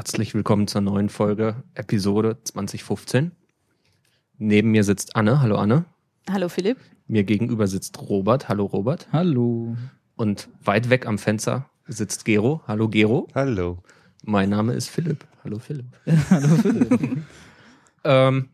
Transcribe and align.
Herzlich 0.00 0.32
willkommen 0.32 0.66
zur 0.66 0.80
neuen 0.80 1.10
Folge, 1.10 1.62
Episode 1.74 2.38
2015. 2.42 3.32
Neben 4.38 4.70
mir 4.70 4.82
sitzt 4.82 5.14
Anne. 5.14 5.42
Hallo 5.42 5.56
Anne. 5.56 5.84
Hallo 6.30 6.48
Philipp. 6.48 6.78
Mir 7.06 7.22
gegenüber 7.22 7.66
sitzt 7.66 8.00
Robert. 8.00 8.48
Hallo 8.48 8.64
Robert. 8.64 9.08
Hallo. 9.12 9.76
Und 10.16 10.48
weit 10.64 10.88
weg 10.88 11.06
am 11.06 11.18
Fenster 11.18 11.68
sitzt 11.86 12.24
Gero. 12.24 12.62
Hallo 12.66 12.88
Gero. 12.88 13.28
Hallo. 13.34 13.82
Mein 14.24 14.48
Name 14.48 14.72
ist 14.72 14.88
Philipp. 14.88 15.26
Hallo 15.44 15.58
Philipp. 15.58 15.84
Hallo 16.30 16.48
Philipp. 16.48 17.18
Ähm, 18.02 18.48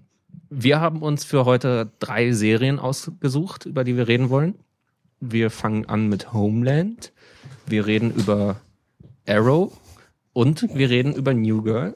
wir 0.50 0.80
haben 0.80 1.00
uns 1.00 1.24
für 1.24 1.44
heute 1.44 1.92
drei 2.00 2.32
Serien 2.32 2.80
ausgesucht, 2.80 3.66
über 3.66 3.84
die 3.84 3.96
wir 3.96 4.08
reden 4.08 4.30
wollen. 4.30 4.56
Wir 5.20 5.50
fangen 5.50 5.88
an 5.88 6.08
mit 6.08 6.32
Homeland. 6.32 7.12
Wir 7.68 7.86
reden 7.86 8.12
über 8.12 8.56
Arrow 9.28 9.72
und 10.36 10.66
wir 10.74 10.90
reden 10.90 11.14
über 11.14 11.32
New 11.32 11.62
Girl. 11.62 11.94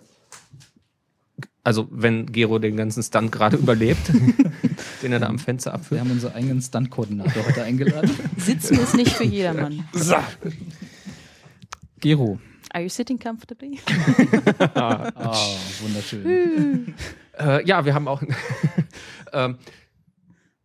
Also 1.63 1.87
wenn 1.91 2.25
Gero 2.33 2.59
den 2.59 2.75
ganzen 2.75 3.03
Stunt 3.03 3.31
gerade 3.31 3.57
überlebt, 3.65 4.11
den 5.03 5.13
er 5.13 5.19
da 5.21 5.27
am 5.27 5.39
Fenster 5.39 5.73
Wir 5.73 5.75
abführt. 5.75 6.01
haben 6.01 6.11
unseren 6.11 6.33
eigenen 6.33 6.63
Stunt-Koordinator 6.63 7.45
heute 7.47 7.65
eingeladen. 7.65 8.11
Sitzen 8.39 8.79
ist 8.79 8.95
nicht 8.95 9.13
für 9.13 9.25
jedermann. 9.25 9.85
Gero. 12.01 12.41
Are 12.73 12.83
you 12.83 12.89
sitting 12.89 13.19
comfortably? 13.19 13.79
Ah, 14.75 15.11
wunderschön. 15.83 16.95
Äh, 17.39 17.67
ja, 17.67 17.85
wir 17.85 17.93
haben 17.95 18.09
auch. 18.09 18.23
ähm, 19.35 19.59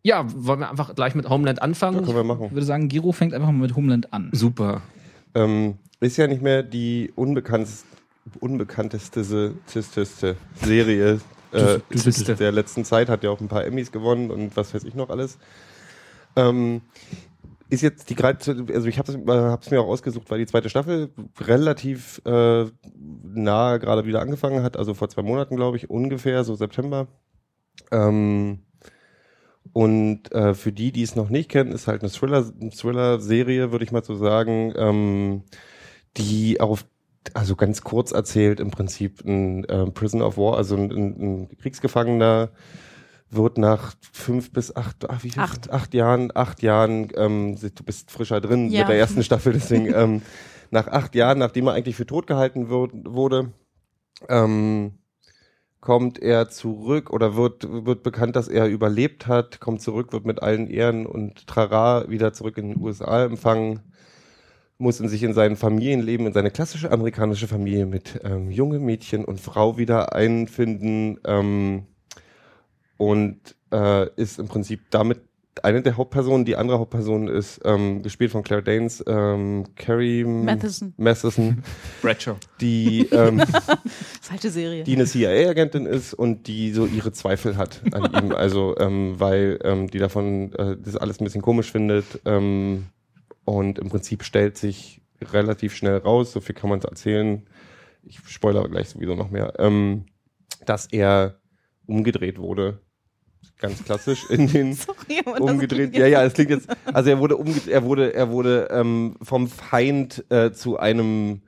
ja, 0.02 0.24
wollen 0.34 0.60
wir 0.60 0.70
einfach 0.70 0.94
gleich 0.94 1.14
mit 1.14 1.28
Homeland 1.28 1.60
anfangen? 1.60 2.04
Können 2.04 2.14
wir 2.16 2.22
Ich 2.22 2.26
machen. 2.26 2.50
würde 2.52 2.64
sagen, 2.64 2.88
Gero 2.88 3.12
fängt 3.12 3.34
einfach 3.34 3.48
mal 3.48 3.58
mit 3.58 3.76
Homeland 3.76 4.14
an. 4.14 4.30
Super. 4.32 4.80
Ähm, 5.34 5.76
ist 6.00 6.16
ja 6.16 6.26
nicht 6.26 6.42
mehr 6.42 6.62
die 6.62 7.12
unbekannteste, 7.14 7.86
unbekannteste 8.40 9.54
tisteste 9.66 10.36
Serie 10.62 11.20
äh, 11.52 11.78
der 12.38 12.52
letzten 12.52 12.84
Zeit. 12.84 13.08
Hat 13.08 13.24
ja 13.24 13.30
auch 13.30 13.40
ein 13.40 13.48
paar 13.48 13.64
Emmys 13.64 13.92
gewonnen 13.92 14.30
und 14.30 14.56
was 14.56 14.74
weiß 14.74 14.84
ich 14.84 14.94
noch 14.94 15.10
alles. 15.10 15.38
Ähm, 16.36 16.82
ist 17.68 17.82
jetzt 17.82 18.10
die 18.10 18.14
gerade, 18.14 18.38
also 18.72 18.86
ich 18.86 18.98
habe 18.98 19.10
es 19.10 19.18
äh, 19.18 19.50
hab's 19.50 19.70
mir 19.70 19.80
auch 19.80 19.88
ausgesucht, 19.88 20.30
weil 20.30 20.38
die 20.38 20.46
zweite 20.46 20.68
Staffel 20.68 21.10
relativ 21.40 22.20
äh, 22.24 22.66
nah 23.34 23.78
gerade 23.78 24.06
wieder 24.06 24.20
angefangen 24.20 24.62
hat, 24.62 24.76
also 24.76 24.94
vor 24.94 25.08
zwei 25.08 25.22
Monaten, 25.22 25.56
glaube 25.56 25.76
ich, 25.76 25.90
ungefähr, 25.90 26.44
so 26.44 26.54
September. 26.54 27.08
Ähm, 27.90 28.60
und 29.72 30.32
äh, 30.32 30.54
für 30.54 30.72
die, 30.72 30.92
die 30.92 31.02
es 31.02 31.16
noch 31.16 31.28
nicht 31.28 31.50
kennen, 31.50 31.72
ist 31.72 31.88
halt 31.88 32.02
eine 32.02 32.10
Thriller- 32.10 32.52
eine 32.60 32.70
Thriller-Serie, 32.70 33.72
würde 33.72 33.84
ich 33.84 33.92
mal 33.92 34.04
so 34.04 34.14
sagen, 34.14 34.72
ähm, 34.76 35.42
die 36.16 36.60
auf, 36.60 36.84
also 37.34 37.56
ganz 37.56 37.82
kurz 37.82 38.12
erzählt, 38.12 38.60
im 38.60 38.70
Prinzip 38.70 39.24
ein 39.24 39.64
äh, 39.64 39.86
Prison 39.90 40.22
of 40.22 40.36
War, 40.38 40.56
also 40.56 40.76
ein, 40.76 40.90
ein, 40.90 41.20
ein 41.50 41.58
Kriegsgefangener 41.58 42.50
wird 43.30 43.58
nach 43.58 43.94
fünf 44.12 44.52
bis 44.52 44.74
acht, 44.74 45.08
ach, 45.10 45.24
wie 45.24 45.30
viel? 45.30 45.42
Acht. 45.42 45.70
acht 45.70 45.94
Jahren, 45.94 46.30
acht 46.34 46.62
Jahren, 46.62 47.08
ähm, 47.16 47.56
du 47.60 47.82
bist 47.84 48.10
frischer 48.10 48.40
drin 48.40 48.70
Ja. 48.70 48.80
mit 48.80 48.88
der 48.88 48.98
ersten 48.98 49.22
Staffel, 49.24 49.52
deswegen 49.52 49.92
ähm, 49.94 50.22
nach 50.70 50.86
acht 50.88 51.14
Jahren, 51.14 51.38
nachdem 51.38 51.66
er 51.66 51.74
eigentlich 51.74 51.96
für 51.96 52.06
tot 52.06 52.26
gehalten 52.26 52.68
wird, 52.68 52.92
wurde, 53.04 53.52
ähm, 54.28 54.98
kommt 55.80 56.18
er 56.20 56.48
zurück 56.48 57.10
oder 57.10 57.36
wird, 57.36 57.66
wird 57.68 58.02
bekannt, 58.02 58.34
dass 58.36 58.48
er 58.48 58.66
überlebt 58.66 59.26
hat, 59.26 59.60
kommt 59.60 59.80
zurück, 59.82 60.12
wird 60.12 60.24
mit 60.24 60.42
allen 60.42 60.68
Ehren 60.68 61.06
und 61.06 61.46
Trara 61.46 62.08
wieder 62.08 62.32
zurück 62.32 62.58
in 62.58 62.70
den 62.70 62.80
USA 62.82 63.24
empfangen, 63.24 63.80
muss 64.78 65.00
in 65.00 65.08
sich 65.08 65.22
in 65.22 65.32
sein 65.32 65.56
Familienleben, 65.56 66.26
in 66.26 66.32
seine 66.32 66.50
klassische 66.50 66.90
amerikanische 66.90 67.48
Familie 67.48 67.86
mit 67.86 68.20
ähm, 68.24 68.50
junge 68.50 68.78
Mädchen 68.78 69.24
und 69.24 69.40
Frau 69.40 69.78
wieder 69.78 70.14
einfinden 70.14 71.18
ähm, 71.24 71.86
und 72.96 73.38
äh, 73.72 74.08
ist 74.16 74.38
im 74.38 74.48
Prinzip 74.48 74.80
damit 74.90 75.20
eine 75.62 75.82
der 75.82 75.96
Hauptpersonen. 75.96 76.44
Die 76.44 76.56
andere 76.56 76.78
Hauptperson 76.78 77.28
ist 77.28 77.60
ähm, 77.64 78.02
gespielt 78.02 78.30
von 78.30 78.42
Claire 78.42 78.62
Danes, 78.62 79.02
ähm, 79.06 79.64
Carrie 79.76 80.24
Matheson. 80.24 80.92
Matheson, 80.96 81.62
Bradshaw. 82.02 82.36
die 82.60 83.08
ähm, 83.10 83.42
Falsche 84.20 84.50
Serie. 84.50 84.84
die 84.84 84.94
eine 84.94 85.06
CIA-Agentin 85.06 85.86
ist 85.86 86.14
und 86.14 86.46
die 86.46 86.72
so 86.72 86.86
ihre 86.86 87.12
Zweifel 87.12 87.56
hat 87.56 87.80
an 87.92 88.12
ihm. 88.12 88.32
Also, 88.32 88.76
ähm, 88.78 89.14
weil 89.18 89.58
ähm, 89.64 89.88
die 89.88 89.98
davon 89.98 90.52
äh, 90.54 90.76
das 90.78 90.96
alles 90.96 91.20
ein 91.20 91.24
bisschen 91.24 91.42
komisch 91.42 91.72
findet. 91.72 92.20
Ähm, 92.24 92.86
und 93.46 93.78
im 93.78 93.88
Prinzip 93.88 94.24
stellt 94.24 94.58
sich 94.58 95.00
relativ 95.22 95.74
schnell 95.74 95.98
raus, 95.98 96.32
so 96.32 96.40
viel 96.40 96.54
kann 96.54 96.68
man 96.68 96.82
erzählen. 96.82 97.46
Ich 98.02 98.18
spoilere 98.26 98.68
gleich 98.68 98.90
sowieso 98.90 99.14
noch 99.14 99.30
mehr, 99.30 99.54
ähm, 99.58 100.04
dass 100.66 100.86
er 100.86 101.38
umgedreht 101.86 102.38
wurde. 102.38 102.80
Ganz 103.58 103.84
klassisch 103.84 104.28
in 104.28 104.48
den 104.52 104.74
Sorry, 104.74 105.22
umgedreht. 105.38 105.96
Ja, 105.96 106.06
ja, 106.06 106.24
es 106.24 106.34
klingt 106.34 106.50
jetzt. 106.50 106.68
Also 106.92 107.08
er 107.08 107.20
wurde 107.20 107.38
er 107.70 107.84
wurde, 107.84 108.12
er 108.12 108.30
wurde 108.30 108.68
ähm, 108.72 109.16
vom 109.22 109.48
Feind 109.48 110.24
äh, 110.28 110.52
zu 110.52 110.78
einem 110.78 111.42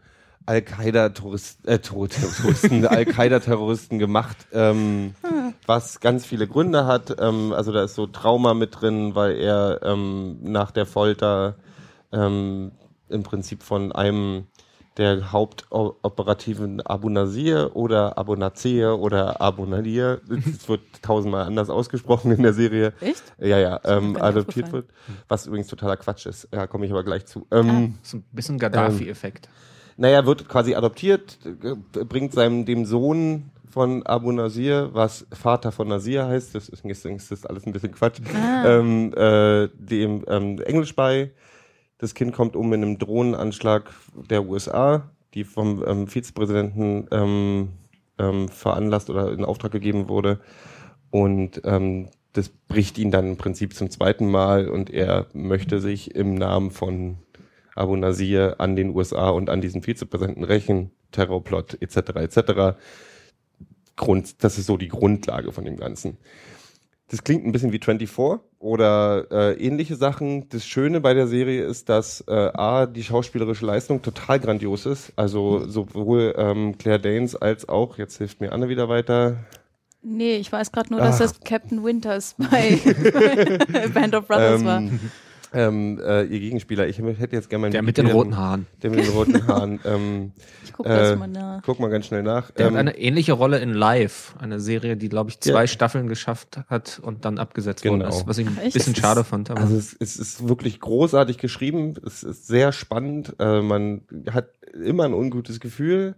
Al-Qaida-Tourist, 0.46 1.66
äh, 1.66 1.80
Touristen, 1.80 2.86
Al-Qaida-Terroristen 2.86 3.98
gemacht, 3.98 4.36
ähm, 4.52 5.14
was 5.66 5.98
ganz 5.98 6.24
viele 6.24 6.46
Gründe 6.46 6.86
hat. 6.86 7.16
Ähm, 7.20 7.52
also 7.52 7.72
da 7.72 7.82
ist 7.82 7.96
so 7.96 8.06
Trauma 8.06 8.54
mit 8.54 8.80
drin, 8.80 9.16
weil 9.16 9.36
er 9.36 9.80
ähm, 9.82 10.38
nach 10.42 10.70
der 10.70 10.86
Folter 10.86 11.56
ähm, 12.12 12.72
im 13.08 13.22
Prinzip 13.22 13.62
von 13.62 13.92
einem 13.92 14.46
der 14.96 15.30
hauptoperativen 15.32 16.80
Abu 16.84 17.08
Nasir 17.08 17.70
oder 17.76 18.18
Abu 18.18 18.34
Nazir 18.34 18.98
oder 18.98 19.40
Abu 19.40 19.64
Nadir, 19.64 20.20
es 20.28 20.68
wird 20.68 20.80
tausendmal 21.02 21.44
anders 21.44 21.70
ausgesprochen 21.70 22.32
in 22.32 22.42
der 22.42 22.52
Serie, 22.52 22.92
Echt? 23.00 23.22
ja, 23.38 23.58
ja, 23.58 23.80
ähm, 23.84 24.16
adoptiert 24.20 24.72
wird, 24.72 24.86
was 25.28 25.46
übrigens 25.46 25.68
totaler 25.68 25.96
Quatsch 25.96 26.26
ist. 26.26 26.48
Ja, 26.52 26.66
komme 26.66 26.84
ich 26.86 26.90
aber 26.92 27.04
gleich 27.04 27.26
zu. 27.26 27.46
Ähm, 27.52 27.94
So 28.02 28.16
ein 28.18 28.24
bisschen 28.32 28.58
Gaddafi-Effekt. 28.58 29.48
naja, 29.96 30.26
wird 30.26 30.48
quasi 30.48 30.74
adoptiert, 30.74 31.38
äh, 31.44 32.04
bringt 32.04 32.32
seinem 32.32 32.64
dem 32.64 32.84
Sohn 32.84 33.50
von 33.70 34.04
Abu 34.04 34.32
Nasir, 34.32 34.90
was 34.94 35.26
Vater 35.32 35.70
von 35.70 35.86
Nasir 35.88 36.26
heißt, 36.26 36.56
das 36.56 36.68
ist, 36.68 36.82
deswegen 36.84 37.16
ist 37.16 37.30
das 37.30 37.46
alles 37.46 37.66
ein 37.66 37.72
bisschen 37.72 37.92
Quatsch, 37.92 38.18
ähm, 38.64 39.12
äh, 39.14 39.68
dem 39.78 40.24
ähm, 40.26 40.60
Englisch 40.62 40.96
bei. 40.96 41.30
Das 41.98 42.14
Kind 42.14 42.32
kommt 42.32 42.56
um 42.56 42.72
in 42.72 42.82
einem 42.82 42.98
Drohnenanschlag 42.98 43.92
der 44.30 44.46
USA, 44.46 45.10
die 45.34 45.44
vom 45.44 45.84
ähm, 45.86 46.06
Vizepräsidenten 46.06 47.08
ähm, 47.10 47.68
ähm, 48.18 48.48
veranlasst 48.48 49.10
oder 49.10 49.32
in 49.32 49.44
Auftrag 49.44 49.72
gegeben 49.72 50.08
wurde. 50.08 50.40
Und 51.10 51.60
ähm, 51.64 52.08
das 52.32 52.48
bricht 52.48 52.98
ihn 52.98 53.10
dann 53.10 53.30
im 53.30 53.36
Prinzip 53.36 53.74
zum 53.74 53.90
zweiten 53.90 54.30
Mal 54.30 54.68
und 54.68 54.90
er 54.90 55.26
möchte 55.32 55.80
sich 55.80 56.14
im 56.14 56.34
Namen 56.34 56.70
von 56.70 57.18
Abu 57.74 57.96
Nasir 57.96 58.56
an 58.58 58.76
den 58.76 58.94
USA 58.94 59.30
und 59.30 59.50
an 59.50 59.60
diesen 59.60 59.82
Vizepräsidenten 59.82 60.44
rächen, 60.44 60.90
Terrorplot 61.12 61.80
etc. 61.80 61.96
etc. 62.16 62.78
Grund, 63.96 64.44
das 64.44 64.58
ist 64.58 64.66
so 64.66 64.76
die 64.76 64.88
Grundlage 64.88 65.52
von 65.52 65.64
dem 65.64 65.76
Ganzen. 65.76 66.18
Das 67.10 67.24
klingt 67.24 67.46
ein 67.46 67.52
bisschen 67.52 67.72
wie 67.72 67.78
24 67.78 68.40
oder 68.58 69.26
äh, 69.30 69.54
ähnliche 69.54 69.96
Sachen. 69.96 70.48
Das 70.50 70.66
Schöne 70.66 71.00
bei 71.00 71.14
der 71.14 71.26
Serie 71.26 71.64
ist, 71.64 71.88
dass 71.88 72.22
äh, 72.28 72.32
A, 72.32 72.86
die 72.86 73.02
schauspielerische 73.02 73.64
Leistung 73.64 74.02
total 74.02 74.40
grandios 74.40 74.84
ist. 74.84 75.12
Also 75.16 75.66
sowohl 75.66 76.34
ähm, 76.36 76.76
Claire 76.76 77.00
Danes 77.00 77.34
als 77.34 77.68
auch, 77.68 77.98
jetzt 77.98 78.18
hilft 78.18 78.40
mir 78.40 78.52
Anne 78.52 78.68
wieder 78.68 78.88
weiter, 78.88 79.38
Nee, 80.00 80.36
ich 80.36 80.50
weiß 80.52 80.70
gerade 80.70 80.90
nur, 80.90 81.00
dass 81.00 81.16
Ach. 81.16 81.20
das 81.20 81.40
Captain 81.40 81.82
Winters 81.82 82.36
bei 82.38 82.78
Band 83.94 84.14
of 84.14 84.28
Brothers 84.28 84.64
war. 84.64 84.82
Ähm, 85.52 85.98
äh, 86.04 86.24
ihr 86.24 86.40
Gegenspieler. 86.40 86.86
Ich 86.88 86.98
hätte 86.98 87.34
jetzt 87.36 87.48
gerne 87.48 87.62
mal 87.66 87.70
Der 87.70 87.82
mit 87.82 87.96
den 87.96 88.06
roten 88.08 88.36
Haaren. 88.36 88.66
Der 88.82 88.90
mit 88.90 89.00
den 89.00 89.08
roten 89.12 89.46
Haaren. 89.46 89.80
ähm, 89.84 90.32
Ich 90.64 90.72
gucke 90.72 90.88
das 90.88 91.10
äh, 91.12 91.16
mal 91.16 91.26
nach. 91.28 91.62
guck 91.64 91.80
mal 91.80 91.88
ganz 91.88 92.06
schnell 92.06 92.22
nach. 92.22 92.50
Der 92.50 92.66
Ähm, 92.66 92.72
hat 92.74 92.80
eine 92.80 92.98
ähnliche 92.98 93.32
Rolle 93.32 93.58
in 93.58 93.72
Live, 93.72 94.34
eine 94.38 94.60
Serie, 94.60 94.96
die, 94.96 95.08
glaube 95.08 95.30
ich, 95.30 95.40
zwei 95.40 95.62
Ja. 95.62 95.66
Staffeln 95.66 96.08
geschafft 96.08 96.58
hat 96.68 97.00
und 97.02 97.24
dann 97.24 97.38
abgesetzt 97.38 97.84
worden 97.84 98.00
Genau. 98.00 98.10
ist, 98.10 98.26
was 98.26 98.38
ich 98.38 98.46
ein 98.46 98.56
Ach, 98.60 98.64
echt? 98.64 98.74
bisschen 98.74 98.94
schade 98.94 99.24
fand. 99.24 99.50
Aber 99.50 99.60
Also 99.60 99.76
es, 99.76 99.96
es 99.98 100.16
ist 100.16 100.48
wirklich 100.48 100.80
großartig 100.80 101.38
geschrieben, 101.38 101.94
es 102.06 102.22
ist 102.22 102.46
sehr 102.46 102.72
spannend, 102.72 103.34
äh, 103.38 103.62
man 103.62 104.02
hat 104.30 104.48
immer 104.84 105.04
ein 105.04 105.14
ungutes 105.14 105.60
Gefühl 105.60 106.14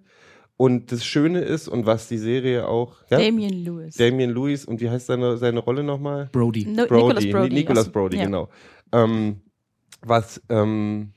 Und 0.56 0.92
das 0.92 1.06
Schöne 1.06 1.40
ist, 1.40 1.68
und 1.68 1.86
was 1.86 2.08
die 2.08 2.18
Serie 2.18 2.68
auch, 2.68 2.96
ja? 3.10 3.16
Damien 3.18 3.64
Lewis. 3.64 3.94
Damian 3.96 4.28
Lewis, 4.34 4.66
und 4.66 4.82
wie 4.82 4.90
heißt 4.90 5.06
seine, 5.06 5.38
seine 5.38 5.60
Rolle 5.60 5.82
nochmal? 5.82 6.28
Brody. 6.32 6.66
No, 6.66 6.84
Brody, 6.86 7.00
Nicholas 7.14 7.24
Brody. 7.32 7.48
Ni- 7.48 7.54
Nicholas 7.54 7.86
aus- 7.86 7.92
Brody, 7.92 8.16
ja. 8.18 8.24
genau. 8.24 8.48
Ähm, 8.92 9.40
was 10.02 10.42
ähm, 10.48 11.12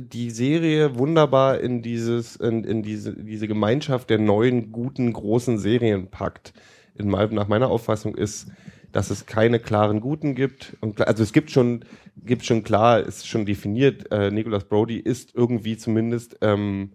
die 0.00 0.30
Serie 0.30 0.98
wunderbar 0.98 1.60
in 1.60 1.82
dieses, 1.82 2.36
in, 2.36 2.64
in 2.64 2.82
diese, 2.82 3.14
diese 3.14 3.48
Gemeinschaft 3.48 4.10
der 4.10 4.18
neuen, 4.18 4.72
guten, 4.72 5.12
großen 5.12 5.58
Serien 5.58 6.08
packt. 6.10 6.52
In 6.94 7.08
nach 7.08 7.48
meiner 7.48 7.68
Auffassung 7.68 8.14
ist, 8.14 8.48
dass 8.92 9.10
es 9.10 9.26
keine 9.26 9.60
klaren 9.60 10.00
Guten 10.00 10.34
gibt. 10.34 10.76
Und, 10.80 11.06
also 11.06 11.22
es 11.22 11.32
gibt 11.32 11.50
schon, 11.50 11.84
gibt 12.16 12.44
schon 12.44 12.62
klar, 12.64 13.00
ist 13.00 13.26
schon 13.26 13.46
definiert, 13.46 14.10
äh, 14.10 14.30
Nicholas 14.30 14.64
Brody 14.64 14.96
ist 14.96 15.34
irgendwie 15.34 15.76
zumindest 15.76 16.38
ähm, 16.40 16.92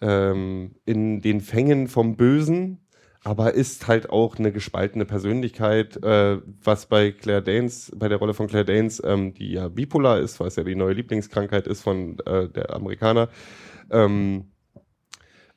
ähm, 0.00 0.76
in 0.84 1.20
den 1.20 1.40
Fängen 1.40 1.88
vom 1.88 2.16
Bösen, 2.16 2.85
aber 3.26 3.54
ist 3.54 3.88
halt 3.88 4.08
auch 4.08 4.38
eine 4.38 4.52
gespaltene 4.52 5.04
Persönlichkeit, 5.04 6.00
äh, 6.04 6.38
was 6.62 6.86
bei 6.86 7.10
Claire 7.10 7.42
Danes, 7.42 7.90
bei 7.96 8.08
der 8.08 8.18
Rolle 8.18 8.34
von 8.34 8.46
Claire 8.46 8.64
Danes, 8.64 9.02
ähm, 9.04 9.34
die 9.34 9.50
ja 9.50 9.66
bipolar 9.66 10.20
ist, 10.20 10.38
was 10.38 10.54
ja 10.54 10.62
die 10.62 10.76
neue 10.76 10.92
Lieblingskrankheit 10.92 11.66
ist 11.66 11.82
von 11.82 12.20
äh, 12.20 12.48
der 12.48 12.72
Amerikaner, 12.72 13.28
ähm, 13.90 14.52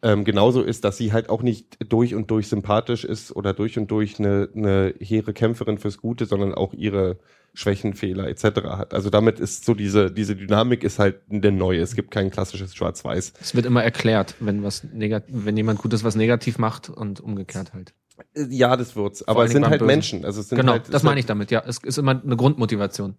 ähm, 0.01 0.24
genauso 0.24 0.63
ist, 0.63 0.83
dass 0.83 0.98
sie 0.98 1.13
halt 1.13 1.30
auch 1.30 1.44
nicht 1.44 1.77
durch 1.88 2.16
und 2.16 2.31
durch 2.31 2.48
sympathisch 2.48 3.04
ist 3.04 3.36
oder 3.36 3.54
durch 3.54 3.77
und 3.77 3.92
durch 3.92 4.18
eine, 4.18 4.50
eine 4.56 4.95
hehre 5.00 5.33
Kämpferin 5.33 5.77
fürs 5.77 6.00
Gute, 6.00 6.25
sondern 6.25 6.56
auch 6.56 6.74
ihre 6.74 7.19
Schwächen, 7.60 7.94
Fehler 7.94 8.28
etc. 8.28 8.44
hat. 8.64 8.94
Also 8.94 9.10
damit 9.10 9.40
ist 9.40 9.66
so 9.66 9.74
diese, 9.74 10.10
diese 10.12 10.36
Dynamik 10.36 10.84
ist 10.84 10.98
halt 10.98 11.22
eine 11.30 11.52
neue. 11.52 11.82
Es 11.82 11.94
gibt 11.96 12.12
kein 12.12 12.32
klassisches 12.32 12.74
Schwarz-Weiß. 12.74 13.34
Es 13.42 13.54
wird 13.54 13.66
immer 13.66 13.84
erklärt, 13.84 14.36
wenn 14.40 14.64
was 14.64 14.84
negat 14.84 15.26
wenn 15.28 15.58
jemand 15.58 15.80
Gutes 15.80 16.04
was 16.04 16.16
negativ 16.16 16.58
macht 16.58 16.90
und 16.90 17.20
umgekehrt 17.20 17.74
halt. 17.74 17.94
Ja, 18.36 18.76
das 18.78 18.96
wird's. 18.96 19.28
Aber 19.28 19.46
es 19.46 19.52
sind 19.52 19.66
halt 19.66 19.80
Bösen. 19.80 19.88
Menschen. 19.88 20.26
Also 20.26 20.42
es 20.42 20.50
sind 20.50 20.58
Genau, 20.58 20.74
halt, 20.74 20.94
das 20.94 21.04
meine 21.04 21.20
ich 21.20 21.26
damit, 21.26 21.52
ja. 21.52 21.62
Es 21.66 21.78
ist 21.80 21.98
immer 21.98 22.22
eine 22.22 22.36
Grundmotivation. 22.36 23.16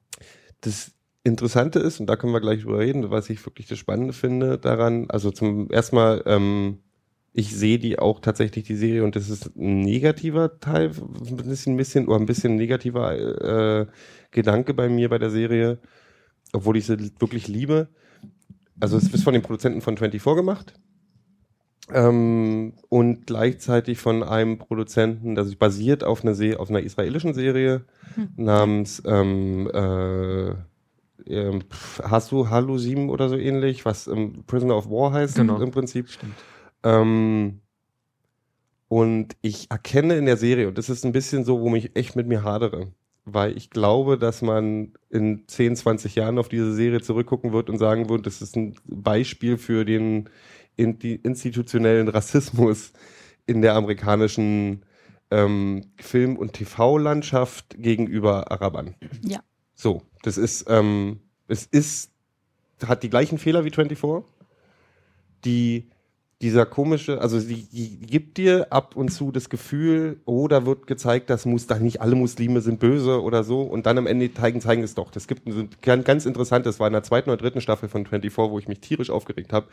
Das 0.63 0.93
Interessante 1.23 1.79
ist, 1.79 2.01
und 2.01 2.07
da 2.07 2.17
können 2.17 2.33
wir 2.33 2.41
gleich 2.41 2.63
drüber 2.63 2.79
reden, 2.79 3.11
was 3.11 3.29
ich 3.29 3.45
wirklich 3.45 3.67
das 3.67 3.79
Spannende 3.79 4.15
finde 4.15 4.57
daran, 4.59 5.11
also 5.11 5.31
zum 5.31 5.71
ersten 5.71 5.97
Mal, 5.97 6.23
ähm, 6.27 6.79
ich 7.33 7.55
sehe 7.55 7.79
die 7.79 7.99
auch 7.99 8.21
tatsächlich 8.21 8.65
die 8.65 8.75
Serie 8.77 9.05
und 9.05 9.15
das 9.17 9.31
ist 9.31 9.57
ein 9.57 9.81
negativer 9.81 10.59
Teil, 10.61 10.91
ein 11.27 11.37
bisschen, 11.37 11.75
ein 11.75 11.77
bisschen 11.77 12.09
oder 12.09 12.19
ein 12.19 12.27
bisschen 12.27 12.57
negativer 12.57 13.81
äh, 13.83 13.87
Gedanke 14.31 14.75
bei 14.75 14.89
mir 14.89 15.09
bei 15.09 15.19
der 15.19 15.31
Serie, 15.31 15.79
obwohl 16.53 16.77
ich 16.77 16.87
sie 16.87 16.99
wirklich 17.21 17.47
liebe. 17.47 17.89
Also 18.81 18.97
es 18.97 19.13
ist 19.13 19.23
von 19.25 19.35
den 19.35 19.43
Produzenten 19.43 19.81
von 19.81 19.97
24 19.97 20.35
gemacht 20.37 20.75
ähm, 21.93 22.73
und 22.89 23.27
gleichzeitig 23.27 23.99
von 23.99 24.23
einem 24.23 24.59
Produzenten, 24.59 25.35
das 25.35 25.55
basiert 25.57 26.05
auf 26.05 26.23
einer, 26.23 26.35
Se 26.35 26.59
auf 26.59 26.71
einer 26.71 26.81
israelischen 26.81 27.35
Serie 27.35 27.83
namens 28.37 29.03
ähm, 29.07 29.71
äh, 29.73 30.51
ähm, 31.27 31.63
du 32.31 32.49
Halu 32.51 32.79
7 32.79 33.11
oder 33.11 33.29
so 33.29 33.37
ähnlich, 33.37 33.85
was 33.85 34.07
ähm, 34.07 34.45
Prisoner 34.47 34.77
of 34.77 34.91
War 34.91 35.13
heißt 35.13 35.37
Genau. 35.37 35.61
im 35.61 35.71
Prinzip. 35.71 36.09
Stimmt. 36.09 36.35
Ähm, 36.83 37.61
und 38.89 39.37
ich 39.41 39.71
erkenne 39.71 40.17
in 40.17 40.27
der 40.27 40.37
Serie, 40.37 40.69
und 40.69 40.79
das 40.79 40.91
ist 40.91 41.05
ein 41.05 41.13
bisschen 41.13 41.45
so, 41.45 41.61
wo 41.61 41.75
ich 41.77 41.95
echt 41.97 42.17
mit 42.17 42.27
mir 42.27 42.43
hadere, 42.43 42.93
weil 43.25 43.57
ich 43.57 43.71
glaube, 43.71 44.19
dass 44.19 44.43
man 44.43 44.95
in 45.11 45.45
10, 45.47 45.77
20 45.77 46.17
Jahren 46.17 46.39
auf 46.39 46.49
diese 46.49 46.75
Serie 46.75 47.01
zurückgucken 47.01 47.53
wird 47.53 47.71
und 47.71 47.79
sagen 47.79 48.09
wird, 48.09 48.27
das 48.27 48.43
ist 48.43 48.57
ein 48.57 48.75
Beispiel 48.85 49.59
für 49.59 49.85
den 49.85 50.29
in 50.77 50.99
die 50.99 51.17
institutionellen 51.17 52.09
Rassismus 52.09 52.93
in 53.47 53.63
der 53.63 53.75
amerikanischen 53.75 54.83
ähm, 55.31 55.83
Film- 55.99 56.37
und 56.37 56.55
TV-Landschaft 56.55 57.77
gegenüber 57.79 58.51
Arabern. 58.51 58.95
Ja. 59.23 59.41
So, 59.75 60.03
das 60.23 60.37
ist, 60.37 60.67
ähm, 60.69 61.21
es 61.49 61.67
ist, 61.67 62.13
hat 62.85 63.03
die 63.03 63.11
gleichen 63.11 63.39
Fehler 63.39 63.65
wie 63.65 63.71
24. 63.71 64.25
Die, 65.45 65.91
dieser 66.43 66.65
komische, 66.65 67.21
also 67.21 67.39
die, 67.39 67.67
die 67.71 67.99
gibt 67.99 68.39
dir 68.39 68.73
ab 68.73 68.97
und 68.97 69.11
zu 69.11 69.31
das 69.31 69.51
Gefühl, 69.51 70.21
oh, 70.25 70.49
da 70.49 70.65
wird 70.65 70.87
gezeigt, 70.87 71.29
dass 71.29 71.45
Mus 71.45 71.67
da 71.67 71.79
nicht 71.79 72.01
alle 72.01 72.15
Muslime 72.15 72.63
sind 72.63 72.81
böse 72.81 73.23
oder 73.23 73.45
so 73.45 73.61
und 73.61 73.85
dann 73.85 73.99
am 73.99 74.07
Ende 74.07 74.33
zeigen, 74.33 74.61
zeigen 74.63 74.83
es 74.83 74.95
doch. 74.95 75.11
Das 75.11 75.27
gibt 75.27 75.47
ein 75.47 75.69
ganz, 75.83 76.05
ganz 76.05 76.25
interessant, 76.25 76.65
das 76.65 76.81
war 76.81 76.87
in 76.87 76.95
der 76.95 77.03
zweiten 77.03 77.29
oder 77.29 77.37
dritten 77.37 77.61
Staffel 77.61 77.91
von 77.91 78.07
24, 78.07 78.51
wo 78.53 78.59
ich 78.59 78.69
mich 78.69 78.81
tierisch 78.81 79.11
aufgeregt 79.11 79.53
habe. 79.53 79.67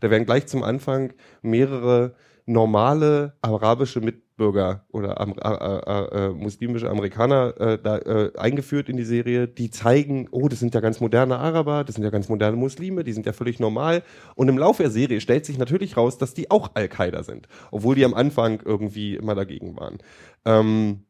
Da 0.00 0.10
werden 0.10 0.24
gleich 0.24 0.46
zum 0.46 0.62
Anfang 0.62 1.12
mehrere 1.42 2.14
normale 2.46 3.34
arabische 3.40 4.00
Mitbürger 4.00 4.84
oder 4.92 5.20
am, 5.20 5.32
äh, 5.32 5.48
äh, 5.48 6.26
äh, 6.26 6.28
muslimische 6.30 6.90
Amerikaner 6.90 7.58
äh, 7.58 7.78
da, 7.82 7.98
äh, 7.98 8.32
eingeführt 8.36 8.88
in 8.88 8.96
die 8.96 9.04
Serie, 9.04 9.48
die 9.48 9.70
zeigen, 9.70 10.28
oh, 10.30 10.48
das 10.48 10.60
sind 10.60 10.74
ja 10.74 10.80
ganz 10.80 11.00
moderne 11.00 11.38
Araber, 11.38 11.84
das 11.84 11.94
sind 11.94 12.04
ja 12.04 12.10
ganz 12.10 12.28
moderne 12.28 12.56
Muslime, 12.56 13.04
die 13.04 13.12
sind 13.12 13.24
ja 13.26 13.32
völlig 13.32 13.60
normal. 13.60 14.02
Und 14.34 14.48
im 14.48 14.58
Laufe 14.58 14.82
der 14.82 14.92
Serie 14.92 15.20
stellt 15.20 15.46
sich 15.46 15.58
natürlich 15.58 15.96
raus, 15.96 16.18
dass 16.18 16.34
die 16.34 16.50
auch 16.50 16.72
Al-Qaida 16.74 17.22
sind, 17.22 17.48
obwohl 17.70 17.94
die 17.94 18.04
am 18.04 18.14
Anfang 18.14 18.60
irgendwie 18.64 19.16
immer 19.16 19.34
dagegen 19.34 19.76
waren. 19.76 19.98
Ähm, 20.44 21.04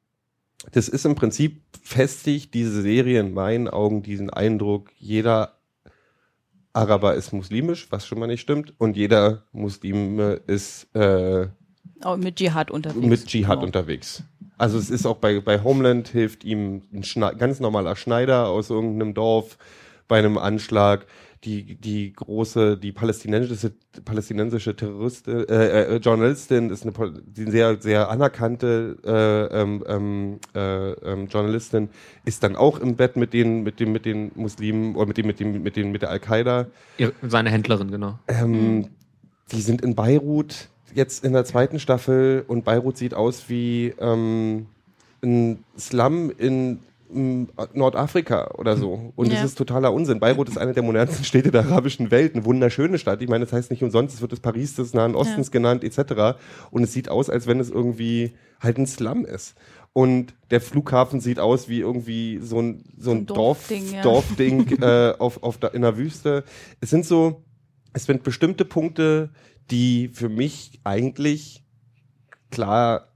das 0.73 0.89
ist 0.89 1.05
im 1.05 1.15
Prinzip 1.15 1.63
festigt 1.83 2.55
diese 2.55 2.81
Serie 2.81 3.21
in 3.21 3.35
meinen 3.35 3.69
Augen 3.69 4.03
diesen 4.03 4.31
Eindruck, 4.31 4.91
jeder 4.97 5.54
Araber 6.75 7.15
ist 7.15 7.33
muslimisch, 7.33 7.87
was 7.91 8.07
schon 8.07 8.19
mal 8.19 8.27
nicht 8.27 8.41
stimmt, 8.41 8.75
und 8.79 8.97
jeder 8.97 9.45
Muslime 9.53 10.41
ist 10.47 10.95
äh, 10.95 11.47
mit 12.19 12.37
Dschihad 12.37 12.71
unterwegs. 12.71 13.07
mit 13.07 13.27
Dschihad 13.27 13.55
Genau. 13.57 13.67
unterwegs. 13.67 14.23
Also 14.59 14.79
es 14.79 14.91
ist 14.91 15.07
auch 15.07 15.17
bei, 15.17 15.41
bei 15.41 15.63
Homeland 15.63 16.09
hilft 16.09 16.45
ihm 16.45 16.83
ein 16.93 17.03
Schne 17.05 17.33
ganz 17.39 17.61
normaler 17.61 17.97
Schneider 17.97 18.49
aus 18.49 18.71
irgendeinem 18.71 19.15
Dorf 19.15 19.57
bei 20.07 20.19
einem 20.19 20.37
Anschlag. 20.39 21.07
Die, 21.45 21.75
die 21.75 22.13
große, 22.13 22.79
die 22.79 22.93
palästinensische, 22.93 23.73
palästinensische 24.05 24.75
Terroristin, 24.75 25.47
äh, 25.49 25.83
äh, 25.83 25.97
Journalistin 25.97 26.71
ist 26.71 26.85
eine 26.85 27.23
die 27.27 27.51
sehr, 27.51 27.81
sehr 27.81 28.09
anerkannte 28.09 28.97
äh, 29.05 29.61
ähm, 29.61 29.85
ähm, 29.87 30.39
äh, 30.55 30.93
ähm, 30.93 31.27
Journalistin, 31.27 31.91
ist 32.25 32.43
dann 32.43 32.57
auch 32.57 32.81
im 32.81 32.97
Bett 32.97 33.17
mit 33.17 33.33
den, 33.33 33.63
mit 33.63 33.79
den, 33.79 33.93
mit 33.93 34.07
den 34.07 34.33
Muslimen 34.35 34.97
oder 34.97 35.07
mit 35.07 35.19
dem, 35.19 35.27
mit 35.27 35.41
dem, 35.41 35.63
mit 35.63 35.77
den, 35.77 35.93
mit 35.93 36.03
der 36.03 36.11
Al-Qaida. 36.11 36.67
Seine 37.23 37.51
Händlerin, 37.51 37.91
genau. 37.91 38.19
Ähm, 38.29 38.89
Die 39.53 39.61
sind 39.61 39.83
in 39.83 39.95
Beirut 39.95 40.69
jetzt 40.95 41.25
in 41.25 41.33
der 41.33 41.45
zweiten 41.45 41.79
Staffel 41.79 42.45
und 42.47 42.65
Beirut 42.65 42.97
sieht 42.97 43.15
aus 43.15 43.49
wie 43.49 43.93
ähm, 43.99 44.67
ein 45.23 45.65
Slum 45.79 46.33
in 46.39 46.79
Nordafrika 47.15 48.53
oder 48.59 48.77
so. 48.77 49.13
Und 49.17 49.31
das 49.31 49.39
Ja. 49.39 49.45
ist 49.45 49.57
totaler 49.57 49.93
Unsinn. 49.93 50.21
Beirut 50.21 50.49
ist 50.49 50.59
eine 50.59 50.73
der 50.73 50.83
modernsten 50.83 51.25
Städte 51.25 51.51
der 51.51 51.63
arabischen 51.63 52.11
Welt, 52.11 52.35
eine 52.35 52.45
wunderschöne 52.45 52.99
Stadt. 52.99 53.23
Ich 53.23 53.29
meine, 53.29 53.45
das 53.45 53.53
heißt 53.53 53.71
nicht 53.71 53.83
umsonst, 53.83 54.15
es 54.15 54.21
wird 54.21 54.33
das 54.33 54.41
Paris 54.41 54.75
des 54.75 54.95
Nahen 54.95 55.15
Ostens 55.15 55.51
genannt, 55.51 55.85
etc. 55.85 56.37
Und 56.71 56.83
es 56.83 56.93
sieht 56.93 57.09
aus, 57.09 57.31
als 57.31 57.47
wenn 57.47 57.61
es 57.61 57.71
irgendwie 57.71 58.35
halt 58.61 58.79
ein 58.79 58.87
Slum 58.87 59.25
ist. 59.25 59.55
Und 59.93 60.35
der 60.51 60.61
Flughafen 60.61 61.21
sieht 61.21 61.39
aus 61.39 61.69
wie 61.69 61.79
irgendwie 61.81 62.41
so 62.43 62.61
ein, 62.61 62.85
so 62.99 63.13
ein 63.13 63.19
ein 63.19 63.27
Dorf, 63.27 63.69
Dorfding, 63.69 63.93
ja. 63.93 64.03
Dorfding 64.03 64.69
äh, 64.83 65.15
auf, 65.19 65.43
auf 65.43 65.59
der, 65.59 65.75
in 65.75 65.83
der 65.83 65.97
Wüste. 65.97 66.43
Es 66.81 66.91
sind 66.91 67.07
so, 67.07 67.45
es 67.93 68.05
sind 68.07 68.25
bestimmte 68.25 68.65
Punkte, 68.65 69.31
die 69.71 70.09
für 70.13 70.29
mich 70.29 70.81
eigentlich 70.83 71.65
klar 72.51 73.09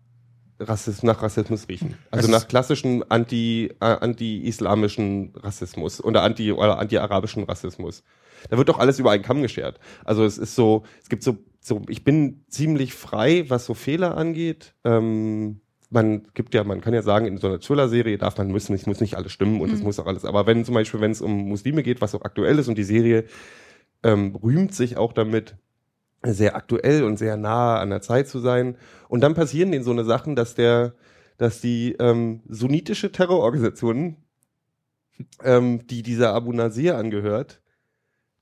Rassismus, 0.60 1.02
nach 1.02 1.22
Rassismus 1.22 1.68
riechen. 1.68 1.96
Also 2.10 2.26
Es 2.26 2.32
nach 2.32 2.48
klassischen 2.48 3.08
anti, 3.10 3.70
äh, 3.80 3.84
anti-islamischen 3.84 5.32
Rassismus 5.36 6.02
oder 6.02 6.22
anti- 6.22 6.52
oder 6.52 6.78
anti-arabischen 6.78 7.44
Rassismus. 7.44 8.02
Da 8.50 8.56
wird 8.56 8.68
doch 8.68 8.78
alles 8.78 8.98
über 8.98 9.10
einen 9.10 9.22
Kamm 9.22 9.42
geschert. 9.42 9.78
Also 10.04 10.24
es 10.24 10.38
ist 10.38 10.54
so, 10.54 10.84
es 11.02 11.08
gibt 11.08 11.22
so, 11.22 11.38
so, 11.60 11.82
ich 11.88 12.04
bin 12.04 12.44
ziemlich 12.48 12.94
frei, 12.94 13.44
was 13.48 13.66
so 13.66 13.74
Fehler 13.74 14.16
angeht. 14.16 14.74
Ähm, 14.84 15.60
man 15.90 16.28
gibt 16.34 16.54
ja, 16.54 16.64
man 16.64 16.80
kann 16.80 16.94
ja 16.94 17.02
sagen, 17.02 17.26
in 17.26 17.38
so 17.38 17.46
einer 17.46 17.60
Thriller-Serie 17.60 18.18
darf 18.18 18.36
man 18.36 18.48
müssen, 18.48 18.74
es 18.74 18.86
muss 18.86 19.00
nicht 19.00 19.16
alles 19.16 19.32
stimmen 19.32 19.60
und 19.60 19.72
es 19.72 19.82
muss 19.82 19.98
auch 19.98 20.06
alles. 20.06 20.24
Aber 20.24 20.46
wenn 20.46 20.64
zum 20.64 20.74
Beispiel, 20.74 21.00
wenn 21.00 21.12
es 21.12 21.20
um 21.20 21.48
Muslime 21.48 21.82
geht, 21.82 22.00
was 22.00 22.14
auch 22.14 22.22
aktuell 22.22 22.58
ist 22.58 22.68
und 22.68 22.76
die 22.76 22.84
Serie 22.84 23.24
ähm, 24.02 24.36
rühmt 24.36 24.74
sich 24.74 24.96
auch 24.96 25.12
damit, 25.12 25.56
sehr 26.24 26.56
aktuell 26.56 27.04
und 27.04 27.16
sehr 27.18 27.36
nah 27.36 27.78
an 27.78 27.90
der 27.90 28.00
Zeit 28.02 28.28
zu 28.28 28.40
sein. 28.40 28.76
Und 29.08 29.20
dann 29.20 29.34
passieren 29.34 29.70
denen 29.72 29.84
so 29.84 29.90
eine 29.92 30.04
Sachen, 30.04 30.34
dass 30.36 30.54
der, 30.54 30.94
dass 31.36 31.60
die 31.60 31.94
ähm, 32.00 32.40
sunnitische 32.48 33.12
Terrororganisation, 33.12 34.16
ähm, 35.42 35.86
die 35.86 36.02
dieser 36.02 36.34
Abu 36.34 36.52
Nasir 36.52 36.96
angehört, 36.96 37.60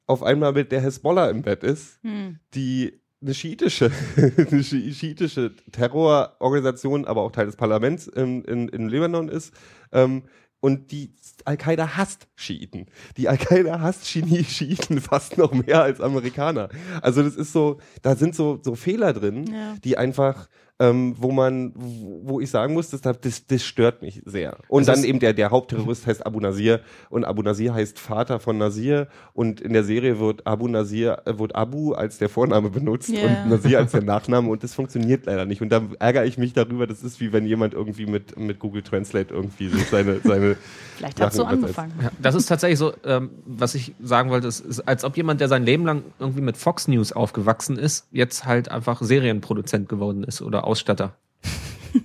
auf 0.06 0.22
einmal 0.22 0.52
mit 0.52 0.72
der 0.72 0.80
Hezbollah 0.82 1.30
im 1.30 1.42
Bett 1.42 1.64
ist, 1.64 1.98
Hm. 2.02 2.38
die 2.54 3.00
eine 3.22 3.34
schiitische, 3.34 3.90
eine 4.16 4.62
schi- 4.62 4.92
schiitische 4.92 5.54
Terrororganisation, 5.72 7.04
aber 7.06 7.22
auch 7.22 7.32
Teil 7.32 7.46
des 7.46 7.56
Parlaments 7.56 8.06
in, 8.06 8.42
in, 8.44 8.68
in 8.68 8.88
Libanon 8.88 9.28
ist. 9.28 9.52
Ähm, 9.92 10.24
Und 10.66 10.90
die 10.90 11.12
Al-Qaida 11.44 11.96
hasst 11.96 12.26
Schiiten. 12.34 12.86
Die 13.16 13.28
Al-Qaida 13.28 13.78
hasst 13.80 14.04
Chini 14.06 14.42
Schiiten 14.42 15.00
fast 15.00 15.38
noch 15.38 15.52
mehr 15.52 15.80
als 15.82 16.00
Amerikaner. 16.00 16.70
Also 17.02 17.22
das 17.22 17.36
ist 17.36 17.52
so, 17.52 17.78
da 18.02 18.16
sind 18.16 18.34
so, 18.34 18.58
so 18.64 18.74
Fehler 18.74 19.12
drin, 19.12 19.46
Ja. 19.46 19.76
die 19.84 19.96
einfach, 19.96 20.48
ähm, 20.78 21.14
wo 21.18 21.32
man, 21.32 21.72
wo 21.74 22.38
ich 22.40 22.50
sagen 22.50 22.74
muss, 22.74 22.90
das, 22.90 23.00
das, 23.00 23.46
das 23.46 23.64
stört 23.64 24.02
mich 24.02 24.20
sehr. 24.26 24.58
Und 24.68 24.82
Es 24.82 24.86
dann 24.88 24.96
ist- 24.98 25.04
eben 25.04 25.20
der, 25.20 25.32
der 25.32 25.50
Hauptterrorist 25.50 26.06
heißt 26.06 26.26
Abu 26.26 26.38
Nasir 26.40 26.80
und 27.08 27.24
Abu 27.24 27.40
Nasir 27.42 27.72
heißt 27.72 27.98
Vater 27.98 28.40
von 28.40 28.58
Nasir 28.58 29.08
und 29.32 29.60
in 29.62 29.72
der 29.72 29.84
Serie 29.84 30.18
wird 30.20 30.46
Abu 30.46 30.68
Nasir, 30.68 31.22
äh, 31.24 31.38
wird 31.38 31.54
Abu 31.56 31.92
als 31.94 32.18
der 32.18 32.28
Vorname 32.28 32.68
benutzt 32.68 33.08
Ja. 33.08 33.22
und 33.44 33.48
Nasir 33.50 33.78
als 33.78 33.92
der 33.92 34.02
Nachname 34.02 34.50
und 34.50 34.62
das 34.62 34.74
funktioniert 34.74 35.24
leider 35.24 35.46
nicht. 35.46 35.62
Und 35.62 35.70
da 35.70 35.80
ärgere 35.98 36.26
ich 36.26 36.36
mich 36.36 36.52
darüber, 36.52 36.86
das 36.86 37.02
ist 37.02 37.20
wie 37.20 37.32
wenn 37.32 37.46
jemand 37.46 37.72
irgendwie 37.72 38.04
mit, 38.06 38.38
mit 38.38 38.58
Google 38.58 38.82
Translate 38.82 39.32
irgendwie 39.32 39.68
sich 39.68 39.86
seine, 39.86 40.20
seine 40.24 40.56
Vielleicht 40.96 41.20
hat 41.22 41.32
so 41.32 41.42
Sachen 41.44 41.58
übersetzt. 41.60 41.78
angefangen. 41.78 42.04
Ja, 42.04 42.10
das 42.20 42.34
ist 42.34 42.46
tatsächlich 42.46 42.78
so, 42.78 42.92
ähm, 43.04 43.30
was 43.46 43.74
ich 43.74 43.94
sagen 44.02 44.28
wollte, 44.30 44.46
es 44.48 44.60
ist, 44.60 44.80
als 44.86 45.04
ob 45.04 45.16
jemand, 45.16 45.40
der 45.40 45.48
sein 45.48 45.64
Leben 45.64 45.86
lang 45.86 46.02
irgendwie 46.18 46.42
mit 46.42 46.58
Fox 46.58 46.86
News 46.86 47.12
aufgewachsen 47.12 47.78
ist, 47.78 48.06
jetzt 48.12 48.44
halt 48.44 48.70
einfach 48.70 49.00
Serienproduzent 49.00 49.88
geworden 49.88 50.22
ist 50.24 50.42
oder 50.42 50.65
Ausstatter. 50.66 51.16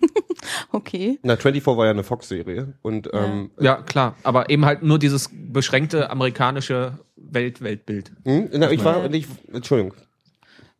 Okay. 0.74 1.20
Na, 1.24 1.36
24 1.36 1.66
war 1.78 1.86
ja 1.86 1.92
eine 1.92 2.04
Fox-Serie 2.04 2.74
und 2.82 3.10
ähm, 3.14 3.52
Ja, 3.60 3.76
klar, 3.82 4.16
aber 4.24 4.50
eben 4.50 4.66
halt 4.66 4.84
nur 4.84 5.00
dieses 5.00 5.30
beschränkte 5.34 6.10
amerikanische 6.10 7.00
Welt 7.16 7.62
Weltbild. 7.62 8.12
hm, 8.24 8.50
na, 8.54 8.72
ich 8.72 8.84
war, 8.84 9.04
Ja. 9.06 9.12
ich, 9.12 9.28
Entschuldigung, 9.52 9.94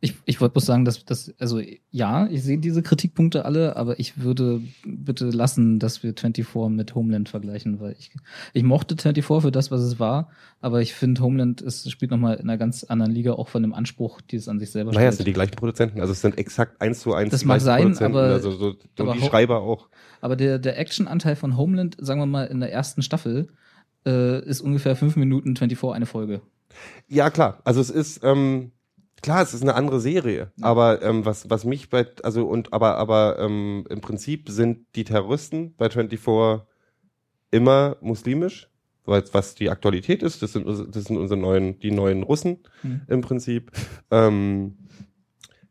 Ich, 0.04 0.14
ich 0.24 0.40
wollte 0.40 0.54
bloß 0.54 0.66
sagen, 0.66 0.84
dass 0.84 1.04
das, 1.04 1.32
also 1.38 1.60
ja, 1.92 2.26
ich 2.26 2.42
sehe 2.42 2.58
diese 2.58 2.82
Kritikpunkte 2.82 3.44
alle, 3.44 3.76
aber 3.76 4.00
ich 4.00 4.20
würde 4.20 4.60
bitte 4.84 5.26
lassen, 5.30 5.78
dass 5.78 6.02
wir 6.02 6.12
24 6.12 6.44
mit 6.70 6.96
Homeland 6.96 7.28
vergleichen, 7.28 7.78
weil 7.78 7.94
ich, 7.96 8.10
ich 8.52 8.64
mochte 8.64 8.96
24 8.96 9.24
für 9.42 9.52
das, 9.52 9.70
was 9.70 9.80
es 9.80 10.00
war, 10.00 10.28
aber 10.60 10.82
ich 10.82 10.92
finde 10.92 11.22
Homeland 11.22 11.60
ist, 11.60 11.88
spielt 11.88 12.10
nochmal 12.10 12.34
in 12.34 12.42
einer 12.50 12.58
ganz 12.58 12.82
anderen 12.82 13.12
Liga, 13.12 13.34
auch 13.34 13.48
von 13.48 13.62
dem 13.62 13.72
Anspruch, 13.72 14.20
die 14.22 14.34
es 14.34 14.48
an 14.48 14.58
sich 14.58 14.72
selber 14.72 14.90
naja, 14.90 15.06
es 15.08 15.14
sind 15.18 15.22
stellt. 15.22 15.28
die 15.28 15.32
gleichen 15.34 15.54
Produzenten, 15.54 16.00
also 16.00 16.12
es 16.12 16.20
sind 16.20 16.36
exakt 16.36 16.80
eins 16.82 16.98
zu 16.98 17.14
eins 17.14 17.30
Das 17.30 17.42
die 17.42 17.46
mag 17.46 17.60
sein, 17.60 17.96
aber- 17.98 18.22
also 18.22 18.50
so, 18.50 18.72
so 18.72 19.04
aber 19.04 19.12
die 19.12 19.20
Schreiber 19.20 19.60
auch. 19.60 19.88
Aber 20.20 20.34
der, 20.34 20.58
der 20.58 20.80
Action-Anteil 20.80 21.36
von 21.36 21.56
Homeland, 21.56 21.96
sagen 22.00 22.18
wir 22.20 22.26
mal, 22.26 22.46
in 22.46 22.58
der 22.58 22.72
ersten 22.72 23.02
Staffel, 23.02 23.50
äh, 24.04 24.44
ist 24.44 24.62
ungefähr 24.62 24.96
fünf 24.96 25.14
Minuten 25.14 25.54
24 25.54 25.94
eine 25.94 26.06
Folge. 26.06 26.40
Ja, 27.06 27.30
klar. 27.30 27.60
Also 27.62 27.80
es 27.80 27.88
ist, 27.90 28.24
ähm, 28.24 28.72
klar, 29.22 29.42
es 29.42 29.54
ist 29.54 29.62
eine 29.62 29.74
andere 29.74 30.00
Serie. 30.00 30.52
Aber 30.60 31.00
ähm, 31.02 31.24
was, 31.24 31.48
was 31.48 31.64
mich 31.64 31.88
bei, 31.90 32.06
also 32.22 32.46
und 32.46 32.72
aber, 32.72 32.96
aber 32.98 33.38
ähm, 33.38 33.84
im 33.88 34.00
Prinzip 34.00 34.48
sind 34.48 34.86
die 34.96 35.04
Terroristen 35.04 35.74
bei 35.76 35.88
24 35.90 36.66
immer 37.50 37.96
muslimisch, 38.00 38.68
weil 39.04 39.22
was 39.32 39.54
die 39.54 39.70
Aktualität 39.70 40.22
ist. 40.22 40.42
Das 40.42 40.52
sind, 40.52 40.66
das 40.66 41.04
sind 41.04 41.16
unsere 41.18 41.38
neuen, 41.40 41.78
die 41.80 41.90
neuen 41.90 42.22
Russen 42.22 42.58
Hm. 42.82 43.02
im 43.08 43.20
Prinzip. 43.20 43.70
Ähm, 44.10 44.76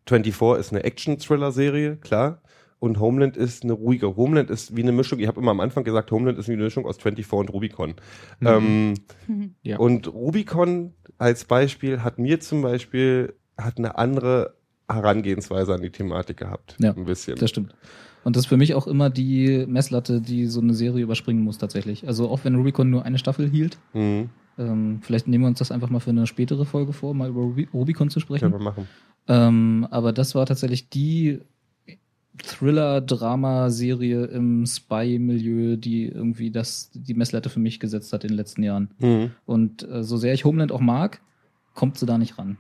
24 0.08 0.60
ist 0.60 0.72
eine 0.74 0.84
Action-Thriller-Serie, 0.84 1.98
klar. 1.98 2.42
Und 2.80 3.00
Homeland 3.00 3.38
ist 3.38 3.64
eine 3.64 3.74
ruhige. 3.74 4.16
Homeland 4.16 4.50
ist 4.50 4.76
wie 4.76 4.82
eine 4.82 4.92
Mischung. 4.92 5.20
Ich 5.20 5.28
habe 5.28 5.40
immer 5.40 5.52
am 5.52 5.60
Anfang 5.60 5.84
gesagt, 5.84 6.10
Homeland 6.12 6.40
ist 6.40 6.48
wie 6.48 6.54
eine 6.54 6.64
Mischung 6.64 6.86
aus 6.88 6.98
24 6.98 7.32
und 7.34 7.50
Rubicon. 7.54 7.94
Ähm, 8.44 8.96
Ja. 9.62 9.78
und 9.78 10.08
Rubicon 10.12 10.94
als 11.20 11.46
Beispiel 11.46 12.02
hat 12.04 12.18
mir 12.18 12.40
zum 12.40 12.64
Beispiel 12.64 13.36
hat 13.58 13.78
eine 13.78 13.98
andere 13.98 14.54
Herangehensweise 14.90 15.74
an 15.74 15.82
die 15.82 15.90
Thematik 15.90 16.38
gehabt. 16.38 16.76
Ja, 16.80 16.94
ein 16.94 17.06
bisschen. 17.06 17.38
Das 17.38 17.50
stimmt. 17.50 17.74
Und 18.24 18.36
das 18.36 18.44
ist 18.44 18.50
für 18.50 18.58
mich 18.58 18.76
auch 18.76 18.86
immer 18.88 19.10
die 19.10 19.66
Messlatte, 19.68 20.22
die 20.22 20.46
so 20.48 20.62
eine 20.62 20.74
Serie 20.74 21.02
überspringen 21.04 21.44
muss 21.44 21.58
tatsächlich. 21.58 22.08
Also 22.08 22.30
auch 22.30 22.42
wenn 22.44 22.56
Rubicon 22.56 22.90
nur 22.90 23.04
eine 23.06 23.18
Staffel 23.18 23.50
hielt, 23.50 23.78
Mhm. 23.94 24.30
ähm, 24.60 25.00
vielleicht 25.02 25.28
nehmen 25.28 25.44
wir 25.46 25.48
uns 25.48 25.60
das 25.60 25.72
einfach 25.72 25.90
mal 25.90 26.00
für 26.00 26.12
eine 26.12 26.28
spätere 26.28 26.66
Folge 26.66 26.94
vor, 26.94 27.14
mal 27.16 27.30
über 27.30 27.42
Rubi 27.42 27.68
Rubicon 27.74 28.10
zu 28.10 28.20
Können 28.20 28.26
sprechen. 28.40 28.52
wir 28.52 28.60
machen. 28.60 28.88
Ähm, 29.28 29.88
aber 29.90 30.14
das 30.14 30.36
war 30.36 30.46
tatsächlich 30.46 30.90
die 30.90 31.40
Thriller-Drama-Serie 32.82 34.26
im 34.26 34.66
Spy-Milieu, 34.66 35.76
die 35.78 36.06
irgendwie 36.08 36.52
das, 36.52 36.90
die 36.94 37.14
Messlatte 37.14 37.50
für 37.50 37.60
mich 37.60 37.80
gesetzt 37.80 38.14
hat 38.14 38.24
in 38.24 38.30
den 38.30 38.38
letzten 38.38 38.64
Jahren. 38.64 38.90
Mhm. 39.00 39.32
Und 39.46 39.88
äh, 39.90 40.04
so 40.04 40.18
sehr 40.18 40.34
ich 40.34 40.46
Homeland 40.46 40.72
auch 40.72 40.80
mag, 40.80 41.22
kommt 41.74 41.98
sie 41.98 42.06
da 42.06 42.18
nicht 42.18 42.38
ran. 42.38 42.58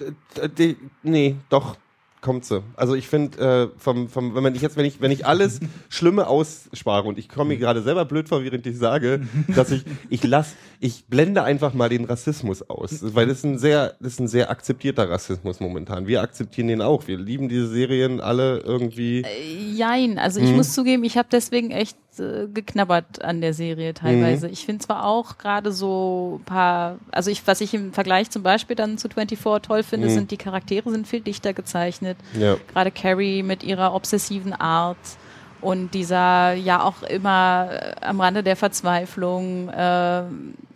D- 0.00 0.48
d- 0.48 0.76
nee, 1.02 1.36
doch 1.48 1.76
kommt 2.22 2.44
sie. 2.44 2.62
Also 2.76 2.94
ich 2.94 3.08
finde, 3.08 3.70
äh, 3.72 3.78
vom, 3.80 4.10
vom, 4.10 4.34
wenn 4.34 4.42
man 4.42 4.54
ich 4.54 4.60
jetzt, 4.60 4.76
wenn 4.76 4.84
ich, 4.84 5.00
wenn 5.00 5.10
ich 5.10 5.24
alles 5.24 5.58
Schlimme 5.88 6.26
ausspare 6.26 7.08
und 7.08 7.18
ich 7.18 7.30
komme 7.30 7.54
mir 7.54 7.56
gerade 7.56 7.80
selber 7.80 8.04
blöd 8.04 8.28
vor, 8.28 8.44
während 8.44 8.66
ich 8.66 8.76
sage, 8.76 9.22
dass 9.56 9.70
ich, 9.70 9.84
ich 10.10 10.22
lass, 10.24 10.54
ich 10.80 11.06
blende 11.06 11.44
einfach 11.44 11.72
mal 11.72 11.88
den 11.88 12.04
Rassismus 12.04 12.60
aus, 12.68 13.14
weil 13.14 13.26
das 13.26 13.38
ist 13.38 13.44
ein 13.44 13.58
sehr, 13.58 13.94
das 14.00 14.12
ist 14.14 14.20
ein 14.20 14.28
sehr 14.28 14.50
akzeptierter 14.50 15.08
Rassismus 15.08 15.60
momentan. 15.60 16.06
Wir 16.06 16.20
akzeptieren 16.20 16.68
den 16.68 16.82
auch. 16.82 17.06
Wir 17.08 17.16
lieben 17.16 17.48
diese 17.48 17.68
Serien 17.68 18.20
alle 18.20 18.58
irgendwie. 18.58 19.22
Äh, 19.22 19.72
Jein, 19.74 20.18
also 20.18 20.40
ich 20.40 20.50
Mhm. 20.50 20.56
muss 20.56 20.74
zugeben, 20.74 21.04
ich 21.04 21.16
habe 21.16 21.28
deswegen 21.32 21.70
echt 21.70 21.96
äh, 22.18 22.48
geknabbert 22.48 23.22
an 23.22 23.40
der 23.40 23.54
Serie 23.54 23.94
teilweise. 23.94 24.46
Mhm. 24.46 24.52
Ich 24.52 24.64
finde 24.64 24.84
zwar 24.84 25.04
auch 25.04 25.38
gerade 25.38 25.70
so 25.72 26.40
ein 26.40 26.44
paar, 26.44 26.98
also 27.12 27.30
ich, 27.30 27.46
was 27.46 27.60
ich 27.60 27.74
im 27.74 27.92
Vergleich 27.92 28.30
zum 28.30 28.42
Beispiel 28.42 28.74
dann 28.76 28.98
zu 28.98 29.08
24 29.08 29.62
toll 29.62 29.82
finde, 29.82 30.08
Mhm. 30.08 30.12
sind 30.12 30.30
die 30.30 30.36
Charaktere 30.36 30.90
sind 30.90 31.06
viel 31.06 31.20
dichter 31.20 31.52
gezeichnet. 31.52 32.16
Ja. 32.38 32.56
Gerade 32.72 32.90
Carrie 32.90 33.42
mit 33.42 33.62
ihrer 33.62 33.94
obsessiven 33.94 34.52
Art 34.52 34.96
und 35.60 35.92
dieser 35.92 36.54
ja 36.54 36.82
auch 36.82 37.02
immer 37.02 37.68
äh, 37.70 37.94
am 38.00 38.20
Rande 38.20 38.42
der 38.42 38.56
Verzweiflung. 38.56 39.68
Äh, 39.68 40.22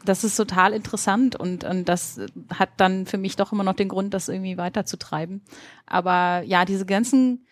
das 0.04 0.22
ist 0.22 0.36
total 0.36 0.74
interessant 0.74 1.34
und, 1.34 1.64
und 1.64 1.88
das 1.88 2.20
hat 2.52 2.68
dann 2.76 3.06
für 3.06 3.16
mich 3.16 3.36
doch 3.36 3.52
immer 3.52 3.64
noch 3.64 3.72
den 3.72 3.88
Grund, 3.88 4.12
das 4.12 4.28
irgendwie 4.28 4.58
weiterzutreiben. 4.58 5.40
Aber 5.86 6.42
ja, 6.42 6.66
diese 6.66 6.84
ganzen 6.84 7.46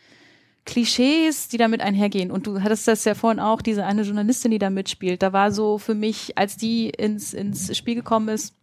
Klischees, 0.65 1.49
die 1.49 1.57
damit 1.57 1.81
einhergehen. 1.81 2.31
Und 2.31 2.47
du 2.47 2.63
hattest 2.63 2.87
das 2.87 3.05
ja 3.05 3.15
vorhin 3.15 3.41
auch, 3.41 3.63
diese 3.63 3.85
eine 3.85 4.03
Journalistin, 4.03 4.53
die 4.53 4.59
da 4.59 4.71
mitspielt. 4.71 5.23
Da 5.23 5.33
war 5.33 5.51
so 5.51 5.79
für 5.79 5.95
mich, 5.95 6.39
als 6.39 6.57
die 6.57 6.91
ins, 6.91 7.35
ins 7.35 7.77
Spiel 7.77 7.97
gekommen 7.97 8.29
ist, 8.29 8.55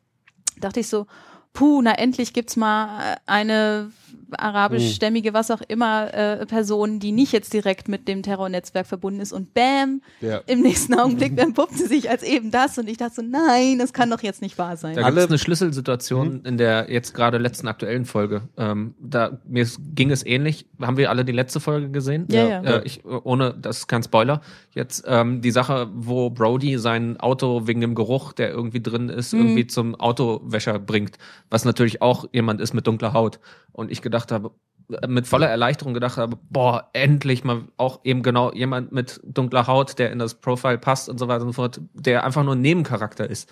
dachte 0.60 0.79
ich 0.79 0.88
so, 0.88 1.08
puh, 1.53 1.82
na 1.82 1.94
endlich 1.94 2.34
gibt's 2.34 2.56
mal 2.56 3.13
äh, 3.13 3.15
eine 3.25 3.91
arabischstämmige, 4.38 5.33
was 5.33 5.51
auch 5.51 5.62
immer, 5.67 6.13
äh, 6.13 6.45
Person, 6.45 7.00
die 7.00 7.12
nicht 7.12 7.31
jetzt 7.31 7.53
direkt 7.53 7.88
mit 7.88 8.07
dem 8.07 8.24
Terrornetzwerk 8.24 8.88
verbunden 8.88 9.19
ist. 9.19 9.33
Und 9.33 9.53
bam, 9.53 10.01
Ja. 10.21 10.41
im 10.48 10.62
nächsten 10.62 10.93
Augenblick 10.93 11.39
entpuppt 11.39 11.77
sie 11.77 11.86
sich 11.88 12.09
als 12.09 12.24
eben 12.24 12.51
das. 12.51 12.77
Und 12.77 12.89
ich 12.89 12.98
dachte 12.98 13.15
so, 13.15 13.21
nein, 13.21 13.79
das 13.79 13.93
kann 13.93 14.09
doch 14.09 14.21
jetzt 14.24 14.41
nicht 14.41 14.57
wahr 14.57 14.77
sein. 14.77 14.95
Da 14.95 15.03
gibt 15.03 15.17
es 15.17 15.27
eine 15.27 15.38
Schlüsselsituation 15.38 16.41
in 16.45 16.57
der 16.57 16.88
jetzt 16.91 17.13
gerade 17.13 17.38
letzten 17.38 17.67
aktuellen 17.67 18.05
Folge. 18.05 18.41
Ähm, 18.57 18.95
da 19.00 19.39
mir 19.48 19.65
ging 19.95 20.12
es 20.12 20.25
ähnlich. 20.25 20.65
Haben 20.81 20.98
wir 20.98 21.09
alle 21.09 21.25
die 21.25 21.31
letzte 21.31 21.59
Folge 21.59 21.89
gesehen? 21.89 22.27
Ja, 22.31 22.48
ja. 22.48 22.62
Äh, 22.62 22.81
ich, 22.86 23.05
ohne, 23.05 23.53
das 23.59 23.79
ist 23.79 23.88
kein 23.88 24.03
Spoiler. 24.03 24.41
Jetzt 24.74 25.03
ähm, 25.07 25.41
die 25.41 25.51
Sache, 25.51 25.88
wo 25.93 26.29
Brody 26.29 26.77
sein 26.77 27.19
Auto 27.19 27.67
wegen 27.67 27.81
dem 27.81 27.95
Geruch, 27.95 28.33
der 28.33 28.50
irgendwie 28.50 28.81
drin 28.81 29.09
ist, 29.09 29.33
Mhm. 29.33 29.39
irgendwie 29.39 29.67
zum 29.67 29.95
Autowäscher 29.95 30.79
bringt. 30.79 31.17
Was 31.50 31.65
natürlich 31.65 32.01
auch 32.01 32.25
jemand 32.31 32.62
ist 32.62 32.74
mit 32.74 32.88
dunkler 32.88 33.13
Haut. 33.13 33.39
Und 33.71 33.91
ich 33.91 34.01
gedacht 34.01 34.18
habe, 34.31 34.51
äh, 34.91 35.07
mit 35.07 35.27
voller 35.27 35.47
Erleichterung 35.47 35.93
gedacht 35.93 36.17
habe, 36.17 36.38
boah, 36.49 36.89
endlich 36.93 37.43
mal 37.43 37.63
auch 37.77 38.01
eben 38.03 38.23
genau 38.23 38.51
jemand 38.53 38.91
mit 38.91 39.19
dunkler 39.23 39.67
Haut, 39.67 39.99
der 39.99 40.11
in 40.11 40.19
das 40.19 40.35
Profile 40.35 40.77
passt 40.77 41.09
und 41.09 41.17
so 41.17 41.27
weiter 41.27 41.41
und 41.41 41.49
so 41.49 41.53
fort, 41.53 41.81
der 41.93 42.23
einfach 42.23 42.43
nur 42.43 42.55
ein 42.55 42.61
Nebencharakter 42.61 43.29
ist, 43.29 43.51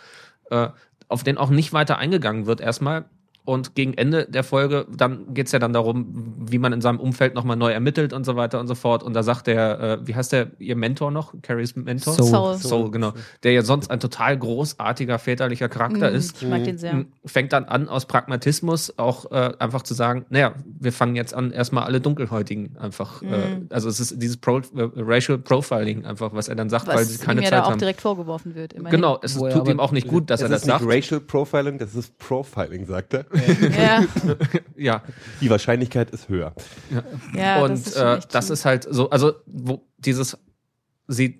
äh, 0.49 0.69
auf 1.07 1.23
den 1.23 1.37
auch 1.37 1.49
nicht 1.49 1.73
weiter 1.73 1.97
eingegangen 1.97 2.45
wird 2.45 2.61
erstmal. 2.61 3.05
Und 3.47 3.75
gegen 3.75 3.93
Ende 3.93 4.25
der 4.29 4.43
Folge, 4.43 4.85
dann 4.93 5.33
geht's 5.33 5.53
ja 5.53 5.59
dann 5.59 5.71
darum, 5.71 6.35
wie 6.49 6.57
man 6.59 6.73
in 6.73 6.81
seinem 6.81 6.99
Umfeld 6.99 7.33
nochmal 7.33 7.55
neu 7.55 7.71
ermittelt 7.71 8.11
und 8.11 8.25
so 8.25 8.35
weiter 8.35 8.59
und 8.59 8.67
so 8.67 8.75
fort. 8.75 9.03
Und 9.03 9.13
da 9.13 9.23
sagt 9.23 9.47
der, 9.47 9.79
äh, 9.79 9.97
wie 10.05 10.15
heißt 10.15 10.33
der, 10.33 10.47
ihr 10.59 10.75
Mentor 10.75 11.11
noch? 11.11 11.33
Carries 11.43 11.73
Mentor? 11.77 12.13
Soul. 12.15 12.27
Soul. 12.27 12.57
Soul, 12.57 12.91
genau. 12.91 13.13
Der 13.43 13.53
ja 13.53 13.61
sonst 13.61 13.89
ein 13.89 14.01
total 14.01 14.37
großartiger 14.37 15.17
väterlicher 15.17 15.69
Charakter 15.69 16.11
Mm, 16.11 16.15
ist. 16.15 16.41
Ich 16.41 16.47
mag 16.49 16.65
den 16.65 16.77
sehr. 16.77 16.91
M, 16.91 17.07
Fängt 17.25 17.53
dann 17.53 17.63
an, 17.63 17.87
aus 17.87 18.05
Pragmatismus 18.05 18.97
auch 18.97 19.31
äh, 19.31 19.53
einfach 19.59 19.83
zu 19.83 19.93
sagen, 19.93 20.25
naja, 20.29 20.53
wir 20.65 20.91
fangen 20.91 21.15
jetzt 21.15 21.33
an, 21.33 21.51
erstmal 21.51 21.85
alle 21.85 22.01
Dunkelhäutigen 22.01 22.75
einfach, 22.77 23.21
äh, 23.21 23.25
Mhm. 23.27 23.67
also 23.69 23.87
es 23.87 24.01
ist 24.01 24.21
dieses 24.21 24.35
Pro, 24.35 24.57
äh, 24.57 24.61
Racial 24.97 25.37
Profiling 25.37 26.05
einfach, 26.05 26.33
was 26.33 26.49
er 26.49 26.55
dann 26.55 26.69
sagt, 26.69 26.87
weil 26.87 27.05
sie 27.05 27.17
Was 27.17 27.25
keine 27.25 27.39
ihm 27.39 27.43
ja 27.45 27.49
Zeit 27.51 27.59
da 27.59 27.63
auch 27.63 27.69
haben. 27.71 27.79
direkt 27.79 28.01
vorgeworfen 28.01 28.55
wird. 28.55 28.73
Immerhin. 28.73 28.97
Genau, 28.97 29.19
es 29.21 29.39
Wo 29.39 29.45
er 29.45 29.53
tut 29.53 29.69
ihm 29.69 29.79
auch 29.79 29.93
nicht 29.93 30.07
gut, 30.09 30.29
dass 30.29 30.41
Das 30.41 30.49
er 30.49 30.55
ist 30.57 30.67
das 30.67 30.81
nicht 30.81 30.89
sagt. 30.89 30.93
Racial 30.93 31.21
Profiling, 31.21 31.77
das 31.77 31.95
ist 31.95 32.17
Profiling, 32.17 32.85
sagt 32.85 33.13
er. 33.13 33.25
Ja, 33.77 34.05
Ja, 34.75 35.03
Die 35.41 35.49
Wahrscheinlichkeit 35.49 36.11
ist 36.11 36.29
höher. 36.29 36.53
ja. 37.33 37.61
Und 37.63 37.71
das 37.71 37.87
ist, 37.87 37.95
äh, 37.95 38.19
das 38.31 38.49
ist 38.49 38.65
halt 38.65 38.87
so, 38.89 39.09
also 39.09 39.33
wo 39.45 39.81
dieses 39.97 40.37
sie 41.07 41.37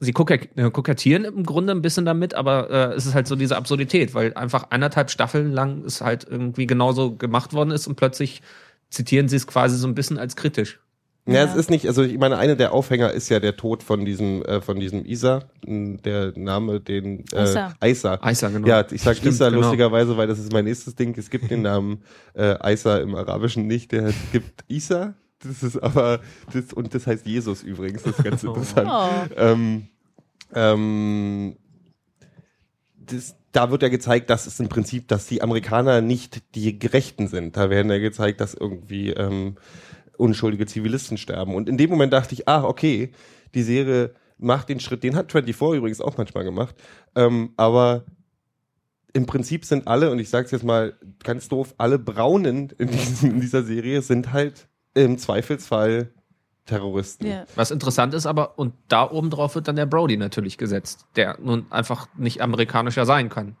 sie 0.00 0.10
äh, 0.12 0.70
kokettieren 0.70 1.24
im 1.24 1.44
Grunde 1.44 1.72
ein 1.72 1.82
bisschen 1.82 2.06
damit, 2.06 2.34
aber 2.34 2.70
äh, 2.70 2.94
es 2.94 3.06
ist 3.06 3.14
halt 3.14 3.26
so 3.26 3.36
diese 3.36 3.56
Absurdität, 3.56 4.14
weil 4.14 4.34
einfach 4.34 4.70
eineinhalb 4.70 5.10
Staffeln 5.10 5.52
lang 5.52 5.84
es 5.84 6.00
halt 6.00 6.26
irgendwie 6.28 6.66
genauso 6.66 7.14
gemacht 7.14 7.52
worden 7.52 7.70
ist 7.70 7.86
und 7.86 7.96
plötzlich 7.96 8.40
zitieren 8.88 9.28
sie 9.28 9.36
es 9.36 9.46
quasi 9.46 9.76
so 9.76 9.86
ein 9.86 9.94
bisschen 9.94 10.18
als 10.18 10.36
kritisch. 10.36 10.80
Ja, 11.30 11.44
es 11.44 11.54
ist 11.54 11.70
nicht, 11.70 11.86
also 11.86 12.02
ich 12.02 12.18
meine, 12.18 12.38
eine 12.38 12.56
der 12.56 12.72
Aufhänger 12.72 13.12
ist 13.12 13.28
ja 13.28 13.40
der 13.40 13.56
Tod 13.56 13.82
von 13.82 14.04
diesem, 14.04 14.42
äh, 14.42 14.60
von 14.60 14.80
diesem 14.80 15.04
Isa, 15.04 15.44
der 15.64 16.32
Name, 16.36 16.80
den 16.80 17.24
äh, 17.32 17.44
Isa. 17.44 17.74
Isa. 17.84 18.20
Isa, 18.28 18.48
genau. 18.48 18.66
Ja, 18.66 18.84
ich 18.90 19.02
sag 19.02 19.16
Stimmt, 19.16 19.34
Isa 19.34 19.48
genau. 19.48 19.62
lustigerweise, 19.62 20.16
weil 20.16 20.26
das 20.26 20.38
ist 20.38 20.52
mein 20.52 20.64
nächstes 20.64 20.94
Ding. 20.96 21.16
Es 21.16 21.30
gibt 21.30 21.50
den 21.50 21.62
Namen 21.62 22.02
äh, 22.34 22.72
Isa 22.72 22.98
im 22.98 23.14
Arabischen 23.14 23.66
nicht, 23.66 23.92
der 23.92 24.12
gibt 24.32 24.64
Isa. 24.68 25.14
Das 25.42 25.62
ist 25.62 25.78
aber, 25.78 26.20
das, 26.52 26.72
und 26.72 26.94
das 26.94 27.06
heißt 27.06 27.26
Jesus 27.26 27.62
übrigens, 27.62 28.02
das 28.02 28.18
ist 28.18 28.24
ganz 28.24 28.42
interessant. 28.44 28.90
Oh. 28.92 29.34
Ähm, 29.36 29.88
ähm, 30.54 31.56
das, 32.98 33.36
da 33.52 33.70
wird 33.70 33.82
ja 33.82 33.88
gezeigt, 33.88 34.30
dass 34.30 34.46
es 34.46 34.60
im 34.60 34.68
Prinzip, 34.68 35.08
dass 35.08 35.26
die 35.26 35.42
Amerikaner 35.42 36.00
nicht 36.00 36.42
die 36.54 36.78
Gerechten 36.78 37.28
sind. 37.28 37.56
Da 37.56 37.70
werden 37.70 37.90
ja 37.90 37.98
gezeigt, 37.98 38.40
dass 38.40 38.54
irgendwie 38.54 39.10
ähm, 39.10 39.56
unschuldige 40.20 40.66
Zivilisten 40.66 41.16
sterben. 41.16 41.54
Und 41.54 41.68
in 41.68 41.76
dem 41.76 41.90
Moment 41.90 42.12
dachte 42.12 42.34
ich, 42.34 42.48
ah, 42.48 42.64
okay, 42.64 43.10
die 43.54 43.62
Serie 43.62 44.14
macht 44.38 44.68
den 44.68 44.80
Schritt, 44.80 45.02
den 45.02 45.16
hat 45.16 45.32
24 45.32 45.78
übrigens 45.78 46.00
auch 46.00 46.16
manchmal 46.16 46.44
gemacht, 46.44 46.74
ähm, 47.14 47.52
aber 47.56 48.04
im 49.12 49.26
Prinzip 49.26 49.64
sind 49.64 49.88
alle, 49.88 50.10
und 50.10 50.18
ich 50.18 50.30
sage 50.30 50.46
es 50.46 50.50
jetzt 50.52 50.64
mal 50.64 50.94
ganz 51.24 51.48
doof, 51.48 51.74
alle 51.78 51.98
Braunen 51.98 52.70
in, 52.78 52.88
diesem, 52.88 53.30
in 53.32 53.40
dieser 53.40 53.64
Serie 53.64 54.02
sind 54.02 54.32
halt 54.32 54.68
im 54.94 55.18
Zweifelsfall 55.18 56.10
Terroristen. 56.66 57.26
Ja. 57.26 57.44
Was 57.56 57.70
interessant 57.72 58.14
ist 58.14 58.26
aber, 58.26 58.58
und 58.58 58.74
da 58.88 59.10
oben 59.10 59.30
drauf 59.30 59.56
wird 59.56 59.66
dann 59.66 59.76
der 59.76 59.86
Brody 59.86 60.16
natürlich 60.16 60.56
gesetzt, 60.56 61.06
der 61.16 61.36
nun 61.40 61.66
einfach 61.70 62.06
nicht 62.16 62.40
amerikanischer 62.40 63.06
sein 63.06 63.28
kann. 63.28 63.56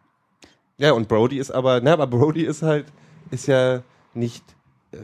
Ja, 0.76 0.92
und 0.92 1.08
Brody 1.08 1.38
ist 1.38 1.50
aber, 1.50 1.80
na, 1.82 1.94
aber 1.94 2.06
Brody 2.06 2.42
ist 2.42 2.62
halt, 2.62 2.86
ist 3.30 3.46
ja 3.46 3.82
nicht 4.14 4.44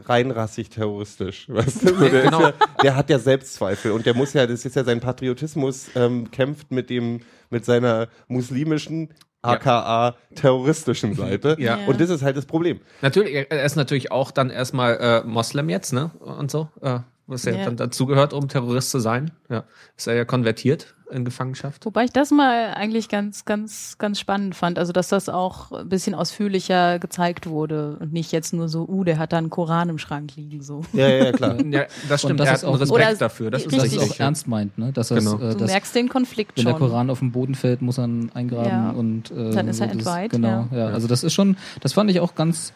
reinrassig 0.05 0.69
terroristisch. 0.69 1.47
Weißt 1.49 1.83
du? 1.87 1.91
Der, 1.95 2.23
Genau. 2.23 2.41
ja, 2.41 2.53
der 2.83 2.95
hat 2.95 3.09
ja 3.09 3.19
Selbstzweifel 3.19 3.91
und 3.91 4.05
der 4.05 4.13
muss 4.13 4.33
ja, 4.33 4.45
das 4.47 4.65
ist 4.65 4.75
ja 4.75 4.83
sein 4.83 4.99
Patriotismus, 4.99 5.87
ähm, 5.95 6.29
kämpft 6.31 6.71
mit 6.71 6.89
dem, 6.89 7.21
mit 7.49 7.65
seiner 7.65 8.07
muslimischen, 8.27 9.09
aka 9.41 10.15
terroristischen 10.35 11.13
Seite. 11.15 11.55
Ja. 11.59 11.77
Und 11.87 12.01
das 12.01 12.09
ist 12.09 12.21
halt 12.21 12.35
das 12.35 12.45
Problem. 12.45 12.81
Natürlich, 13.01 13.33
er 13.33 13.51
er 13.51 13.63
ist 13.63 13.75
natürlich 13.75 14.11
auch 14.11 14.31
dann 14.31 14.49
erstmal 14.49 14.97
äh, 14.97 15.23
Moslem 15.27 15.69
jetzt, 15.69 15.93
ne? 15.93 16.11
Und 16.19 16.51
so. 16.51 16.69
Äh, 16.81 16.99
was 17.27 17.43
ja, 17.45 17.53
Ja. 17.53 17.65
dann 17.65 17.77
dazugehört, 17.77 18.33
um 18.33 18.47
Terrorist 18.47 18.89
zu 18.89 18.99
sein. 18.99 19.31
Ja. 19.49 19.63
Ist 19.95 20.07
er 20.07 20.15
ja 20.15 20.25
konvertiert 20.25 20.95
in 21.09 21.23
Gefangenschaft. 21.25 21.85
Wobei 21.85 22.03
ich 22.05 22.11
das 22.11 22.31
mal 22.31 22.73
eigentlich 22.73 23.07
ganz, 23.09 23.45
ganz, 23.45 23.97
ganz 23.97 24.19
spannend 24.19 24.55
fand. 24.55 24.77
Also, 24.77 24.91
dass 24.91 25.07
das 25.07 25.29
auch 25.29 25.71
ein 25.71 25.87
bisschen 25.89 26.13
ausführlicher 26.15 26.99
gezeigt 26.99 27.47
wurde 27.47 27.97
und 27.99 28.11
nicht 28.13 28.31
jetzt 28.31 28.53
nur 28.53 28.67
so, 28.69 28.85
uh, 28.87 29.03
der 29.03 29.17
hat 29.17 29.31
da 29.33 29.37
einen 29.37 29.49
Koran 29.49 29.89
im 29.89 29.97
Schrank 29.97 30.35
liegen, 30.35 30.61
so. 30.61 30.81
Ja, 30.93 31.07
ja, 31.07 31.31
klar. 31.31 31.55
Ja, 31.71 31.85
das 32.09 32.21
stimmt. 32.21 32.39
das 32.39 32.47
er 32.49 32.53
ist 32.55 32.59
hat 32.61 32.67
einen 32.67 32.75
auch- 32.75 32.79
Respekt 32.81 33.07
Oder- 33.09 33.15
dafür. 33.15 33.51
Das 33.51 33.61
ist 33.63 33.71
Dass 33.73 33.83
Richtig. 33.83 33.97
es 33.97 34.03
richtig. 34.03 34.19
auch 34.21 34.25
ernst 34.25 34.47
meint, 34.47 34.77
ne? 34.77 34.91
Dass, 34.91 35.07
das, 35.07 35.19
Genau. 35.23 35.35
äh, 35.37 35.53
Du 35.53 35.59
dass 35.59 35.71
merkst 35.71 35.95
den 35.95 36.09
Konflikt 36.09 36.57
wenn 36.57 36.63
schon. 36.63 36.71
der 36.73 36.79
Koran 36.79 37.09
auf 37.09 37.19
den 37.19 37.31
Boden 37.31 37.55
fällt, 37.55 37.81
muss 37.81 37.97
er 37.97 38.05
ihn 38.05 38.29
eingraben 38.33 38.69
Ja. 38.69 38.89
und 38.91 39.31
äh, 39.31 39.51
Dann 39.51 39.67
ist 39.67 39.79
er 39.79 39.87
das- 39.87 39.95
entweiht, 39.95 40.31
Genau, 40.31 40.67
ja. 40.71 40.77
ja. 40.77 40.85
Also 40.87 41.07
das 41.07 41.23
ist 41.23 41.33
schon, 41.33 41.57
das 41.81 41.93
fand 41.93 42.09
ich 42.11 42.19
auch 42.19 42.35
ganz, 42.35 42.73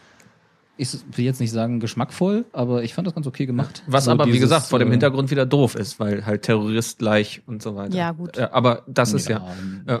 ich 0.82 1.16
will 1.16 1.24
jetzt 1.24 1.40
nicht 1.40 1.52
sagen 1.52 1.80
geschmackvoll, 1.80 2.44
aber 2.52 2.82
ich 2.82 2.94
fand 2.94 3.06
das 3.06 3.14
ganz 3.14 3.26
okay 3.26 3.46
gemacht. 3.46 3.82
Was 3.86 4.04
So 4.04 4.10
aber, 4.10 4.26
wie 4.26 4.32
dieses, 4.32 4.48
gesagt, 4.48 4.66
vor 4.66 4.78
dem 4.78 4.88
äh, 4.88 4.92
Hintergrund 4.92 5.30
wieder 5.30 5.46
doof 5.46 5.74
ist, 5.74 6.00
weil 6.00 6.26
halt 6.26 6.42
Terrorist 6.42 6.98
gleich 6.98 7.42
und 7.46 7.62
so 7.62 7.76
weiter. 7.76 7.96
Ja, 7.96 8.12
gut. 8.12 8.36
Äh, 8.36 8.48
aber 8.52 8.82
das 8.86 9.12
ist 9.12 9.28
ja. 9.28 9.38
Äh, 9.86 10.00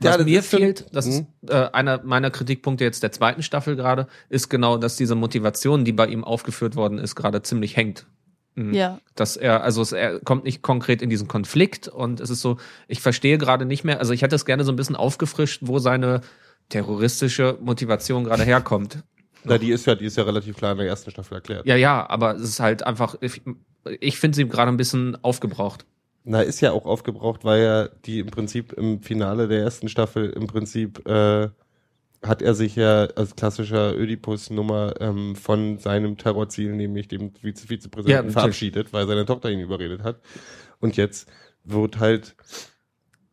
was 0.00 0.12
Ja, 0.12 0.16
das 0.16 0.26
mir 0.26 0.42
fehlt, 0.44 0.86
das 0.92 1.06
ist 1.06 1.24
äh, 1.48 1.54
einer 1.72 2.02
meiner 2.04 2.30
Kritikpunkte 2.30 2.84
jetzt 2.84 3.02
der 3.02 3.10
zweiten 3.10 3.42
Staffel 3.42 3.74
gerade, 3.74 4.06
ist 4.28 4.48
genau, 4.48 4.78
dass 4.78 4.96
diese 4.96 5.16
Motivation, 5.16 5.84
die 5.84 5.92
bei 5.92 6.06
ihm 6.06 6.22
aufgeführt 6.22 6.76
worden 6.76 6.98
ist, 6.98 7.16
gerade 7.16 7.42
ziemlich 7.42 7.76
hängt. 7.76 8.06
Mhm. 8.54 8.74
Ja. 8.74 9.00
Dass 9.16 9.36
er, 9.36 9.62
also 9.62 9.82
es, 9.82 9.92
er 9.92 10.20
kommt 10.20 10.44
nicht 10.44 10.62
konkret 10.62 11.02
in 11.02 11.10
diesen 11.10 11.26
Konflikt 11.26 11.88
und 11.88 12.20
es 12.20 12.30
ist 12.30 12.40
so, 12.40 12.58
ich 12.86 13.00
verstehe 13.00 13.38
gerade 13.38 13.64
nicht 13.64 13.84
mehr, 13.84 13.98
also 13.98 14.12
ich 14.12 14.22
hätte 14.22 14.36
es 14.36 14.44
gerne 14.44 14.64
so 14.64 14.72
ein 14.72 14.76
bisschen 14.76 14.96
aufgefrischt, 14.96 15.62
wo 15.64 15.78
seine 15.78 16.20
terroristische 16.68 17.58
Motivation 17.60 18.24
gerade 18.24 18.44
herkommt. 18.44 18.98
Na, 19.44 19.58
die 19.58 19.70
ist 19.70 19.86
ja, 19.86 19.94
die 19.94 20.04
ist 20.06 20.16
ja 20.16 20.24
relativ 20.24 20.56
klar 20.56 20.72
in 20.72 20.78
der 20.78 20.86
ersten 20.86 21.10
Staffel 21.10 21.34
erklärt. 21.34 21.66
Ja, 21.66 21.76
ja, 21.76 22.08
aber 22.08 22.36
es 22.36 22.42
ist 22.42 22.60
halt 22.60 22.82
einfach, 22.84 23.16
ich, 23.20 23.42
ich 24.00 24.18
finde 24.18 24.36
sie 24.36 24.48
gerade 24.48 24.70
ein 24.70 24.76
bisschen 24.76 25.16
aufgebraucht. 25.22 25.86
Na, 26.24 26.42
ist 26.42 26.60
ja 26.60 26.72
auch 26.72 26.84
aufgebraucht, 26.84 27.44
weil 27.44 27.62
ja 27.62 27.88
die 28.04 28.18
im 28.20 28.26
Prinzip 28.26 28.72
im 28.72 29.00
Finale 29.02 29.48
der 29.48 29.60
ersten 29.62 29.88
Staffel 29.88 30.30
im 30.30 30.46
Prinzip 30.46 31.06
äh, 31.08 31.48
hat 32.22 32.42
er 32.42 32.54
sich 32.54 32.76
ja 32.76 33.04
als 33.16 33.36
klassischer 33.36 33.96
Ödipus-Nummer 33.96 34.94
ähm, 35.00 35.36
von 35.36 35.78
seinem 35.78 36.18
Terrorziel, 36.18 36.72
nämlich 36.74 37.08
dem 37.08 37.32
Vize 37.40 37.62
Ja, 37.62 37.66
Vizepräsidenten, 37.68 38.26
natürlich. 38.26 38.32
verabschiedet, 38.32 38.92
weil 38.92 39.06
seine 39.06 39.24
Tochter 39.24 39.50
ihn 39.50 39.60
überredet 39.60 40.02
hat. 40.02 40.20
Und 40.80 40.96
jetzt 40.96 41.28
wird 41.64 41.98
halt, 41.98 42.34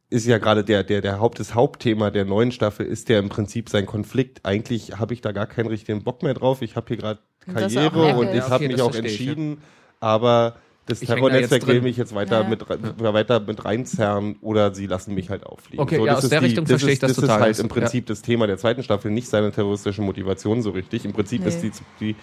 ist 0.09 0.25
ja 0.27 0.37
gerade 0.37 0.63
der, 0.63 0.83
der, 0.83 1.01
der 1.01 1.19
Haupt, 1.19 1.39
das 1.39 1.55
Hauptthema 1.55 2.11
der 2.11 2.25
neuen 2.25 2.51
Staffel 2.51 2.85
ist 2.85 3.09
ja 3.09 3.19
im 3.19 3.29
Prinzip 3.29 3.69
sein 3.69 3.85
Konflikt. 3.85 4.41
Eigentlich 4.45 4.97
habe 4.99 5.13
ich 5.13 5.21
da 5.21 5.31
gar 5.31 5.47
keinen 5.47 5.67
richtigen 5.67 6.03
Bock 6.03 6.21
mehr 6.23 6.33
drauf. 6.33 6.61
Ich 6.61 6.75
habe 6.75 6.87
hier 6.89 6.97
gerade 6.97 7.19
das 7.47 7.73
Karriere 7.73 8.15
und 8.17 8.29
ich 8.29 8.35
Ja, 8.35 8.43
habe 8.49 8.55
okay, 8.55 8.67
mich 8.67 8.77
das 8.77 8.85
auch 8.85 8.91
verstehe 8.93 9.11
ich, 9.11 9.19
ja. 9.19 9.31
entschieden, 9.31 9.61
aber 9.99 10.55
das 10.87 10.99
da 10.99 11.15
Terrornetzwerk 11.15 11.63
jetzt 11.63 11.67
will 11.67 11.81
mich 11.81 11.97
jetzt 11.97 12.13
weiter 12.13 12.41
Ja. 12.41 12.47
mit 12.47 12.63
weiter 12.69 13.39
mit 13.39 13.65
reinzerren 13.65 14.35
oder 14.41 14.73
sie 14.75 14.85
lassen 14.85 15.15
mich 15.15 15.31
halt 15.31 15.43
auffliegen. 15.45 15.81
Okay, 15.81 16.03
ja, 16.05 16.15
aus 16.15 16.29
der 16.29 16.41
Richtung 16.43 16.65
das 16.65 16.69
verstehe 16.73 16.91
ist, 16.91 16.93
ich 16.97 16.99
das 16.99 17.09
das 17.13 17.21
total. 17.21 17.35
ist 17.37 17.41
halt 17.41 17.49
Das- 17.51 17.59
im 17.59 17.67
Prinzip 17.69 18.05
das 18.05 18.21
Thema 18.21 18.45
der 18.45 18.57
zweiten 18.59 18.83
Staffel, 18.83 19.09
nicht 19.09 19.27
seine 19.27 19.51
terroristische 19.51 20.03
Motivation 20.03 20.61
so 20.61 20.69
richtig. 20.69 21.03
Im 21.05 21.13
Prinzip 21.13 21.41
Nee. 21.41 21.47
ist 21.47 21.61
die, 21.63 21.71
die 21.99 22.15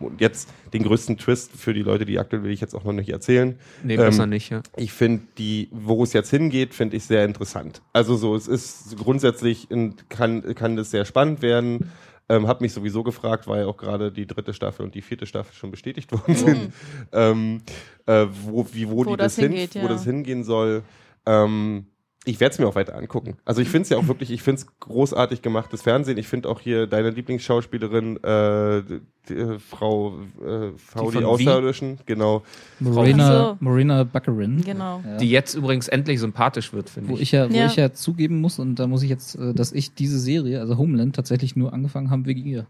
und 0.00 0.20
jetzt 0.20 0.48
den 0.72 0.82
größten 0.82 1.18
Twist 1.18 1.52
für 1.52 1.74
die 1.74 1.82
Leute, 1.82 2.04
die 2.04 2.18
aktuell 2.18 2.42
will 2.42 2.52
ich 2.52 2.60
jetzt 2.60 2.74
auch 2.74 2.84
noch 2.84 2.92
nicht 2.92 3.10
erzählen. 3.10 3.58
Nee, 3.82 3.94
Ähm, 3.94 4.00
besser 4.00 4.26
nicht, 4.26 4.50
ja. 4.50 4.62
Ich 4.76 4.92
finde 4.92 5.22
die, 5.38 5.68
wo 5.72 6.02
es 6.02 6.12
jetzt 6.12 6.30
hingeht, 6.30 6.74
finde 6.74 6.96
ich 6.96 7.04
sehr 7.04 7.24
interessant. 7.24 7.82
Also 7.92 8.16
so, 8.16 8.34
es 8.34 8.48
ist 8.48 8.96
grundsätzlich 8.96 9.70
in, 9.70 9.94
kann 10.08 10.54
kann 10.54 10.76
das 10.76 10.90
sehr 10.90 11.04
spannend 11.04 11.42
werden. 11.42 11.90
Ähm, 12.30 12.46
hab 12.46 12.60
mich 12.60 12.74
sowieso 12.74 13.02
gefragt, 13.02 13.46
weil 13.46 13.64
auch 13.64 13.78
gerade 13.78 14.12
die 14.12 14.26
dritte 14.26 14.52
Staffel 14.52 14.84
und 14.84 14.94
die 14.94 15.00
vierte 15.00 15.24
Staffel 15.24 15.54
schon 15.54 15.70
bestätigt 15.70 16.12
worden 16.12 16.34
sind, 16.34 16.72
ähm, 17.12 17.62
äh, 18.06 18.26
wo 18.44 18.66
wie 18.72 18.88
wo, 18.88 18.96
Wo 18.96 19.04
die 19.04 19.16
das 19.16 19.36
das, 19.36 19.44
hin, 19.44 19.52
hingeht, 19.52 19.74
wo 19.76 19.80
ja. 19.80 19.88
das 19.88 20.04
hingehen 20.04 20.44
soll. 20.44 20.82
Ähm, 21.24 21.86
ich 22.28 22.40
werde 22.40 22.52
es 22.52 22.58
mir 22.58 22.66
auch 22.68 22.74
weiter 22.74 22.96
angucken. 22.96 23.36
Also 23.44 23.60
ich 23.62 23.68
finde 23.68 23.82
es 23.84 23.88
ja 23.88 23.96
auch 23.96 24.06
wirklich, 24.06 24.30
ich 24.30 24.42
finde 24.42 24.60
es 24.60 24.66
großartig 24.80 25.42
gemachtes 25.42 25.82
Fernsehen. 25.82 26.18
Ich 26.18 26.28
finde 26.28 26.48
auch 26.48 26.60
hier 26.60 26.86
deine 26.86 27.10
Lieblingsschauspielerin, 27.10 28.16
äh, 28.22 28.82
die, 28.82 29.00
die, 29.28 29.58
Frau 29.58 30.18
äh, 30.44 30.72
Frau 30.76 31.10
Die 31.10 31.18
die, 31.18 31.24
Außerirdischen, 31.24 31.98
genau. 32.06 32.42
Morena, 32.80 33.52
Ach 33.56 33.60
Morena 33.60 34.04
Baccarin. 34.04 34.62
Genau. 34.64 35.02
Ja. 35.04 35.16
Die 35.16 35.30
jetzt 35.30 35.54
übrigens 35.54 35.88
endlich 35.88 36.20
sympathisch 36.20 36.72
wird, 36.72 36.90
finde 36.90 37.10
Wo 37.10 37.14
ich. 37.14 37.22
ich 37.22 37.32
ja, 37.32 37.50
wo 37.50 37.54
Ja. 37.54 37.66
ich 37.66 37.76
ja 37.76 37.92
zugeben 37.92 38.40
muss, 38.40 38.58
und 38.58 38.76
da 38.76 38.86
muss 38.86 39.02
ich 39.02 39.10
jetzt, 39.10 39.34
äh, 39.36 39.54
dass 39.54 39.72
ich 39.72 39.94
diese 39.94 40.18
Serie, 40.18 40.60
also 40.60 40.76
Homeland, 40.76 41.16
tatsächlich 41.16 41.56
nur 41.56 41.72
angefangen 41.72 42.10
habe 42.10 42.26
wegen 42.26 42.44
ihr. 42.44 42.66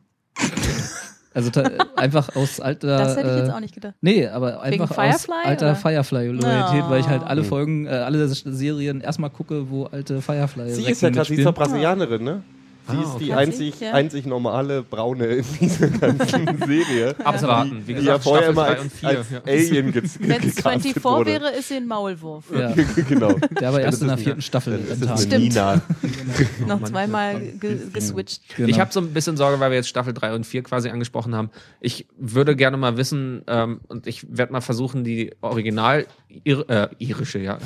Also 1.39 1.51
ta- 1.51 1.71
einfach 1.95 2.35
aus 2.35 2.59
alter. 2.61 2.99
Das 2.99 3.17
hätte 3.17 3.29
ich 3.31 3.37
jetzt 3.37 3.49
äh, 3.49 3.53
auch 3.53 3.61
nicht 3.61 3.73
gedacht. 3.75 3.95
Nee, 4.01 4.27
aber 4.27 4.61
einfach 4.61 4.91
aus 4.91 4.97
Firefly, 4.97 5.35
alter 5.45 5.67
oder? 5.67 5.75
Firefly-Loyalität, 5.77 6.83
Oh. 6.85 6.91
weil 6.91 7.01
ich 7.01 7.09
halt 7.09 7.23
alle 7.23 7.45
Folgen, 7.45 7.87
äh, 7.87 7.91
alle 7.91 8.27
Serien 8.29 9.01
erstmal 9.01 9.31
gucke, 9.31 9.71
wo 9.71 9.85
alte 9.85 10.21
Firefly 10.21 10.71
Sie 10.71 10.91
ist 10.91 11.01
ja 11.01 11.11
gerade, 11.11 11.29
sie 11.29 11.37
ist 11.37 11.47
doch. 11.47 11.55
Brasilianerin, 11.55 12.25
ne? 12.25 12.43
Sie 12.91 12.97
Ah, 12.97 13.03
ist 13.03 13.19
die 13.19 13.25
okay. 13.25 13.33
Hat 13.35 13.55
sie? 13.55 13.67
einzig, 13.67 13.81
Ja. 13.81 13.93
einzig 13.93 14.27
normale 14.27 14.83
Braune 14.83 15.27
in 15.27 15.45
dieser 15.61 15.89
ganzen 16.01 16.59
Serie. 16.67 17.15
Abwarten. 17.23 17.83
Wie 17.87 17.93
Die 17.95 18.01
ja 18.01 18.17
gesagt, 18.17 18.25
vorher 18.25 18.53
Staffel 18.53 18.53
immer 18.53 18.65
drei 18.65 18.73
als, 18.75 18.83
und 18.83 18.93
vier. 18.93 19.09
als 19.11 19.31
ja. 19.31 19.41
Alien 19.47 19.93
ge 19.93 20.03
Wenn 20.03 20.31
es 20.43 20.57
gecastet 20.57 20.63
24 20.95 21.05
wurde. 21.05 21.31
wäre, 21.31 21.51
ist 21.51 21.69
sie 21.69 21.75
ein 21.75 21.87
Maulwurf. 21.87 22.45
Ja, 22.57 22.73
genau. 23.09 23.33
der 23.61 23.69
aber 23.69 23.81
erst 23.83 24.01
in 24.03 24.09
der 24.09 24.17
ist 24.17 24.23
vierten 24.25 24.43
Staffel 24.43 24.79
ist 24.79 25.23
Stimmt. 25.25 25.45
Nina. 25.45 25.81
Noch 26.67 26.83
zweimal 26.85 27.41
ge 27.61 27.79
geswitcht. 27.93 28.43
Genau. 28.57 28.69
Ich 28.69 28.81
habe 28.81 28.93
so 28.93 29.01
ein 29.01 29.13
bisschen 29.13 29.37
Sorge, 29.37 29.61
weil 29.61 29.71
wir 29.71 29.77
jetzt 29.77 29.89
Staffel 29.89 30.15
3 30.15 30.35
und 30.35 30.47
4 30.47 30.63
quasi 30.63 30.89
angesprochen 30.89 31.35
haben. 31.35 31.51
Ich 31.81 32.07
würde 32.19 32.57
gerne 32.57 32.77
mal 32.77 32.97
wissen, 32.97 33.43
ähm, 33.47 33.81
und 33.89 34.07
ich 34.07 34.27
werde 34.35 34.53
mal 34.53 34.61
versuchen, 34.61 35.05
die 35.05 35.33
Original 35.43 36.07
ir 36.45 36.69
äh, 36.69 36.89
irische, 36.99 37.39
ja. 37.39 37.59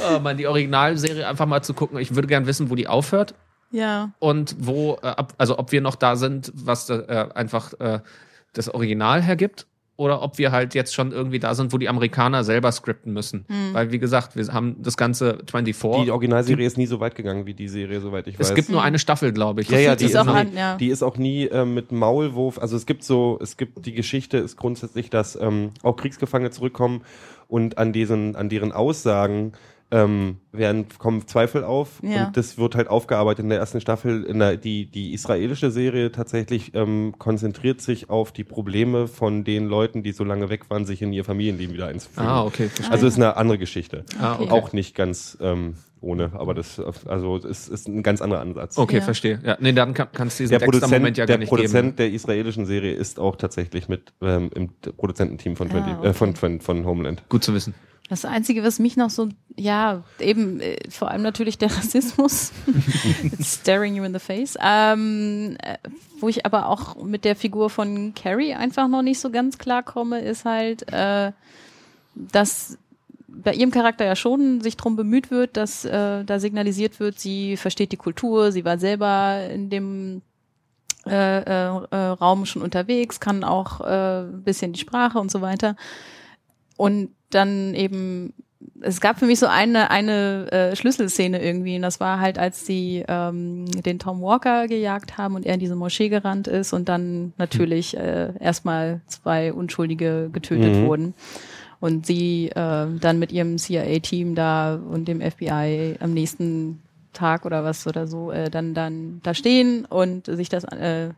Äh, 0.00 0.18
mal 0.20 0.36
die 0.36 0.46
Originalserie 0.46 1.26
einfach 1.26 1.46
mal 1.46 1.62
zu 1.62 1.74
gucken. 1.74 1.98
Ich 1.98 2.14
würde 2.14 2.28
gerne 2.28 2.46
wissen, 2.46 2.70
wo 2.70 2.74
die 2.74 2.86
aufhört 2.88 3.34
Ja. 3.70 4.10
und 4.18 4.56
wo, 4.58 4.98
äh, 5.02 5.06
ab, 5.06 5.34
also 5.38 5.58
ob 5.58 5.72
wir 5.72 5.80
noch 5.80 5.94
da 5.96 6.16
sind, 6.16 6.52
was 6.54 6.86
da, 6.86 6.98
äh, 7.00 7.28
einfach 7.34 7.72
äh, 7.80 8.00
das 8.52 8.72
Original 8.72 9.22
hergibt. 9.22 9.66
Oder 10.00 10.22
ob 10.22 10.38
wir 10.38 10.52
halt 10.52 10.76
jetzt 10.76 10.94
schon 10.94 11.10
irgendwie 11.10 11.40
da 11.40 11.56
sind, 11.56 11.72
wo 11.72 11.76
die 11.76 11.88
Amerikaner 11.88 12.44
selber 12.44 12.70
skripten 12.70 13.12
müssen. 13.12 13.46
Weil, 13.72 13.90
wie 13.90 13.98
gesagt, 13.98 14.36
wir 14.36 14.46
haben 14.54 14.76
das 14.80 14.96
ganze 14.96 15.38
24. 15.50 16.04
Die 16.04 16.12
Originalserie 16.12 16.64
ist 16.68 16.78
nie 16.78 16.86
so 16.86 17.00
weit 17.00 17.16
gegangen 17.16 17.46
wie 17.46 17.54
die 17.54 17.66
Serie, 17.66 18.00
soweit 18.00 18.28
ich 18.28 18.38
weiß. 18.38 18.50
es 18.50 18.54
gibt 18.54 18.68
nur 18.68 18.80
eine 18.80 19.00
Staffel, 19.00 19.32
glaube 19.32 19.62
ich. 19.62 19.68
ja, 19.68 19.78
ja, 19.80 19.96
die 19.96 20.04
ist, 20.04 20.14
auch 20.16 20.24
nie, 20.26 20.30
an, 20.30 20.54
ja. 20.56 20.76
die 20.76 20.86
ist 20.86 21.02
auch 21.02 21.16
nie 21.16 21.46
äh, 21.46 21.64
mit 21.64 21.90
Maulwurf. 21.90 22.60
Also 22.60 22.76
es 22.76 22.86
gibt 22.86 23.02
so, 23.02 23.40
es 23.42 23.56
gibt 23.56 23.84
die 23.86 23.92
Geschichte 23.92 24.38
ist 24.38 24.56
grundsätzlich, 24.56 25.10
dass 25.10 25.34
ähm, 25.34 25.72
auch 25.82 25.96
Kriegsgefangene 25.96 26.52
zurückkommen 26.52 27.02
und 27.48 27.76
an 27.76 27.92
diesen, 27.92 28.36
an 28.36 28.48
deren 28.48 28.70
Aussagen 28.70 29.54
ähm, 29.90 30.36
werden, 30.52 30.86
kommen 30.98 31.26
Zweifel 31.26 31.64
auf 31.64 32.00
Ja. 32.02 32.26
und 32.26 32.36
das 32.36 32.58
wird 32.58 32.74
halt 32.74 32.88
aufgearbeitet 32.88 33.42
in 33.44 33.48
der 33.48 33.58
ersten 33.58 33.80
Staffel. 33.80 34.24
In 34.24 34.38
der, 34.38 34.56
die, 34.56 34.86
die 34.86 35.14
israelische 35.14 35.70
Serie 35.70 36.12
tatsächlich 36.12 36.74
ähm, 36.74 37.14
konzentriert 37.18 37.80
sich 37.80 38.10
auf 38.10 38.32
die 38.32 38.44
Probleme 38.44 39.08
von 39.08 39.44
den 39.44 39.66
Leuten, 39.66 40.02
die 40.02 40.12
so 40.12 40.24
lange 40.24 40.50
weg 40.50 40.68
waren, 40.68 40.84
sich 40.84 41.00
in 41.00 41.12
ihr 41.12 41.24
Familienleben 41.24 41.74
wieder 41.74 41.86
einzufügen. 41.86 42.26
Ah, 42.26 42.44
okay. 42.44 42.68
verstehe. 42.68 42.92
Also 42.92 43.06
ist 43.06 43.16
eine 43.16 43.36
andere 43.36 43.58
Geschichte. 43.58 44.04
Ah, 44.20 44.34
okay. 44.38 44.50
Auch 44.50 44.72
nicht 44.72 44.94
ganz 44.94 45.38
ähm, 45.40 45.74
ohne, 46.00 46.30
aber 46.34 46.54
das 46.54 46.80
also 47.06 47.36
es 47.36 47.68
ist 47.68 47.88
ein 47.88 48.02
ganz 48.02 48.20
anderer 48.22 48.40
Ansatz. 48.40 48.78
Okay, 48.78 48.96
Ja. 48.96 49.02
verstehe. 49.02 49.40
Ja, 49.44 49.56
nee, 49.60 49.72
dann 49.72 49.94
kann, 49.94 50.08
kannst 50.12 50.38
du 50.38 50.44
diesen 50.44 50.50
Der 50.52 50.58
Dexter 50.60 50.72
Produzent, 50.80 51.00
Moment 51.02 51.16
ja 51.18 51.26
der 51.26 51.36
gar 51.36 51.38
nicht 51.40 51.48
Produzent 51.48 51.84
geben. 51.84 51.96
der 51.96 52.10
israelischen 52.12 52.66
Serie 52.66 52.92
ist 52.94 53.18
auch 53.18 53.36
tatsächlich 53.36 53.88
mit 53.88 54.12
ähm, 54.20 54.50
im 54.54 54.70
Produzententeam 54.96 55.56
von, 55.56 55.70
20, 55.70 55.92
Ah, 55.92 55.98
okay. 55.98 56.08
äh, 56.08 56.12
von, 56.14 56.36
von, 56.36 56.60
von 56.60 56.84
Homeland. 56.86 57.22
Gut 57.28 57.42
zu 57.44 57.54
wissen. 57.54 57.74
Das 58.10 58.24
Einzige, 58.24 58.64
was 58.64 58.78
mich 58.78 58.96
noch 58.96 59.10
so, 59.10 59.28
ja, 59.56 60.02
eben, 60.18 60.60
äh, 60.60 60.78
vor 60.88 61.10
allem 61.10 61.20
natürlich 61.20 61.58
der 61.58 61.70
Rassismus. 61.76 62.52
It's 63.22 63.54
staring 63.60 63.96
you 63.96 64.04
in 64.04 64.14
the 64.14 64.18
face. 64.18 64.56
Ähm, 64.64 65.58
äh, 65.62 65.76
wo 66.20 66.28
ich 66.28 66.46
aber 66.46 66.68
auch 66.68 67.02
mit 67.04 67.24
der 67.26 67.36
Figur 67.36 67.68
von 67.68 68.14
Carrie 68.14 68.54
einfach 68.54 68.88
noch 68.88 69.02
nicht 69.02 69.20
so 69.20 69.30
ganz 69.30 69.58
klar 69.58 69.82
komme, 69.82 70.20
ist 70.22 70.46
halt, 70.46 70.90
äh, 70.90 71.32
dass 72.14 72.78
bei 73.42 73.54
ihrem 73.54 73.70
Charakter 73.70 74.04
ja 74.04 74.16
schon 74.16 74.60
sich 74.60 74.76
drum 74.76 74.96
bemüht 74.96 75.30
wird, 75.30 75.56
dass 75.56 75.84
äh, 75.84 76.24
da 76.24 76.38
signalisiert 76.40 77.00
wird, 77.00 77.18
sie 77.18 77.56
versteht 77.56 77.92
die 77.92 77.96
Kultur, 77.96 78.52
sie 78.52 78.64
war 78.64 78.78
selber 78.78 79.48
in 79.50 79.70
dem 79.70 80.22
äh, 81.06 81.38
äh, 81.38 81.66
äh, 81.90 81.96
Raum 81.96 82.44
schon 82.44 82.62
unterwegs, 82.62 83.20
kann 83.20 83.44
auch 83.44 83.80
äh, 83.80 84.22
ein 84.22 84.42
bisschen 84.42 84.72
die 84.72 84.80
Sprache 84.80 85.18
und 85.18 85.30
so 85.30 85.40
weiter. 85.40 85.76
Und 86.76 87.10
dann 87.30 87.74
eben, 87.74 88.34
es 88.80 89.00
gab 89.00 89.18
für 89.18 89.26
mich 89.26 89.38
so 89.38 89.46
eine, 89.46 89.90
eine 89.90 90.50
äh, 90.52 90.76
Schlüsselszene 90.76 91.42
irgendwie, 91.42 91.76
und 91.76 91.82
das 91.82 92.00
war 92.00 92.20
halt, 92.20 92.38
als 92.38 92.66
sie 92.66 93.04
ähm, 93.08 93.66
den 93.66 93.98
Tom 93.98 94.20
Walker 94.20 94.66
gejagt 94.66 95.16
haben 95.16 95.34
und 95.34 95.46
er 95.46 95.54
in 95.54 95.60
diese 95.60 95.76
Moschee 95.76 96.08
gerannt 96.08 96.46
ist 96.48 96.72
und 96.72 96.88
dann 96.88 97.32
natürlich 97.38 97.96
äh, 97.96 98.32
erstmal 98.38 99.00
zwei 99.06 99.52
Unschuldige 99.52 100.28
getötet 100.32 100.74
Mhm. 100.74 100.86
wurden. 100.86 101.14
Und 101.80 102.06
sie 102.06 102.48
äh, 102.48 102.86
dann 103.00 103.18
mit 103.18 103.30
ihrem 103.30 103.56
CIA-Team 103.56 104.34
da 104.34 104.74
und 104.74 105.06
dem 105.06 105.20
FBI 105.20 105.96
am 106.00 106.12
nächsten 106.12 106.82
Tag 107.12 107.46
oder 107.46 107.64
was 107.64 107.86
oder 107.86 108.06
so 108.06 108.30
äh, 108.30 108.50
dann 108.50 108.74
dann 108.74 109.20
da 109.22 109.34
stehen 109.34 109.84
und 109.84 110.26
sich 110.26 110.48
das 110.48 110.64
äh, 110.64 111.10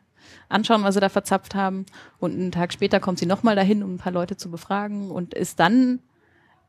anschauen, 0.49 0.85
was 0.85 0.95
sie 0.95 1.01
da 1.01 1.09
verzapft 1.09 1.55
haben. 1.55 1.87
Und 2.19 2.33
einen 2.33 2.53
Tag 2.53 2.73
später 2.73 3.01
kommt 3.01 3.19
sie 3.19 3.27
nochmal 3.27 3.57
dahin, 3.57 3.83
um 3.83 3.95
ein 3.95 3.99
paar 3.99 4.13
Leute 4.13 4.37
zu 4.37 4.51
befragen 4.51 5.11
und 5.11 5.35
ist 5.35 5.61
dann 5.61 6.01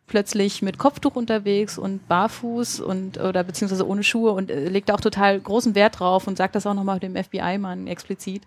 plötzlich 0.08 0.62
mit 0.62 0.78
Kopftuch 0.78 1.16
unterwegs 1.16 1.78
und 1.78 2.08
barfuß 2.08 2.82
und 2.82 3.18
oder 3.18 3.44
beziehungsweise 3.44 3.88
ohne 3.88 4.04
Schuhe 4.04 4.32
und 4.32 4.52
äh, 4.52 4.68
legt 4.68 4.92
auch 4.92 5.02
total 5.02 5.40
großen 5.40 5.74
Wert 5.74 6.00
drauf 6.00 6.28
und 6.28 6.38
sagt 6.38 6.56
das 6.56 6.68
auch 6.68 6.74
nochmal 6.74 7.00
dem 7.00 7.16
FBI-Mann 7.16 7.88
explizit, 7.88 8.44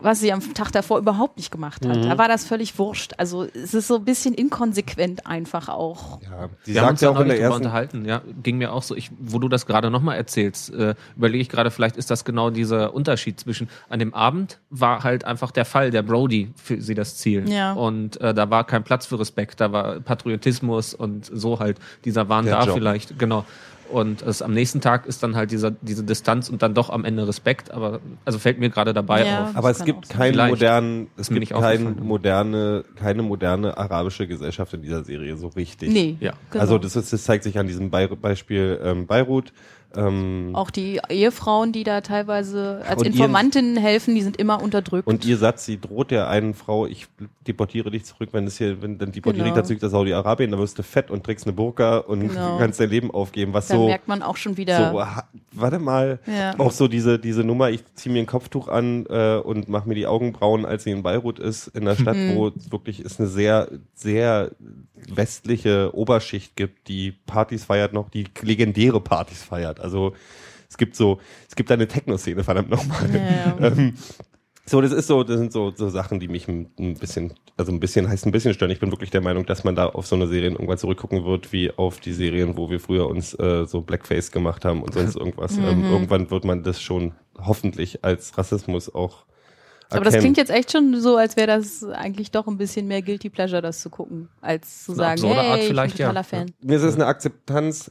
was 0.00 0.20
sie 0.20 0.32
am 0.32 0.40
Tag 0.54 0.70
davor 0.72 0.98
überhaupt 0.98 1.36
nicht 1.36 1.50
gemacht 1.50 1.84
hat. 1.86 1.96
Da 1.96 2.18
war 2.18 2.28
das 2.28 2.44
völlig 2.44 2.78
wurscht. 2.78 3.12
Also 3.18 3.44
es 3.44 3.74
ist 3.74 3.88
so 3.88 3.96
ein 3.96 4.04
bisschen 4.04 4.34
inkonsequent 4.34 5.26
einfach 5.26 5.68
auch. 5.68 6.20
Ja, 6.22 6.48
sie 6.62 6.74
Wir 6.74 6.82
haben 6.82 6.90
uns 6.90 7.00
sagt 7.00 7.12
ja 7.12 7.18
auch 7.18 7.22
in 7.22 7.28
der 7.28 7.40
ersten 7.40 7.56
unterhalten, 7.56 8.04
ja, 8.04 8.22
ging 8.42 8.58
mir 8.58 8.72
auch 8.72 8.82
so, 8.82 8.94
ich, 8.94 9.10
wo 9.18 9.38
du 9.38 9.48
das 9.48 9.66
gerade 9.66 9.90
nochmal 9.90 10.16
erzählst, 10.16 10.72
äh, 10.72 10.94
überlege 11.16 11.42
ich 11.42 11.48
gerade, 11.48 11.70
vielleicht 11.70 11.96
ist 11.96 12.10
das 12.10 12.24
genau 12.24 12.50
dieser 12.50 12.94
Unterschied 12.94 13.40
zwischen, 13.40 13.68
an 13.88 13.98
dem 13.98 14.14
Abend 14.14 14.58
war 14.70 15.04
halt 15.04 15.24
einfach 15.24 15.50
der 15.50 15.64
Fall, 15.64 15.90
der 15.90 16.02
Brody 16.02 16.52
für 16.56 16.80
sie 16.80 16.94
das 16.94 17.16
Ziel. 17.16 17.48
Ja. 17.48 17.72
Und 17.72 18.20
äh, 18.20 18.32
da 18.32 18.50
war 18.50 18.64
kein 18.64 18.84
Platz 18.84 19.06
für 19.06 19.18
Respekt, 19.18 19.60
da 19.60 19.72
war 19.72 20.00
Patriotismus 20.00 20.94
und 20.94 21.26
so 21.26 21.58
halt, 21.58 21.78
dieser 22.04 22.28
Wahn 22.28 22.46
Der 22.46 22.58
da 22.58 22.66
Job. 22.66 22.74
vielleicht, 22.74 23.18
genau. 23.18 23.44
Und 23.90 24.22
es, 24.22 24.40
am 24.42 24.52
nächsten 24.52 24.80
Tag 24.80 25.06
ist 25.06 25.22
dann 25.22 25.36
halt 25.36 25.50
dieser, 25.50 25.70
diese 25.72 26.04
Distanz 26.04 26.48
und 26.48 26.62
dann 26.62 26.74
doch 26.74 26.90
am 26.90 27.04
Ende 27.04 27.26
Respekt, 27.26 27.70
aber 27.70 28.00
also 28.24 28.38
fällt 28.38 28.58
mir 28.58 28.70
gerade 28.70 28.94
dabei 28.94 29.26
Ja. 29.26 29.44
auf. 29.44 29.56
Aber 29.56 29.70
es 29.70 29.84
gibt 29.84 30.08
keinen 30.08 30.32
Vielleicht. 30.34 30.50
modernen, 30.50 31.08
es 31.16 31.30
mir 31.30 31.40
gibt 31.40 31.52
keine 31.52 31.66
aufgefallen. 31.66 32.06
moderne, 32.06 32.84
keine 32.96 33.22
moderne 33.22 33.76
arabische 33.76 34.26
Gesellschaft 34.26 34.72
in 34.74 34.82
dieser 34.82 35.04
Serie 35.04 35.36
so 35.36 35.48
richtig. 35.48 35.90
Nee. 35.90 36.16
Ja. 36.20 36.32
genau. 36.50 36.62
Also 36.62 36.78
das, 36.78 36.96
ist, 36.96 37.12
das 37.12 37.24
zeigt 37.24 37.44
sich 37.44 37.58
an 37.58 37.66
diesem 37.66 37.90
Be 37.90 38.08
Beispiel 38.20 38.80
ähm, 38.82 39.06
Beirut. 39.06 39.52
Ähm, 39.96 40.50
auch 40.54 40.70
die 40.70 41.00
Ehefrauen, 41.08 41.72
die 41.72 41.82
da 41.84 42.00
teilweise 42.00 42.82
als 42.88 43.02
ihren- 43.02 43.12
Informantinnen 43.12 43.76
helfen, 43.76 44.14
die 44.14 44.22
sind 44.22 44.36
immer 44.36 44.62
unterdrückt. 44.62 45.06
und 45.08 45.24
ihr 45.24 45.36
Satz, 45.36 45.64
sie 45.66 45.80
droht 45.80 46.10
der 46.10 46.28
einen 46.28 46.54
Frau, 46.54 46.86
ich 46.86 47.06
deportiere 47.46 47.90
dich 47.90 48.04
zurück, 48.04 48.28
wenn 48.32 48.46
es 48.46 48.56
hier, 48.58 48.80
wenn 48.82 48.98
dann 48.98 49.10
deportiere 49.12 49.44
Genau. 49.46 49.56
dich 49.56 49.66
zurück 49.66 49.82
nach 49.82 49.90
Saudi-Arabien, 49.90 50.50
dann 50.52 50.60
wirst 50.60 50.78
du 50.78 50.82
fett 50.84 51.10
und 51.10 51.24
trägst 51.24 51.46
eine 51.46 51.52
Burka 51.54 51.98
und 51.98 52.28
Genau. 52.28 52.58
kannst 52.58 52.78
dein 52.78 52.90
Leben 52.90 53.10
aufgeben. 53.10 53.52
Was 53.52 53.66
da 53.68 53.74
so, 53.76 53.86
merkt 53.86 54.06
man 54.06 54.22
auch 54.22 54.36
schon 54.36 54.56
wieder. 54.56 54.92
so, 54.92 55.02
warte 55.52 55.78
mal, 55.78 56.20
Ja. 56.26 56.54
auch 56.58 56.70
so 56.70 56.86
diese, 56.86 57.18
diese 57.18 57.42
Nummer, 57.42 57.70
ich 57.70 57.82
ziehe 57.94 58.12
mir 58.12 58.20
ein 58.20 58.26
Kopftuch 58.26 58.68
an 58.68 59.06
äh, 59.06 59.36
und 59.38 59.68
mache 59.68 59.88
mir 59.88 59.94
die 59.96 60.06
Augenbrauen, 60.06 60.64
als 60.66 60.84
sie 60.84 60.90
in 60.92 61.02
Beirut 61.02 61.38
ist, 61.38 61.66
in 61.68 61.84
der 61.84 61.96
Stadt, 61.96 62.16
Mhm. 62.16 62.36
wo 62.36 62.48
es 62.48 62.70
wirklich 62.70 63.00
ist 63.04 63.18
eine 63.18 63.28
sehr, 63.28 63.68
sehr 63.94 64.52
westliche 65.08 65.94
Oberschicht 65.94 66.56
gibt, 66.56 66.88
die 66.88 67.12
Partys 67.26 67.64
feiert 67.64 67.92
noch, 67.92 68.10
die 68.10 68.26
legendäre 68.42 69.00
Partys 69.00 69.42
feiert. 69.42 69.79
Also 69.80 70.14
es 70.68 70.78
gibt 70.78 70.96
so, 70.96 71.18
es 71.48 71.56
gibt 71.56 71.70
da 71.70 71.74
eine 71.74 71.88
Techno-Szene, 71.88 72.44
verdammt 72.44 72.70
nochmal. 72.70 73.10
Ja. 73.12 73.56
Ähm, 73.60 73.94
so, 74.70 74.80
das 74.80 74.92
ist 74.92 75.08
so, 75.08 75.24
das 75.24 75.36
sind 75.36 75.52
so, 75.52 75.72
so 75.74 75.88
Sachen, 75.88 76.20
die 76.20 76.28
mich 76.28 76.46
ein, 76.46 76.94
bisschen, 76.94 77.34
also 77.56 77.72
ein 77.72 77.80
bisschen 77.80 78.08
heißt 78.08 78.24
ein 78.24 78.30
bisschen 78.30 78.54
stören. 78.54 78.70
Ich 78.70 78.78
bin 78.78 78.92
wirklich 78.92 79.10
der 79.10 79.20
Meinung, 79.20 79.44
dass 79.44 79.64
man 79.64 79.74
da 79.74 79.86
auf 79.86 80.06
so 80.06 80.14
eine 80.14 80.28
Serien 80.28 80.52
irgendwann 80.52 80.78
zurückgucken 80.78 81.24
wird, 81.24 81.52
wie 81.52 81.72
auf 81.72 81.98
die 81.98 82.12
Serien, 82.12 82.56
wo 82.56 82.70
wir 82.70 82.78
früher 82.78 83.08
uns 83.08 83.34
äh, 83.34 83.66
so 83.66 83.80
Blackface 83.80 84.30
gemacht 84.30 84.64
haben 84.64 84.84
und 84.84 84.94
sonst 84.94 85.16
irgendwas. 85.16 85.56
Mhm. 85.56 85.64
ähm, 85.64 85.84
irgendwann 85.90 86.30
wird 86.30 86.44
man 86.44 86.62
das 86.62 86.80
schon 86.80 87.14
hoffentlich 87.36 88.04
als 88.04 88.38
Rassismus 88.38 88.94
auch 88.94 89.24
Aber 89.88 90.04
das 90.04 90.18
klingt 90.18 90.36
jetzt 90.36 90.52
echt 90.52 90.70
schon 90.70 91.00
so, 91.00 91.16
als 91.16 91.36
wäre 91.36 91.48
das 91.48 91.82
eigentlich 91.82 92.30
doch 92.30 92.46
ein 92.46 92.56
bisschen 92.56 92.86
mehr 92.86 93.02
Guilty 93.02 93.28
Pleasure, 93.28 93.62
das 93.62 93.80
zu 93.80 93.90
gucken, 93.90 94.28
als 94.40 94.84
zu 94.84 94.92
Eine 94.92 95.18
sagen, 95.18 95.34
hey, 95.34 95.48
Art 95.50 95.60
ich 95.62 95.66
vielleicht, 95.66 95.96
bin 95.96 96.06
totaler 96.06 96.20
ja. 96.20 96.22
Fan. 96.22 96.52
Mir 96.62 96.76
ist 96.76 96.84
es 96.84 96.94
eine 96.94 97.06
Akzeptanz. 97.06 97.90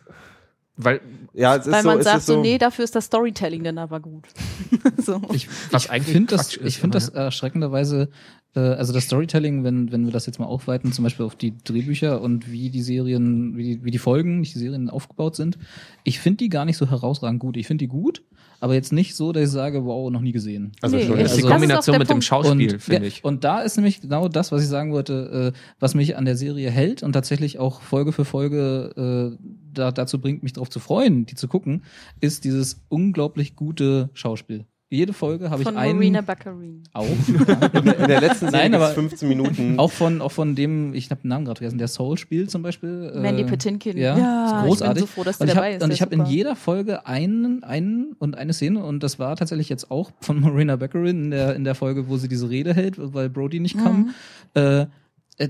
Weil, 0.82 1.02
Ja, 1.34 1.58
es 1.58 1.68
ist 1.68 1.74
Weil 1.74 1.84
so, 1.84 1.90
man 1.90 2.00
es 2.00 2.06
sagt 2.06 2.18
ist 2.20 2.26
so, 2.26 2.36
so, 2.36 2.42
nee, 2.42 2.58
dafür 2.58 2.86
ist 2.86 2.96
das 2.96 3.06
Storytelling 3.06 3.64
dann 3.64 3.78
aber 3.78 4.00
gut. 4.00 4.28
so. 4.98 5.22
Ich, 5.34 5.48
Was 5.72 5.86
ich 5.86 5.92
eigentlich 5.92 6.14
finde 6.14 6.36
das, 6.36 6.56
ich 6.56 6.78
finde 6.78 6.96
das 6.96 7.10
erschreckenderweise, 7.10 8.10
äh, 8.56 8.60
also 8.62 8.94
das 8.94 9.04
Storytelling, 9.04 9.66
wenn, 9.66 9.92
wenn 9.92 10.06
wir 10.06 10.14
das 10.14 10.26
jetzt 10.26 10.40
mal 10.40 10.46
aufweiten, 10.46 10.94
zum 10.94 11.04
Beispiel 11.04 11.26
auf 11.26 11.36
die 11.36 11.54
Drehbücher 11.58 12.22
und 12.22 12.50
wie 12.50 12.70
die 12.70 12.82
Serien, 12.82 13.58
wie 13.58 13.64
die, 13.64 13.84
wie 13.84 13.92
die 13.92 13.98
Folgen, 13.98 14.40
nicht 14.40 14.56
die 14.56 14.60
Serien 14.60 14.90
aufgebaut 14.90 15.36
sind, 15.36 15.58
ich 16.06 16.20
finde 16.20 16.38
die 16.38 16.50
gar 16.50 16.64
nicht 16.64 16.78
so 16.78 16.90
herausragend 16.90 17.42
gut. 17.42 17.58
Ich 17.58 17.68
finde 17.68 17.84
die 17.84 17.90
gut, 17.90 18.24
aber 18.60 18.74
jetzt 18.74 18.92
nicht 18.92 19.16
so, 19.16 19.32
dass 19.32 19.44
ich 19.44 19.50
sage, 19.50 19.86
wow, 19.86 20.10
noch 20.12 20.22
nie 20.22 20.32
gesehen. 20.32 20.72
also 20.82 20.98
Nee, 20.98 21.08
das 21.08 21.32
ist 21.32 21.38
die 21.38 21.42
ist 21.42 21.48
Kombination 21.48 21.94
der 21.94 22.00
mit 22.00 22.10
dem 22.10 22.14
Punkt. 22.14 22.26
Schauspiel, 22.26 22.74
und, 22.74 22.82
finde 22.82 23.08
ich. 23.08 23.24
Und 23.24 23.44
da 23.44 23.62
ist 23.62 23.78
nämlich 23.78 24.02
genau 24.02 24.28
das, 24.28 24.52
was 24.52 24.62
ich 24.62 24.68
sagen 24.68 24.92
wollte, 24.92 25.54
äh, 25.56 25.60
was 25.80 25.96
mich 25.96 26.18
an 26.18 26.26
der 26.26 26.36
Serie 26.36 26.70
hält 26.70 27.04
und 27.04 27.14
tatsächlich 27.14 27.60
auch 27.60 27.82
Folge 27.82 28.12
für 28.12 28.26
Folge 28.26 29.38
äh, 29.38 29.44
da, 29.74 29.92
dazu 29.92 30.20
bringt, 30.20 30.44
mich 30.44 30.54
darauf 30.54 30.70
zu 30.70 30.80
freuen, 30.80 31.26
die 31.26 31.36
zu 31.36 31.48
gucken, 31.48 31.84
ist 32.20 32.44
dieses 32.44 32.82
unglaublich 32.90 33.56
gute 33.56 34.10
Schauspiel. 34.14 34.66
Jede 34.92 35.14
Folge 35.14 35.52
habe 35.52 35.62
ich 35.62 35.68
Von 35.68 35.78
einen 35.78 35.98
Marina 36.00 36.22
Baccarin. 36.22 36.82
auch. 36.94 37.06
in 37.06 38.08
der 38.08 38.22
letzten 38.22 38.50
Serie 38.50 38.70
Nein, 38.70 38.72
gibt's 38.72 38.86
aber- 38.86 38.94
15 38.96 39.30
Minuten. 39.30 39.78
Auch 39.78 39.92
von, 39.92 40.20
auch 40.20 40.32
von 40.32 40.56
dem, 40.56 40.96
ich 40.96 41.12
habe 41.12 41.22
den 41.22 41.28
Namen 41.28 41.46
gerade 41.46 41.60
vergessen, 41.60 41.78
der 41.78 41.88
Soul 41.88 42.18
spielt 42.18 42.50
zum 42.50 42.64
Beispiel. 42.64 43.12
äh, 43.14 43.20
Mandy 43.20 43.44
Patinkin. 43.44 43.96
Ja, 43.98 44.18
Ja, 44.18 44.46
ist 44.46 44.50
ich 44.52 44.58
bin 44.58 44.66
großartig. 44.68 45.02
so 45.02 45.06
froh, 45.08 45.24
dass 45.24 45.38
der 45.38 45.46
und 45.46 45.50
ich 45.50 45.54
dabei 45.54 45.68
hab, 45.68 45.78
ist, 45.78 45.84
Und 45.84 45.90
der 45.90 45.96
ich 45.96 46.02
habe 46.02 46.16
in 46.16 46.26
jeder 46.26 46.56
Folge 46.56 47.06
einen, 47.06 47.64
einen 47.64 48.16
und 48.18 48.36
eine 48.36 48.52
Szene 48.54 48.84
und 48.84 49.04
das 49.04 49.20
war 49.20 49.36
tatsächlich 49.36 49.70
jetzt 49.70 49.92
auch 49.92 50.10
von 50.22 50.40
Marina 50.42 50.76
Baccarin 50.76 51.26
in 51.26 51.32
der, 51.32 51.56
in 51.56 51.64
der 51.66 51.76
Folge, 51.76 52.08
wo 52.10 52.18
sie 52.18 52.28
diese 52.28 52.50
Rede 52.50 52.74
hält, 52.74 52.96
weil 52.98 53.30
Brody 53.30 53.60
nicht 53.60 53.78
kam. 53.78 54.10
Äh, 54.56 54.82
äh, 54.82 54.86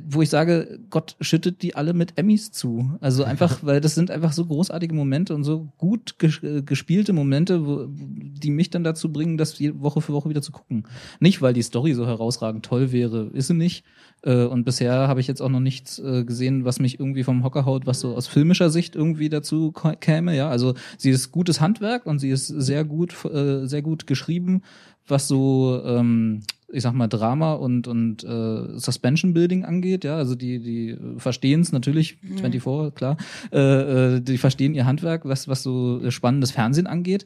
wo 0.08 0.22
ich 0.22 0.30
sage, 0.30 0.80
Gott 0.90 1.16
schüttet 1.20 1.64
die 1.64 1.76
alle 1.76 1.94
mit 1.94 2.18
Emmys 2.18 2.52
zu. 2.52 2.98
Also 3.02 3.24
einfach, 3.24 3.60
weil 3.64 3.82
das 3.82 3.96
sind 3.96 4.12
einfach 4.12 4.34
so 4.34 4.46
großartige 4.46 4.94
Momente 4.94 5.34
und 5.34 5.44
so 5.44 5.70
gut 5.78 6.16
äh, 6.22 6.62
gespielte 6.62 7.14
Momente, 7.14 7.66
wo, 7.66 7.88
die 7.88 8.52
mich 8.52 8.70
dann 8.70 8.84
dazu 8.84 9.12
bringen, 9.12 9.38
das 9.38 9.60
Woche 9.60 10.02
für 10.02 10.14
Woche 10.14 10.30
wieder 10.30 10.42
zu 10.42 10.52
gucken. 10.52 10.84
Nicht, 11.20 11.42
weil 11.42 11.54
die 11.54 11.64
Story 11.64 11.94
so 11.94 12.06
herausragend 12.06 12.66
toll 12.66 12.92
wäre, 12.92 13.32
ist 13.34 13.48
sie 13.48 13.56
nicht. 13.56 13.84
Äh, 14.22 14.44
und 14.44 14.64
bisher 14.64 15.08
habe 15.08 15.22
ich 15.22 15.28
jetzt 15.28 15.42
auch 15.42 15.50
noch 15.50 15.60
nichts 15.60 15.98
äh, 15.98 16.24
gesehen, 16.24 16.66
was 16.66 16.80
mich 16.80 17.00
irgendwie 17.00 17.24
vom 17.24 17.44
Hocker 17.44 17.66
haut, 17.66 17.88
was 17.88 18.00
so 18.00 18.16
aus 18.16 18.28
filmischer 18.28 18.70
Sicht 18.70 18.96
irgendwie 18.96 19.30
dazu 19.30 19.74
käme. 20.00 20.36
Ja, 20.36 20.50
also 20.50 20.76
sie 20.98 21.10
ist 21.10 21.32
gutes 21.32 21.62
Handwerk 21.62 22.06
und 22.06 22.20
sie 22.20 22.30
ist 22.30 22.48
sehr 22.48 22.84
gut, 22.84 23.16
äh, 23.26 23.66
sehr 23.66 23.82
gut 23.82 24.06
geschrieben, 24.06 24.62
was 25.08 25.28
so 25.28 25.82
ähm, 25.84 26.42
ich 26.72 26.84
sag 26.84 26.94
mal, 26.94 27.08
Drama 27.08 27.54
und, 27.54 27.88
und 27.88 28.24
äh, 28.24 28.78
Suspension 28.78 29.34
Building 29.34 29.66
angeht, 29.66 30.04
ja, 30.04 30.18
also 30.18 30.36
die, 30.36 30.60
die 30.60 30.98
verstehen 31.18 31.62
es 31.62 31.72
natürlich, 31.72 32.18
24, 32.22 32.96
klar, 32.96 33.18
äh, 33.52 34.16
äh, 34.16 34.22
die 34.22 34.38
verstehen 34.38 34.76
ihr 34.76 34.86
Handwerk, 34.86 35.26
was, 35.26 35.48
was 35.48 35.64
so 35.64 36.10
spannendes 36.12 36.52
Fernsehen 36.52 36.88
angeht. 36.88 37.26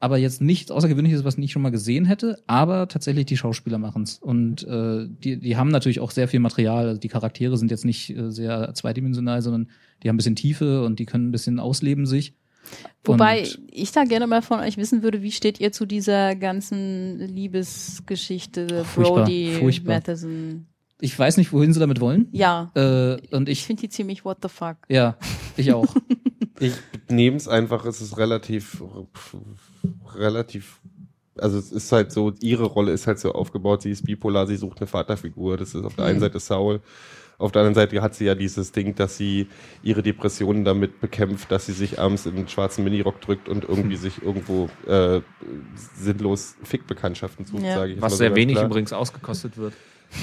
aber 0.00 0.18
jetzt 0.18 0.42
nichts 0.42 0.70
Außergewöhnliches, 0.70 1.24
was 1.24 1.34
ich 1.34 1.38
nicht 1.38 1.52
schon 1.52 1.62
mal 1.62 1.70
gesehen 1.70 2.04
hätte, 2.04 2.42
aber 2.46 2.88
tatsächlich 2.88 3.24
die 3.24 3.38
Schauspieler 3.38 3.78
machen's 3.78 4.18
Und 4.18 4.62
äh, 4.64 5.06
die, 5.08 5.38
die 5.38 5.56
haben 5.56 5.70
natürlich 5.70 6.00
auch 6.00 6.10
sehr 6.10 6.28
viel 6.28 6.40
Material. 6.40 6.88
Also 6.88 7.00
die 7.00 7.08
Charaktere 7.08 7.56
sind 7.56 7.70
jetzt 7.70 7.86
nicht 7.86 8.10
äh, 8.10 8.30
sehr 8.30 8.74
zweidimensional, 8.74 9.40
sondern 9.40 9.70
die 10.02 10.08
haben 10.08 10.16
ein 10.16 10.18
bisschen 10.18 10.36
Tiefe 10.36 10.84
und 10.84 10.98
die 10.98 11.06
können 11.06 11.28
ein 11.28 11.32
bisschen 11.32 11.58
ausleben 11.58 12.04
sich. 12.04 12.34
Wobei 13.04 13.40
Und- 13.42 13.58
ich 13.70 13.92
da 13.92 14.04
gerne 14.04 14.26
mal 14.26 14.42
von 14.42 14.60
euch 14.60 14.76
wissen 14.76 15.02
würde, 15.02 15.22
wie 15.22 15.32
steht 15.32 15.60
ihr 15.60 15.72
zu 15.72 15.86
dieser 15.86 16.34
ganzen 16.36 17.18
Liebesgeschichte 17.18 18.84
Furchtbar, 18.84 19.24
Brody 19.24 19.52
furchtbar. 19.58 19.94
Matheson? 19.96 20.66
Ich 21.00 21.18
weiß 21.18 21.36
nicht, 21.36 21.52
wohin 21.52 21.72
sie 21.72 21.80
damit 21.80 22.00
wollen. 22.00 22.28
Ja, 22.32 22.70
Äh, 22.74 23.16
und 23.34 23.48
ich 23.48 23.58
ich, 23.60 23.66
finde 23.66 23.82
die 23.82 23.88
ziemlich 23.88 24.24
what 24.24 24.38
the 24.42 24.48
fuck. 24.48 24.76
ja, 24.88 25.16
ich 25.56 25.72
auch. 25.72 25.94
Ich 26.60 26.72
nehme 27.10 27.36
es 27.36 27.48
einfach, 27.48 27.84
es 27.84 28.00
ist 28.00 28.16
relativ, 28.16 28.80
relativ, 30.14 30.80
also 31.36 31.58
es 31.58 31.72
ist 31.72 31.90
halt 31.90 32.12
so, 32.12 32.32
ihre 32.40 32.64
Rolle 32.64 32.92
ist 32.92 33.08
halt 33.08 33.18
so 33.18 33.32
aufgebaut, 33.32 33.82
sie 33.82 33.90
ist 33.90 34.04
bipolar, 34.06 34.46
sie 34.46 34.54
sucht 34.56 34.78
eine 34.78 34.86
Vaterfigur. 34.86 35.56
Das 35.56 35.74
ist 35.74 35.84
auf 35.84 35.96
der 35.96 36.04
einen 36.04 36.20
Seite 36.20 36.38
Saul, 36.38 36.80
auf 37.38 37.52
der 37.52 37.60
anderen 37.62 37.74
Seite 37.74 38.00
hat 38.02 38.14
sie 38.14 38.24
ja 38.26 38.34
dieses 38.34 38.72
Ding, 38.72 38.94
dass 38.94 39.16
sie 39.16 39.48
ihre 39.82 40.02
Depressionen 40.02 40.64
damit 40.64 41.00
bekämpft, 41.00 41.50
dass 41.50 41.66
sie 41.66 41.72
sich 41.72 41.98
abends 41.98 42.26
in 42.26 42.36
einen 42.36 42.48
schwarzen 42.48 42.84
Minirock 42.84 43.20
drückt 43.20 43.48
und 43.48 43.64
irgendwie 43.64 43.96
sich 44.06 44.22
irgendwo 44.22 44.68
äh, 44.86 45.20
sinnlos 45.96 46.56
Fickbekanntschaften 46.62 47.44
sucht, 47.44 47.62
Ja. 47.62 47.74
sage 47.74 47.92
ich 47.92 47.96
Was 47.96 48.02
mal 48.02 48.10
so 48.10 48.16
sehr 48.16 48.28
ganz 48.30 48.36
wenig 48.38 48.54
klar. 48.56 48.66
übrigens 48.66 48.92
ausgekostet 48.92 49.56
wird. 49.56 49.74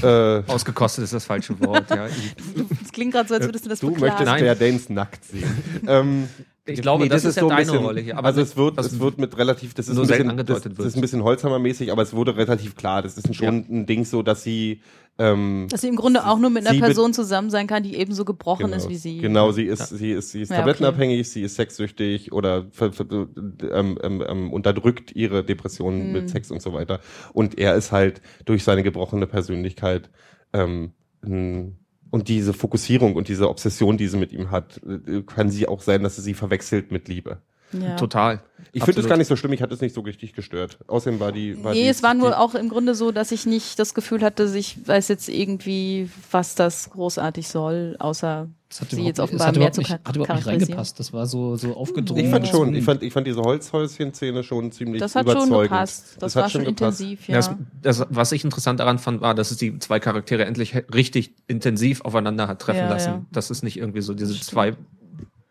Äh, 0.04 0.43
Ausgekostet 0.50 1.04
ist 1.04 1.13
das 1.13 1.26
falsche 1.26 1.60
Wort, 1.60 1.89
ja. 1.89 2.08
Es 2.82 2.91
klingt 2.93 3.12
gerade 3.13 3.28
so, 3.28 3.36
als 3.36 3.43
würdest 3.45 3.65
du 3.65 3.69
das 3.69 3.80
du 3.82 3.88
beklagen. 3.91 4.06
möchtest 4.13 4.26
Nein. 4.26 4.39
Claire 4.39 4.56
Danes 4.56 4.89
nackt 4.89 5.26
sehen. 5.26 5.52
ähm, 5.88 6.30
Ich 6.65 6.82
glaube, 6.82 7.10
das 7.10 7.26
ist 7.26 7.36
ja 7.38 7.41
so 7.41 7.47
ein 7.47 7.58
deine 7.58 7.65
bisschen, 7.65 7.84
Rolle 7.84 8.02
hier. 8.02 8.17
Aber 8.17 8.28
also 8.28 8.41
es 8.41 8.56
wird, 8.56 8.78
es 8.80 9.00
wird 9.00 9.17
mit 9.17 9.36
relativ, 9.38 9.74
das 9.74 9.88
ist 9.88 9.97
ein 9.97 10.06
bisschen, 10.08 10.38
das, 10.45 10.62
das 10.62 10.86
ist 10.86 10.95
ein 10.95 11.02
bisschen 11.02 11.24
Holzhammermäßig, 11.24 11.91
aber 11.91 12.04
es 12.04 12.13
wurde 12.13 12.38
relativ 12.38 12.76
klar. 12.76 13.02
Das 13.02 13.17
ist 13.17 13.34
schon 13.36 13.65
ein 13.67 13.86
Ding 13.88 14.06
so, 14.06 14.21
dass 14.21 14.43
sie, 14.43 14.82
ähm, 15.17 15.67
Dass 15.71 15.82
sie 15.82 15.88
im 15.88 15.95
Grunde 15.95 16.24
auch 16.26 16.38
nur 16.38 16.52
mit 16.52 16.65
einer 16.67 16.80
Person 16.80 17.13
zusammen 17.13 17.50
sein 17.50 17.65
kann, 17.65 17.82
die 17.82 17.95
ebenso 17.95 18.26
gebrochen 18.26 18.65
genau, 18.65 18.78
ist 18.78 18.89
wie 18.89 18.95
sie. 18.95 19.17
Genau, 19.17 19.52
sie 19.52 19.63
ist, 19.65 19.89
sie 19.89 20.12
ist, 20.12 20.32
sie 20.32 20.43
ist 20.43 20.50
Ja, 20.52 20.58
tablettenabhängig, 20.58 21.28
sie 21.32 21.41
ist 21.41 21.56
sexsüchtig 21.56 22.32
oder 22.32 22.67
ver, 22.69 22.93
ver, 22.93 23.08
ähm, 23.10 23.97
ähm, 24.04 24.24
ähm, 24.28 24.54
unterdrückt 24.54 25.15
ihre 25.15 25.43
Depressionen 25.43 26.02
Hm. 26.06 26.12
mit 26.13 26.30
Sex 26.30 26.52
und 26.52 26.62
so 26.62 26.74
weiter. 26.74 27.00
Und 27.34 27.58
er 27.58 27.76
ist 27.76 27.91
halt 27.91 28.21
durch 28.45 28.63
seine 28.63 28.84
gebrochene 28.84 29.26
Persönlichkeit 29.26 30.12
ähm, 30.54 30.91
ein- 31.24 31.78
und 32.12 32.28
diese 32.28 32.54
Fokussierung 32.54 33.15
und 33.15 33.30
diese 33.30 33.50
Obsession, 33.50 33.97
die 33.97 34.08
sie 34.08 34.17
mit 34.17 34.32
ihm 34.34 34.52
hat, 34.52 34.82
äh, 34.86 35.24
kann 35.24 35.50
sie 35.50 35.67
auch 35.67 35.82
sein, 35.82 36.04
dass 36.04 36.17
sie 36.17 36.21
sie 36.21 36.34
verwechselt 36.34 36.91
mit 36.91 37.08
Liebe. 37.08 37.41
Ja. 37.74 37.96
Total. 37.96 38.42
Ich 38.74 38.84
finde 38.86 39.02
es 39.02 39.08
gar 39.08 39.18
nicht 39.18 39.28
so 39.28 39.36
schlimm, 39.36 39.52
ich 39.52 39.62
hatte 39.62 39.74
es 39.74 39.82
nicht 39.82 39.94
so 39.94 40.02
richtig 40.02 40.34
gestört. 40.34 40.78
Außerdem 40.88 41.20
war 41.20 41.32
die. 41.34 41.62
War 41.62 41.74
Nee, 41.74 41.84
die, 41.84 41.88
es 41.90 42.04
war 42.04 42.14
nur 42.14 42.30
die, 42.30 42.36
auch 42.36 42.56
im 42.56 42.70
Grunde 42.70 42.96
so, 42.96 43.12
dass 43.12 43.32
ich 43.34 43.46
nicht 43.46 43.78
das 43.80 43.94
Gefühl 43.94 44.22
hatte, 44.22 44.44
ich 44.56 44.88
weiß 44.88 45.10
jetzt 45.10 45.28
irgendwie, 45.28 46.10
was 46.32 46.56
das 46.56 46.90
großartig 46.92 47.50
soll, 47.50 47.98
außer 48.00 48.48
Das 48.70 48.80
hat 48.82 48.92
sie 48.92 49.02
jetzt 49.04 49.20
offenbar 49.20 49.48
das 49.48 49.56
hat 49.56 49.60
mehr 49.62 49.72
zu 49.74 49.82
nicht, 49.82 49.92
hat 49.92 50.16
überhaupt 50.16 50.36
nicht 50.36 50.48
reingepasst. 50.48 51.00
Das 51.02 51.12
war 51.12 51.26
so, 51.28 51.58
so 51.58 51.76
aufgedrungen. 51.76 52.24
Ich 52.24 52.30
fand 52.32 52.48
schon, 52.48 52.74
ich 52.74 52.86
fand, 52.86 53.04
ich 53.04 53.12
fand 53.12 53.28
diese 53.28 53.42
Holzhäuschen-Szene 53.42 54.44
schon 54.44 54.72
ziemlich 54.72 55.02
Das 55.02 55.16
hat 55.16 55.26
schon 55.28 55.36
überzeugend. 55.38 55.72
gepasst. 55.72 56.16
Das, 56.20 56.36
hat 56.38 56.44
war 56.44 56.50
schon 56.50 56.64
gepasst. 56.64 57.02
intensiv, 57.02 57.28
Ja. 57.28 57.40
ja. 57.40 57.58
Das, 57.82 57.98
das, 58.00 58.08
was 58.10 58.32
ich 58.32 58.46
interessant 58.46 58.80
daran 58.80 59.00
fand, 59.00 59.20
war, 59.20 59.36
dass 59.36 59.52
es 59.52 59.58
die 59.58 59.80
zwei 59.80 60.00
Charaktere 60.00 60.46
endlich 60.46 60.76
richtig 60.94 61.34
intensiv 61.48 62.02
aufeinander 62.06 62.48
hat 62.48 62.60
treffen 62.62 62.80
Ja, 62.80 62.90
lassen. 62.90 63.10
ja. 63.10 63.26
Dass 63.34 63.50
es 63.50 63.64
nicht 63.64 63.78
irgendwie 63.78 64.02
so 64.02 64.14
diese 64.14 64.40
zwei 64.40 64.76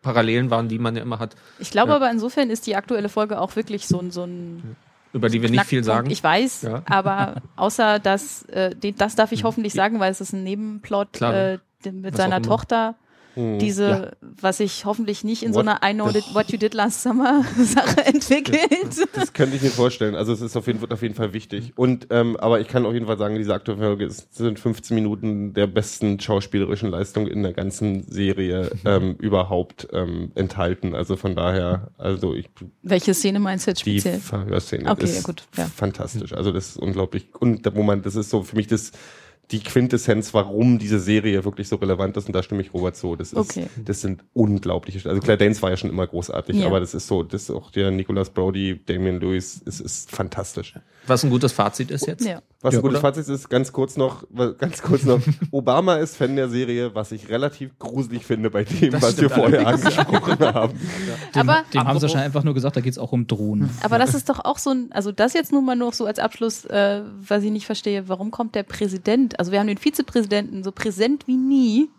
Parallelen 0.01 0.49
waren, 0.49 0.67
die 0.67 0.79
man 0.79 0.95
ja 0.95 1.01
immer 1.03 1.19
hat, 1.19 1.35
Ich 1.59 1.71
glaube 1.71 1.89
Ja. 1.91 1.95
aber 1.97 2.09
insofern 2.11 2.49
ist 2.49 2.65
die 2.67 2.75
aktuelle 2.75 3.09
Folge 3.09 3.39
auch 3.39 3.55
wirklich 3.55 3.87
so 3.87 3.99
ein, 3.99 4.11
so 4.11 4.23
ein 4.23 4.75
über 5.13 5.27
die 5.29 5.41
wir 5.41 5.49
nicht 5.49 5.65
viel 5.65 5.83
sagen. 5.83 6.09
Ich 6.09 6.23
weiß, 6.23 6.61
Ja. 6.63 6.83
aber 6.85 7.35
außer 7.57 7.99
dass, 7.99 8.43
äh, 8.45 8.75
das 8.97 9.15
darf 9.15 9.31
ich 9.31 9.43
hoffentlich 9.43 9.73
sagen, 9.73 9.99
weil 9.99 10.11
es 10.11 10.21
ist 10.21 10.33
ein 10.33 10.43
Nebenplot 10.43 11.21
äh, 11.21 11.59
mit 11.85 12.13
Was 12.13 12.17
seiner. 12.17 12.41
Tochter. 12.41 12.95
Hm. 13.35 13.59
Diese, 13.59 14.17
was 14.21 14.57
sich 14.57 14.85
hoffentlich 14.85 15.23
nicht 15.23 15.43
in 15.43 15.53
so 15.53 15.59
What 15.59 15.67
einer 15.67 15.79
I 15.83 15.93
know 15.93 16.05
what 16.33 16.51
you 16.51 16.57
did 16.57 16.73
last 16.73 17.01
summer 17.01 17.43
Sache 17.57 18.05
entwickelt. 18.05 19.07
Das 19.13 19.33
könnte 19.33 19.55
ich 19.55 19.61
mir 19.61 19.69
vorstellen. 19.69 20.15
Also 20.15 20.33
es 20.33 20.41
ist 20.41 20.55
auf 20.57 20.67
jeden, 20.67 20.81
wird 20.81 20.91
auf 20.91 21.01
jeden 21.01 21.15
Fall 21.15 21.33
wichtig. 21.33 21.73
Und 21.75 22.07
ähm, 22.09 22.35
aber 22.37 22.59
ich 22.59 22.67
kann 22.67 22.85
auf 22.85 22.93
jeden 22.93 23.05
Fall 23.05 23.17
sagen, 23.17 23.35
diese 23.37 23.53
aktuelle 23.53 23.81
Folge 23.81 24.05
ist, 24.05 24.33
sind 24.35 24.59
15 24.59 24.95
Minuten 24.95 25.53
der 25.53 25.67
besten 25.67 26.19
schauspielerischen 26.19 26.89
Leistung 26.89 27.27
in 27.27 27.43
der 27.43 27.53
ganzen 27.53 28.03
Serie 28.03 28.71
ähm, 28.85 29.15
überhaupt 29.19 29.87
ähm, 29.93 30.31
enthalten. 30.35 30.95
Also 30.95 31.15
von 31.15 31.35
daher, 31.35 31.89
also 31.97 32.35
ich 32.35 32.49
Welche 32.81 33.13
Szene 33.13 33.39
meinst 33.39 33.67
du 33.67 33.71
jetzt 33.71 33.85
die 33.85 33.99
speziell? 33.99 34.19
Verhörszene 34.19 34.89
Okay, 34.89 35.05
ist 35.05 35.15
ja, 35.15 35.21
gut, 35.21 35.43
ja. 35.55 35.65
fantastisch. 35.65 36.33
Also 36.33 36.51
das 36.51 36.71
ist 36.71 36.77
unglaublich. 36.77 37.27
Und 37.39 37.65
der 37.65 37.73
Moment, 37.73 38.05
das 38.05 38.15
ist 38.15 38.29
so 38.29 38.43
für 38.43 38.55
mich 38.55 38.67
das 38.67 38.91
die 39.51 39.59
Quintessenz, 39.59 40.33
warum 40.33 40.79
diese 40.79 40.99
Serie 40.99 41.43
wirklich 41.43 41.67
so 41.67 41.75
relevant 41.75 42.15
ist. 42.17 42.27
Und 42.27 42.33
da 42.35 42.41
stimme 42.43 42.61
ich 42.61 42.73
Robert 42.73 42.95
zu. 42.95 43.15
Das 43.15 43.33
ist, 43.33 43.37
Okay. 43.37 43.67
das 43.83 44.01
sind 44.01 44.23
unglaubliche. 44.33 45.07
Also 45.09 45.21
Claire 45.21 45.37
Danes 45.37 45.61
war 45.61 45.69
ja 45.69 45.77
schon 45.77 45.89
immer 45.89 46.07
großartig, 46.07 46.55
Ja. 46.57 46.67
aber 46.67 46.79
das 46.79 46.93
ist 46.93 47.07
so, 47.07 47.23
das 47.23 47.43
ist 47.43 47.51
auch 47.51 47.71
der 47.71 47.91
Nicholas 47.91 48.29
Brody, 48.29 48.79
Damian 48.85 49.19
Lewis, 49.19 49.61
es 49.65 49.79
ist 49.81 50.09
fantastisch. 50.11 50.73
Was 51.07 51.23
ein 51.23 51.29
gutes 51.31 51.51
Fazit 51.51 51.89
ist 51.89 52.05
jetzt. 52.05 52.23
Ja. 52.25 52.41
Was 52.61 52.73
Ja, 52.75 52.79
ein 52.79 52.83
gutes 52.83 52.99
oder? 52.99 53.01
Fazit 53.13 53.27
ist, 53.27 53.49
ganz 53.49 53.71
kurz 53.73 53.97
noch, 53.97 54.23
ganz 54.59 54.81
kurz 54.83 55.03
noch, 55.03 55.19
Obama 55.51 55.95
ist 55.95 56.15
Fan 56.15 56.35
der 56.35 56.47
Serie, 56.47 56.93
was 56.93 57.11
ich 57.11 57.27
relativ 57.29 57.77
gruselig 57.79 58.23
finde 58.23 58.51
bei 58.51 58.63
dem, 58.63 58.91
Das 58.91 59.01
was 59.01 59.19
wir 59.19 59.29
vorher 59.29 59.65
angesprochen 59.67 60.39
haben. 60.39 60.73
Dem, 61.33 61.49
Aber- 61.49 61.63
dem 61.73 61.83
haben 61.83 61.97
sie 61.97 62.03
wahrscheinlich 62.03 62.25
einfach 62.25 62.43
nur 62.43 62.53
gesagt, 62.53 62.75
da 62.77 62.81
geht's 62.81 62.99
auch 62.99 63.11
um 63.13 63.25
Drohnen. 63.25 63.69
Aber 63.81 63.97
das 63.97 64.13
ist 64.13 64.29
doch 64.29 64.45
auch 64.45 64.59
so 64.59 64.69
ein, 64.69 64.91
also 64.91 65.11
das 65.11 65.33
jetzt 65.33 65.51
nur 65.51 65.61
mal 65.63 65.75
noch 65.75 65.93
so 65.93 66.05
als 66.05 66.19
Abschluss, 66.19 66.65
äh, 66.65 67.01
was 67.27 67.43
ich 67.43 67.51
nicht 67.51 67.65
verstehe, 67.65 68.07
warum 68.07 68.29
kommt 68.29 68.53
der 68.53 68.63
Präsident, 68.63 69.39
also 69.39 69.51
wir 69.51 69.59
haben 69.59 69.67
den 69.67 69.79
Vizepräsidenten 69.79 70.63
so 70.63 70.71
präsent 70.71 71.27
wie 71.27 71.37
nie 71.37 71.89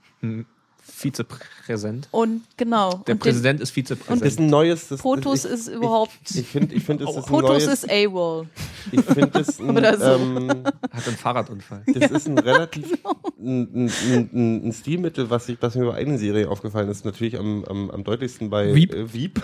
Vizepräsent. 0.85 2.09
und 2.11 2.43
genau. 2.57 3.03
Der 3.07 3.15
und 3.15 3.19
Präsident 3.21 3.61
ist 3.61 3.71
Das 3.71 3.75
Vizepräsident. 3.75 4.23
ist 4.23 4.39
ein 4.41 4.47
neues, 4.49 4.89
das, 4.89 5.01
ich, 5.05 5.45
ist 5.51 5.69
überhaupt, 5.69 6.13
ich 6.35 6.47
finde, 6.47 6.75
ich 6.75 6.85
finde, 6.85 7.05
es 7.05 7.17
ist 7.17 7.31
neues, 7.31 7.67
ist 7.67 7.91
AWOL. 7.91 8.47
ich 8.91 9.01
finde 9.01 9.41
es 9.41 9.59
ein, 9.61 9.77
Oder 9.77 9.97
so. 9.99 10.05
ähm, 10.05 10.49
Hat 10.91 11.07
einen 11.09 11.17
Fahrradunfall. 11.17 11.83
das 11.87 12.11
ist 12.11 12.29
ein 12.29 12.39
relativ 12.39 12.99
ein, 13.41 13.87
ein, 13.87 13.91
ein, 14.33 14.69
ein 14.69 14.73
Stilmittel, 14.73 15.31
was, 15.31 15.49
ich, 15.49 15.59
was 15.61 15.75
mir 15.75 15.87
bei 15.87 15.95
einer 15.95 16.19
Serie 16.19 16.49
aufgefallen 16.49 16.89
ist, 16.89 17.05
natürlich 17.05 17.39
am, 17.39 17.65
am, 17.65 17.91
am 17.91 18.05
deutlichsten 18.05 18.51
bei 18.51 18.75
Wiep. 18.75 18.95
äh, 18.95 19.13
Wiep, 19.13 19.41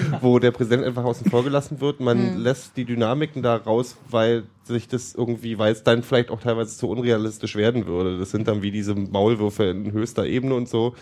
wo 0.20 0.38
der 0.38 0.50
Präsident 0.50 0.84
einfach 0.84 1.04
außen 1.04 1.30
vor 1.30 1.44
gelassen 1.44 1.80
wird. 1.80 2.00
Man 2.00 2.38
lässt 2.38 2.76
die 2.76 2.84
Dynamiken 2.84 3.42
da 3.42 3.56
raus, 3.56 3.96
weil 4.10 4.44
sich 4.66 4.88
das 4.88 5.14
irgendwie, 5.14 5.58
weil 5.58 5.72
es 5.72 5.82
dann 5.82 6.02
vielleicht 6.02 6.30
auch 6.30 6.40
teilweise 6.40 6.76
zu 6.76 6.88
unrealistisch 6.88 7.56
werden 7.56 7.86
würde. 7.86 8.18
Das 8.18 8.30
sind 8.30 8.48
dann 8.48 8.62
wie 8.62 8.70
diese 8.70 8.94
Maulwürfe 8.94 9.64
in 9.64 9.92
höchster 9.92 10.26
Ebene 10.26 10.54
und 10.54 10.68
so. 10.68 10.94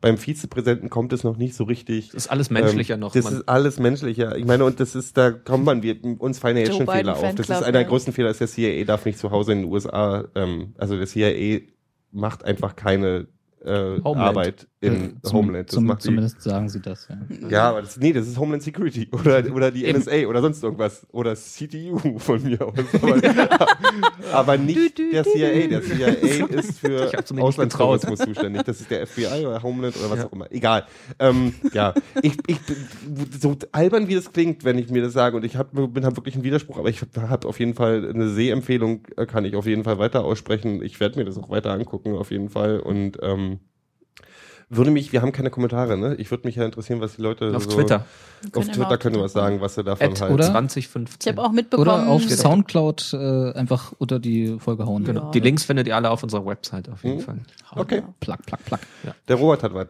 Beim 0.00 0.18
Vizepräsidenten 0.18 0.90
kommt 0.90 1.12
es 1.12 1.24
noch 1.24 1.36
nicht 1.36 1.54
so 1.54 1.64
richtig. 1.64 2.08
Das 2.08 2.24
ist 2.26 2.30
alles 2.30 2.50
menschlicher 2.50 2.94
Ähm, 2.94 3.00
noch. 3.00 3.12
Das 3.12 3.24
Man- 3.24 3.34
ist 3.34 3.48
alles 3.48 3.78
menschlicher. 3.78 4.36
Ich 4.36 4.44
meine, 4.44 4.64
und 4.64 4.78
das 4.78 4.94
ist, 4.94 5.16
da 5.16 5.30
kommt 5.30 5.64
man, 5.64 5.82
wir, 5.82 5.96
uns 6.18 6.38
fallen 6.38 6.56
ja 6.56 6.64
jetzt 6.64 6.70
Joe 6.70 6.78
schon 6.78 6.86
Biden 6.86 7.14
Fehler 7.14 7.16
auf. 7.16 7.34
Das 7.34 7.48
ist 7.48 7.62
einer 7.62 7.72
der 7.72 7.82
ja. 7.82 7.88
größten 7.88 8.12
Fehler, 8.12 8.30
ist 8.30 8.40
der 8.40 8.48
CIA 8.48 8.84
darf 8.84 9.06
nicht 9.06 9.18
zu 9.18 9.30
Hause 9.30 9.52
in 9.52 9.62
den 9.62 9.72
USA, 9.72 10.26
ähm, 10.34 10.74
also 10.76 10.96
der 10.96 11.06
CIA 11.06 11.60
macht 12.12 12.44
einfach 12.44 12.76
keine 12.76 13.28
äh, 13.64 14.00
Homeland. 14.02 14.16
Arbeit 14.18 14.68
in 14.80 15.18
Zum- 15.22 15.36
Homeland. 15.38 15.68
Das 15.68 15.74
zum, 15.74 15.84
macht 15.86 16.00
die, 16.02 16.04
zumindest 16.04 16.42
sagen 16.42 16.68
sie 16.68 16.80
das, 16.80 17.08
ja. 17.08 17.48
ja, 17.48 17.70
aber 17.70 17.82
das, 17.82 17.96
nee, 17.96 18.12
das 18.12 18.28
ist 18.28 18.38
Homeland 18.38 18.62
Security 18.62 19.08
oder, 19.12 19.42
oder 19.52 19.70
die 19.70 19.84
Eben. 19.84 19.98
NSA 19.98 20.26
oder 20.26 20.40
sonst 20.40 20.62
irgendwas. 20.62 21.06
Oder 21.12 21.34
CTU 21.34 21.98
von 22.18 22.42
mir 22.42 22.60
aus. 22.60 22.74
Aber, 23.02 23.68
aber 24.32 24.58
nicht 24.58 24.98
der 24.98 25.24
CIA. 25.24 25.66
Der 25.68 25.82
CIA 25.82 26.08
ist 26.08 26.78
für. 26.80 27.10
Auslandstourismus 27.40 28.18
zuständig. 28.20 28.62
Das 28.64 28.80
ist 28.80 28.90
der 28.90 29.06
FBI 29.06 29.46
oder 29.46 29.62
Homeland 29.62 29.96
oder 29.96 30.10
was 30.10 30.24
auch 30.24 30.32
immer. 30.32 30.50
Egal. 30.52 30.84
Ähm, 31.18 31.54
ja, 31.72 31.94
ich, 32.22 32.36
ich 32.46 32.60
bin 32.60 32.76
so 33.40 33.56
albern 33.72 34.08
wie 34.08 34.14
das 34.14 34.32
klingt, 34.32 34.64
wenn 34.64 34.78
ich 34.78 34.90
mir 34.90 35.02
das 35.02 35.12
sage. 35.12 35.36
Und 35.36 35.44
ich 35.44 35.56
hab, 35.56 35.72
bin 35.72 36.04
hab 36.04 36.16
wirklich 36.16 36.36
ein 36.36 36.44
Widerspruch, 36.44 36.78
aber 36.78 36.88
ich 36.88 37.00
habe 37.16 37.48
auf 37.48 37.58
jeden 37.58 37.74
Fall 37.74 38.08
eine 38.08 38.28
Sehempfehlung, 38.28 39.00
äh, 39.16 39.26
kann 39.26 39.44
ich 39.44 39.56
auf 39.56 39.66
jeden 39.66 39.84
Fall 39.84 39.98
weiter 39.98 40.24
aussprechen. 40.24 40.82
Ich 40.82 41.00
werde 41.00 41.18
mir 41.18 41.24
das 41.24 41.38
auch 41.38 41.48
weiter 41.50 41.72
angucken, 41.72 42.14
auf 42.16 42.30
jeden 42.30 42.50
Fall. 42.50 42.80
Und 42.80 43.18
ähm, 43.22 43.55
würde 44.68 44.90
mich, 44.90 45.12
wir 45.12 45.22
haben 45.22 45.32
keine 45.32 45.50
Kommentare, 45.50 45.96
ne? 45.96 46.14
Ich 46.16 46.30
würde 46.30 46.46
mich 46.46 46.56
ja 46.56 46.64
interessieren, 46.64 47.00
was 47.00 47.16
die 47.16 47.22
Leute 47.22 47.54
auf 47.56 47.64
so, 47.64 47.70
Twitter. 47.70 48.04
Auf 48.54 48.66
Twitter 48.68 48.98
können 48.98 49.14
wir 49.16 49.22
was 49.22 49.32
sagen, 49.32 49.60
was 49.60 49.76
sie 49.76 49.84
davon 49.84 50.10
At 50.12 50.20
halten. 50.20 50.34
oder? 50.34 50.44
2015. 50.44 51.18
Ich 51.32 51.38
habe 51.38 51.46
auch 51.48 51.52
mitbekommen, 51.52 51.88
Oder 51.88 52.08
auf 52.08 52.22
Genau. 52.22 52.34
Soundcloud 52.34 53.12
äh, 53.14 53.52
einfach 53.52 53.92
unter 53.98 54.18
die 54.18 54.58
Folge 54.58 54.84
hauen. 54.86 55.04
Genau. 55.04 55.26
Ja. 55.26 55.30
Die 55.30 55.40
Links 55.40 55.64
findet 55.64 55.86
ihr 55.86 55.94
alle 55.96 56.10
auf 56.10 56.22
unserer 56.22 56.44
Website 56.44 56.88
auf 56.88 57.04
jeden 57.04 57.18
Mhm. 57.18 57.20
Fall. 57.22 57.38
Okay, 57.76 58.02
Plack, 58.20 58.44
plack, 58.46 58.64
plack. 58.64 58.80
der 59.28 59.36
Robert 59.36 59.62
hat 59.62 59.72
was. 59.74 59.86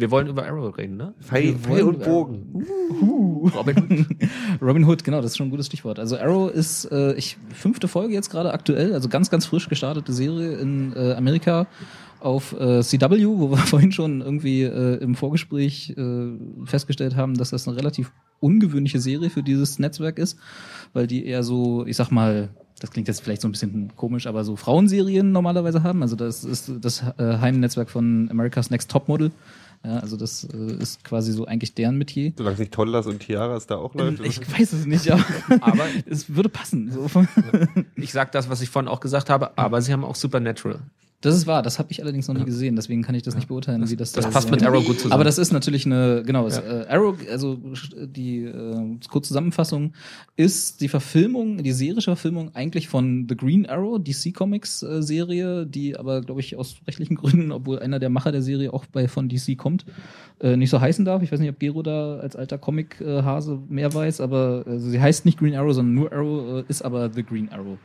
Wir 0.00 0.12
wollen 0.12 0.28
über 0.28 0.46
Arrow 0.46 0.76
reden, 0.78 0.96
ne? 0.96 1.12
Pfeil, 1.20 1.56
Pfeil 1.56 1.82
und 1.82 2.04
Bogen. 2.04 2.64
Robin. 3.54 4.06
Robin 4.62 4.84
Hood, 4.84 5.02
genau, 5.02 5.20
das 5.20 5.32
ist 5.32 5.36
schon 5.36 5.48
ein 5.48 5.50
gutes 5.50 5.66
Stichwort. 5.66 5.98
Also 5.98 6.16
Arrow 6.16 6.48
ist 6.50 6.84
äh, 6.92 7.14
ich 7.14 7.36
fünfte 7.52 7.88
Folge 7.88 8.14
jetzt 8.14 8.30
gerade 8.30 8.52
aktuell, 8.52 8.94
also 8.94 9.08
ganz 9.08 9.28
ganz 9.28 9.46
frisch 9.46 9.68
gestartete 9.68 10.12
Serie 10.12 10.52
in 10.58 10.92
äh, 10.94 11.14
Amerika 11.14 11.66
auf 12.20 12.52
äh, 12.52 12.82
CW, 12.82 13.26
wo 13.26 13.50
wir 13.50 13.56
vorhin 13.58 13.92
schon 13.92 14.20
irgendwie 14.20 14.62
äh, 14.62 14.96
im 14.96 15.14
Vorgespräch 15.14 15.94
äh, 15.96 16.32
festgestellt 16.64 17.16
haben, 17.16 17.34
dass 17.34 17.50
das 17.50 17.68
eine 17.68 17.76
relativ 17.76 18.12
ungewöhnliche 18.40 19.00
Serie 19.00 19.30
für 19.30 19.42
dieses 19.42 19.78
Netzwerk 19.78 20.18
ist, 20.18 20.38
weil 20.92 21.06
die 21.06 21.26
eher 21.26 21.42
so, 21.42 21.86
ich 21.86 21.96
sag 21.96 22.10
mal, 22.10 22.50
das 22.80 22.90
klingt 22.90 23.08
jetzt 23.08 23.22
vielleicht 23.22 23.42
so 23.42 23.48
ein 23.48 23.52
bisschen 23.52 23.92
komisch, 23.96 24.26
aber 24.26 24.44
so 24.44 24.56
Frauenserien 24.56 25.32
normalerweise 25.32 25.82
haben. 25.82 26.02
Also 26.02 26.16
das 26.16 26.44
ist 26.44 26.70
das 26.80 27.02
äh, 27.18 27.38
Heimnetzwerk 27.38 27.90
von 27.90 28.28
America's 28.30 28.70
Next 28.70 28.90
Topmodel. 28.90 29.32
Ja, 29.84 29.98
also 29.98 30.16
das 30.16 30.44
äh, 30.44 30.72
ist 30.80 31.04
quasi 31.04 31.32
so 31.32 31.44
eigentlich 31.46 31.74
deren 31.74 31.98
Metier. 31.98 32.32
Solange 32.36 32.54
es 32.54 32.60
nicht 32.60 32.72
Tollas 32.72 33.06
und 33.06 33.20
Tiaras 33.20 33.66
da 33.66 33.76
auch 33.76 33.94
läuft. 33.94 34.24
Ich 34.24 34.40
weiß 34.40 34.72
es 34.72 34.86
nicht, 34.86 35.10
aber, 35.10 35.24
Aber 35.60 35.84
es 36.06 36.34
würde 36.34 36.48
passen. 36.48 36.90
So. 36.90 37.08
ich 37.96 38.12
sag 38.12 38.32
das, 38.32 38.50
was 38.50 38.60
ich 38.60 38.70
vorhin 38.70 38.88
auch 38.88 39.00
gesagt 39.00 39.30
habe, 39.30 39.56
aber 39.56 39.80
sie 39.80 39.92
haben 39.92 40.04
auch 40.04 40.16
Supernatural. 40.16 40.80
Das 41.20 41.34
ist 41.34 41.48
wahr, 41.48 41.62
das 41.64 41.80
habe 41.80 41.90
ich 41.90 42.00
allerdings 42.00 42.28
noch 42.28 42.36
nie 42.36 42.44
gesehen, 42.44 42.76
deswegen 42.76 43.02
kann 43.02 43.16
ich 43.16 43.24
das 43.24 43.34
nicht 43.34 43.48
beurteilen, 43.48 43.90
wie 43.90 43.96
das 43.96 44.12
Das 44.12 44.24
da 44.24 44.30
passt 44.30 44.52
mit 44.52 44.62
Arrow 44.62 44.84
gut 44.86 44.98
zusammen. 44.98 45.14
Aber 45.14 45.24
das 45.24 45.36
ist 45.36 45.52
natürlich 45.52 45.84
eine, 45.84 46.22
genau, 46.24 46.48
Ja. 46.48 46.58
äh, 46.60 46.86
Arrow, 46.88 47.16
also 47.28 47.58
die 47.96 48.44
äh, 48.44 48.96
kurze 49.10 49.28
Zusammenfassung 49.28 49.94
ist 50.36 50.80
die 50.80 50.86
Verfilmung, 50.86 51.60
die 51.64 51.72
serische 51.72 52.10
Verfilmung 52.12 52.54
eigentlich 52.54 52.86
von 52.86 53.26
The 53.28 53.36
Green 53.36 53.66
Arrow, 53.66 53.98
DC 54.00 54.32
Comics 54.32 54.84
äh, 54.84 55.02
Serie, 55.02 55.66
die 55.66 55.96
aber, 55.98 56.20
glaube 56.20 56.40
ich, 56.40 56.54
aus 56.54 56.76
rechtlichen 56.86 57.16
Gründen, 57.16 57.50
obwohl 57.50 57.80
einer 57.80 57.98
der 57.98 58.10
Macher 58.10 58.30
der 58.30 58.42
Serie 58.42 58.72
auch 58.72 58.86
bei 58.86 59.08
von 59.08 59.28
DC 59.28 59.58
kommt, 59.58 59.86
äh, 60.40 60.56
nicht 60.56 60.70
so 60.70 60.80
heißen 60.80 61.04
darf. 61.04 61.22
Ich 61.24 61.32
weiß 61.32 61.40
nicht, 61.40 61.50
ob 61.50 61.58
Gero 61.58 61.82
da 61.82 62.18
als 62.18 62.36
alter 62.36 62.58
Comic-Hase 62.58 63.58
mehr 63.68 63.92
weiß, 63.92 64.20
aber 64.20 64.62
also 64.66 64.88
sie 64.88 65.00
heißt 65.00 65.24
nicht 65.24 65.40
Green 65.40 65.56
Arrow, 65.56 65.74
sondern 65.74 65.94
nur 65.94 66.12
Arrow, 66.12 66.60
äh, 66.60 66.64
ist 66.68 66.82
aber 66.82 67.10
The 67.12 67.24
Green 67.24 67.48
Arrow. 67.50 67.76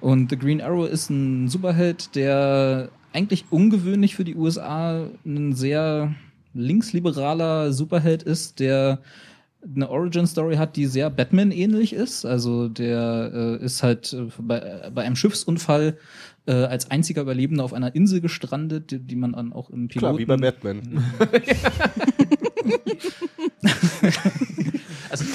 Und 0.00 0.30
The 0.30 0.38
Green 0.38 0.62
Arrow 0.62 0.88
ist 0.88 1.10
ein 1.10 1.48
Superheld, 1.48 2.16
der 2.16 2.79
eigentlich 3.12 3.44
ungewöhnlich 3.50 4.14
für 4.14 4.24
die 4.24 4.36
USA 4.36 5.06
ein 5.24 5.52
sehr 5.52 6.14
linksliberaler 6.54 7.72
Superheld 7.72 8.22
ist, 8.22 8.60
der 8.60 9.00
eine 9.62 9.90
Origin-Story 9.90 10.56
hat, 10.56 10.76
die 10.76 10.86
sehr 10.86 11.10
Batman-ähnlich 11.10 11.92
ist. 11.92 12.24
Also 12.24 12.68
der 12.68 13.58
äh, 13.60 13.64
ist 13.64 13.82
halt 13.82 14.12
äh, 14.12 14.26
bei, 14.38 14.90
bei 14.94 15.02
einem 15.02 15.16
Schiffsunfall 15.16 15.98
äh, 16.46 16.52
als 16.52 16.90
einziger 16.90 17.22
Überlebender 17.22 17.64
auf 17.64 17.74
einer 17.74 17.94
Insel 17.94 18.20
gestrandet, 18.20 18.90
die, 18.90 18.98
die 18.98 19.16
man 19.16 19.32
dann 19.32 19.52
auch 19.52 19.70
im 19.70 19.88
Piloten... 19.88 19.98
Klar, 19.98 20.18
wie 20.18 20.24
bei 20.24 20.36
Batman. 20.36 21.04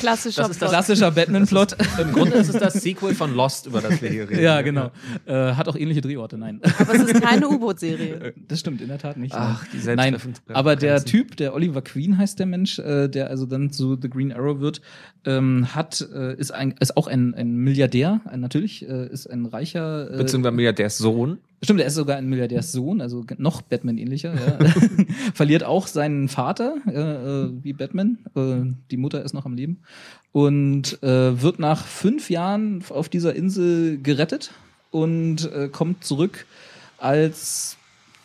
Klassischer 0.06 0.42
das 0.44 0.52
ist 0.52 0.62
das, 0.62 0.70
Klassischer 0.70 1.12
Batman-Plot. 1.12 1.76
Im 2.00 2.12
Grunde 2.12 2.36
ist 2.36 2.50
es 2.50 2.60
das 2.60 2.74
Sequel 2.76 3.16
von 3.16 3.36
Lost, 3.36 3.68
über 3.68 3.82
das 3.82 4.02
wir 4.02 4.10
hier 4.10 4.30
reden. 4.30 4.42
ja, 4.42 4.62
genau. 4.62 4.92
Äh, 5.26 5.54
hat 5.54 5.68
auch 5.68 5.76
ähnliche 5.76 6.02
Drehorte, 6.02 6.38
nein. 6.38 6.62
Aber 6.80 6.94
es 6.94 7.04
ist 7.04 7.22
keine 7.22 7.48
U-Boot-Serie. 7.48 8.34
Das 8.48 8.60
stimmt 8.60 8.82
in 8.82 8.88
der 8.88 9.00
Tat 9.00 9.18
nicht. 9.18 9.34
Ach, 9.36 9.66
die 9.74 9.78
Nein, 9.96 10.18
aber 10.50 10.76
der. 10.76 11.06
Typ, 11.06 11.38
der 11.38 11.54
Oliver 11.54 11.82
Queen 11.82 12.18
heißt 12.18 12.40
der 12.40 12.46
Mensch, 12.46 12.80
äh, 12.80 13.08
der 13.08 13.30
also 13.30 13.46
dann 13.46 13.72
zu 13.72 13.98
The 14.02 14.10
Green 14.10 14.32
Arrow 14.32 14.60
wird, 14.60 14.82
ähm, 15.26 15.68
hat 15.74 16.02
äh, 16.14 16.36
ist 16.36 16.52
ein 16.52 16.76
ist 16.80 16.98
auch 16.98 17.08
ein, 17.08 17.34
ein 17.36 17.56
Milliardär, 17.56 18.22
ein, 18.26 18.40
natürlich 18.40 18.88
äh, 18.88 19.08
ist 19.08 19.28
ein 19.28 19.46
reicher. 19.46 20.12
Äh, 20.12 20.18
Beziehungsweise 20.18 20.56
Milliardärssohn. 20.56 21.40
Stimmt, 21.66 21.80
er 21.80 21.88
ist 21.88 21.96
sogar 21.96 22.18
ein 22.18 22.30
Milliardärssohn, 22.30 23.02
also 23.02 23.26
noch 23.40 23.64
Batman-ähnlicher. 23.64 24.36
Ja. 24.36 24.70
Verliert 25.34 25.64
auch 25.64 25.88
seinen 25.88 26.28
Vater, 26.28 26.76
äh, 26.86 26.92
äh, 26.92 27.52
wie 27.64 27.74
Batman. 27.74 28.20
Äh, 28.36 28.72
die 28.92 28.98
Mutter 28.98 29.24
ist 29.24 29.34
noch 29.34 29.48
am 29.48 29.56
Leben. 29.56 29.80
Und 30.32 31.02
äh, 31.02 31.42
wird 31.42 31.58
nach 31.58 31.84
fünf 31.84 32.30
Jahren 32.30 32.84
auf 32.90 33.10
dieser 33.10 33.36
Insel 33.36 33.98
gerettet 34.00 34.52
und 34.92 35.52
äh, 35.52 35.68
kommt 35.70 36.04
zurück 36.04 36.46
als, 37.00 37.75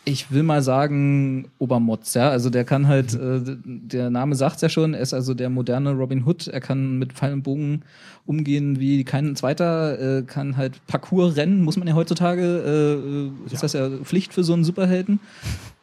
ich 0.03 0.31
will 0.31 0.41
mal 0.41 0.63
sagen, 0.63 1.49
Obermotz. 1.59 2.15
Ja? 2.15 2.29
Also 2.29 2.49
der 2.49 2.63
kann 2.63 2.87
halt, 2.87 3.13
äh, 3.13 3.41
der 3.65 4.09
Name 4.09 4.35
sagt's 4.35 4.61
ja 4.61 4.69
schon, 4.69 4.95
er 4.95 5.01
ist 5.01 5.13
also 5.13 5.33
der 5.35 5.49
moderne 5.49 5.91
Robin 5.91 6.25
Hood. 6.25 6.47
Er 6.47 6.59
kann 6.59 6.97
mit 6.97 7.13
Pfeil 7.13 7.33
und 7.33 7.43
Bogen 7.43 7.83
umgehen 8.25 8.79
wie 8.79 9.03
kein 9.03 9.35
zweiter, 9.35 10.19
äh, 10.19 10.23
kann 10.23 10.57
halt 10.57 10.85
Parcours 10.87 11.35
rennen, 11.35 11.63
muss 11.63 11.77
man 11.77 11.87
ja 11.87 11.95
heutzutage, 11.95 13.31
äh, 13.49 13.53
ist 13.53 13.63
das 13.63 13.73
ja 13.73 13.89
Pflicht 14.03 14.33
für 14.33 14.43
so 14.43 14.53
einen 14.53 14.63
Superhelden. 14.63 15.19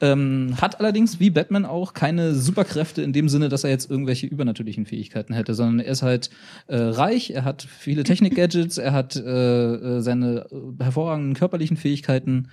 Ähm, 0.01 0.55
hat 0.61 0.79
allerdings, 0.79 1.19
wie 1.19 1.31
Batman 1.31 1.65
auch, 1.65 1.93
keine 1.93 2.35
Superkräfte 2.35 3.03
in 3.03 3.13
dem 3.13 3.29
Sinne, 3.29 3.49
dass 3.49 3.65
er 3.65 3.71
jetzt 3.71 3.91
irgendwelche 3.91 4.27
übernatürlichen 4.27 4.87
Fähigkeiten 4.87 5.35
hätte, 5.35 5.55
sondern 5.55 5.81
er 5.81 5.91
ist 5.93 6.03
halt 6.03 6.31
äh, 6.69 6.77
reich, 6.77 7.31
er 7.31 7.45
hat 7.45 7.63
viele 7.63 8.05
Technik-Gadgets, 8.05 8.79
er 8.79 8.93
hat 8.93 9.17
äh, 9.17 9.75
äh, 9.75 10.01
seine 10.01 10.47
äh, 10.53 10.83
hervorragenden 10.83 11.35
körperlichen 11.35 11.77
Fähigkeiten 11.77 12.49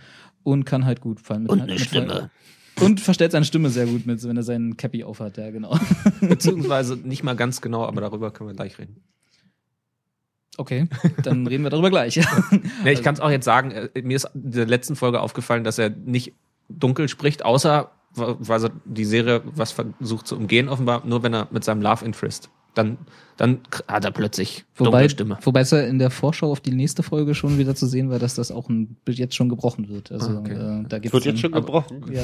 und 0.45 0.63
kann 0.63 0.85
halt 0.85 1.01
gut 1.01 1.19
fallen. 1.19 1.43
Mit, 1.43 1.51
Und 1.51 1.61
eine 1.61 1.77
Stimme. 1.79 2.29
Und 2.79 2.99
verstellt 3.01 3.31
seine 3.31 3.45
Stimme 3.45 3.69
sehr 3.69 3.87
gut 3.87 4.05
mit, 4.05 4.23
wenn 4.23 4.37
er 4.37 4.43
seinen 4.43 4.77
Cappy 4.77 5.03
aufhat, 5.03 5.37
ja, 5.37 5.49
genau. 5.49 5.77
Beziehungsweise 6.21 6.97
nicht 6.97 7.23
mal 7.23 7.35
ganz 7.35 7.61
genau, 7.61 7.85
aber 7.85 8.01
darüber 8.01 8.31
können 8.31 8.49
wir 8.49 8.55
gleich 8.55 8.77
reden. 8.77 9.01
Okay, 10.57 10.87
dann 11.23 11.47
reden 11.47 11.63
wir 11.63 11.69
darüber 11.69 11.89
gleich. 11.89 12.19
Nee, 12.83 12.91
ich 12.91 13.03
kann 13.03 13.15
es 13.15 13.19
auch 13.19 13.29
jetzt 13.29 13.45
sagen, 13.45 13.71
äh, 13.71 13.89
mir 14.01 14.15
ist 14.15 14.29
in 14.33 14.51
der 14.51 14.67
letzten 14.67 14.95
Folge 14.95 15.19
aufgefallen, 15.19 15.63
dass 15.63 15.77
er 15.77 15.89
nicht 15.89 16.33
dunkel 16.69 17.09
spricht, 17.09 17.43
außer 17.43 17.91
weil 18.13 18.63
er 18.63 18.71
die 18.85 19.03
Serie 19.03 19.41
was 19.43 19.73
versucht 19.73 20.27
zu 20.27 20.37
umgehen, 20.37 20.69
offenbar, 20.69 21.05
nur 21.05 21.23
wenn 21.23 21.33
er 21.33 21.47
mit 21.51 21.65
seinem 21.65 21.81
Love 21.81 22.05
Interest. 22.05 22.49
Dann, 22.75 22.97
dann 23.37 23.59
hat 23.87 24.05
er 24.05 24.11
plötzlich 24.11 24.65
Wobei, 24.75 24.91
dunkle 24.91 25.09
Stimme. 25.09 25.37
wobei 25.41 25.61
es 25.61 25.71
ja 25.71 25.79
in 25.81 25.97
der 25.97 26.11
Vorschau 26.11 26.51
auf 26.51 26.59
die 26.59 26.71
nächste 26.71 27.01
Folge 27.03 27.33
schon 27.33 27.57
wieder 27.57 27.73
zu 27.73 27.87
sehen 27.87 28.09
war, 28.09 28.19
dass 28.19 28.35
das 28.35 28.51
auch 28.51 28.69
ein, 28.69 28.97
jetzt 29.07 29.33
schon 29.35 29.49
gebrochen 29.49 29.89
wird. 29.89 30.11
Also 30.11 30.29
Ah, 30.29 30.39
okay. 30.39 30.53
äh, 30.53 30.83
da 30.87 30.99
gibt's 30.99 31.13
wird 31.13 31.25
jetzt 31.25 31.39
schon 31.39 31.53
gebrochen. 31.53 32.03
Ja. 32.11 32.23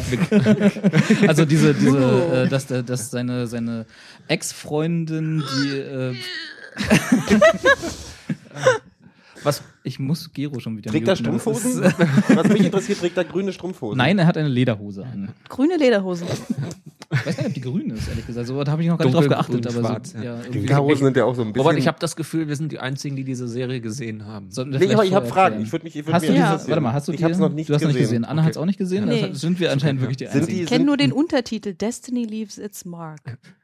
also 1.28 1.46
diese, 1.46 1.74
diese, 1.74 2.44
äh, 2.44 2.48
dass, 2.48 2.68
der, 2.68 2.84
dass 2.84 3.10
seine, 3.10 3.48
seine 3.48 3.86
Ex-Freundin, 4.28 5.44
die 5.64 5.78
äh, 5.78 6.16
Was? 9.44 9.64
ich 9.84 10.00
muss 10.00 10.32
Gero 10.34 10.60
schon 10.60 10.78
wieder 10.78 10.92
Trägt 10.92 11.08
er 11.08 11.16
Strumpfhosen? 11.16 11.82
Was 11.84 12.48
mich 12.50 12.66
interessiert, 12.66 13.00
trägt 13.00 13.18
er 13.18 13.24
grüne 13.24 13.52
Strumpfhosen? 13.52 13.98
Nein, 13.98 14.20
er 14.20 14.28
hat 14.28 14.38
eine 14.38 14.48
Lederhose 14.50 15.04
an. 15.04 15.30
Grüne 15.50 15.78
Lederhosen. 15.78 16.28
Ich 17.22 17.26
weiß 17.28 17.36
gar 17.38 17.44
nicht, 17.44 17.50
ob 17.50 17.54
die 17.56 17.62
grün 17.62 17.90
ist, 17.92 18.08
ehrlich 18.10 18.26
gesagt. 18.28 18.48
So 18.48 18.64
da 18.64 18.72
habe 18.72 18.82
ich 18.84 18.90
noch 18.90 18.98
gar 18.98 19.06
nicht 19.06 19.16
drauf 19.16 19.28
geachtet. 19.28 19.66
Aber 19.68 19.80
schwarz, 19.88 20.12
so, 20.12 20.18
ja. 20.18 20.24
ja. 20.24 20.42
Die 20.52 20.60
Lederhosen 20.60 21.06
sind 21.06 21.18
ja 21.18 21.26
auch 21.26 21.36
so 21.36 21.42
ein 21.42 21.54
bisschen. 21.54 21.62
Robert, 21.68 21.80
ich 21.80 21.88
habe 21.88 21.98
das 22.00 22.16
Gefühl, 22.16 22.48
wir 22.48 22.56
sind 22.56 22.72
die 22.72 22.80
Einzigen, 22.80 23.16
die 23.16 23.24
diese 23.24 23.48
Serie 23.48 23.80
gesehen 23.82 24.26
haben. 24.26 24.52
Sollten 24.52 24.72
Nee, 24.72 24.94
aber 24.94 25.06
ich 25.06 25.14
habe 25.14 25.26
Fragen. 25.28 25.62
Ich 25.62 25.72
würde 25.72 25.84
mich, 25.86 25.96
ich 25.96 26.06
würd 26.06 26.14
Hast 26.16 26.26
du 26.28 26.32
mich 26.32 26.40
Ja. 26.40 26.60
warte 26.68 26.82
mal, 26.82 26.94
hast 26.94 27.08
du 27.08 27.12
Ich 27.12 27.18
die, 27.20 27.24
habe 27.24 27.34
es 27.34 27.40
noch 27.40 27.50
nicht 27.52 27.70
Du 27.70 27.74
hast 27.74 27.82
noch 27.82 27.88
gesehen. 27.90 28.02
nicht 28.02 28.10
gesehen. 28.10 28.26
Anna 28.26 28.42
Okay. 28.42 28.46
hat 28.48 28.52
es 28.52 28.58
auch 28.58 28.66
nicht 28.66 28.78
gesehen. 28.80 29.06
Nee. 29.08 29.24
Also 29.24 29.36
sind 29.36 29.60
wir 29.60 29.72
anscheinend 29.72 30.02
wirklich 30.02 30.18
die 30.18 30.28
Einzigen. 30.28 30.48
die- 30.48 30.64
Ich 30.64 30.70
kenne 30.70 30.86
nur 30.86 30.98
den 30.98 31.12
Untertitel 31.12 31.74
Destiny 31.74 32.26
Leaves 32.26 32.58
its 32.58 32.86
mark. 32.86 33.38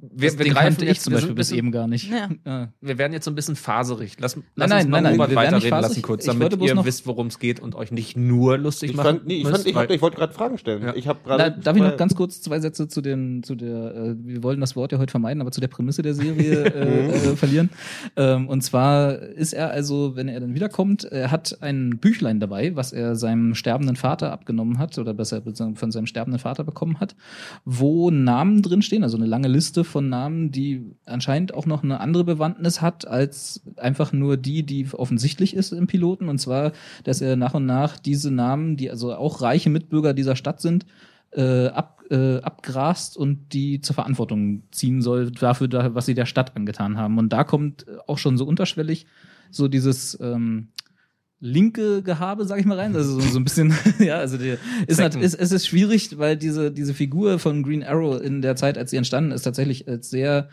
Wir, 0.00 0.30
Das 0.30 0.36
Ding 0.36 0.54
kannte 0.54 0.84
ich 0.84 1.00
zum 1.00 1.12
wir 1.12 1.18
Beispiel 1.18 1.34
bis 1.34 1.52
eben 1.52 1.72
gar 1.72 1.86
nicht. 1.86 2.10
Ja. 2.10 2.28
Ja. 2.46 2.72
Wir 2.80 2.98
werden 2.98 3.12
jetzt 3.12 3.24
so 3.24 3.30
ein 3.30 3.34
bisschen 3.34 3.56
faserig. 3.56 4.16
Lass, 4.20 4.36
lass 4.56 4.68
nein, 4.70 4.82
uns 4.86 4.90
mal 4.90 5.00
nein, 5.00 5.02
nein, 5.04 5.12
Robert 5.14 5.30
wir 5.30 5.36
werden 5.36 5.54
nicht 5.54 5.64
weiterreden 5.64 5.82
lassen 5.82 6.02
kurz, 6.02 6.22
Ich 6.24 6.26
damit 6.32 6.60
ihr 6.62 6.74
noch- 6.74 6.84
wisst, 6.84 7.06
worum 7.06 7.26
es 7.28 7.38
geht 7.38 7.60
und 7.60 7.74
euch 7.74 7.90
nicht 7.92 8.16
nur 8.16 8.58
lustig 8.58 8.90
Ich, 8.90 8.96
machen 8.96 9.06
fand, 9.18 9.26
nee, 9.26 9.38
ich, 9.38 9.44
müsst, 9.44 9.56
fand, 9.56 9.66
ich, 9.66 9.74
hab, 9.76 9.90
ich 9.90 10.02
wollte 10.02 10.16
gerade 10.16 10.32
Fragen 10.32 10.58
stellen. 10.58 10.82
Ja. 10.82 10.94
Ich 10.94 11.06
habe 11.08 11.18
Na, 11.26 11.50
darf 11.50 11.76
ich 11.76 11.82
noch 11.82 11.96
ganz 11.96 12.14
kurz 12.14 12.40
zwei 12.40 12.60
Sätze 12.60 12.88
zu 12.88 13.00
den, 13.00 13.42
zu 13.42 13.54
der, 13.54 13.94
äh, 13.94 14.14
wir 14.18 14.42
wollen 14.42 14.60
das 14.60 14.76
Wort 14.76 14.92
ja 14.92 14.98
heute 14.98 15.10
vermeiden, 15.10 15.40
aber 15.40 15.50
zu 15.52 15.60
der 15.60 15.68
Prämisse 15.68 16.02
der 16.02 16.14
Serie 16.14 16.64
äh, 16.74 17.30
äh, 17.32 17.36
verlieren. 17.36 17.70
Ähm, 18.16 18.48
und 18.48 18.62
zwar 18.62 19.18
ist 19.18 19.52
er 19.52 19.70
also, 19.70 20.16
wenn 20.16 20.28
er 20.28 20.40
dann 20.40 20.54
wiederkommt, 20.54 21.04
er 21.04 21.30
hat 21.30 21.58
ein 21.62 21.98
Büchlein 21.98 22.40
dabei, 22.40 22.74
was 22.76 22.92
er 22.92 23.16
seinem 23.16 23.54
sterbenden 23.54 23.96
Vater 23.96 24.32
abgenommen 24.32 24.78
hat 24.78 24.98
oder 24.98 25.14
besser 25.14 25.42
von 25.74 25.90
seinem 25.92 26.06
sterbenden 26.06 26.38
Vater 26.38 26.64
bekommen 26.64 27.00
hat, 27.00 27.14
wo 27.64 28.10
Namen 28.10 28.62
drinstehen, 28.62 29.02
also 29.02 29.16
eine 29.16 29.26
lange 29.26 29.48
Liste 29.48 29.77
von 29.84 30.08
Namen, 30.08 30.50
die 30.50 30.84
anscheinend 31.04 31.54
auch 31.54 31.66
noch 31.66 31.82
eine 31.82 32.00
andere 32.00 32.24
Bewandtnis 32.24 32.80
hat 32.80 33.06
als 33.06 33.62
einfach 33.76 34.12
nur 34.12 34.36
die, 34.36 34.64
die 34.64 34.86
offensichtlich 34.92 35.54
ist 35.54 35.72
im 35.72 35.86
Piloten. 35.86 36.28
Und 36.28 36.38
zwar, 36.38 36.72
dass 37.04 37.20
er 37.20 37.36
nach 37.36 37.54
und 37.54 37.66
nach 37.66 37.98
diese 37.98 38.30
Namen, 38.30 38.76
die 38.76 38.90
also 38.90 39.14
auch 39.14 39.42
reiche 39.42 39.70
Mitbürger 39.70 40.14
dieser 40.14 40.36
Stadt 40.36 40.60
sind, 40.60 40.86
äh, 41.32 41.66
ab, 41.66 42.02
äh, 42.10 42.38
abgrast 42.38 43.16
und 43.16 43.52
die 43.52 43.80
zur 43.80 43.94
Verantwortung 43.94 44.62
ziehen 44.70 45.02
soll 45.02 45.30
dafür, 45.30 45.68
da, 45.68 45.94
was 45.94 46.06
sie 46.06 46.14
der 46.14 46.26
Stadt 46.26 46.56
angetan 46.56 46.96
haben. 46.96 47.18
Und 47.18 47.32
da 47.32 47.44
kommt 47.44 47.86
auch 48.06 48.18
schon 48.18 48.38
so 48.38 48.46
unterschwellig 48.46 49.06
so 49.50 49.68
dieses 49.68 50.18
ähm, 50.20 50.68
linke 51.40 52.02
Gehabe, 52.02 52.44
sag 52.44 52.58
ich 52.58 52.66
mal 52.66 52.78
rein. 52.78 52.94
Also 52.94 53.20
so, 53.20 53.20
so 53.20 53.38
ein 53.38 53.44
bisschen, 53.44 53.72
ja, 53.98 54.18
also 54.18 54.38
die, 54.38 54.56
ist, 54.86 54.96
Zecken. 54.96 55.20
ist, 55.20 55.34
es 55.34 55.52
ist 55.52 55.66
schwierig, 55.66 56.18
weil 56.18 56.36
diese, 56.36 56.70
diese 56.70 56.94
Figur 56.94 57.38
von 57.38 57.62
Green 57.62 57.84
Arrow 57.84 58.20
in 58.20 58.42
der 58.42 58.56
Zeit, 58.56 58.78
als 58.78 58.90
sie 58.90 58.96
entstanden 58.96 59.32
ist, 59.32 59.42
tatsächlich 59.42 59.88
als 59.88 60.10
sehr 60.10 60.48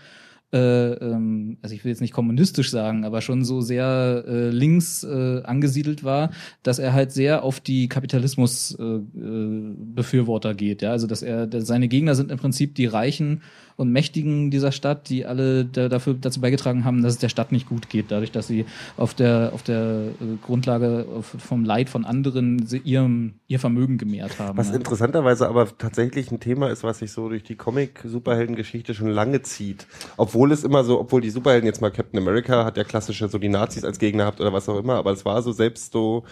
äh, 0.54 0.94
ähm, 0.94 1.58
also 1.62 1.74
ich 1.74 1.84
will 1.84 1.90
jetzt 1.90 2.02
nicht 2.02 2.14
kommunistisch 2.14 2.70
sagen, 2.70 3.04
aber 3.04 3.22
schon 3.22 3.44
so 3.44 3.62
sehr 3.62 4.24
äh, 4.28 4.50
links 4.50 5.04
äh, 5.04 5.42
angesiedelt 5.44 6.04
war, 6.04 6.30
dass 6.62 6.80
er 6.80 6.94
halt 6.94 7.12
sehr 7.12 7.44
auf 7.44 7.60
die 7.60 7.90
Kapitalismus 7.90 8.78
äh, 8.80 8.84
äh, 8.84 9.74
Befürworter 9.96 10.54
geht, 10.54 10.82
ja, 10.82 10.92
also 10.92 11.08
dass 11.08 11.24
er 11.24 11.48
dass 11.48 11.66
seine 11.66 11.88
Gegner 11.88 12.16
sind 12.16 12.32
im 12.32 12.38
Prinzip 12.38 12.76
die 12.76 12.86
Reichen 12.86 13.42
und 13.78 13.92
Mächtigen 13.92 14.52
dieser 14.52 14.72
Stadt, 14.72 15.10
die 15.10 15.26
alle 15.26 15.66
da, 15.66 15.90
dafür 15.90 16.14
dazu 16.14 16.42
beigetragen 16.42 16.86
haben, 16.86 17.02
dass 17.02 17.14
es 17.14 17.20
der 17.20 17.30
Stadt 17.30 17.52
nicht 17.52 17.68
gut 17.68 17.90
geht, 17.90 18.12
dadurch, 18.12 18.32
dass 18.32 18.48
sie 18.48 18.66
auf 18.98 19.14
der 19.14 19.52
auf 19.54 19.64
der 19.64 20.10
äh, 20.22 20.38
Grundlage 20.42 21.06
vom 21.22 21.64
Leid 21.66 21.90
von 21.90 22.06
anderen 22.06 22.68
ihrem 22.84 23.36
ihr 23.48 23.60
Vermögen 23.60 23.98
gemehrt 23.98 24.40
haben. 24.40 24.58
Was 24.58 24.70
ja. 24.70 24.76
interessanterweise 24.76 25.48
aber 25.48 25.78
tatsächlich 25.78 26.32
ein 26.32 26.40
Thema 26.40 26.70
ist, 26.70 26.84
was 26.84 27.00
sich 27.00 27.12
so 27.12 27.30
durch 27.30 27.44
die 27.44 27.56
Comic-Superhelden-Geschichte 27.56 28.94
schon 28.94 29.08
lange 29.08 29.42
zieht. 29.42 29.88
Obwohl 30.18 30.52
es 30.52 30.64
immer 30.64 30.84
so, 30.84 31.00
obwohl 31.00 31.22
die 31.22 31.30
Superhelden 31.30 31.68
jetzt 31.68 31.82
mal 31.82 31.92
Captain 31.92 32.20
America 32.20 32.66
hat 32.66 32.78
ja 32.78 32.84
klassische 32.84 33.28
so 33.28 33.38
die 33.38 33.50
Nazis 33.50 33.84
als 33.84 34.00
Gegner 34.00 34.26
gehabt 34.26 34.42
oder 34.42 34.54
was 34.54 34.70
auch 34.70 34.80
immer, 34.80 34.96
aber 34.96 35.12
es 35.12 35.26
war 35.26 35.42
so 35.42 35.52
selbst 35.52 35.92
so, 35.92 36.24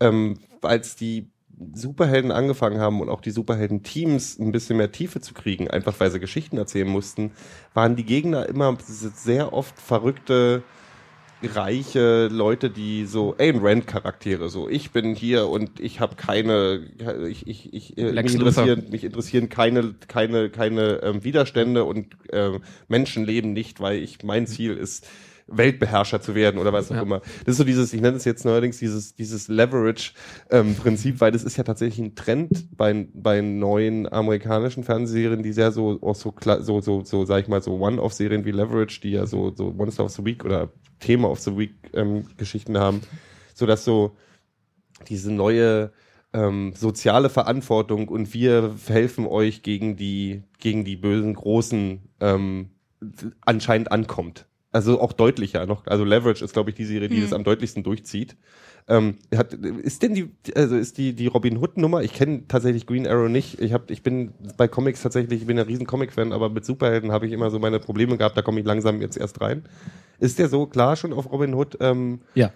ähm, 0.00 0.38
als 0.62 0.96
die 0.96 1.30
Superhelden 1.74 2.32
angefangen 2.32 2.80
haben 2.80 3.00
und 3.00 3.08
auch 3.08 3.20
die 3.20 3.30
Superhelden-Teams 3.30 4.38
ein 4.38 4.52
bisschen 4.52 4.78
mehr 4.78 4.92
Tiefe 4.92 5.20
zu 5.20 5.34
kriegen, 5.34 5.68
einfach 5.68 5.94
weil 5.98 6.10
sie 6.10 6.20
Geschichten 6.20 6.56
erzählen 6.56 6.88
mussten, 6.88 7.32
waren 7.74 7.96
die 7.96 8.04
Gegner 8.04 8.48
immer 8.48 8.76
sehr 8.80 9.52
oft 9.52 9.78
verrückte 9.78 10.62
reiche 11.42 12.28
Leute, 12.28 12.70
die 12.70 13.06
so 13.06 13.34
Ayn 13.38 13.60
Rand 13.60 13.86
Charaktere, 13.86 14.50
so 14.50 14.68
ich 14.68 14.90
bin 14.90 15.14
hier 15.14 15.48
und 15.48 15.80
ich 15.80 16.00
habe 16.00 16.16
keine, 16.16 16.86
ich, 17.28 17.46
ich, 17.46 17.72
ich 17.72 17.96
äh, 17.96 18.12
mich, 18.12 18.34
interessieren, 18.34 18.86
mich 18.90 19.04
interessieren 19.04 19.48
keine, 19.48 19.94
keine, 20.06 20.50
keine 20.50 21.00
ähm, 21.02 21.24
Widerstände 21.24 21.84
und 21.84 22.16
ähm, 22.32 22.60
Menschen 22.88 23.24
leben 23.24 23.52
nicht, 23.52 23.80
weil 23.80 24.02
ich 24.02 24.22
mein 24.22 24.46
Ziel 24.46 24.76
ist 24.76 25.06
Weltbeherrscher 25.50 26.20
zu 26.20 26.34
werden 26.34 26.58
oder 26.58 26.72
was 26.72 26.90
auch 26.90 26.96
Ja. 26.96 27.02
immer. 27.02 27.20
Das 27.44 27.52
ist 27.54 27.56
so 27.58 27.64
dieses, 27.64 27.92
ich 27.92 28.00
nenne 28.00 28.16
es 28.16 28.24
jetzt 28.24 28.44
neuerdings 28.44 28.78
dieses, 28.78 29.14
dieses 29.14 29.48
Leverage-Prinzip, 29.48 31.20
weil 31.20 31.32
das 31.32 31.44
ist 31.44 31.56
ja 31.56 31.64
tatsächlich 31.64 31.98
ein 32.04 32.14
Trend 32.14 32.68
bei, 32.76 33.08
bei 33.12 33.40
neuen 33.40 34.10
amerikanischen 34.12 34.84
Fernsehserien, 34.84 35.42
die 35.42 35.52
sehr 35.52 35.72
so, 35.72 35.98
auch 36.02 36.14
so, 36.14 36.34
so, 36.60 36.80
so, 36.80 37.04
so, 37.04 37.24
sag 37.24 37.42
ich 37.42 37.48
mal, 37.48 37.62
so 37.62 37.74
One-Off-Serien 37.78 38.44
wie 38.44 38.52
Leverage, 38.52 39.00
die 39.02 39.10
ja 39.12 39.26
so, 39.26 39.54
so 39.54 39.72
Monster 39.72 40.04
of 40.04 40.12
the 40.12 40.24
Week 40.24 40.44
oder 40.44 40.70
Thema 41.00 41.28
of 41.30 41.40
the 41.40 41.56
Week 41.56 41.74
ähm, 41.94 42.26
Geschichten 42.36 42.78
haben, 42.78 43.00
so 43.54 43.66
dass 43.66 43.84
so 43.84 44.16
diese 45.08 45.32
neue 45.32 45.92
ähm, 46.32 46.72
soziale 46.76 47.28
Verantwortung 47.30 48.08
und 48.08 48.32
wir 48.34 48.74
helfen 48.86 49.26
euch 49.26 49.62
gegen 49.62 49.96
die 49.96 50.42
gegen 50.58 50.84
die 50.84 50.96
bösen 50.96 51.34
großen 51.34 52.02
ähm, 52.20 52.70
anscheinend 53.40 53.90
ankommt. 53.90 54.46
Also 54.72 55.00
auch 55.00 55.12
deutlicher 55.12 55.66
noch. 55.66 55.86
Also 55.86 56.04
Leverage 56.04 56.44
ist 56.44 56.52
glaube 56.52 56.70
ich 56.70 56.76
die 56.76 56.84
Serie, 56.84 57.08
die 57.08 57.20
das 57.20 57.32
am 57.32 57.42
deutlichsten 57.42 57.82
durchzieht. 57.82 58.36
Ähm, 58.88 59.18
hat, 59.34 59.52
ist 59.52 60.02
denn 60.02 60.14
die 60.14 60.30
also 60.54 60.76
ist 60.76 60.96
die 60.96 61.12
die 61.12 61.26
Robin 61.26 61.58
Hood 61.58 61.76
Nummer? 61.76 62.02
Ich 62.02 62.12
kenne 62.12 62.44
tatsächlich 62.46 62.86
Green 62.86 63.06
Arrow 63.06 63.28
nicht. 63.28 63.60
Ich 63.60 63.72
habe 63.72 63.92
ich 63.92 64.02
bin 64.02 64.32
bei 64.56 64.68
Comics 64.68 65.02
tatsächlich 65.02 65.40
ich 65.40 65.46
bin 65.46 65.58
ein 65.58 65.66
riesen 65.66 65.86
Comic 65.86 66.12
Fan, 66.12 66.32
aber 66.32 66.50
mit 66.50 66.64
Superhelden 66.64 67.10
habe 67.10 67.26
ich 67.26 67.32
immer 67.32 67.50
so 67.50 67.58
meine 67.58 67.80
Probleme 67.80 68.16
gehabt. 68.16 68.36
Da 68.36 68.42
komme 68.42 68.60
ich 68.60 68.66
langsam 68.66 69.00
jetzt 69.00 69.16
erst 69.16 69.40
rein. 69.40 69.64
Ist 70.20 70.38
der 70.38 70.48
so 70.48 70.66
klar 70.66 70.96
schon 70.96 71.12
auf 71.12 71.32
Robin 71.32 71.54
Hood? 71.54 71.76
Ähm, 71.80 72.20
Ja. 72.34 72.52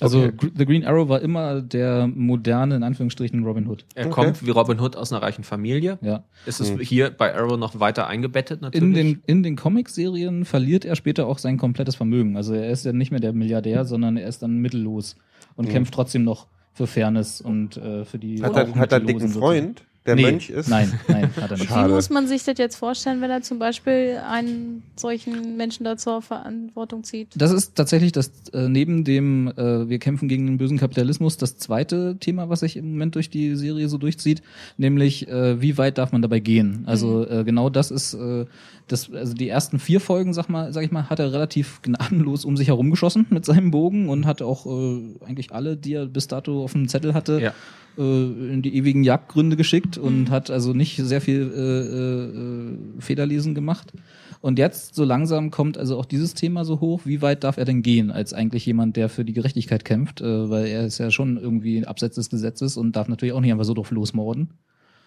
Also 0.00 0.24
Okay. 0.24 0.50
The 0.56 0.64
Green 0.66 0.84
Arrow 0.84 1.08
war 1.08 1.20
immer 1.20 1.62
der 1.62 2.06
moderne, 2.06 2.76
in 2.76 2.82
Anführungsstrichen, 2.82 3.44
Robin 3.44 3.66
Hood. 3.68 3.84
Er 3.94 4.06
Okay. 4.06 4.14
kommt 4.14 4.46
wie 4.46 4.50
Robin 4.50 4.80
Hood 4.80 4.96
aus 4.96 5.12
einer 5.12 5.22
reichen 5.22 5.44
Familie. 5.44 5.98
Ja. 6.02 6.24
Ist 6.46 6.60
es 6.60 6.70
hier 6.80 7.10
bei 7.10 7.34
Arrow 7.34 7.56
noch 7.56 7.78
weiter 7.80 8.06
eingebettet 8.06 8.60
natürlich? 8.60 8.82
In 8.84 8.94
den, 8.94 9.22
in 9.26 9.42
den 9.42 9.56
Comic-Serien 9.56 10.44
verliert 10.44 10.84
er 10.84 10.96
später 10.96 11.26
auch 11.26 11.38
sein 11.38 11.58
komplettes 11.58 11.94
Vermögen. 11.96 12.36
Also 12.36 12.54
er 12.54 12.70
ist 12.70 12.84
ja 12.84 12.92
nicht 12.92 13.10
mehr 13.10 13.20
der 13.20 13.32
Milliardär, 13.32 13.84
sondern 13.84 14.16
er 14.16 14.28
ist 14.28 14.42
dann 14.42 14.58
mittellos 14.58 15.16
und 15.56 15.68
kämpft 15.68 15.94
trotzdem 15.94 16.24
noch 16.24 16.46
für 16.72 16.86
Fairness 16.88 17.40
und 17.40 17.76
äh, 17.76 18.04
für 18.04 18.18
die. 18.18 18.42
hat 18.42 18.56
er, 18.56 18.74
hat 18.74 18.92
er 18.92 18.98
einen 18.98 19.06
dicken 19.06 19.28
Freund, 19.28 19.84
der 20.06 20.14
sozusagen. 20.14 20.34
Mönch 20.34 20.50
ist? 20.50 20.68
Nein, 20.68 20.98
nein, 21.08 21.30
hat 21.36 21.50
er 21.50 21.56
nicht. 21.56 21.68
Schade. 21.68 21.88
Wie 21.88 21.94
muss 21.94 22.10
man 22.10 22.26
sich 22.26 22.44
das 22.44 22.58
jetzt 22.58 22.76
vorstellen, 22.76 23.20
wenn 23.20 23.30
er 23.30 23.42
zum 23.42 23.58
Beispiel 23.58 24.20
einen 24.28 24.82
solchen 24.96 25.56
Menschen 25.56 25.84
da 25.84 25.96
zur 25.96 26.20
Verantwortung 26.22 27.04
zieht? 27.04 27.28
Das 27.34 27.50
ist 27.52 27.74
tatsächlich 27.74 28.12
das 28.12 28.30
äh, 28.52 28.68
neben 28.68 29.04
dem 29.04 29.48
äh, 29.56 29.88
wir 29.88 29.98
kämpfen 29.98 30.28
gegen 30.28 30.46
den 30.46 30.58
bösen 30.58 30.78
Kapitalismus 30.78 31.36
das 31.36 31.56
zweite 31.56 32.16
Thema, 32.20 32.48
was 32.48 32.60
sich 32.60 32.76
im 32.76 32.92
Moment 32.92 33.14
durch 33.14 33.30
die 33.30 33.56
Serie 33.56 33.88
so 33.88 33.98
durchzieht, 33.98 34.42
nämlich 34.76 35.28
äh, 35.28 35.60
wie 35.60 35.78
weit 35.78 35.98
darf 35.98 36.12
man 36.12 36.22
dabei 36.22 36.40
gehen? 36.40 36.84
Also 36.86 37.26
äh, 37.26 37.44
genau 37.44 37.70
das 37.70 37.90
ist 37.90 38.14
äh, 38.14 38.46
das 38.88 39.10
also 39.12 39.34
die 39.34 39.48
ersten 39.48 39.78
vier 39.78 40.00
Folgen, 40.00 40.32
sag 40.34 40.48
mal, 40.48 40.72
sag 40.72 40.84
ich 40.84 40.90
mal, 40.92 41.08
hat 41.08 41.18
er 41.18 41.32
relativ 41.32 41.80
gnadenlos 41.82 42.44
um 42.44 42.56
sich 42.56 42.68
herum 42.68 42.90
geschossen 42.90 43.26
mit 43.30 43.44
seinem 43.44 43.70
Bogen 43.70 44.08
und 44.08 44.26
hat 44.26 44.42
auch 44.42 44.66
äh, 44.66 45.14
eigentlich 45.24 45.52
alle, 45.52 45.76
die 45.76 45.94
er 45.94 46.06
bis 46.06 46.28
dato 46.28 46.62
auf 46.62 46.72
dem 46.72 46.88
Zettel 46.88 47.14
hatte, 47.14 47.40
Ja. 47.40 47.54
äh, 47.96 48.02
in 48.02 48.60
die 48.62 48.76
ewigen 48.76 49.02
Jagdgründe 49.04 49.56
geschickt 49.56 49.96
und 49.96 50.30
hat 50.30 50.50
also 50.50 50.74
nicht 50.74 50.96
sehr 50.98 51.20
viel 51.20 51.50
äh, 51.56 52.98
äh, 52.98 53.00
Federlesen 53.00 53.54
gemacht. 53.54 53.92
Und 54.40 54.58
jetzt 54.58 54.94
so 54.94 55.04
langsam 55.04 55.50
kommt 55.50 55.78
also 55.78 55.96
auch 55.98 56.04
dieses 56.04 56.34
Thema 56.34 56.66
so 56.66 56.80
hoch, 56.80 57.02
wie 57.04 57.22
weit 57.22 57.44
darf 57.44 57.56
er 57.56 57.64
denn 57.64 57.80
gehen 57.80 58.10
als 58.10 58.34
eigentlich 58.34 58.66
jemand, 58.66 58.96
der 58.96 59.08
für 59.08 59.24
die 59.24 59.32
Gerechtigkeit 59.32 59.86
kämpft, 59.86 60.20
äh, 60.20 60.50
weil 60.50 60.66
er 60.66 60.84
ist 60.84 60.98
ja 60.98 61.10
schon 61.10 61.38
irgendwie 61.38 61.86
abseits 61.86 62.16
des 62.16 62.28
Gesetzes 62.28 62.76
und 62.76 62.94
darf 62.96 63.08
natürlich 63.08 63.32
auch 63.32 63.40
nicht 63.40 63.52
einfach 63.52 63.64
so 63.64 63.72
drauf 63.72 63.90
losmorden. 63.90 64.50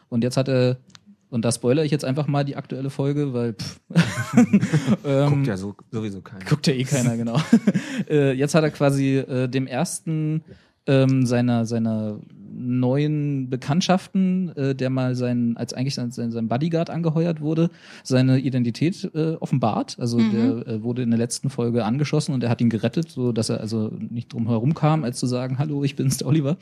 Und 0.10 0.24
jetzt 0.24 0.38
hat 0.38 0.48
er, 0.48 0.78
und 1.30 1.44
da 1.44 1.52
spoilere 1.52 1.86
ich 1.86 1.92
jetzt 1.92 2.06
einfach 2.06 2.28
mal 2.28 2.44
die 2.44 2.56
aktuelle 2.56 2.90
Folge, 2.90 3.34
weil 3.34 3.54
pff, 3.54 3.80
ähm, 5.06 5.30
Guckt 5.30 5.48
ja 5.48 5.58
so, 5.58 5.76
sowieso 5.92 6.22
keiner. 6.22 6.46
Guckt 6.46 6.68
ja 6.68 6.74
eh 6.74 6.84
keiner, 6.84 7.18
genau. 7.18 7.40
äh, 8.10 8.34
jetzt 8.34 8.56
hat 8.56 8.64
er 8.64 8.72
quasi 8.72 9.18
äh, 9.18 9.48
dem 9.48 9.68
ersten 9.68 10.44
ähm, 10.86 11.26
seiner, 11.26 11.66
seiner 11.66 12.20
neuen 12.58 13.50
Bekanntschaften, 13.50 14.56
äh, 14.56 14.76
der 14.76 14.90
mal 14.90 15.16
sein, 15.16 15.56
als 15.58 15.74
eigentlich 15.74 15.96
sein, 15.96 16.12
sein, 16.12 16.32
sein 16.32 16.48
Bodyguard 16.48 16.90
angeheuert 16.90 17.42
wurde, 17.42 17.70
seine 18.04 18.40
Identität 18.40 19.10
äh, 19.14 19.36
offenbart. 19.40 19.98
Also 20.00 20.18
der 20.18 20.68
äh, 20.68 20.84
wurde 20.84 21.04
in 21.04 21.12
der 21.12 21.20
letzten 21.20 21.50
Folge 21.50 21.86
angeschossen 21.86 22.34
und 22.34 22.44
er 22.44 22.50
hat 22.50 22.62
ihn 22.62 22.70
gerettet, 22.70 23.10
so 23.10 23.32
dass 23.32 23.50
er 23.50 23.60
also 23.60 23.92
nicht 24.10 24.34
drum 24.34 24.48
herum 24.48 24.74
kam, 24.74 25.04
als 25.04 25.20
zu 25.20 25.28
sagen, 25.28 25.60
hallo, 25.60 25.84
ich 25.84 25.96
bin's, 25.96 26.18
der 26.18 26.28
Oliver. 26.28 26.58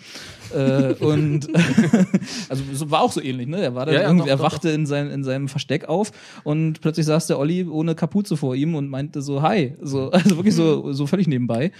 äh, 0.53 0.93
und 0.99 1.47
also 2.49 2.63
so 2.73 2.91
war 2.91 3.01
auch 3.01 3.11
so 3.11 3.21
ähnlich, 3.21 3.47
ne? 3.47 3.61
Er 3.61 3.75
war 3.75 3.85
dann 3.85 3.95
Ja, 3.95 4.01
ja, 4.01 4.07
irgendwie, 4.07 4.25
doch, 4.25 4.31
er 4.31 4.37
doch, 4.37 4.43
wachte 4.43 4.69
in, 4.69 4.85
sein, 4.85 5.09
in 5.09 5.23
seinem 5.23 5.47
Versteck 5.47 5.87
auf 5.87 6.11
und 6.43 6.81
plötzlich 6.81 7.05
saß 7.05 7.27
der 7.27 7.39
Olli 7.39 7.65
ohne 7.65 7.95
Kapuze 7.95 8.37
vor 8.37 8.55
ihm 8.55 8.75
und 8.75 8.89
meinte 8.89 9.21
so, 9.21 9.41
hi. 9.41 9.75
So, 9.81 10.09
also 10.11 10.37
wirklich 10.37 10.55
so, 10.55 10.91
so 10.93 11.07
völlig 11.07 11.27
nebenbei. 11.27 11.71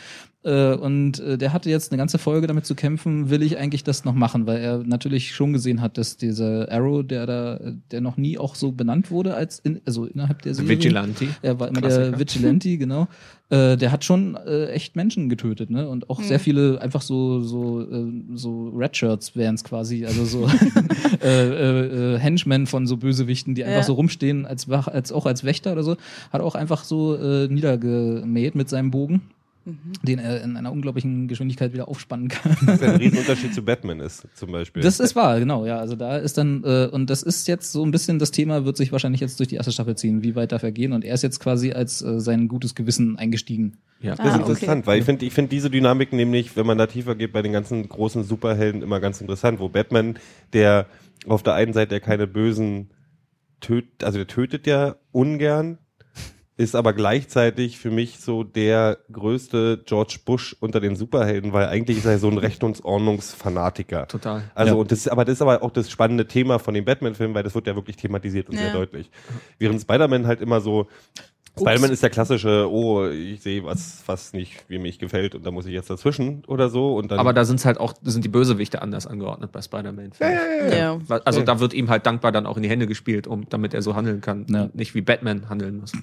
Äh, 0.43 0.75
und 0.75 1.19
äh, 1.19 1.37
der 1.37 1.53
hatte 1.53 1.69
jetzt 1.69 1.91
eine 1.91 1.97
ganze 1.97 2.19
Folge 2.19 2.47
damit 2.47 2.65
zu 2.65 2.75
kämpfen, 2.75 3.29
will 3.29 3.41
ich 3.41 3.57
eigentlich 3.57 3.83
das 3.83 4.04
noch 4.05 4.13
machen, 4.13 4.47
weil 4.47 4.57
er 4.61 4.77
natürlich 4.79 5.33
schon 5.35 5.53
gesehen 5.53 5.81
hat, 5.81 5.97
dass 5.97 6.17
dieser 6.17 6.71
Arrow, 6.71 7.05
der 7.05 7.25
da, 7.25 7.59
der 7.91 8.01
noch 8.01 8.17
nie 8.17 8.37
auch 8.37 8.55
so 8.55 8.71
benannt 8.71 9.11
wurde 9.11 9.33
als 9.35 9.59
in, 9.59 9.81
also 9.85 10.05
innerhalb 10.05 10.41
der 10.43 10.53
Serie. 10.53 10.69
Vigilante. 10.69 11.27
Er 11.41 11.59
war 11.59 11.67
immer 11.67 11.81
Klassiker. 11.81 12.11
der 12.11 12.19
Vigilante, 12.19 12.77
genau. 12.77 13.07
Äh, 13.49 13.77
der 13.77 13.91
hat 13.91 14.03
schon 14.03 14.35
äh, 14.47 14.67
echt 14.69 14.95
Menschen 14.95 15.29
getötet, 15.29 15.69
ne? 15.69 15.87
Und 15.87 16.09
auch 16.09 16.19
sehr 16.21 16.39
viele 16.39 16.81
einfach 16.81 17.01
so 17.03 17.41
so 17.41 17.81
äh, 17.81 18.11
so 18.33 18.69
Redshirts 18.69 19.35
wären 19.35 19.53
es 19.55 19.63
quasi, 19.63 20.03
also 20.05 20.25
so 20.25 20.47
äh, 21.21 21.27
äh, 21.27 22.15
äh, 22.15 22.19
Henchmen 22.19 22.65
von 22.65 22.87
so 22.87 22.97
Bösewichten, 22.97 23.53
die 23.53 23.63
einfach 23.63 23.77
Ja. 23.77 23.83
so 23.83 23.93
rumstehen 23.93 24.45
als 24.47 24.67
als 24.69 25.11
auch 25.11 25.25
als 25.27 25.43
Wächter 25.43 25.73
oder 25.73 25.83
so, 25.83 25.95
hat 26.33 26.41
auch 26.41 26.55
einfach 26.55 26.83
so 26.83 27.15
äh, 27.15 27.47
niedergemäht 27.47 28.55
mit 28.55 28.69
seinem 28.69 28.89
Bogen. 28.91 29.21
Den 30.03 30.19
er 30.19 30.43
in 30.43 30.57
einer 30.57 30.71
unglaublichen 30.71 31.27
Geschwindigkeit 31.27 31.73
wieder 31.73 31.87
aufspannen 31.87 32.27
kann. 32.27 32.55
Was 32.61 32.81
ja 32.81 32.91
ein 32.91 32.95
Riesenunterschied 33.01 33.53
zu 33.53 33.63
Batman 33.63 33.99
ist, 33.99 34.27
zum 34.35 34.51
Beispiel. 34.51 34.83
Das 34.83 34.99
ist 34.99 35.15
wahr, 35.15 35.39
genau, 35.39 35.65
ja. 35.65 35.79
Also 35.79 35.95
da 35.95 36.17
ist 36.17 36.37
dann, 36.37 36.63
äh, 36.63 36.87
und 36.91 37.09
das 37.09 37.23
ist 37.23 37.47
jetzt 37.47 37.71
so 37.71 37.83
ein 37.83 37.89
bisschen, 37.91 38.19
das 38.19 38.29
Thema 38.31 38.65
wird 38.65 38.77
sich 38.77 38.91
wahrscheinlich 38.91 39.21
jetzt 39.21 39.39
durch 39.39 39.49
die 39.49 39.55
erste 39.55 39.71
Staffel 39.71 39.95
ziehen, 39.97 40.21
wie 40.23 40.35
weit 40.35 40.51
darf 40.51 40.61
er 40.63 40.71
gehen. 40.71 40.93
Und 40.93 41.03
er 41.03 41.15
ist 41.15 41.23
jetzt 41.23 41.39
quasi 41.39 41.71
als 41.71 42.01
äh, 42.03 42.19
sein 42.19 42.47
gutes 42.47 42.75
Gewissen 42.75 43.17
eingestiegen. 43.17 43.77
Ja. 44.01 44.15
Das 44.15 44.25
ist 44.25 44.31
Ah, 44.31 44.35
okay. 44.35 44.51
interessant, 44.51 44.87
weil 44.87 44.99
ich 44.99 45.05
finde 45.05 45.25
ich 45.25 45.33
finde 45.33 45.49
diese 45.49 45.69
Dynamik 45.71 46.13
nämlich, 46.13 46.55
wenn 46.55 46.65
man 46.67 46.77
da 46.77 46.85
tiefer 46.85 47.15
geht, 47.15 47.33
bei 47.33 47.41
den 47.41 47.53
ganzen 47.53 47.89
großen 47.89 48.23
Superhelden 48.23 48.83
immer 48.83 48.99
ganz 48.99 49.19
interessant, 49.21 49.59
wo 49.59 49.69
Batman, 49.69 50.19
der 50.53 50.85
auf 51.27 51.41
der 51.41 51.53
einen 51.55 51.73
Seite 51.73 51.95
ja 51.95 51.99
keine 51.99 52.27
bösen 52.27 52.91
tötet, 53.61 54.03
also 54.03 54.19
der 54.19 54.27
tötet 54.27 54.67
ja 54.67 54.97
ungern, 55.11 55.79
ist 56.57 56.75
aber 56.75 56.93
gleichzeitig 56.93 57.77
für 57.79 57.91
mich 57.91 58.19
so 58.19 58.43
der 58.43 58.97
größte 59.11 59.81
George 59.85 60.19
Bush 60.25 60.55
unter 60.61 60.79
den 60.79 60.95
Superhelden, 60.95 61.51
weil 61.53 61.67
eigentlich 61.67 61.97
ist 61.97 62.05
er 62.05 62.17
so 62.17 62.29
ein 62.29 62.37
Rechnungsordnungsfanatiker. 62.37 64.07
Total. 64.07 64.43
Also, 64.55 64.73
Ja. 64.75 64.79
und 64.79 64.91
das, 64.91 65.07
aber 65.07 65.25
das 65.25 65.33
ist 65.33 65.41
aber 65.41 65.61
auch 65.63 65.71
das 65.71 65.89
spannende 65.89 66.27
Thema 66.27 66.59
von 66.59 66.73
dem 66.73 66.85
Batman-Film, 66.85 67.33
weil 67.33 67.43
das 67.43 67.55
wird 67.55 67.67
ja 67.67 67.75
wirklich 67.75 67.97
thematisiert 67.97 68.47
und 68.49 68.55
Ja. 68.55 68.61
sehr 68.61 68.71
deutlich. 68.73 69.09
Während 69.59 69.81
Spider-Man 69.81 70.27
halt 70.27 70.41
immer 70.41 70.61
so, 70.61 70.87
Spider-Man 71.57 71.91
ist 71.91 72.03
der 72.03 72.09
klassische, 72.09 72.69
oh, 72.69 73.07
ich 73.07 73.41
sehe 73.41 73.63
was, 73.63 74.03
was 74.05 74.33
nicht, 74.33 74.65
wie 74.67 74.77
mich 74.77 74.99
gefällt 74.99 75.35
und 75.35 75.45
da 75.45 75.51
muss 75.51 75.65
ich 75.65 75.73
jetzt 75.73 75.89
dazwischen 75.89 76.43
oder 76.47 76.69
so 76.69 76.95
und 76.95 77.11
dann. 77.11 77.19
Aber 77.19 77.31
da 77.33 77.45
sind 77.45 77.63
halt 77.65 77.79
auch, 77.79 77.93
sind 78.03 78.23
die 78.25 78.29
Bösewichte 78.29 78.81
anders 78.81 79.07
angeordnet 79.07 79.51
bei 79.51 79.61
Spider-Man. 79.61 80.11
ich. 80.13 80.19
Ja. 80.19 80.99
Weil- 81.07 81.21
Also 81.23 81.39
Ja. 81.39 81.45
da 81.45 81.59
wird 81.59 81.73
ihm 81.73 81.89
halt 81.89 82.05
dankbar 82.05 82.31
dann 82.31 82.45
auch 82.45 82.57
in 82.57 82.63
die 82.63 82.69
Hände 82.69 82.87
gespielt, 82.87 83.25
um, 83.27 83.47
damit 83.49 83.73
er 83.73 83.81
so 83.81 83.95
handeln 83.95 84.21
kann. 84.21 84.45
Ja. 84.49 84.69
Nicht 84.73 84.95
wie 84.95 85.01
Batman 85.01 85.47
handeln 85.49 85.79
muss. 85.79 85.93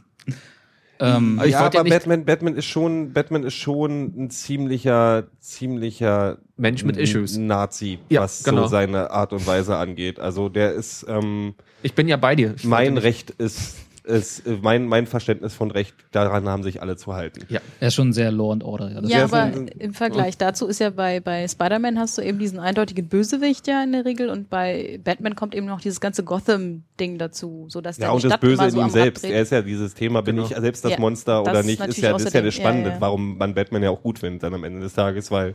Ähm, 1.01 1.39
Aber 1.39 1.47
ich 1.47 1.53
ja, 1.53 1.61
ja 1.63 1.67
aber 1.67 1.83
nicht- 1.83 1.93
Batman, 1.93 2.25
Batman 2.25 2.55
ist 2.55 2.67
schon, 2.67 3.13
Batman 3.13 3.43
ist 3.43 3.55
schon 3.55 4.13
ein 4.17 4.31
ziemlicher, 4.31 5.25
ziemlicher 5.41 6.39
Mensch 6.57 6.85
mit 6.85 6.97
Issues. 6.97 7.37
Nazi, 7.37 7.99
Ja, 8.09 8.21
was 8.21 8.45
genau. 8.45 8.63
so 8.63 8.69
seine 8.69 9.11
Art 9.11 9.33
und 9.33 9.45
Weise 9.47 9.77
angeht. 9.77 10.21
Also 10.21 10.49
der 10.49 10.73
ist, 10.75 11.05
ähm, 11.09 11.55
Ich 11.83 11.95
bin 11.95 12.07
ja 12.07 12.17
bei 12.17 12.37
dir. 12.37 12.55
Ich 12.57 12.65
mein 12.65 12.99
Recht 12.99 13.31
ist 13.31 13.79
es, 14.05 14.41
äh, 14.41 14.59
mein, 14.61 14.87
mein 14.87 15.07
Verständnis 15.07 15.55
von 15.55 15.71
Recht, 15.71 15.95
daran 16.11 16.49
haben 16.49 16.63
sich 16.63 16.83
alle 16.83 16.97
zu 16.97 17.15
halten. 17.15 17.45
Ja. 17.49 17.61
Er 17.81 17.89
ist 17.89 17.95
schon 17.95 18.13
sehr 18.13 18.33
Law 18.33 18.53
and 18.53 18.65
Order. 18.65 18.91
Ja, 18.91 19.01
das 19.01 19.11
Ja, 19.11 19.25
aber 19.25 19.43
ein- 19.43 19.69
im 19.69 19.95
Vergleich 19.95 20.37
dazu 20.39 20.67
ist 20.67 20.81
ja 20.81 20.91
bei, 20.91 21.21
bei 21.21 21.47
Spider-Man 21.47 21.99
hast 21.99 22.19
du 22.19 22.23
eben 22.23 22.39
diesen 22.39 22.59
eindeutigen 22.59 23.09
Bösewicht 23.09 23.67
ja 23.69 23.83
in 23.83 23.93
der 23.93 24.05
Regel 24.05 24.29
und 24.29 24.51
bei 24.51 24.99
Batman 25.05 25.37
kommt 25.37 25.55
eben 25.55 25.67
noch 25.67 25.81
dieses 25.81 26.01
ganze 26.01 26.25
Gotham-Ding 26.25 27.19
dazu, 27.19 27.67
so 27.69 27.81
dass 27.81 27.99
Ja, 27.99 28.07
der 28.07 28.15
und 28.15 28.25
das 28.25 28.39
Böse 28.41 28.55
immer 28.55 28.65
in 28.65 28.71
so 28.73 28.81
ihm 28.83 28.91
selbst. 28.91 29.25
Er 29.25 29.43
ist 29.43 29.53
ja 29.53 29.63
dieses 29.63 29.95
Thema, 29.95 30.21
bin 30.23 30.37
Genau. 30.37 30.49
ich 30.49 30.57
selbst 30.57 30.85
das 30.85 30.93
Ja, 30.93 30.99
Monster 31.01 31.43
das 31.45 31.51
oder 31.51 31.61
ist 31.61 31.67
nicht, 31.67 31.87
ist 31.87 31.99
ja, 31.99 32.13
das 32.13 32.23
ist 32.25 32.35
ja 32.35 32.43
das 32.43 32.55
Spannende, 32.55 32.89
ja, 32.91 32.95
ja. 32.97 33.01
warum 33.01 33.39
man 33.39 33.55
Batman 33.55 33.83
ja 33.83 33.91
auch 33.91 34.03
gut 34.03 34.19
findet 34.19 34.43
dann 34.43 34.55
am 34.55 34.65
Ende 34.65 34.81
des 34.81 34.95
Tages, 34.95 35.31
weil 35.31 35.55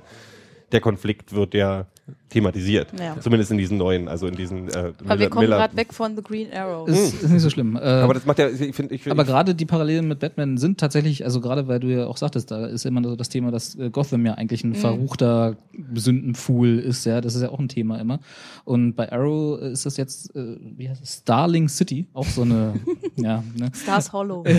der 0.71 0.79
Konflikt 0.81 1.33
wird 1.33 1.53
ja 1.53 1.85
thematisiert. 2.30 2.88
Ja. 2.99 3.20
Zumindest 3.20 3.51
in 3.51 3.58
diesen 3.58 3.78
neuen, 3.78 4.08
also 4.08 4.28
in 4.28 4.36
diesen 4.36 4.68
äh, 4.70 4.93
Aber 5.05 5.20
wir 5.20 5.30
kommen 5.30 5.47
gerade 5.47 5.76
weg 5.76 5.93
von 5.93 6.16
The 6.16 6.22
Green 6.24 6.51
Arrow. 6.53 6.88
ist, 6.88 7.24
ist 7.24 7.30
nicht 7.30 7.41
so 7.41 7.49
schlimm. 7.49 7.76
Äh, 7.76 7.80
Aber 7.80 8.14
das 8.14 8.26
macht 8.26 8.39
ja, 8.39 8.49
ich 8.49 8.76
finde, 8.76 8.95
ich, 8.95 9.10
Aber 9.10 9.24
ich, 9.24 9.28
gerade 9.28 9.55
die 9.55 9.66
Parallelen 9.66 10.08
mit 10.08 10.20
Batman 10.20 10.58
sind 10.58 10.80
tatsächlich, 10.80 11.24
also 11.26 11.41
gerade 11.41 11.68
weil 11.68 11.80
du 11.80 11.88
ja 11.88 12.08
auch 12.08 12.18
sagtest, 12.18 12.51
da 12.51 12.66
ist 12.66 12.86
immer 12.86 13.01
so 13.03 13.16
das 13.16 13.30
Thema, 13.30 13.51
dass 13.51 13.76
äh, 13.76 13.89
Gotham 13.89 14.26
ja 14.26 14.34
eigentlich 14.36 14.64
Mhm. 14.64 14.72
ein 14.72 14.76
verruchter 14.76 15.55
Sündenpfuhl 15.93 16.80
ist, 16.80 17.05
ja, 17.05 17.22
das 17.22 17.36
ist 17.36 17.41
ja 17.41 17.49
auch 17.49 17.60
ein 17.60 17.70
Thema 17.70 17.99
immer. 17.99 18.20
Und 18.66 18.95
bei 18.95 19.12
Arrow 19.12 19.60
ist 19.60 19.86
das 19.86 19.97
jetzt, 19.97 20.36
äh, 20.36 20.58
wie 20.76 20.89
heißt 20.89 21.01
es, 21.03 21.18
Starling 21.20 21.70
City, 21.70 22.08
auch 22.14 22.26
so 22.26 22.41
eine, 22.43 22.74
ja, 23.16 23.43
ne? 23.58 23.72
Stars 23.74 24.12
Hollow. 24.14 24.43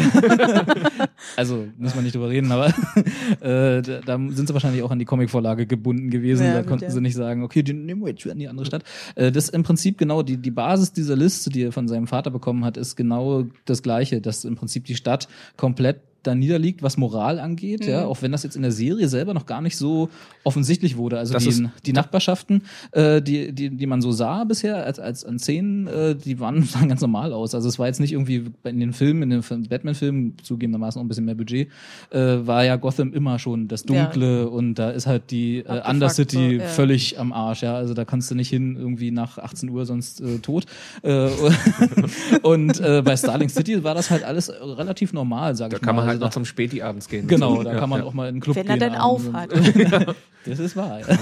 Also 1.37 1.67
muss 1.79 1.95
man 1.95 2.05
nicht 2.05 2.15
drüber 2.15 2.29
reden, 2.29 2.51
aber 2.53 2.67
äh, 3.41 3.83
da, 3.83 4.01
da 4.05 4.17
sind 4.31 4.47
sie 4.47 4.53
wahrscheinlich 4.53 4.83
auch 4.83 4.91
an 4.91 4.99
die 4.99 5.05
Comicvorlage 5.05 5.67
gebunden 5.67 6.11
gewesen. 6.11 6.47
Ja, 6.47 6.55
da 6.55 6.63
konnten 6.63 6.85
ja. 6.85 6.91
sie 6.91 7.01
nicht 7.01 7.15
sagen, 7.17 7.38
okay, 7.43 7.63
die 7.63 7.73
nehmen 7.73 8.03
wir 8.03 8.11
jetzt 8.11 8.25
in 8.27 8.39
die 8.39 8.49
andere 8.49 8.67
Stadt. 8.67 8.85
Äh, 9.15 9.33
das 9.33 9.49
im 9.49 9.63
Prinzip 9.63 9.99
genau 9.99 10.23
die, 10.23 10.37
die 10.37 10.51
Basis 10.51 10.93
dieser 10.93 11.17
Liste, 11.17 11.51
die 11.51 11.63
er 11.63 11.73
von 11.73 11.89
seinem 11.89 12.07
Vater 12.07 12.31
bekommen 12.31 12.65
hat, 12.65 12.77
ist 12.77 12.97
genau 12.97 13.45
das 13.65 13.83
Gleiche, 13.83 14.21
dass 14.21 14.45
im 14.45 14.57
Prinzip 14.57 14.85
die 14.85 14.97
Stadt 14.97 15.29
komplett 15.57 16.01
da 16.23 16.35
niederliegt, 16.35 16.83
was 16.83 16.97
Moral 16.97 17.39
angeht, 17.39 17.85
ja, 17.87 18.01
Mhm. 18.03 18.07
auch 18.09 18.23
wenn 18.23 18.33
das 18.33 18.43
jetzt 18.43 18.57
in 18.57 18.63
der 18.63 18.73
Serie 18.73 19.09
selber 19.09 19.35
noch 19.35 19.47
gar 19.47 19.61
nicht 19.63 19.77
so 19.77 20.09
offensichtlich 20.45 20.97
wurde. 20.97 21.19
Also 21.19 21.33
Das 21.35 21.45
die, 21.45 21.49
ist- 21.51 21.63
die 21.87 21.93
Nachbarschaften, 21.93 22.63
äh, 22.93 23.23
die, 23.23 23.53
die, 23.53 23.71
die 23.71 23.87
man 23.87 24.03
so 24.03 24.11
sah 24.13 24.45
bisher 24.45 24.85
als, 24.85 24.99
als 24.99 25.25
an 25.25 25.39
Szenen, 25.39 25.87
äh, 25.87 26.15
die 26.17 26.41
waren 26.41 26.63
sahen 26.65 26.89
ganz 26.89 27.01
normal 27.01 27.33
aus. 27.33 27.55
Also 27.55 27.69
es 27.69 27.79
war 27.79 27.87
jetzt 27.87 28.01
nicht 28.01 28.13
irgendwie 28.13 28.47
in 28.65 28.81
den 28.81 28.93
Filmen, 28.93 29.23
in 29.23 29.31
den 29.31 29.43
Film- 29.43 29.63
Batman-Filmen, 29.69 30.35
zugegebenermaßen 30.43 30.99
auch 31.01 31.05
ein 31.05 31.09
bisschen 31.09 31.25
mehr 31.25 31.35
Budget, 31.37 31.69
äh, 32.11 32.19
war 32.19 32.65
ja 32.65 32.77
Gotham 32.77 33.13
immer 33.13 33.39
schon 33.39 33.69
das 33.69 33.85
Dunkle 33.85 34.49
und 34.51 34.75
da 34.75 34.91
ist 34.91 35.07
halt 35.07 35.31
die 35.31 35.59
äh, 35.59 35.89
Undercity 35.89 36.37
so, 36.57 36.63
ja. 36.63 36.67
völlig 36.67 37.19
am 37.21 37.33
Arsch, 37.33 37.63
ja. 37.63 37.77
Also 37.77 37.95
da 37.95 38.05
kannst 38.05 38.31
du 38.31 38.35
nicht 38.35 38.49
hin 38.51 38.77
irgendwie 38.77 39.11
nach 39.13 39.39
18 39.39 39.69
Uhr, 39.71 39.87
sonst 39.87 40.21
äh, 40.21 40.39
tot. 40.39 40.65
Äh, 41.03 41.29
und 42.43 42.81
äh, 42.81 43.03
bei 43.05 43.17
Starling 43.17 43.49
City 43.49 43.83
war 43.85 43.95
das 43.95 44.11
halt 44.11 44.25
alles 44.25 44.51
relativ 44.61 45.13
normal, 45.13 45.55
sag 45.55 45.71
Da 45.71 45.77
ich 45.77 45.83
kann 45.83 45.97
mal. 45.97 46.08
Man 46.09 46.15
halt 46.15 46.23
Also 46.23 46.27
noch 46.27 46.33
zum 46.33 46.45
Späti 46.45 46.83
abends 46.83 47.09
gehen. 47.09 47.27
Genau, 47.29 47.63
da 47.63 47.73
Ja, 47.75 47.79
kann 47.81 47.91
man 47.91 48.01
ja. 48.01 48.07
auch 48.07 48.15
mal 48.15 48.29
in 48.29 48.37
den 48.37 48.41
Club 48.41 48.57
Wenn 48.57 48.67
gehen. 48.67 48.81
er 48.81 48.89
denn 48.91 48.95
abends 48.99 49.27
auf 49.29 49.33
hat. 49.33 49.51
Das 50.45 50.61
ist 50.61 50.77
wahr. 50.77 51.01
Ja. 51.01 51.19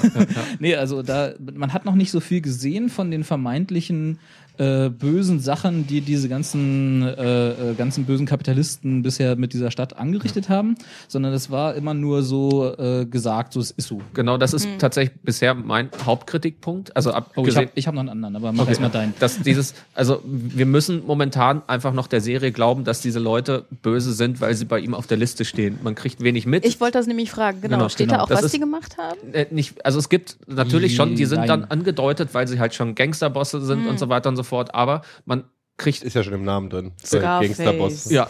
nee, 0.60 0.76
also 0.76 1.02
da, 1.02 1.32
man 1.54 1.72
hat 1.72 1.84
noch 1.84 1.94
nicht 1.96 2.12
so 2.12 2.20
viel 2.20 2.40
gesehen 2.42 2.88
von 2.88 3.10
den 3.10 3.24
vermeintlichen 3.24 4.18
äh, 4.58 4.88
bösen 4.90 5.40
Sachen, 5.40 5.86
die 5.86 6.00
diese 6.00 6.28
ganzen, 6.28 7.02
äh, 7.02 7.48
äh, 7.72 7.74
ganzen 7.74 8.04
bösen 8.04 8.26
Kapitalisten 8.26 9.02
bisher 9.02 9.36
mit 9.36 9.52
dieser 9.52 9.70
Stadt 9.70 9.96
angerichtet 9.96 10.48
haben, 10.48 10.76
sondern 11.08 11.32
es 11.32 11.50
war 11.50 11.74
immer 11.74 11.94
nur 11.94 12.22
so 12.22 12.74
äh, 12.78 13.04
gesagt, 13.06 13.52
so 13.52 13.60
es 13.60 13.70
ist 13.70 13.88
so. 13.88 14.00
Genau, 14.14 14.36
das 14.38 14.52
ist 14.54 14.64
Hm. 14.66 14.78
tatsächlich 14.78 15.18
bisher 15.22 15.54
mein 15.54 15.90
Hauptkritikpunkt. 16.04 16.94
Also 16.96 17.10
Oh, 17.10 17.12
ich 17.12 17.16
abgesehen, 17.16 17.68
habe 17.68 17.80
hab 17.82 17.94
noch 17.94 18.00
einen 18.00 18.08
anderen, 18.10 18.36
aber 18.36 18.52
mach 18.52 18.62
Okay. 18.62 18.70
erstmal 18.72 18.90
deinen. 18.90 19.14
dass 19.20 19.40
dieses, 19.40 19.74
also 19.94 20.20
wir 20.24 20.66
müssen 20.66 21.02
momentan 21.06 21.62
einfach 21.66 21.92
noch 21.92 22.06
der 22.06 22.20
Serie 22.20 22.52
glauben, 22.52 22.84
dass 22.84 23.00
diese 23.00 23.18
Leute 23.18 23.64
böse 23.82 24.12
sind, 24.12 24.40
weil 24.40 24.54
sie 24.54 24.64
bei 24.64 24.80
ihm 24.80 24.94
auf 24.94 25.06
der 25.06 25.16
Liste 25.16 25.44
stehen. 25.44 25.78
Man 25.82 25.94
kriegt 25.94 26.22
wenig 26.22 26.46
mit. 26.46 26.64
Ich 26.64 26.80
wollte 26.80 26.98
das 26.98 27.06
nämlich 27.06 27.30
fragen, 27.30 27.60
genau. 27.60 27.76
Genau, 27.76 27.88
Steht 27.88 28.08
genau. 28.08 28.18
da 28.18 28.24
auch, 28.24 28.28
Das 28.28 28.38
was 28.38 28.44
ist- 28.46 28.54
die 28.54 28.60
gemacht 28.60 28.96
haben? 28.98 29.18
äh, 29.32 29.46
nicht, 29.50 29.84
also 29.84 29.98
es 29.98 30.08
gibt 30.08 30.36
natürlich 30.46 30.96
schon, 30.96 31.14
die 31.14 31.26
sind 31.26 31.38
Nein. 31.40 31.48
dann 31.48 31.64
angedeutet, 31.64 32.30
weil 32.32 32.48
sie 32.48 32.58
halt 32.58 32.74
schon 32.74 32.94
Gangsterbosse 32.94 33.60
sind 33.64 33.82
Hm. 33.84 33.88
und 33.90 33.98
so 33.98 34.08
weiter 34.08 34.28
und 34.28 34.36
so 34.36 34.42
fort, 34.46 34.74
aber 34.74 35.02
man 35.26 35.44
kriegt 35.76 36.02
ist 36.02 36.14
ja 36.14 36.22
schon 36.22 36.32
im 36.32 36.44
Namen 36.44 36.70
drin. 36.70 36.92
Gangsterboss. 37.10 38.10
Ja. 38.10 38.28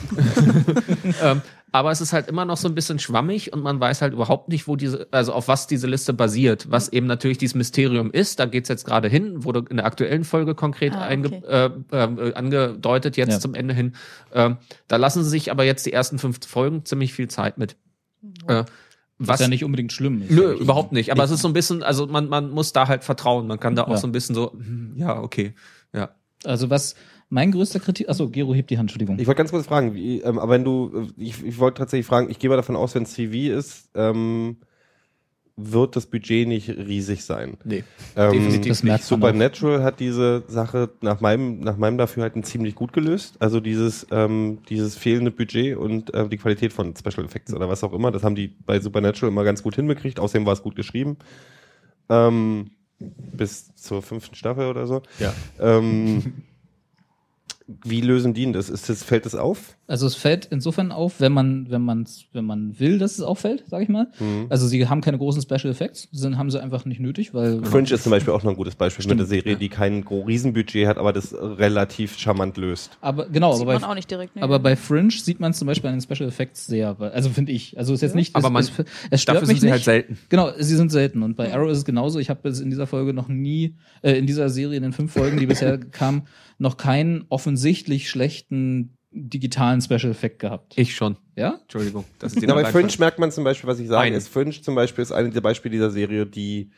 ähm, 1.23 1.43
aber 1.73 1.91
es 1.91 2.01
ist 2.01 2.13
halt 2.13 2.29
immer 2.29 2.45
noch 2.45 2.57
so 2.57 2.69
ein 2.69 2.75
bisschen 2.75 2.99
schwammig 2.99 3.53
und 3.53 3.63
man 3.63 3.79
weiß 3.79 4.01
halt 4.01 4.15
überhaupt 4.15 4.49
nicht, 4.49 4.67
wo 4.67 4.77
diese, 4.77 5.09
also 5.11 5.33
auf 5.33 5.47
was 5.47 5.67
diese 5.67 5.87
Liste 5.87 6.13
basiert, 6.15 6.71
was 6.71 6.89
eben 6.89 7.07
natürlich 7.07 7.39
dieses 7.39 7.55
Mysterium 7.55 8.11
ist. 8.11 8.39
Da 8.41 8.47
geht's 8.47 8.69
jetzt 8.69 8.87
gerade 8.87 9.09
hin, 9.09 9.45
wurde 9.45 9.65
in 9.69 9.77
der 9.77 9.87
aktuellen 9.87 10.25
Folge 10.25 10.55
konkret 10.55 10.95
Ah, 10.95 11.03
einge, 11.03 11.29
okay. 11.29 11.71
äh, 11.93 11.97
äh, 12.29 12.35
angedeutet, 12.35 13.17
jetzt 13.17 13.31
Ja. 13.33 13.41
zum 13.41 13.55
Ende 13.55 13.75
hin. 13.75 13.95
Ähm, 14.33 14.57
da 14.89 14.97
lassen 14.97 15.23
sie 15.23 15.31
sich 15.31 15.51
aber 15.51 15.65
jetzt 15.65 15.85
die 15.87 15.93
ersten 15.93 16.19
fünf 16.19 16.45
Folgen 16.47 16.85
ziemlich 16.85 17.13
viel 17.13 17.29
Zeit 17.29 17.59
mit. 17.59 17.77
Äh, 18.49 18.65
Was 19.19 19.29
was 19.29 19.41
ja 19.41 19.49
nicht 19.49 19.65
unbedingt 19.65 19.93
schlimm 19.93 20.23
ist. 20.23 20.31
Nö, 20.31 20.53
überhaupt 20.53 20.93
nicht. 20.93 21.11
Aber 21.13 21.25
es 21.25 21.31
ist 21.31 21.43
so 21.43 21.49
ein 21.49 21.55
bisschen, 21.55 21.83
also 21.83 22.07
man, 22.07 22.29
man 22.29 22.51
muss 22.51 22.73
da 22.73 22.89
halt 22.89 23.05
vertrauen. 23.05 23.47
Man 23.47 23.61
kann 23.61 23.75
da 23.77 23.85
auch 23.85 23.91
Ja. 23.91 23.97
so 23.99 24.07
ein 24.07 24.13
bisschen 24.13 24.35
so, 24.35 24.53
hm, 24.53 24.95
ja, 24.97 25.21
okay. 25.21 25.55
Also 26.47 26.71
was 26.71 26.95
mein 27.29 27.51
größter 27.51 27.81
Kritik, 27.81 28.09
achso, 28.09 28.29
Gero 28.29 28.55
hebt 28.55 28.71
die 28.71 28.79
Hand, 28.79 28.85
Entschuldigung. 28.85 29.19
Ich 29.19 29.27
wollte 29.27 29.39
ganz 29.39 29.51
kurz 29.51 29.67
fragen, 29.67 29.95
wie, 29.95 30.21
ähm, 30.21 30.39
aber 30.39 30.53
wenn 30.53 30.65
du, 30.65 31.09
äh, 31.19 31.23
ich, 31.23 31.45
ich 31.45 31.59
wollte 31.59 31.79
tatsächlich 31.79 32.07
fragen, 32.07 32.31
ich 32.31 32.39
gehe 32.39 32.49
mal 32.49 32.57
davon 32.57 32.77
aus, 32.77 32.95
wenn 32.95 33.03
es 33.03 33.13
CV 33.15 33.53
ist, 33.53 33.91
ähm, 33.95 34.59
wird 35.57 35.97
das 35.97 36.07
Budget 36.07 36.47
nicht 36.47 36.69
riesig 36.69 37.25
sein. 37.25 37.57
Nee. 37.65 37.83
Ähm, 38.15 38.33
Definitiv 38.33 38.81
das 38.81 38.85
auch. 38.85 39.07
Supernatural 39.07 39.83
hat 39.83 40.01
diese 40.01 40.45
Sache 40.49 40.91
nach 41.01 41.23
meinem, 41.23 41.61
nach 41.61 41.79
meinem 41.79 41.97
Dafürhalten 41.97 42.43
ziemlich 42.45 42.75
gut 42.75 42.93
gelöst. 42.93 43.37
Also 43.41 43.61
dieses, 43.61 44.07
ähm, 44.11 44.59
dieses 44.69 44.97
fehlende 44.97 45.31
Budget 45.31 45.77
und 45.77 46.13
äh, 46.13 46.29
die 46.29 46.37
Qualität 46.37 46.75
von 46.75 46.95
Special 46.95 47.25
Effects 47.25 47.55
oder 47.55 47.71
was 47.71 47.83
auch 47.83 47.95
immer, 47.95 48.11
das 48.13 48.23
haben 48.23 48.35
die 48.35 48.49
bei 48.49 48.81
Supernatural 48.81 49.33
immer 49.33 49.45
ganz 49.45 49.63
gut 49.63 49.77
hinbekriegt. 49.77 50.21
Außerdem 50.21 50.45
war 50.45 50.53
es 50.53 50.63
gut 50.63 50.77
geschrieben. 50.77 51.17
Ähm, 52.11 52.71
bis 52.99 53.75
zur 53.75 54.03
fünften 54.03 54.35
Staffel 54.35 54.69
oder 54.69 54.87
so. 54.87 55.03
Ja. 55.19 55.35
Ähm, 55.61 56.45
wie 57.85 58.01
lösen 58.01 58.33
die 58.33 58.45
denn 58.45 58.53
das? 58.53 58.71
Ist 58.71 58.89
das? 58.89 59.03
Fällt 59.03 59.27
das 59.27 59.35
auf? 59.35 59.77
Also 59.89 60.07
es 60.07 60.15
fällt 60.15 60.47
insofern 60.47 60.91
auf, 60.93 61.21
wenn 61.21 61.33
man, 61.33 61.71
wenn 61.71 61.83
man, 61.83 62.07
wenn 62.33 62.45
man 62.45 62.79
will, 62.79 62.99
dass 62.99 63.13
es 63.15 63.21
auffällt, 63.23 63.65
sag 63.69 63.83
ich 63.83 63.89
mal. 63.89 64.07
Mhm. 64.21 64.47
Also 64.49 64.67
sie 64.69 64.89
haben 64.89 65.01
keine 65.01 65.19
großen 65.19 65.43
Special 65.43 65.71
Effects, 65.73 66.09
sind, 66.13 66.39
haben 66.39 66.51
sie 66.51 66.61
einfach 66.63 66.85
nicht 66.85 67.01
nötig, 67.01 67.35
weil 67.35 67.65
Fringe 67.65 67.91
ist 67.91 68.03
zum 68.05 68.11
Beispiel 68.11 68.33
auch 68.33 68.43
noch 68.45 68.51
ein 68.53 68.57
gutes 68.57 68.75
Beispiel 68.77 69.03
Stimmt, 69.03 69.21
mit 69.21 69.27
einer 69.27 69.29
Serie, 69.29 69.57
die 69.57 69.69
kein 69.69 70.05
Riesenbudget 70.07 70.87
hat, 70.89 70.99
aber 70.99 71.13
das 71.13 71.35
relativ 71.35 72.17
charmant 72.19 72.57
löst. 72.57 72.91
aber 73.01 73.27
genau, 73.29 73.53
Sieht 73.55 73.63
aber 73.63 73.73
man 73.75 73.83
bei, 73.83 73.89
auch 73.89 73.95
nicht 73.95 74.11
direkt. 74.11 74.37
ne? 74.37 74.43
aber 74.43 74.59
bei 74.59 74.77
Fringe 74.77 75.11
sieht 75.11 75.41
man 75.41 75.53
zum 75.55 75.67
Beispiel 75.67 75.89
an 75.91 75.97
den 75.99 76.03
Special 76.03 76.29
Effects 76.29 76.67
sehr, 76.67 76.99
weil- 76.99 77.11
also 77.13 77.31
finde 77.31 77.53
ich. 77.53 77.77
Also 77.79 77.95
ist 77.95 78.01
jetzt 78.01 78.15
nicht, 78.17 78.35
Aber 78.37 78.47
es, 78.49 78.53
man- 78.53 78.63
es, 78.63 78.93
es 79.11 79.23
stört 79.23 79.37
Dafür 79.37 79.49
mich 79.49 79.61
sind 79.61 79.61
sie 79.61 79.67
nicht. 79.67 79.73
halt 79.73 79.85
selten. 79.85 80.19
Genau, 80.29 80.51
sie 80.59 80.77
sind 80.77 80.91
selten. 80.91 81.23
Und 81.23 81.37
bei 81.37 81.53
Arrow 81.53 81.71
ist 81.71 81.79
es 81.79 81.85
genauso. 81.85 82.19
Ich 82.19 82.31
habe 82.31 82.41
jetzt 82.49 82.61
in 82.61 82.71
dieser 82.71 82.87
Folge 82.87 83.13
noch 83.13 83.29
nie, 83.29 83.75
äh, 84.03 84.13
in 84.13 84.27
dieser 84.27 84.49
Serie, 84.51 84.77
in 84.77 84.83
den 84.83 84.93
fünf 84.93 85.13
Folgen, 85.13 85.39
die 85.39 85.47
bisher 85.47 85.79
kamen, 85.93 86.23
noch 86.59 86.77
keinen 86.77 87.25
offensichtlich 87.29 88.09
schlechten 88.11 88.97
digitalen 89.11 89.81
Special 89.81 90.11
Effekt 90.11 90.41
gehabt. 90.41 90.75
Ich 90.77 90.95
schon. 90.95 91.17
Ja? 91.37 91.59
Entschuldigung. 91.63 92.05
Das 92.19 92.33
ist 92.35 92.43
die 92.43 92.47
Ja, 92.47 92.55
bei. 92.55 92.65
Fringe 92.67 92.93
merkt 92.99 93.19
man 93.19 93.31
zum 93.33 93.45
Beispiel, 93.45 93.69
was 93.69 93.79
ich 93.79 93.89
sage, 93.89 94.11
ist 94.15 94.29
Fringe 94.29 94.53
zum 94.61 94.75
Beispiel 94.75 95.03
ist 95.03 95.13
eine 95.13 95.31
der 95.31 95.41
Beispiele 95.41 95.73
dieser 95.73 95.91
Serie, 95.91 96.27
die 96.27 96.71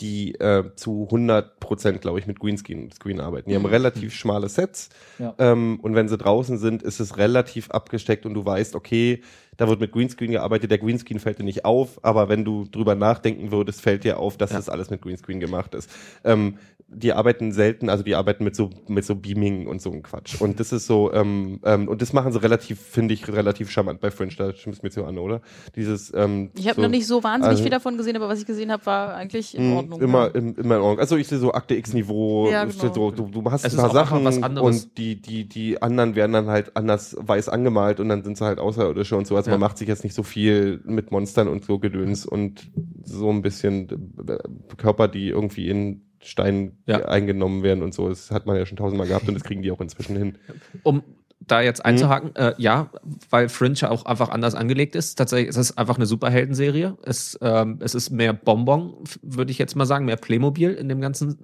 die 0.00 0.34
äh, 0.36 0.64
zu 0.76 1.04
100 1.06 1.58
Prozent, 1.58 2.00
glaube 2.00 2.20
ich, 2.20 2.26
mit 2.28 2.38
Greenscreen 2.38 2.90
Screen 2.92 3.20
arbeiten. 3.20 3.50
Die 3.50 3.56
haben 3.56 3.66
relativ 3.66 4.14
schmale 4.14 4.48
Sets 4.48 4.90
Ja. 5.18 5.34
ähm, 5.38 5.80
und 5.82 5.94
wenn 5.96 6.08
sie 6.08 6.16
draußen 6.16 6.56
sind, 6.58 6.82
ist 6.84 7.00
es 7.00 7.16
relativ 7.16 7.70
abgesteckt 7.70 8.24
und 8.24 8.34
du 8.34 8.44
weißt, 8.44 8.76
okay, 8.76 9.22
da 9.58 9.68
wird 9.68 9.80
mit 9.80 9.92
Greenscreen 9.92 10.30
gearbeitet, 10.30 10.70
der 10.70 10.78
Greenscreen 10.78 11.18
fällt 11.18 11.38
dir 11.40 11.44
nicht 11.44 11.64
auf, 11.64 11.98
aber 12.02 12.28
wenn 12.28 12.44
du 12.44 12.64
drüber 12.64 12.94
nachdenken 12.94 13.50
würdest, 13.52 13.82
fällt 13.82 14.04
dir 14.04 14.18
auf, 14.18 14.36
dass 14.38 14.52
Ja. 14.52 14.56
das 14.56 14.68
alles 14.68 14.88
mit 14.88 15.02
Greenscreen 15.02 15.40
gemacht 15.40 15.74
ist. 15.74 15.90
Ähm, 16.24 16.56
die 16.90 17.12
arbeiten 17.12 17.52
selten, 17.52 17.90
also 17.90 18.02
die 18.02 18.14
arbeiten 18.14 18.44
mit 18.44 18.56
so 18.56 18.70
mit 18.86 19.04
so 19.04 19.14
Beaming 19.14 19.66
und 19.66 19.82
so 19.82 19.90
ein 19.92 20.02
Quatsch. 20.02 20.40
Und 20.40 20.58
das 20.58 20.72
ist 20.72 20.86
so, 20.86 21.12
ähm, 21.12 21.60
ähm, 21.64 21.86
und 21.86 22.00
das 22.00 22.14
machen 22.14 22.32
sie 22.32 22.40
relativ, 22.40 22.80
finde 22.80 23.12
ich, 23.12 23.28
relativ 23.28 23.70
charmant 23.70 24.00
bei 24.00 24.10
Fringe, 24.10 24.32
da 24.38 24.54
stimmst 24.54 24.82
du 24.82 24.86
mir 24.86 24.90
zu 24.90 25.04
an, 25.04 25.18
oder? 25.18 25.42
Dieses, 25.76 26.10
ähm, 26.14 26.50
ich 26.56 26.66
habe 26.66 26.76
so, 26.76 26.82
noch 26.82 26.88
nicht 26.88 27.06
so 27.06 27.22
wahnsinnig 27.22 27.50
also- 27.50 27.62
viel 27.62 27.70
davon 27.70 27.98
gesehen, 27.98 28.16
aber 28.16 28.28
was 28.28 28.38
ich 28.40 28.46
gesehen 28.46 28.72
habe, 28.72 28.86
war 28.86 29.14
eigentlich 29.14 29.54
in 29.54 29.70
mh, 29.70 29.76
Ordnung. 29.76 30.00
Immer, 30.00 30.26
ja. 30.28 30.34
im, 30.34 30.54
immer 30.56 30.76
in 30.76 30.80
Ordnung. 30.80 30.98
Also 31.00 31.16
ich 31.16 31.28
sehe 31.28 31.38
so 31.38 31.52
Akte 31.52 31.74
X-Niveau, 31.74 32.48
Ja, 32.50 32.64
genau. 32.64 32.94
so, 32.94 33.10
du, 33.10 33.26
du 33.26 33.50
hast 33.50 33.66
Es 33.66 33.74
ein 33.74 33.80
paar 33.80 33.92
Sachen 33.92 34.26
und 34.58 34.96
die, 34.96 35.20
die, 35.20 35.46
die 35.46 35.82
anderen 35.82 36.14
werden 36.14 36.32
dann 36.32 36.46
halt 36.46 36.74
anders 36.74 37.16
weiß 37.20 37.50
angemalt 37.50 38.00
und 38.00 38.08
dann 38.08 38.24
sind 38.24 38.38
sie 38.38 38.44
halt 38.46 38.60
Außerirdische 38.60 39.14
und 39.16 39.26
so. 39.26 39.36
Also 39.36 39.47
Ja. 39.48 39.52
man 39.54 39.60
macht 39.60 39.78
sich 39.78 39.88
jetzt 39.88 40.04
nicht 40.04 40.14
so 40.14 40.22
viel 40.22 40.80
mit 40.84 41.10
Monstern 41.10 41.48
und 41.48 41.64
so 41.64 41.78
Gedöns 41.78 42.24
und 42.26 42.70
so 43.04 43.30
ein 43.30 43.42
bisschen 43.42 43.88
äh, 44.28 44.38
Körper, 44.76 45.08
die 45.08 45.28
irgendwie 45.28 45.68
in 45.68 46.02
Stein 46.22 46.72
Ja. 46.86 47.04
eingenommen 47.06 47.62
werden 47.62 47.82
und 47.82 47.94
so. 47.94 48.08
Das 48.08 48.30
hat 48.30 48.46
man 48.46 48.56
ja 48.56 48.66
schon 48.66 48.76
tausendmal 48.78 49.06
gehabt 49.08 49.28
und 49.28 49.34
das 49.34 49.44
kriegen 49.44 49.62
die 49.62 49.70
auch 49.70 49.80
inzwischen 49.80 50.16
hin. 50.16 50.38
um 50.82 51.02
da 51.46 51.60
Mhm. 51.60 51.64
jetzt 51.64 51.84
einzuhaken, 51.84 52.34
äh, 52.34 52.54
ja, 52.58 52.90
weil 53.30 53.48
Fringe 53.48 53.88
auch 53.90 54.04
einfach 54.04 54.28
anders 54.28 54.54
angelegt 54.56 54.96
ist. 54.96 55.14
Tatsächlich 55.14 55.48
ist 55.48 55.56
es 55.56 55.78
einfach 55.78 55.96
eine 55.96 56.04
Superheldenserie. 56.06 56.98
Es, 57.04 57.38
ähm, 57.40 57.78
es 57.80 57.94
ist 57.94 58.10
mehr 58.10 58.32
Bonbon, 58.32 58.94
würde 59.22 59.52
ich 59.52 59.58
jetzt 59.58 59.76
mal 59.76 59.86
sagen, 59.86 60.04
mehr 60.04 60.16
Playmobil 60.16 60.72
in 60.72 60.88
dem 60.88 61.00
ganzen 61.00 61.38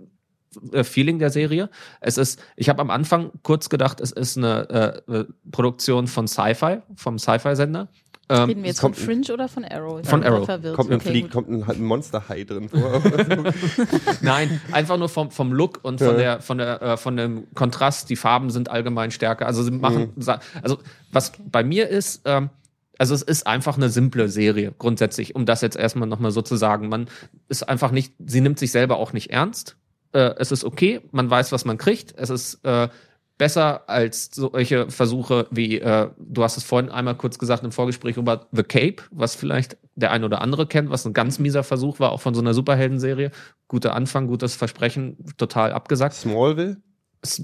Feeling 0.85 1.19
der 1.19 1.31
Serie. 1.31 1.69
Es 2.01 2.19
ist, 2.19 2.43
ich 2.57 2.69
habe 2.69 2.81
am 2.81 2.91
Anfang 2.91 3.31
kurz 3.43 3.69
gedacht, 3.69 4.01
es 4.01 4.13
ist 4.13 4.37
eine 4.39 5.03
äh, 5.09 5.13
äh, 5.21 5.25
Produktion 5.51 6.07
von 6.07 6.27
Sci-Fi, 6.29 6.79
vom 6.97 7.19
Sci-Fi-Sender. 7.19 7.89
Ähm, 8.31 8.45
Reden 8.45 8.63
wir 8.63 8.69
jetzt 8.71 8.81
von 8.81 8.95
Fringe 8.95 9.31
oder 9.35 9.49
von 9.49 9.67
Arrow? 9.67 10.01
Ich 10.03 10.09
Von 10.09 10.25
Arrow. 10.25 10.47
Verwirrt. 10.47 10.75
Kommt 10.77 10.91
ein 10.91 10.97
okay, 10.97 11.11
Flieg, 11.11 11.31
kommt 11.31 11.51
ein, 11.51 11.67
halt 11.67 11.79
ein 11.79 11.85
Monsterhai 11.85 12.45
drin 12.45 12.71
vor. 12.71 13.03
Nein, 14.23 14.61
einfach 14.73 14.97
nur 14.97 15.11
vom, 15.11 15.31
vom 15.31 15.53
Look 15.53 15.81
und 15.83 15.99
von 15.99 16.09
Ja. 16.09 16.15
der 16.17 16.41
von 16.41 16.57
der 16.59 16.81
äh, 16.83 16.97
von 16.97 17.17
dem 17.19 17.47
Kontrast. 17.55 18.09
Die 18.09 18.17
Farben 18.17 18.49
sind 18.49 18.71
allgemein 18.71 19.11
stärker. 19.11 19.47
Also 19.47 19.63
sie 19.63 19.73
machen, 19.73 20.13
sa- 20.17 20.41
also 20.63 20.79
was 21.13 21.33
bei 21.51 21.63
mir 21.65 21.89
ist, 21.89 22.23
ähm, 22.25 22.49
also 22.99 23.15
es 23.15 23.21
ist 23.23 23.47
einfach 23.47 23.77
eine 23.77 23.91
simple 23.91 24.29
Serie 24.31 24.73
grundsätzlich, 24.79 25.35
um 25.35 25.45
das 25.47 25.61
jetzt 25.61 25.77
erstmal 25.77 26.09
nochmal 26.09 26.31
so 26.31 26.41
zu 26.43 26.57
sagen. 26.57 26.89
Man 26.89 27.09
ist 27.49 27.69
einfach 27.69 27.91
nicht, 27.91 28.15
sie 28.25 28.41
nimmt 28.41 28.59
sich 28.59 28.73
selber 28.73 28.97
auch 28.97 29.13
nicht 29.13 29.31
ernst. 29.33 29.77
Äh, 30.15 30.35
es 30.39 30.53
ist 30.53 30.65
okay, 30.65 31.01
man 31.11 31.29
weiß, 31.29 31.53
was 31.53 31.65
man 31.65 31.77
kriegt. 31.77 32.15
Es 32.17 32.31
ist 32.31 32.65
äh, 32.65 32.89
besser 33.37 33.89
als 33.89 34.31
solche 34.33 34.89
Versuche 34.89 35.49
wie, 35.51 35.81
äh, 35.81 36.09
du 36.19 36.45
hast 36.45 36.57
es 36.57 36.65
vorhin 36.65 36.91
einmal 36.91 37.17
kurz 37.17 37.39
gesagt 37.39 37.65
im 37.65 37.73
Vorgespräch 37.73 38.17
über 38.17 38.47
The 38.53 38.63
Cape, 38.63 39.03
was 39.11 39.35
vielleicht 39.35 39.77
der 39.97 40.13
ein 40.13 40.23
oder 40.23 40.41
andere 40.41 40.67
kennt, 40.67 40.91
was 40.91 41.05
ein 41.05 41.15
ganz 41.15 41.39
mieser 41.41 41.65
Versuch 41.65 41.99
war, 41.99 42.13
auch 42.13 42.21
von 42.21 42.35
so 42.35 42.41
einer 42.41 42.55
Superheldenserie. 42.55 43.33
Guter 43.67 43.95
Anfang, 43.95 44.29
gutes 44.29 44.55
Versprechen, 44.55 45.17
total 45.37 45.73
abgesagt. 45.73 46.15
Smallville? 46.15 46.77
Es, 47.21 47.43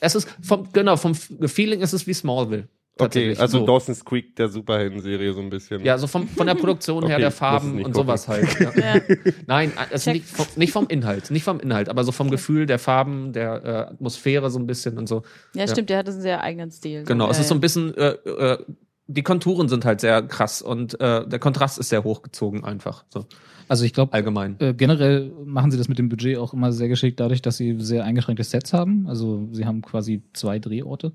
es 0.00 0.14
ist 0.14 0.28
vom, 0.42 0.72
genau, 0.72 0.96
vom 0.96 1.14
Feeling 1.14 1.80
ist 1.80 1.92
es 1.92 2.06
wie 2.06 2.14
Smallville. 2.14 2.68
Okay, 2.98 3.36
also 3.38 3.60
so. 3.60 3.66
Dawson's 3.66 4.04
Creek 4.04 4.36
der 4.36 4.48
Superhelden-Serie 4.48 5.32
so 5.32 5.40
ein 5.40 5.50
bisschen. 5.50 5.84
Ja, 5.84 5.96
so 5.96 6.06
vom, 6.06 6.28
von 6.28 6.46
der 6.46 6.54
Produktion 6.54 7.06
her 7.06 7.16
Okay, 7.16 7.22
der 7.22 7.30
Farben 7.30 7.72
und 7.76 7.78
gucken. 7.84 7.94
sowas 7.94 8.28
halt. 8.28 8.60
Ja. 8.60 8.70
Ja. 8.80 9.00
Nein, 9.46 9.72
also 9.76 10.04
Check. 10.04 10.14
nicht 10.14 10.26
vom, 10.26 10.46
nicht 10.56 10.72
vom 10.72 10.86
Inhalt, 10.88 11.30
nicht 11.30 11.44
vom 11.44 11.60
Inhalt, 11.60 11.88
aber 11.88 12.04
so 12.04 12.12
vom 12.12 12.30
Gefühl 12.30 12.66
der 12.66 12.78
Farben, 12.78 13.32
der 13.32 13.64
äh, 13.64 13.68
Atmosphäre 13.92 14.50
so 14.50 14.58
ein 14.58 14.66
bisschen 14.66 14.98
und 14.98 15.08
so. 15.08 15.22
ja, 15.54 15.66
stimmt, 15.66 15.90
der 15.90 15.98
hat 15.98 16.08
einen 16.08 16.20
sehr 16.20 16.42
eigenen 16.42 16.70
Stil. 16.70 17.04
Genau, 17.04 17.26
ja, 17.26 17.30
es 17.30 17.38
ist 17.38 17.48
so 17.48 17.54
ein 17.54 17.58
ja. 17.58 17.60
bisschen, 17.60 17.94
äh, 17.96 18.08
äh, 18.10 18.58
die 19.06 19.22
Konturen 19.22 19.68
sind 19.68 19.84
halt 19.84 20.00
sehr 20.00 20.22
krass 20.22 20.62
und 20.62 21.00
äh, 21.00 21.26
der 21.26 21.38
Kontrast 21.38 21.78
ist 21.78 21.88
sehr 21.88 22.04
hochgezogen 22.04 22.64
einfach, 22.64 23.04
so 23.08 23.26
Also 23.70 23.84
ich 23.84 23.92
glaube, 23.92 24.12
allgemein. 24.14 24.56
Äh, 24.58 24.74
generell 24.74 25.30
machen 25.44 25.70
sie 25.70 25.78
das 25.78 25.88
mit 25.88 25.96
dem 25.96 26.08
Budget 26.08 26.38
auch 26.38 26.52
immer 26.52 26.72
sehr 26.72 26.88
geschickt 26.88 27.20
dadurch, 27.20 27.40
dass 27.40 27.56
sie 27.56 27.76
sehr 27.78 28.02
eingeschränkte 28.04 28.42
Sets 28.42 28.72
haben. 28.72 29.06
Also 29.06 29.48
sie 29.52 29.64
haben 29.64 29.80
quasi 29.80 30.22
zwei 30.32 30.58
Drehorte. 30.58 31.12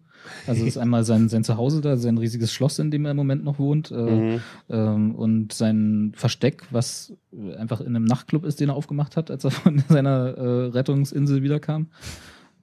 Also 0.48 0.62
es 0.62 0.70
ist 0.70 0.78
einmal 0.82 1.04
sein, 1.04 1.28
sein 1.28 1.44
Zuhause 1.44 1.82
da, 1.82 1.98
sein 1.98 2.18
riesiges 2.18 2.54
Schloss, 2.54 2.80
in 2.80 2.92
dem 2.92 3.04
er 3.04 3.12
im 3.12 3.18
Moment 3.18 3.44
noch 3.44 3.60
wohnt. 3.60 3.92
Äh, 3.92 3.96
Mhm. 3.96 4.42
ähm, 4.70 5.16
und 5.16 5.52
sein 5.52 6.14
Versteck, 6.16 6.64
was 6.72 7.12
einfach 7.58 7.82
in 7.82 7.88
einem 7.88 8.06
Nachtclub 8.06 8.46
ist, 8.46 8.62
den 8.62 8.70
er 8.70 8.76
aufgemacht 8.76 9.18
hat, 9.18 9.30
als 9.30 9.44
er 9.44 9.52
von 9.52 9.84
seiner 9.90 10.38
äh, 10.38 10.66
Rettungsinsel 10.70 11.44
wiederkam. 11.44 11.88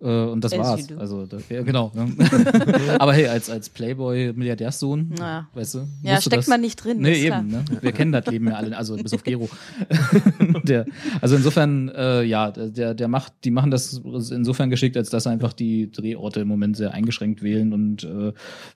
Äh, 0.03 0.07
und 0.25 0.43
das 0.43 0.53
As 0.53 0.59
war's. 0.59 0.89
Also 0.99 1.27
das, 1.27 1.49
ja, 1.49 1.63
genau. 1.63 1.93
Ne? 1.95 2.13
Aber 2.99 3.13
hey, 3.13 3.29
als, 3.29 3.49
als 3.49 3.69
Playboy-Milliardärssohn, 3.69 5.15
Ja. 5.19 5.49
weißt 5.55 5.75
du, 5.75 5.87
Ja, 6.03 6.21
steckt 6.21 6.39
das- 6.39 6.47
man 6.49 6.61
nicht 6.61 6.77
drin. 6.77 6.99
Nee, 7.01 7.13
ist 7.21 7.27
klar. 7.27 7.39
eben. 7.41 7.49
Ne? 7.51 7.65
Wir 7.81 7.93
kennen 7.93 8.13
das 8.13 8.27
Leben 8.27 8.49
ja 8.49 8.55
alle, 8.55 8.77
also 8.77 8.97
bis 8.97 9.13
auf 9.15 9.23
Gero. 9.23 9.49
der, 10.65 10.87
also 11.21 11.37
insofern, 11.37 11.89
äh, 11.91 12.23
ja, 12.25 12.51
der, 12.51 12.95
der 12.95 13.09
macht, 13.09 13.33
die 13.45 13.51
machen 13.51 13.71
das 13.71 14.01
insofern 14.31 14.71
geschickt, 14.71 14.97
als 14.97 15.11
dass 15.11 15.27
einfach 15.27 15.53
die 15.53 15.91
Drehorte 15.91 16.41
im 16.41 16.49
Moment 16.49 16.77
sehr 16.77 16.93
eingeschränkt 16.93 17.43
wählen 17.43 17.73
und 17.73 18.05
äh, 18.05 18.33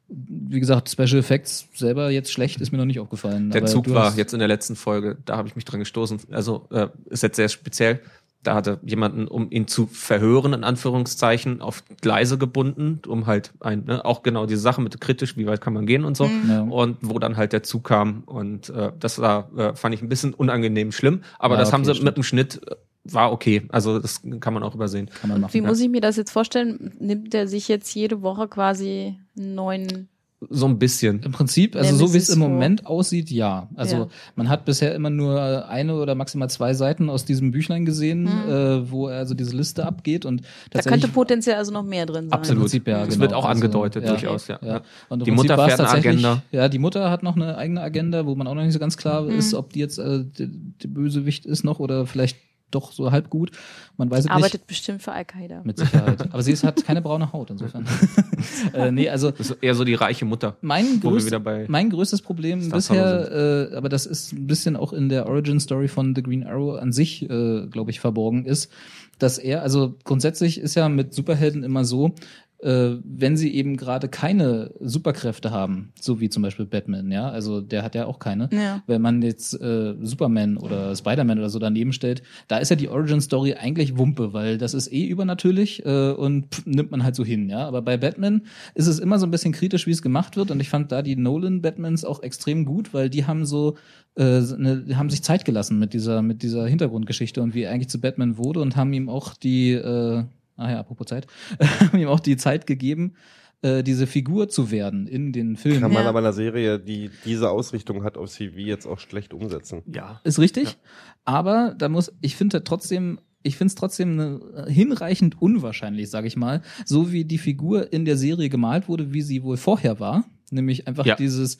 wie 0.08 0.60
gesagt, 0.60 0.88
Special 0.88 1.18
Effects 1.18 1.66
selber 1.74 2.10
jetzt 2.10 2.30
schlecht 2.30 2.60
ist 2.60 2.70
mir 2.72 2.78
noch 2.78 2.84
nicht 2.84 3.00
aufgefallen. 3.00 3.50
Der 3.50 3.62
aber 3.62 3.70
Zug 3.70 3.90
war 3.90 4.16
jetzt 4.16 4.32
in 4.32 4.38
der 4.38 4.48
letzten 4.48 4.76
Folge, 4.76 5.16
da 5.24 5.36
habe 5.36 5.48
ich 5.48 5.56
mich 5.56 5.64
dran 5.64 5.80
gestoßen. 5.80 6.20
Also 6.30 6.66
äh, 6.70 6.86
ist 7.06 7.22
jetzt 7.22 7.36
sehr 7.36 7.48
speziell. 7.48 8.00
Da 8.42 8.54
hatte 8.54 8.78
jemanden, 8.84 9.26
um 9.26 9.50
ihn 9.50 9.66
zu 9.66 9.86
verhören, 9.86 10.52
in 10.52 10.62
Anführungszeichen, 10.62 11.60
auf 11.60 11.82
Gleise 12.00 12.38
gebunden, 12.38 13.00
um 13.06 13.26
halt 13.26 13.52
ein, 13.60 13.84
ne, 13.84 14.04
auch 14.04 14.22
genau 14.22 14.46
diese 14.46 14.60
Sache 14.60 14.80
mit 14.80 15.00
kritisch, 15.00 15.36
wie 15.36 15.46
weit 15.46 15.60
kann 15.60 15.72
man 15.72 15.84
gehen 15.84 16.04
und 16.04 16.16
so. 16.16 16.30
Ja. 16.48 16.62
Und 16.62 16.98
wo 17.00 17.18
dann 17.18 17.36
halt 17.36 17.52
der 17.52 17.64
Zug 17.64 17.84
kam. 17.84 18.22
Und 18.24 18.70
äh, 18.70 18.92
das 19.00 19.18
war, 19.18 19.50
äh, 19.56 19.74
fand 19.74 19.94
ich 19.94 20.02
ein 20.02 20.08
bisschen 20.08 20.32
unangenehm 20.32 20.92
schlimm. 20.92 21.22
Aber 21.38 21.54
Ja, 21.54 21.60
das 21.60 21.72
haben 21.72 21.82
okay, 21.82 21.94
sie 21.94 22.04
mit 22.04 22.16
dem 22.16 22.22
Schnitt, 22.22 22.60
äh, 22.68 22.76
war 23.04 23.32
okay. 23.32 23.62
Also 23.70 23.98
das 23.98 24.22
kann 24.40 24.54
man 24.54 24.62
auch 24.62 24.74
übersehen. 24.74 25.10
kann 25.20 25.30
man 25.30 25.40
machen. 25.40 25.54
Wie 25.54 25.60
muss 25.60 25.80
ich 25.80 25.88
mir 25.88 26.00
das 26.00 26.16
jetzt 26.16 26.30
vorstellen? 26.30 26.92
Nimmt 26.98 27.34
er 27.34 27.48
sich 27.48 27.68
jetzt 27.68 27.94
jede 27.94 28.22
Woche 28.22 28.48
quasi 28.48 29.18
einen 29.36 29.54
neuen. 29.54 30.08
So 30.50 30.66
ein 30.66 30.78
bisschen. 30.78 31.20
Im 31.22 31.32
Prinzip, 31.32 31.76
also 31.76 31.96
so 31.96 32.12
wie 32.12 32.18
es 32.18 32.28
im. 32.28 32.40
Moment 32.40 32.84
aussieht, 32.84 33.30
ja. 33.30 33.70
Also 33.74 33.96
Ja. 33.96 34.08
man 34.34 34.50
hat 34.50 34.66
bisher 34.66 34.94
immer 34.94 35.08
nur 35.08 35.66
eine 35.66 35.94
oder 35.94 36.14
maximal 36.14 36.50
zwei 36.50 36.74
Seiten 36.74 37.08
aus 37.08 37.24
diesem 37.24 37.52
Büchlein 37.52 37.86
gesehen, 37.86 38.28
Hm. 38.30 38.50
äh, 38.50 38.90
wo 38.90 39.08
er 39.08 39.16
also 39.16 39.32
diese 39.32 39.56
Liste 39.56 39.86
abgeht 39.86 40.26
und 40.26 40.42
Da 40.70 40.82
könnte 40.82 41.08
potenziell 41.08 41.56
also 41.56 41.72
noch 41.72 41.84
mehr 41.84 42.04
drin 42.04 42.24
sein. 42.28 42.32
Absolut. 42.32 42.58
Im 42.58 42.62
Prinzip, 42.64 42.86
ja, 42.86 43.02
Es 43.02 43.08
genau. 43.08 43.20
wird 43.22 43.32
auch 43.32 43.46
Also, 43.46 43.62
angedeutet, 43.64 44.04
ja. 44.04 44.10
durchaus, 44.10 44.46
ja. 44.48 44.58
Ja. 44.62 44.82
Und 45.08 45.20
im 45.20 45.24
Die 45.24 45.30
Prinzip 45.30 45.36
Mutter 45.36 45.54
fährt 45.68 45.80
eine 45.80 45.88
tatsächlich- 45.88 46.06
Agenda. 46.26 46.42
Ja, 46.52 46.68
die 46.68 46.78
Mutter 46.78 47.10
hat 47.10 47.22
noch 47.22 47.36
eine 47.36 47.56
eigene 47.56 47.80
Agenda, 47.80 48.26
wo 48.26 48.34
man 48.34 48.46
auch 48.46 48.54
noch 48.54 48.62
nicht 48.62 48.74
so 48.74 48.78
ganz 48.78 48.98
klar 48.98 49.22
Mhm. 49.22 49.30
ist, 49.38 49.54
ob 49.54 49.72
die 49.72 49.78
jetzt 49.80 49.98
äh, 49.98 50.22
der, 50.22 50.48
der 50.48 50.88
Bösewicht 50.88 51.46
ist 51.46 51.64
noch 51.64 51.80
oder 51.80 52.06
vielleicht 52.06 52.36
doch 52.70 52.92
so 52.92 53.10
halb 53.12 53.30
gut. 53.30 53.52
Man 53.96 54.10
weiß 54.10 54.24
es 54.24 54.30
Arbeitet 54.30 54.62
nicht. 54.62 54.66
bestimmt 54.66 55.02
für 55.02 55.12
Al-Qaida. 55.12 55.62
Mit 55.64 55.78
Sicherheit. 55.78 56.32
Aber 56.32 56.42
sie 56.42 56.52
ist, 56.52 56.64
hat 56.64 56.84
keine 56.84 57.00
braune 57.00 57.32
Haut, 57.32 57.50
insofern. 57.50 57.86
äh, 58.74 58.90
nee, 58.90 59.08
also 59.08 59.30
Das 59.30 59.50
ist 59.50 59.62
eher 59.62 59.74
so 59.74 59.84
die 59.84 59.94
reiche 59.94 60.24
Mutter. 60.24 60.56
mein, 60.60 61.00
größt, 61.00 61.34
mein 61.68 61.90
größtes 61.90 62.22
Problem 62.22 62.62
Star 62.62 62.76
bisher, 62.76 63.70
äh, 63.72 63.76
aber 63.76 63.88
das 63.88 64.06
ist 64.06 64.32
ein 64.32 64.46
bisschen 64.46 64.76
auch 64.76 64.92
in 64.92 65.08
der 65.08 65.26
Origin 65.26 65.60
Story 65.60 65.88
von 65.88 66.14
The 66.14 66.22
Green 66.22 66.44
Arrow 66.44 66.78
an 66.78 66.92
sich, 66.92 67.22
äh, 67.22 67.66
glaube 67.66 67.90
ich, 67.90 68.00
verborgen 68.00 68.44
ist, 68.44 68.70
dass 69.18 69.38
er, 69.38 69.62
also 69.62 69.94
grundsätzlich 70.04 70.60
ist 70.60 70.74
ja 70.74 70.88
mit 70.88 71.14
Superhelden 71.14 71.62
immer 71.64 71.84
so, 71.84 72.14
wenn 72.58 73.36
sie 73.36 73.54
eben 73.54 73.76
gerade 73.76 74.08
keine 74.08 74.72
Superkräfte 74.80 75.50
haben, 75.50 75.92
so 76.00 76.20
wie 76.20 76.30
zum 76.30 76.42
Beispiel 76.42 76.64
Batman, 76.64 77.10
ja, 77.10 77.28
also 77.28 77.60
der 77.60 77.82
hat 77.82 77.94
ja 77.94 78.06
auch 78.06 78.18
keine. 78.18 78.48
Ja. 78.52 78.82
Wenn 78.86 79.02
man 79.02 79.20
jetzt 79.22 79.60
äh, 79.60 79.94
Superman 80.00 80.56
oder 80.56 80.96
Spider-Man 80.96 81.38
oder 81.38 81.50
so 81.50 81.58
daneben 81.58 81.92
stellt, 81.92 82.22
da 82.48 82.58
ist 82.58 82.70
ja 82.70 82.76
die 82.76 82.88
Origin 82.88 83.20
Story 83.20 83.54
eigentlich 83.54 83.98
Wumpe, 83.98 84.32
weil 84.32 84.56
das 84.58 84.74
ist 84.74 84.90
eh 84.92 85.06
übernatürlich 85.06 85.84
äh, 85.84 86.12
und 86.12 86.54
pff, 86.54 86.66
nimmt 86.66 86.90
man 86.90 87.04
halt 87.04 87.14
so 87.14 87.24
hin, 87.24 87.50
ja. 87.50 87.66
Aber 87.66 87.82
bei 87.82 87.96
Batman 87.96 88.42
ist 88.74 88.86
es 88.86 88.98
immer 88.98 89.18
so 89.18 89.26
ein 89.26 89.30
bisschen 89.30 89.52
kritisch, 89.52 89.86
wie 89.86 89.92
es 89.92 90.02
gemacht 90.02 90.36
wird 90.36 90.50
und 90.50 90.60
ich 90.60 90.70
fand 90.70 90.92
da 90.92 91.02
die 91.02 91.16
Nolan 91.16 91.60
Batmans 91.60 92.04
auch 92.04 92.22
extrem 92.22 92.64
gut, 92.64 92.94
weil 92.94 93.10
die 93.10 93.26
haben 93.26 93.44
so 93.44 93.76
äh, 94.16 94.40
ne, 94.40 94.84
haben 94.94 95.10
sich 95.10 95.22
Zeit 95.22 95.44
gelassen 95.44 95.78
mit 95.78 95.92
dieser 95.92 96.22
mit 96.22 96.42
dieser 96.42 96.66
Hintergrundgeschichte 96.66 97.42
und 97.42 97.54
wie 97.54 97.62
er 97.62 97.72
eigentlich 97.72 97.90
zu 97.90 98.00
Batman 98.00 98.38
wurde 98.38 98.60
und 98.60 98.76
haben 98.76 98.92
ihm 98.92 99.08
auch 99.08 99.34
die 99.34 99.72
äh, 99.72 100.24
Ah 100.56 100.70
ja, 100.70 100.80
apropos 100.80 101.06
Zeit, 101.06 101.26
haben 101.80 101.98
ihm 101.98 102.08
auch 102.08 102.20
die 102.20 102.36
Zeit 102.36 102.66
gegeben, 102.66 103.14
äh, 103.62 103.82
diese 103.82 104.06
Figur 104.06 104.48
zu 104.48 104.70
werden 104.70 105.06
in 105.06 105.32
den 105.32 105.56
Filmen. 105.56 105.80
Kann 105.80 105.92
man 105.92 106.04
Ja. 106.04 106.08
aber 106.08 106.18
eine 106.20 106.32
Serie, 106.32 106.78
die 106.78 107.10
diese 107.24 107.50
Ausrichtung 107.50 108.04
hat 108.04 108.16
auf 108.18 108.30
CV, 108.30 108.58
jetzt 108.58 108.86
auch 108.86 108.98
schlecht 108.98 109.32
umsetzen. 109.34 109.82
Ja. 109.92 110.20
Ist 110.24 110.38
richtig. 110.38 110.76
Aber 111.24 111.74
da 111.76 111.88
muss, 111.88 112.12
ich 112.20 112.36
finde 112.36 112.62
trotzdem, 112.64 113.18
ich 113.42 113.56
finde 113.56 113.68
es 113.70 113.74
trotzdem 113.76 114.16
ne, 114.16 114.66
hinreichend 114.68 115.40
unwahrscheinlich, 115.40 116.10
sage 116.10 116.26
ich 116.26 116.36
mal, 116.36 116.62
so 116.84 117.12
wie 117.12 117.24
die 117.24 117.38
Figur 117.38 117.92
in 117.92 118.04
der 118.04 118.16
Serie 118.16 118.48
gemalt 118.48 118.88
wurde, 118.88 119.12
wie 119.12 119.22
sie 119.22 119.42
wohl 119.42 119.56
vorher 119.56 120.00
war. 120.00 120.24
Nämlich 120.50 120.86
einfach 120.88 121.04
Ja. 121.06 121.16
dieses 121.16 121.58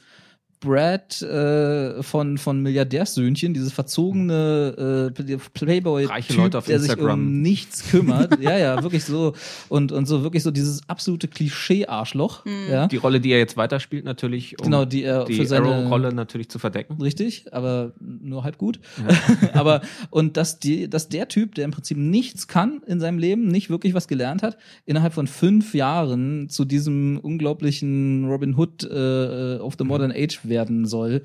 Brad 0.61 1.21
äh, 1.23 2.03
von 2.03 2.39
von 2.39 2.63
Milliardärssöhnchen, 2.63 3.55
dieses 3.55 3.73
verzogene 3.73 5.13
äh, 5.17 5.37
Playboy 5.55 6.07
Reiche 6.07 6.35
Leute 6.35 6.59
auf 6.59 6.67
der 6.67 6.81
sich 6.81 6.97
um 6.99 7.43
nichts 7.43 7.91
kümmert. 7.91 8.39
ja, 8.41 8.57
ja, 8.59 8.83
wirklich 8.83 9.05
so 9.05 9.35
und 9.69 9.93
und 9.93 10.07
so 10.07 10.23
wirklich 10.23 10.43
so 10.43 10.51
dieses 10.51 10.89
absolute 10.89 11.29
Klischee 11.29 11.87
Arschloch, 11.87 12.45
ja. 12.71 12.87
Die 12.87 12.97
Rolle, 12.97 13.21
die 13.21 13.31
er 13.31 13.39
jetzt 13.39 13.57
weiterspielt, 13.57 14.05
natürlich, 14.05 14.59
um 14.61 14.65
Genau, 14.65 14.85
die 14.85 15.03
er 15.03 15.25
die 15.25 15.35
für 15.35 15.47
seine- 15.47 15.67
Arrow-Rolle 15.67 16.13
natürlich 16.13 16.49
zu 16.49 16.59
verdecken. 16.59 17.01
Richtig, 17.01 17.53
aber 17.53 17.93
nur 18.01 18.45
halb 18.45 18.59
gut. 18.59 18.81
aber 19.53 19.83
und 20.11 20.37
dass 20.37 20.59
die, 20.59 20.89
dass 20.89 21.09
der 21.09 21.29
Typ, 21.29 21.55
der 21.55 21.65
im 21.65 21.71
Prinzip 21.71 21.97
nichts 21.99 22.49
kann 22.49 22.83
in 22.87 23.01
seinem 23.01 23.19
Leben, 23.19 23.49
nicht 23.49 23.71
wirklich 23.71 23.95
was 23.95 24.09
gelernt 24.09 24.43
hat, 24.43 24.57
innerhalb 24.85 25.13
von 25.13 25.27
fünf 25.27 25.75
Jahren 25.75 26.49
zu 26.49 26.65
diesem 26.65 27.19
unglaublichen 27.19 28.27
Robin 28.29 28.57
Hood 28.57 28.85
äh, 28.85 29.59
of 29.59 29.75
the 29.79 29.85
Modern 29.85 30.13
Age 30.13 30.39
werden 30.49 30.87
soll. 30.87 31.23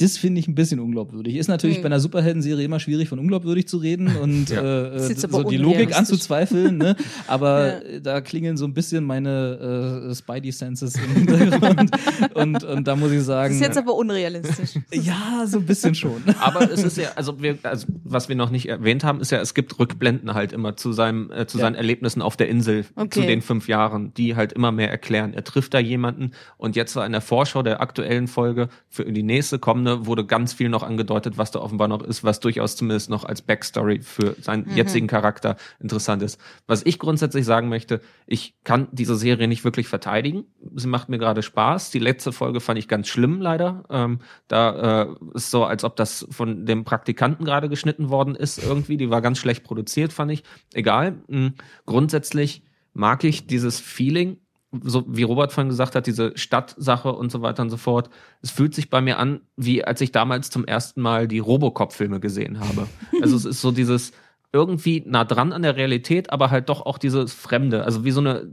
Das 0.00 0.16
finde 0.16 0.38
ich 0.40 0.46
ein 0.46 0.54
bisschen 0.54 0.78
unglaubwürdig. 0.78 1.34
Ist 1.36 1.48
natürlich 1.48 1.76
Hm. 1.78 1.82
bei 1.82 1.86
einer 1.86 1.98
Superhelden-Serie 1.98 2.64
immer 2.64 2.78
schwierig, 2.78 3.08
von 3.08 3.18
unglaubwürdig 3.18 3.66
zu 3.66 3.78
reden 3.78 4.06
und 4.22 4.48
Ja. 4.48 4.60
äh, 4.86 4.90
Das 4.96 5.08
so 5.22 5.42
die 5.42 5.56
Logik 5.56 5.96
anzuzweifeln. 5.98 6.78
Ne? 6.78 6.94
Aber 7.26 7.66
Ja. 7.66 7.78
äh, 7.80 8.00
da 8.00 8.20
klingeln 8.20 8.56
so 8.56 8.64
ein 8.64 8.74
bisschen 8.74 9.02
meine 9.04 10.08
äh, 10.10 10.14
Spidey-Senses 10.14 10.94
im 10.94 11.26
Hintergrund. 11.26 11.90
und, 12.34 12.62
und 12.62 12.86
da 12.86 12.94
muss 12.94 13.10
ich 13.10 13.18
Das 13.18 13.26
sagen, 13.26 13.54
ist 13.54 13.60
jetzt 13.60 13.76
aber 13.76 13.94
unrealistisch. 13.96 14.74
ja, 14.92 15.44
so 15.46 15.58
ein 15.58 15.66
bisschen 15.66 15.96
schon. 15.96 16.22
Aber 16.40 16.70
es 16.70 16.84
ist 16.84 16.96
ja, 16.96 17.08
also 17.16 17.42
wir, 17.42 17.58
also 17.64 17.86
was 18.04 18.28
wir 18.28 18.36
noch 18.36 18.50
nicht 18.50 18.68
erwähnt 18.68 19.02
haben, 19.02 19.20
ist 19.20 19.32
ja, 19.32 19.40
es 19.40 19.52
gibt 19.52 19.78
Rückblenden 19.80 20.32
halt 20.34 20.52
immer 20.52 20.76
zu 20.76 20.92
seinem, 20.92 21.32
äh, 21.32 21.46
zu 21.48 21.58
Ja. 21.58 21.62
seinen 21.62 21.74
Erlebnissen 21.74 22.22
auf 22.22 22.36
der 22.36 22.48
Insel, 22.48 22.84
Okay. 22.94 23.08
zu 23.10 23.22
den 23.22 23.42
fünf 23.42 23.66
Jahren, 23.66 24.14
die 24.14 24.36
halt 24.36 24.52
immer 24.52 24.70
mehr 24.70 24.90
erklären. 24.92 25.34
Er 25.34 25.42
trifft 25.42 25.74
da 25.74 25.80
jemanden 25.80 26.30
und 26.56 26.76
jetzt 26.76 26.92
so 26.92 27.00
in 27.02 27.10
der 27.10 27.20
Vorschau 27.20 27.64
der 27.64 27.80
aktuellen 27.80 28.28
Folge 28.28 28.68
für 28.88 29.04
die 29.04 29.24
nächste 29.24 29.58
kommende 29.58 29.87
Grunde 29.88 30.06
wurde 30.06 30.24
ganz 30.24 30.52
viel 30.52 30.68
noch 30.68 30.82
angedeutet, 30.82 31.38
was 31.38 31.50
da 31.50 31.60
offenbar 31.60 31.88
noch 31.88 32.02
ist, 32.02 32.24
was 32.24 32.40
durchaus 32.40 32.76
zumindest 32.76 33.10
noch 33.10 33.24
als 33.24 33.42
Backstory 33.42 34.00
für 34.00 34.36
seinen 34.40 34.74
jetzigen 34.74 35.06
Charakter 35.06 35.56
interessant 35.80 36.22
ist. 36.22 36.40
Was 36.66 36.84
ich 36.84 36.98
grundsätzlich 36.98 37.44
sagen 37.44 37.68
möchte, 37.68 38.00
ich 38.26 38.54
kann 38.64 38.88
diese 38.92 39.16
Serie 39.16 39.48
nicht 39.48 39.64
wirklich 39.64 39.88
verteidigen. 39.88 40.44
Sie 40.74 40.88
macht 40.88 41.08
mir 41.08 41.18
gerade 41.18 41.42
Spaß. 41.42 41.90
Die 41.90 41.98
letzte 41.98 42.32
Folge 42.32 42.60
fand 42.60 42.78
ich 42.78 42.88
ganz 42.88 43.08
schlimm, 43.08 43.40
leider. 43.40 43.84
Ähm, 43.90 44.20
da 44.48 45.02
äh, 45.02 45.08
ist 45.34 45.50
so, 45.50 45.64
als 45.64 45.84
ob 45.84 45.96
das 45.96 46.26
von 46.30 46.66
dem 46.66 46.84
Praktikanten 46.84 47.44
gerade 47.44 47.68
geschnitten 47.68 48.10
worden 48.10 48.34
ist 48.34 48.62
irgendwie. 48.62 48.96
Die 48.96 49.10
war 49.10 49.22
ganz 49.22 49.38
schlecht 49.38 49.64
produziert, 49.64 50.12
fand 50.12 50.32
ich. 50.32 50.42
Egal. 50.74 51.22
Mhm. 51.28 51.54
Grundsätzlich 51.86 52.62
mag 52.92 53.24
ich 53.24 53.46
dieses 53.46 53.80
Feeling, 53.80 54.38
so 54.82 55.04
wie 55.08 55.22
Robert 55.22 55.52
vorhin 55.52 55.70
gesagt 55.70 55.94
hat, 55.94 56.06
diese 56.06 56.36
Stadtsache 56.36 57.12
und 57.12 57.32
so 57.32 57.40
weiter 57.40 57.62
und 57.62 57.70
so 57.70 57.76
fort. 57.76 58.10
Es 58.42 58.50
fühlt 58.50 58.74
sich 58.74 58.90
bei 58.90 59.00
mir 59.00 59.18
an, 59.18 59.40
wie 59.56 59.84
als 59.84 60.00
ich 60.00 60.12
damals 60.12 60.50
zum 60.50 60.64
ersten 60.64 61.00
Mal 61.00 61.26
die 61.26 61.38
Robocop-Filme 61.38 62.20
gesehen 62.20 62.60
habe. 62.60 62.86
Also 63.22 63.36
es 63.36 63.44
ist 63.44 63.60
so 63.60 63.72
dieses 63.72 64.12
irgendwie 64.52 65.02
nah 65.04 65.24
dran 65.24 65.52
an 65.52 65.62
der 65.62 65.76
Realität, 65.76 66.30
aber 66.30 66.50
halt 66.50 66.68
doch 66.68 66.86
auch 66.86 66.98
dieses 66.98 67.34
Fremde. 67.34 67.84
Also 67.84 68.04
wie 68.04 68.10
so 68.10 68.20
eine 68.20 68.48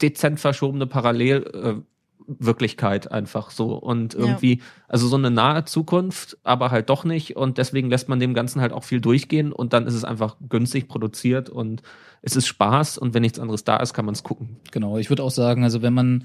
dezent 0.00 0.40
verschobene 0.40 0.86
Parallel. 0.86 1.84
Wirklichkeit 2.38 3.10
einfach 3.10 3.50
so. 3.50 3.74
Und 3.74 4.14
irgendwie, 4.14 4.62
also 4.88 5.08
so 5.08 5.16
eine 5.16 5.30
nahe 5.30 5.64
Zukunft, 5.64 6.38
aber 6.44 6.70
halt 6.70 6.90
doch 6.90 7.04
nicht. 7.04 7.36
Und 7.36 7.58
deswegen 7.58 7.90
lässt 7.90 8.08
man 8.08 8.20
dem 8.20 8.34
Ganzen 8.34 8.60
halt 8.60 8.72
auch 8.72 8.84
viel 8.84 9.00
durchgehen. 9.00 9.52
Und 9.52 9.72
dann 9.72 9.86
ist 9.86 9.94
es 9.94 10.04
einfach 10.04 10.36
günstig 10.48 10.88
produziert. 10.88 11.48
Und 11.50 11.82
es 12.22 12.36
ist 12.36 12.46
Spaß. 12.46 12.98
Und 12.98 13.14
wenn 13.14 13.22
nichts 13.22 13.38
anderes 13.38 13.64
da 13.64 13.76
ist, 13.78 13.94
kann 13.94 14.04
man 14.04 14.14
es 14.14 14.22
gucken. 14.22 14.56
Genau, 14.70 14.98
ich 14.98 15.10
würde 15.10 15.22
auch 15.22 15.30
sagen, 15.30 15.64
also 15.64 15.82
wenn 15.82 15.94
man 15.94 16.24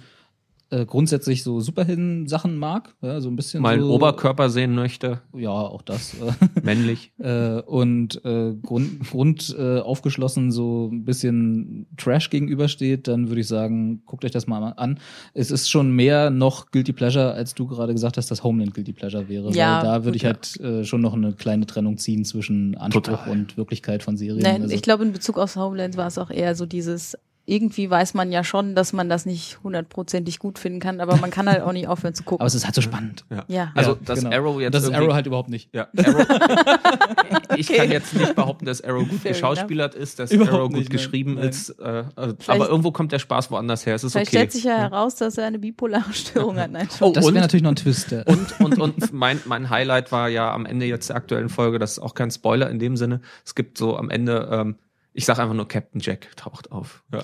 äh, 0.72 0.86
grundsätzlich 0.86 1.43
so 1.43 1.59
Superhelden-Sachen 1.61 2.57
mag, 2.57 2.95
ja, 3.01 3.22
so 3.22 3.30
ein 3.30 3.36
bisschen 3.36 3.61
Mal 3.61 3.80
so, 3.80 3.93
Oberkörper 3.93 4.49
sehen 4.49 4.74
möchte, 4.76 5.22
Ja, 5.36 5.49
auch 5.51 5.82
das. 5.84 6.16
Männlich. 6.63 7.11
äh, 7.20 7.61
und 7.61 8.24
äh, 8.26 8.53
Grund, 8.61 9.09
Grund 9.09 9.55
äh, 9.57 9.80
aufgeschlossen 9.80 10.51
so 10.51 10.89
ein 10.91 11.05
bisschen 11.05 11.86
Trash 11.97 12.30
gegenübersteht, 12.30 13.07
dann 13.07 13.30
würde 13.30 13.41
ich 13.41 13.47
sagen, 13.47 14.01
guckt 14.05 14.26
euch 14.26 14.32
das 14.32 14.47
mal 14.47 14.74
an. 14.76 14.99
Es 15.34 15.51
ist 15.51 15.70
schon 15.70 15.91
mehr 15.91 16.30
noch 16.32 16.72
Guilty 16.72 16.93
Pleasure, 16.93 17.34
als 17.34 17.53
du 17.53 17.68
gerade 17.68 17.93
gesagt 17.93 18.18
hast, 18.18 18.32
dass 18.32 18.43
Homeland 18.43 18.74
Guilty 18.74 18.93
Pleasure 18.93 19.30
wäre. 19.30 19.51
Ja, 19.51 19.78
weil 19.78 19.84
da 19.84 20.03
würde 20.05 20.18
ich 20.18 20.26
halt 20.26 20.59
äh, 20.59 20.84
schon 20.84 21.01
noch 21.01 21.13
eine 21.13 21.34
kleine 21.34 21.66
Trennung 21.68 21.97
ziehen 21.97 22.26
zwischen 22.26 22.76
Anspruch 22.76 23.03
Total. 23.03 23.30
und 23.32 23.55
Wirklichkeit 23.57 24.01
von 24.03 24.18
Serien. 24.18 24.41
Nein, 24.43 24.63
Also- 24.63 24.74
ich 24.74 24.82
glaube, 24.82 25.03
in 25.03 25.13
Bezug 25.13 25.38
auf 25.38 25.55
Homeland 25.55 25.95
war 25.97 26.07
es 26.07 26.18
auch 26.18 26.32
eher 26.32 26.55
so 26.55 26.66
dieses, 26.66 27.18
irgendwie 27.47 27.89
weiß 27.89 28.15
man 28.15 28.31
ja 28.31 28.43
schon, 28.43 28.73
dass 28.73 28.91
man 28.91 29.07
das 29.07 29.25
nicht 29.25 29.59
hundertprozentig 29.63 30.39
gut 30.39 30.57
finden 30.57 30.79
kann, 30.79 30.99
aber 30.99 31.15
man 31.17 31.29
kann 31.29 31.47
halt 31.47 31.61
auch 31.61 31.71
nicht 31.73 31.87
aufhören 31.87 32.15
zu 32.15 32.23
gucken. 32.23 32.41
aber 32.41 32.47
es 32.47 32.55
ist 32.55 32.65
halt 32.65 32.73
so 32.73 32.81
spannend. 32.81 33.23
ja. 33.47 33.71
Also, 33.75 33.91
Ja, 33.91 33.97
dass 34.03 34.19
genau. 34.23 34.35
Arrow 34.35 34.59
jetzt 34.61 34.73
Das 34.73 34.83
ist 34.83 34.93
Arrow 34.93 35.13
halt 35.13 35.27
überhaupt 35.27 35.49
nicht. 35.49 35.69
Ja, 35.73 35.87
Arrow. 35.95 36.25
ich 37.57 37.67
kann 37.71 37.91
jetzt 37.91 38.13
nicht 38.15 38.35
behaupten, 38.35 38.65
dass 38.65 38.81
Arrow 38.83 39.07
gut 39.07 39.19
Fair 39.19 39.31
geschauspielert 39.33 39.95
ist, 39.95 40.19
dass 40.19 40.31
Überhaupt 40.31 40.53
Arrow 40.53 40.69
gut 40.69 40.79
nicht, 40.79 40.89
geschrieben 40.89 41.35
Nein. 41.35 41.49
ist. 41.49 41.69
Äh, 41.79 41.99
äh, 41.99 42.33
aber 42.47 42.67
irgendwo 42.67 42.91
kommt 42.91 43.11
der 43.11 43.19
Spaß 43.19 43.51
woanders 43.51 43.85
her. 43.85 43.95
Es 43.95 44.03
ist 44.03 44.13
Vielleicht 44.13 44.29
okay. 44.29 44.37
stellt 44.37 44.51
sich 44.51 44.63
ja 44.63 44.77
heraus, 44.77 45.15
dass 45.15 45.37
er 45.37 45.45
eine 45.45 45.59
bipolare 45.59 46.13
Störung 46.13 46.57
hat. 46.57 46.71
Nein, 46.71 46.87
Oh, 46.99 47.11
Das 47.13 47.25
und, 47.25 47.33
wäre 47.33 47.43
natürlich 47.43 47.63
noch 47.63 47.71
ein 47.71 47.75
Twist. 47.75 48.11
ja. 48.11 48.23
und, 48.23 48.59
und, 48.59 48.79
und 48.79 49.13
mein, 49.13 49.39
mein 49.45 49.69
Highlight 49.69 50.11
war 50.11 50.29
ja 50.29 50.51
am 50.53 50.65
Ende 50.65 50.85
jetzt 50.85 51.09
der 51.09 51.15
aktuellen 51.15 51.49
Folge, 51.49 51.77
das 51.79 51.93
ist 51.93 51.99
auch 51.99 52.15
kein 52.15 52.31
Spoiler 52.31 52.69
in 52.69 52.79
dem 52.79 52.97
Sinne. 52.97 53.21
Es 53.45 53.55
gibt 53.55 53.77
so 53.77 53.97
am 53.97 54.09
Ende, 54.09 54.49
ähm, 54.51 54.75
ich 55.16 55.26
sag 55.26 55.39
einfach 55.39 55.55
nur 55.55 55.68
Captain 55.68 55.99
Jack 55.99 56.36
taucht 56.38 56.72
auf. 56.72 57.03
Ja. 57.11 57.24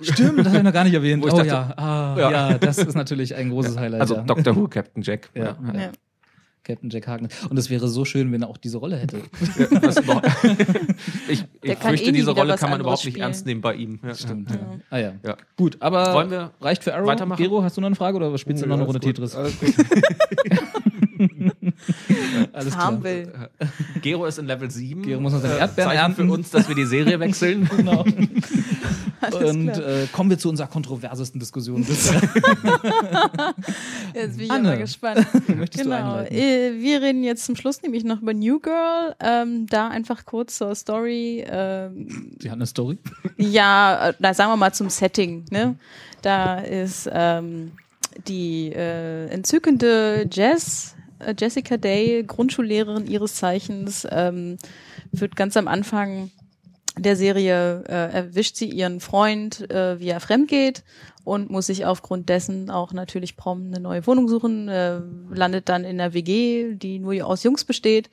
Stimmt, 0.00 0.38
das 0.40 0.46
habe 0.48 0.56
ich 0.58 0.62
noch 0.64 0.72
gar 0.72 0.84
nicht 0.84 0.94
erwähnt. 0.94 1.22
Oh 1.28 1.28
dachte- 1.36 1.46
ja. 1.46 1.72
Ah, 1.76 2.16
Ja. 2.18 2.30
ja. 2.30 2.58
das 2.58 2.78
ist 2.78 2.94
natürlich 2.94 3.34
ein 3.34 3.50
großes 3.50 3.76
Highlight. 3.78 4.00
Also 4.00 4.16
ja. 4.16 4.22
Doctor 4.22 4.56
Who 4.56 4.68
Captain 4.68 5.02
Jack. 5.02 5.28
Ja. 5.34 5.56
Ja. 5.74 5.90
Captain 6.64 6.88
Jack 6.88 7.06
Harkness. 7.06 7.44
Und 7.50 7.58
es 7.58 7.68
wäre 7.68 7.88
so 7.88 8.06
schön, 8.06 8.32
wenn 8.32 8.40
er 8.42 8.48
auch 8.48 8.56
diese 8.56 8.78
Rolle 8.78 8.96
hätte. 8.96 9.20
Was 9.82 9.98
überhaupt- 9.98 10.26
ich 11.28 11.44
ich 11.62 11.76
fürchte, 11.78 12.08
eh 12.08 12.12
diese 12.12 12.30
Rolle 12.30 12.56
kann 12.56 12.70
man 12.70 12.80
überhaupt 12.80 13.04
nicht 13.04 13.12
spielen. 13.12 13.22
ernst 13.24 13.44
nehmen 13.44 13.60
bei 13.60 13.74
ihm. 13.74 14.00
Ja. 14.02 14.14
Stimmt. 14.14 14.50
Ja. 14.50 14.56
Ah 14.88 14.96
ja. 14.98 15.12
Ja. 15.22 15.36
Gut, 15.56 15.76
aber 15.80 16.14
Wollen 16.14 16.30
wir 16.30 16.52
reicht 16.62 16.82
für 16.82 16.94
Arrow? 16.94 17.06
weitermachen? 17.06 17.42
Gero, 17.42 17.62
hast 17.62 17.76
du 17.76 17.82
noch 17.82 17.86
eine 17.88 17.96
Frage 17.96 18.16
oder 18.16 18.36
spielst 18.38 18.62
du 18.62 18.66
noch 18.66 18.76
eine 18.76 18.84
Runde 18.84 19.00
gut, 19.00 19.14
Tetris? 19.16 19.36
Alles 22.54 22.72
gut. 22.72 22.72
Alles 22.72 22.72
klar. 22.72 22.82
Farmville. 22.82 23.50
Gero 24.02 24.26
ist 24.26 24.38
in 24.38 24.46
Level 24.46 24.70
7. 24.70 25.02
Gero 25.02 25.20
muss 25.20 25.32
noch 25.32 25.40
seine 25.40 25.58
Erdbeeren 25.58 25.90
Zeichen 25.90 26.00
ernten. 26.02 26.26
für 26.28 26.32
uns, 26.32 26.50
dass 26.50 26.68
wir 26.68 26.74
die 26.74 26.86
Serie 26.86 27.18
wechseln. 27.20 27.68
Genau. 27.76 28.04
Alles 29.20 29.50
Und 29.52 29.68
äh, 29.70 30.06
kommen 30.12 30.28
wir 30.28 30.38
zu 30.38 30.50
unserer 30.50 30.66
kontroversesten 30.66 31.40
Diskussion. 31.40 31.82
Jetzt 34.14 34.36
bin 34.36 34.46
ich 34.46 34.50
Anne. 34.50 34.68
aber 34.70 34.76
gespannt. 34.78 35.26
Möchtest 35.48 35.84
du 35.84 35.88
Genau. 35.90 35.96
einleiten? 36.14 36.34
Äh, 36.36 36.72
Wir 36.78 37.00
reden 37.02 37.22
jetzt 37.24 37.44
zum 37.46 37.56
Schluss 37.56 37.82
nämlich 37.82 38.04
noch 38.04 38.20
über 38.22 38.34
New 38.34 38.60
Girl. 38.60 39.14
Ähm, 39.20 39.66
da 39.66 39.88
einfach 39.88 40.24
kurz 40.24 40.56
zur 40.58 40.74
Story. 40.74 41.44
Ähm, 41.48 42.32
Sie 42.38 42.50
hat 42.50 42.56
eine 42.56 42.66
Story. 42.66 42.98
ja, 43.38 44.10
äh, 44.10 44.14
na, 44.18 44.34
sagen 44.34 44.50
wir 44.52 44.56
mal 44.56 44.72
zum 44.72 44.90
Setting. 44.90 45.44
Ne? 45.50 45.76
Da 46.22 46.58
ist 46.60 47.08
ähm, 47.12 47.72
die 48.28 48.72
äh, 48.72 49.26
entzückende 49.28 50.28
Jess, 50.30 50.94
äh, 50.98 51.00
Jessica 51.38 51.76
Day, 51.76 52.24
Grundschullehrerin 52.26 53.06
ihres 53.06 53.34
Zeichens, 53.36 54.06
ähm, 54.10 54.58
wird 55.12 55.36
ganz 55.36 55.56
am 55.56 55.68
Anfang 55.68 56.30
der 56.96 57.16
Serie 57.16 57.82
äh, 57.88 58.12
erwischt 58.12 58.56
sie 58.56 58.70
ihren 58.70 59.00
Freund, 59.00 59.68
äh, 59.70 59.98
wie 59.98 60.08
er 60.08 60.20
fremd 60.20 60.48
geht 60.48 60.84
und 61.24 61.50
muss 61.50 61.66
sich 61.66 61.86
aufgrund 61.86 62.28
dessen 62.28 62.70
auch 62.70 62.92
natürlich 62.92 63.36
prompt 63.36 63.66
eine 63.66 63.80
neue 63.80 64.06
Wohnung 64.06 64.28
suchen, 64.28 64.68
äh, 64.68 65.00
landet 65.30 65.68
dann 65.68 65.84
in 65.84 65.98
der 65.98 66.14
WG, 66.14 66.74
die 66.74 66.98
nur 67.00 67.26
aus 67.26 67.42
Jungs 67.42 67.64
besteht. 67.64 68.10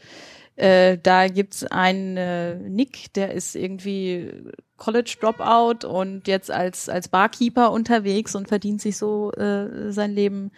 Äh, 0.56 0.98
da 1.02 1.28
gibt's 1.28 1.64
einen 1.64 2.18
äh, 2.18 2.56
Nick, 2.56 3.14
der 3.14 3.34
ist 3.34 3.56
irgendwie 3.56 4.32
College 4.78 5.16
Dropout 5.20 5.88
und 5.88 6.28
jetzt 6.28 6.52
als 6.52 6.90
als 6.90 7.08
Barkeeper 7.08 7.72
unterwegs 7.72 8.36
und 8.36 8.48
verdient 8.48 8.82
sich 8.82 8.98
so 8.98 9.32
äh, 9.34 9.92
sein 9.92 10.14
Leben. 10.14 10.52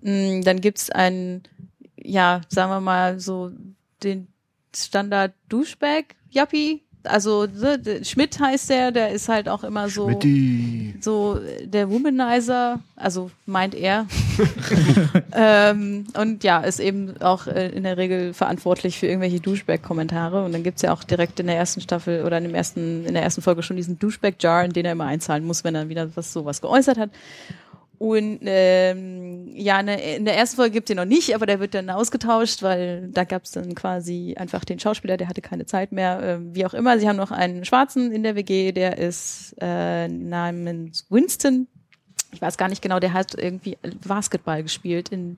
Mm, 0.00 0.42
dann 0.42 0.60
gibt's 0.60 0.90
einen, 0.90 1.42
ja, 2.04 2.42
sagen 2.48 2.70
wir 2.70 2.80
mal 2.80 3.18
so 3.18 3.50
den 4.02 4.28
Standard 4.74 5.32
Douchebag 5.48 6.14
Yuppie. 6.30 6.82
Also 7.06 7.44
ne, 7.44 8.02
Schmidt 8.02 8.40
heißt 8.40 8.70
der, 8.70 8.90
der 8.90 9.10
ist 9.10 9.28
halt 9.28 9.46
auch 9.46 9.62
immer 9.62 9.90
so 9.90 10.08
so 11.00 11.38
äh, 11.38 11.66
der 11.66 11.90
Womanizer, 11.90 12.80
also 12.96 13.30
meint 13.44 13.74
er. 13.74 14.06
ähm, 15.32 16.06
und 16.18 16.42
ja, 16.44 16.60
ist 16.60 16.80
eben 16.80 17.20
auch 17.20 17.46
äh, 17.46 17.68
in 17.68 17.82
der 17.82 17.98
Regel 17.98 18.32
verantwortlich 18.32 18.98
für 18.98 19.06
irgendwelche 19.06 19.40
Douchebag-Kommentare. 19.40 20.46
Und 20.46 20.52
dann 20.52 20.62
gibt's 20.62 20.80
ja 20.80 20.94
auch 20.94 21.04
direkt 21.04 21.40
in 21.40 21.46
der 21.46 21.56
ersten 21.56 21.82
Staffel 21.82 22.24
oder 22.24 22.38
in, 22.38 22.44
dem 22.44 22.54
ersten, 22.54 23.04
in 23.04 23.12
der 23.12 23.22
ersten 23.22 23.42
Folge 23.42 23.62
schon 23.62 23.76
diesen 23.76 23.98
Douchebag-Jar, 23.98 24.64
in 24.64 24.72
den 24.72 24.86
er 24.86 24.92
immer 24.92 25.04
einzahlen 25.04 25.44
muss, 25.44 25.62
wenn 25.62 25.74
er 25.74 25.90
wieder 25.90 26.08
was 26.16 26.32
sowas 26.32 26.62
geäußert 26.62 26.96
hat. 26.96 27.10
Und 28.04 28.40
ähm, 28.42 29.48
ja, 29.54 29.80
in 29.80 29.86
der, 29.86 30.16
in 30.16 30.24
der 30.26 30.36
ersten 30.36 30.56
Folge 30.56 30.72
gibt's 30.72 30.88
den 30.88 30.98
noch 30.98 31.06
nicht, 31.06 31.34
aber 31.34 31.46
der 31.46 31.58
wird 31.58 31.72
dann 31.72 31.88
ausgetauscht, 31.88 32.62
weil 32.62 33.08
da 33.10 33.24
gab's 33.24 33.52
dann 33.52 33.74
quasi 33.74 34.34
einfach 34.36 34.62
den 34.66 34.78
Schauspieler, 34.78 35.16
der 35.16 35.26
hatte 35.26 35.40
keine 35.40 35.64
Zeit 35.64 35.90
mehr. 35.90 36.20
Ähm, 36.22 36.54
wie 36.54 36.66
auch 36.66 36.74
immer, 36.74 36.98
sie 36.98 37.08
haben 37.08 37.16
noch 37.16 37.30
einen 37.30 37.64
Schwarzen 37.64 38.12
in 38.12 38.22
der 38.22 38.36
WG, 38.36 38.72
der 38.72 38.98
ist 38.98 39.54
äh, 39.58 40.06
namens 40.08 41.06
Winston. 41.08 41.66
Ich 42.34 42.42
weiß 42.42 42.56
gar 42.58 42.68
nicht 42.68 42.82
genau, 42.82 42.98
der 42.98 43.12
hat 43.12 43.34
irgendwie 43.34 43.78
Basketball 44.06 44.62
gespielt 44.62 45.08
in 45.10 45.36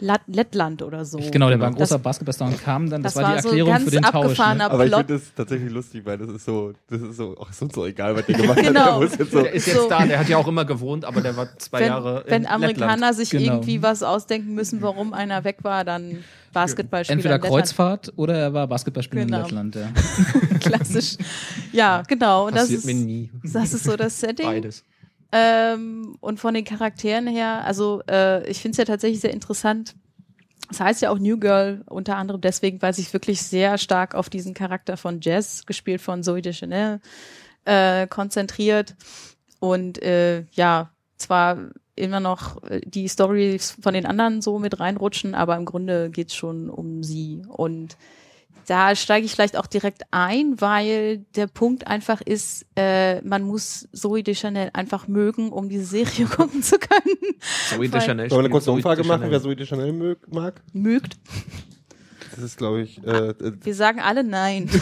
Lat 0.00 0.22
Lettland 0.26 0.82
oder 0.82 1.04
so. 1.04 1.18
Genau, 1.30 1.48
der 1.48 1.60
war 1.60 1.68
ein 1.68 1.74
großer 1.74 1.98
Basketballstar 1.98 2.48
und 2.48 2.60
kam 2.62 2.88
dann, 2.88 3.02
das, 3.02 3.14
das 3.14 3.22
war 3.22 3.34
die 3.36 3.42
so 3.42 3.48
Erklärung 3.48 3.72
ganz 3.72 3.84
für 3.84 3.90
den 3.90 4.02
Tausch. 4.02 4.12
Ne? 4.14 4.20
abgefahrener 4.22 4.70
Aber 4.70 4.86
ich 4.86 4.94
finde 4.94 5.14
das 5.14 5.22
tatsächlich 5.36 5.70
lustig, 5.72 6.06
weil 6.06 6.18
das 6.18 6.28
ist 6.30 6.44
so, 6.44 6.72
das 6.88 7.00
ist 7.02 7.16
so, 7.16 7.36
ach, 7.40 7.50
ist 7.50 7.62
uns 7.62 7.74
so 7.74 7.84
egal, 7.86 8.16
was 8.16 8.26
der 8.26 8.36
gemacht 8.36 8.58
hat. 8.58 8.66
Genau. 8.66 8.98
Der 9.00 9.08
muss 9.08 9.18
jetzt 9.18 9.30
so, 9.32 9.42
Der 9.42 9.52
ist 9.52 9.66
jetzt 9.66 9.76
So. 9.76 9.88
da, 9.88 10.06
der 10.06 10.18
hat 10.20 10.28
ja 10.28 10.36
auch 10.36 10.48
immer 10.48 10.64
gewohnt, 10.64 11.04
aber 11.04 11.20
der 11.20 11.36
war 11.36 11.48
zwei 11.58 11.80
wenn, 11.80 11.86
Jahre 11.88 12.20
in 12.26 12.30
wenn 12.30 12.46
Amerikaner 12.46 12.92
Lettland. 12.94 13.16
sich 13.16 13.30
Genau. 13.30 13.44
irgendwie 13.44 13.82
was 13.82 14.02
ausdenken 14.02 14.54
müssen, 14.54 14.82
warum 14.82 15.12
einer 15.12 15.44
weg 15.44 15.58
war, 15.62 15.84
dann 15.84 16.24
Basketballspieler. 16.52 17.16
Entweder 17.16 17.34
in 17.36 17.40
Lettland. 17.42 17.60
Kreuzfahrt 17.62 18.12
oder 18.16 18.34
er 18.36 18.52
war 18.54 18.66
Basketballspieler 18.66 19.24
Genau. 19.26 19.38
in 19.38 19.42
Lettland. 19.44 19.74
Ja. 19.76 19.88
Klassisch. 20.60 21.16
Ja, 21.72 22.02
genau. 22.06 22.46
Und 22.46 22.54
das 22.54 22.62
Passiert 22.62 22.78
ist, 22.80 22.86
mir 22.86 22.94
nie. 22.94 23.30
das 23.44 23.74
ist 23.74 23.84
so 23.84 23.96
das 23.96 24.18
Setting. 24.18 24.46
Beides. 24.46 24.84
Ähm, 25.30 26.16
und 26.20 26.40
von 26.40 26.54
den 26.54 26.64
Charakteren 26.64 27.26
her, 27.26 27.64
also 27.64 28.02
äh, 28.08 28.48
ich 28.48 28.60
finde 28.60 28.72
es 28.72 28.78
ja 28.78 28.84
tatsächlich 28.84 29.20
sehr 29.20 29.32
interessant. 29.32 29.94
Das 30.68 30.80
heißt 30.80 31.02
ja 31.02 31.10
auch 31.10 31.18
New 31.18 31.38
Girl, 31.38 31.82
unter 31.86 32.16
anderem 32.16 32.40
deswegen, 32.40 32.80
weil 32.82 32.92
sich 32.92 33.12
wirklich 33.12 33.42
sehr 33.42 33.78
stark 33.78 34.14
auf 34.14 34.28
diesen 34.30 34.54
Charakter 34.54 34.96
von 34.96 35.20
Jess, 35.20 35.64
gespielt 35.66 36.00
von 36.00 36.22
Zoe 36.22 36.42
Deschanel, 36.42 37.00
äh, 37.64 38.06
konzentriert. 38.06 38.94
Und 39.60 40.02
äh, 40.02 40.44
ja, 40.52 40.90
zwar 41.16 41.70
immer 41.96 42.20
noch 42.20 42.62
äh, 42.64 42.80
die 42.84 43.08
Stories 43.08 43.76
von 43.82 43.94
den 43.94 44.06
anderen 44.06 44.40
so 44.40 44.58
mit 44.58 44.78
reinrutschen, 44.78 45.34
aber 45.34 45.56
im 45.56 45.64
Grunde 45.64 46.10
geht's 46.10 46.34
schon 46.34 46.70
um 46.70 47.02
sie. 47.02 47.42
Und 47.48 47.96
da 48.68 48.94
steige 48.94 49.24
ich 49.24 49.32
vielleicht 49.32 49.56
auch 49.56 49.66
direkt 49.66 50.02
ein, 50.10 50.60
weil 50.60 51.18
der 51.36 51.46
Punkt 51.46 51.86
einfach 51.86 52.20
ist, 52.20 52.66
äh, 52.76 53.22
man 53.22 53.42
muss 53.42 53.88
Zoe 53.92 54.22
de 54.22 54.34
Chanel 54.34 54.68
einfach 54.74 55.08
mögen, 55.08 55.50
um 55.52 55.68
diese 55.70 55.84
Serie 55.86 56.26
gucken 56.36 56.62
zu 56.62 56.78
können. 56.78 57.16
Zoe 57.70 57.88
de 57.88 58.00
Chanel. 58.00 58.30
Wollen 58.30 58.40
wir 58.40 58.44
eine 58.44 58.50
kurze 58.50 58.70
Umfrage 58.72 59.04
machen, 59.04 59.24
wer 59.30 59.40
Zoe 59.40 59.56
de 59.56 59.64
Chanel 59.66 59.92
mög- 59.92 60.18
mag? 60.30 60.60
Mögt. 60.74 61.16
Das 62.34 62.44
ist, 62.44 62.58
glaube 62.58 62.82
ich, 62.82 63.02
äh, 63.04 63.30
äh, 63.30 63.52
Wir 63.62 63.74
sagen 63.74 64.00
alle 64.00 64.22
nein. 64.22 64.68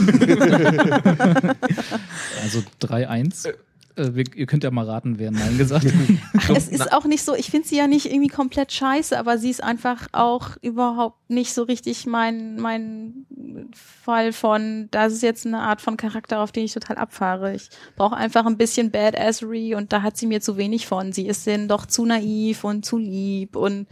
Also 2.42 2.62
3-1. 2.82 3.52
Äh, 3.96 4.14
wir, 4.14 4.24
ihr 4.34 4.46
könnt 4.46 4.62
ja 4.62 4.70
mal 4.70 4.84
raten, 4.84 5.18
wer 5.18 5.30
Nein 5.30 5.58
gesagt 5.58 5.86
hat. 5.86 6.50
es 6.56 6.68
ist 6.68 6.92
auch 6.92 7.04
nicht 7.04 7.24
so, 7.24 7.34
ich 7.34 7.50
finde 7.50 7.66
sie 7.66 7.76
ja 7.76 7.86
nicht 7.86 8.06
irgendwie 8.06 8.28
komplett 8.28 8.72
scheiße, 8.72 9.18
aber 9.18 9.38
sie 9.38 9.50
ist 9.50 9.62
einfach 9.62 10.06
auch 10.12 10.56
überhaupt 10.60 11.30
nicht 11.30 11.52
so 11.52 11.62
richtig 11.62 12.06
mein, 12.06 12.56
mein 12.56 13.26
Fall 13.72 14.32
von, 14.32 14.88
das 14.90 15.12
ist 15.12 15.22
jetzt 15.22 15.46
eine 15.46 15.60
Art 15.60 15.80
von 15.80 15.96
Charakter, 15.96 16.40
auf 16.40 16.52
den 16.52 16.64
ich 16.64 16.74
total 16.74 16.96
abfahre. 16.96 17.54
Ich 17.54 17.70
brauche 17.96 18.16
einfach 18.16 18.46
ein 18.46 18.58
bisschen 18.58 18.90
Badassery 18.90 19.74
und 19.74 19.92
da 19.92 20.02
hat 20.02 20.16
sie 20.16 20.26
mir 20.26 20.40
zu 20.40 20.56
wenig 20.56 20.86
von. 20.86 21.12
Sie 21.12 21.26
ist 21.26 21.46
denn 21.46 21.68
doch 21.68 21.86
zu 21.86 22.04
naiv 22.04 22.64
und 22.64 22.84
zu 22.84 22.98
lieb 22.98 23.56
und 23.56 23.86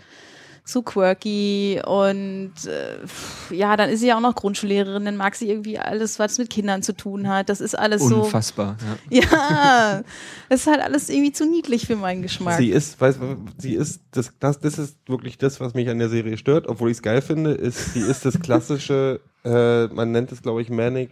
zu 0.65 0.83
quirky 0.83 1.81
und 1.85 2.53
äh, 2.67 3.55
ja, 3.55 3.77
dann 3.77 3.91
ist 3.91 4.01
sie 4.01 4.07
ja 4.07 4.17
auch 4.17 4.21
noch 4.21 4.35
Grundschullehrerin, 4.35 5.05
dann 5.05 5.17
mag 5.19 5.35
sie 5.35 5.51
irgendwie 5.51 5.79
alles, 5.79 6.19
was 6.19 6.39
mit 6.39 6.49
Kindern 6.49 6.83
zu 6.83 6.97
tun 6.97 7.29
hat. 7.29 7.51
Das 7.51 7.61
ist 7.61 7.79
alles 7.79 8.03
so. 8.03 8.23
Unfassbar. 8.23 8.77
Ja. 9.11 9.23
Ja, 9.35 10.03
das 10.49 10.61
ist 10.61 10.67
halt 10.67 10.81
alles 10.81 11.09
irgendwie 11.09 11.33
zu 11.33 11.47
niedlich 11.47 11.87
für 11.87 11.97
meinen 11.97 12.23
Geschmack. 12.23 12.57
Sie 12.57 12.71
ist, 12.71 13.01
weiß, 13.01 13.19
sie 13.59 13.75
ist, 13.75 14.01
das, 14.11 14.33
das, 14.39 14.61
das 14.61 14.79
ist 14.79 14.97
wirklich 15.07 15.39
das, 15.39 15.61
was 15.61 15.75
mich 15.75 15.89
an 15.89 15.99
der 15.99 16.09
Serie 16.09 16.37
stört, 16.37 16.67
obwohl 16.67 16.91
ich 16.91 16.99
es 16.99 17.03
geil 17.03 17.23
finde, 17.23 17.53
ist, 17.53 17.95
sie 17.95 18.01
ist 18.01 18.25
das 18.25 18.41
klassische, 18.41 19.21
äh, 19.45 19.87
man 19.89 20.13
nennt 20.13 20.33
es, 20.33 20.43
glaube 20.43 20.63
ich, 20.63 20.71
Manic 20.71 21.11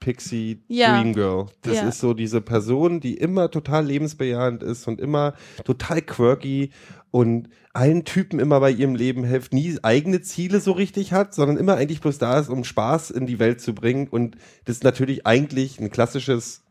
Pixie 0.00 0.62
Ja. 0.68 1.00
Dream 1.00 1.12
Girl. 1.14 1.46
Das 1.62 1.76
Ja. 1.76 1.88
ist 1.88 2.00
so 2.00 2.14
diese 2.14 2.40
Person, 2.40 3.00
die 3.00 3.14
immer 3.14 3.50
total 3.50 3.86
lebensbejahend 3.86 4.62
ist 4.62 4.88
und 4.88 5.00
immer 5.00 5.34
total 5.64 6.02
quirky 6.02 6.70
und 7.10 7.48
allen 7.72 8.04
Typen 8.04 8.40
immer 8.40 8.58
bei 8.60 8.70
ihrem 8.70 8.94
Leben 8.94 9.22
hilft, 9.24 9.52
nie 9.52 9.78
eigene 9.82 10.22
Ziele 10.22 10.60
so 10.60 10.72
richtig 10.72 11.12
hat, 11.12 11.34
sondern 11.34 11.56
immer 11.56 11.76
eigentlich 11.76 12.00
bloß 12.00 12.18
da 12.18 12.38
ist, 12.40 12.48
um 12.48 12.64
Spaß 12.64 13.10
in 13.10 13.26
die 13.26 13.38
Welt 13.38 13.60
zu 13.60 13.74
bringen. 13.74 14.08
Und 14.08 14.36
das 14.64 14.76
ist 14.76 14.84
natürlich 14.84 15.26
eigentlich 15.26 15.78
ein 15.78 15.90
klassisches, 15.90 16.62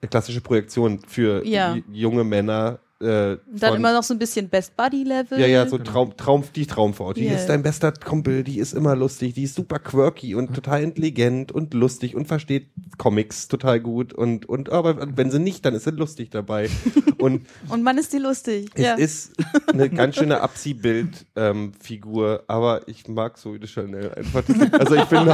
eine 0.00 0.08
klassische 0.08 0.40
Projektion 0.40 1.00
für 1.06 1.44
Ja. 1.46 1.76
junge 1.92 2.24
Männer. 2.24 2.78
Äh, 2.98 3.04
Dann 3.04 3.38
von- 3.58 3.76
immer 3.76 3.92
noch 3.92 4.02
so 4.02 4.14
ein 4.14 4.18
bisschen 4.18 4.48
Best 4.48 4.74
Buddy 4.76 5.02
Level. 5.04 5.38
ja, 5.38 5.46
ja, 5.46 5.68
so 5.68 5.76
Traum, 5.76 6.16
Traum, 6.16 6.44
die 6.54 6.66
Traumfrau. 6.66 7.12
Die 7.12 7.26
Ja. 7.26 7.34
ist 7.34 7.46
dein 7.46 7.62
bester 7.62 7.92
Kumpel, 7.92 8.42
die 8.42 8.58
ist 8.58 8.72
immer 8.72 8.96
lustig, 8.96 9.34
die 9.34 9.42
ist 9.42 9.54
super 9.54 9.78
quirky 9.78 10.34
und 10.34 10.54
total 10.54 10.82
intelligent 10.82 11.52
und 11.52 11.74
lustig 11.74 12.16
und 12.16 12.26
versteht 12.26 12.70
Comics 12.96 13.48
total 13.48 13.80
gut 13.80 14.14
und, 14.14 14.48
und 14.48 14.70
aber 14.70 15.14
wenn 15.16 15.30
sie 15.30 15.40
nicht, 15.40 15.62
dann 15.66 15.74
ist 15.74 15.84
sie 15.84 15.90
lustig 15.90 16.30
dabei. 16.30 16.70
Und 17.18 17.46
Und 17.70 17.82
man 17.82 17.96
ist 17.96 18.12
die 18.12 18.18
lustig. 18.18 18.68
es 18.74 18.82
ja. 18.84 18.94
ist 18.94 19.32
eine 19.72 19.88
ganz 19.88 20.16
schöne 20.16 20.42
Abziehbild-Figur, 20.42 22.44
aber 22.46 22.86
ich 22.88 23.08
mag 23.08 23.38
so 23.38 23.56
de 23.56 23.66
Chanel 23.66 24.12
einfach. 24.14 24.42
Also 24.78 24.94
ich 24.96 25.04
bin 25.06 25.26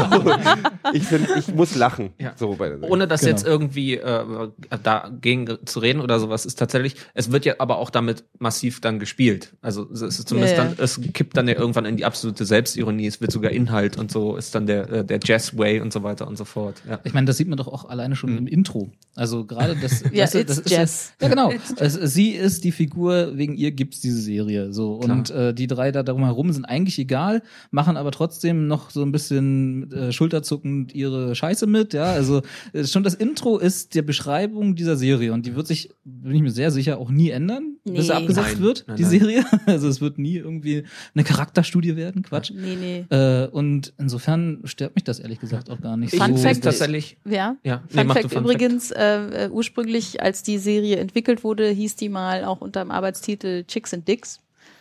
ich 0.93 1.03
finde, 1.05 1.29
ich 1.39 1.55
muss 1.55 1.75
lachen. 1.75 2.11
Ja. 2.19 2.33
So. 2.37 2.57
Ohne 2.83 3.09
das 3.09 3.21
Genau. 3.21 3.31
jetzt 3.31 3.47
irgendwie 3.47 3.97
äh, 3.97 4.49
dagegen 4.83 5.59
zu 5.65 5.81
reden 5.81 6.01
oder 6.01 6.21
sowas, 6.21 6.47
ist 6.47 6.59
tatsächlich, 6.59 6.97
es 7.15 7.33
wird 7.33 7.45
ja 7.45 7.52
aber 7.59 7.79
auch 7.79 7.91
damit 7.91 8.25
massiv 8.39 8.81
dann 8.81 8.99
gespielt. 8.99 9.55
Also 9.63 9.91
es 9.91 10.03
ist 10.03 10.29
zumindest 10.29 10.57
Ja, 10.57 10.65
ja. 10.65 10.71
dann, 10.71 10.85
es 10.85 11.01
kippt 11.13 11.37
dann 11.37 11.49
ja 11.49 11.55
irgendwann 11.55 11.85
in 11.85 11.97
die 11.97 12.05
absolute 12.05 12.45
Selbstironie, 12.45 13.07
es 13.07 13.21
wird 13.21 13.33
sogar 13.33 13.51
Inhalt 13.53 13.99
und 13.99 14.11
so 14.11 14.37
ist 14.37 14.55
dann 14.55 14.67
der, 14.67 14.91
äh, 14.91 15.05
der 15.05 15.21
Jazz-Way 15.23 15.81
und 15.81 15.93
so 15.93 16.03
weiter 16.03 16.27
und 16.27 16.37
so 16.37 16.45
fort. 16.45 16.83
Ja. 16.89 17.01
Ich 17.05 17.15
meine, 17.15 17.27
das 17.27 17.37
sieht 17.37 17.49
man 17.49 17.57
doch 17.57 17.69
auch 17.69 17.85
alleine 17.85 18.17
schon 18.17 18.37
im 18.37 18.47
Intro. 18.47 18.91
Also 19.15 19.45
gerade 19.45 19.77
das, 19.77 20.03
Ja, 20.13 20.25
it's 20.25 20.33
das 20.33 20.59
ist 20.59 20.71
Jazz. 20.71 21.13
Ja, 21.21 21.29
genau. 21.29 21.53
Es, 21.77 21.95
sie 21.95 22.31
ist 22.31 22.65
die 22.65 22.73
Figur, 22.73 23.37
wegen 23.37 23.55
ihr 23.55 23.73
gibt's 23.73 24.01
diese 24.01 24.21
Serie. 24.21 24.73
So 24.73 24.95
und 24.95 25.31
äh, 25.31 25.55
die 25.55 25.67
drei 25.67 25.93
da 25.93 26.03
darum 26.03 26.25
herum 26.25 26.53
sind 26.53 26.65
eigentlich 26.65 26.99
egal, 26.99 27.43
machen 27.71 27.97
aber 27.97 28.11
trotzdem 28.11 28.67
noch 28.67 28.91
so 28.91 29.03
ein 29.03 29.13
bisschen 29.13 29.93
äh, 29.93 30.13
schulterzuckend 30.13 30.95
ihre 30.95 31.35
Scheiße 31.35 31.67
mit. 31.67 31.93
Ja, 31.93 32.05
also 32.05 32.43
äh, 32.73 32.85
schon 32.85 33.03
das 33.03 33.15
Intro 33.15 33.59
ist 33.59 33.95
der 33.95 34.03
Beschreibung 34.03 34.75
dieser 34.75 34.97
Serie 34.97 35.33
und 35.33 35.47
die 35.47 35.55
wird 35.55 35.67
sich, 35.67 35.91
bin 36.05 36.35
ich 36.35 36.43
mir 36.43 36.51
sehr 36.51 36.71
sicher, 36.71 36.99
auch 36.99 37.11
nie 37.11 37.31
ändern, 37.31 37.42
bis 37.85 38.07
sie 38.07 38.11
Nee. 38.13 38.17
abgesetzt 38.19 38.49
Nein, 38.55 38.61
wird. 38.61 38.85
nein, 38.87 38.97
die 38.97 39.03
nein. 39.03 39.11
Serie. 39.11 39.45
Also 39.67 39.89
es 39.89 40.01
wird 40.01 40.19
nie 40.19 40.37
irgendwie 40.37 40.85
eine 41.15 41.25
Charakterstudie 41.25 41.97
werden. 41.97 42.23
Quatsch. 42.23 42.53
Nee, 42.55 42.77
nee. 42.77 43.17
Äh, 43.17 43.49
und 43.49 43.93
insofern 43.99 44.61
stört 44.65 44.95
mich 44.95 45.05
das 45.05 45.19
ehrlich 45.19 45.41
gesagt 45.41 45.71
auch 45.71 45.81
gar 45.81 45.97
nicht. 45.97 46.15
Fun 46.15 46.37
so. 46.37 46.43
Fact 46.43 46.65
tatsächlich, 46.65 47.17
Ja. 47.25 47.57
ja, 47.65 47.83
nee, 47.91 47.99
Fun 47.99 48.09
du 48.09 48.15
Fact 48.15 48.33
Fun 48.33 48.43
übrigens, 48.45 48.91
Äh, 48.91 49.47
äh, 49.47 49.49
ursprünglich, 49.51 50.23
als 50.23 50.43
die 50.43 50.59
Serie 50.59 50.97
entwickelt 50.97 51.45
wurde, 51.45 51.69
hieß 51.69 51.97
die 51.97 52.09
mal 52.09 52.45
auch 52.45 52.61
unter 52.61 52.81
dem 52.83 52.91
Arbeitstitel 52.91 53.65
Chicks 53.65 53.93
and 53.95 54.07
Dicks 54.07 54.41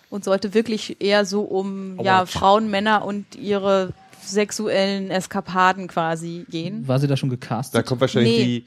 und 0.09 0.23
sollte 0.23 0.53
wirklich 0.53 0.97
eher 0.99 1.25
so 1.25 1.41
um 1.43 1.99
ja, 2.03 2.25
Frauen, 2.25 2.69
Männer 2.69 3.05
und 3.05 3.25
ihre 3.35 3.93
sexuellen 4.31 5.11
Eskapaden 5.11 5.87
quasi 5.87 6.45
gehen. 6.49 6.87
War 6.87 6.99
sie 6.99 7.07
da 7.07 7.17
schon 7.17 7.29
gecastet? 7.29 7.75
Da 7.75 7.83
kommt 7.83 8.01
wahrscheinlich 8.01 8.37
Nee. 8.37 8.45
die 8.45 8.65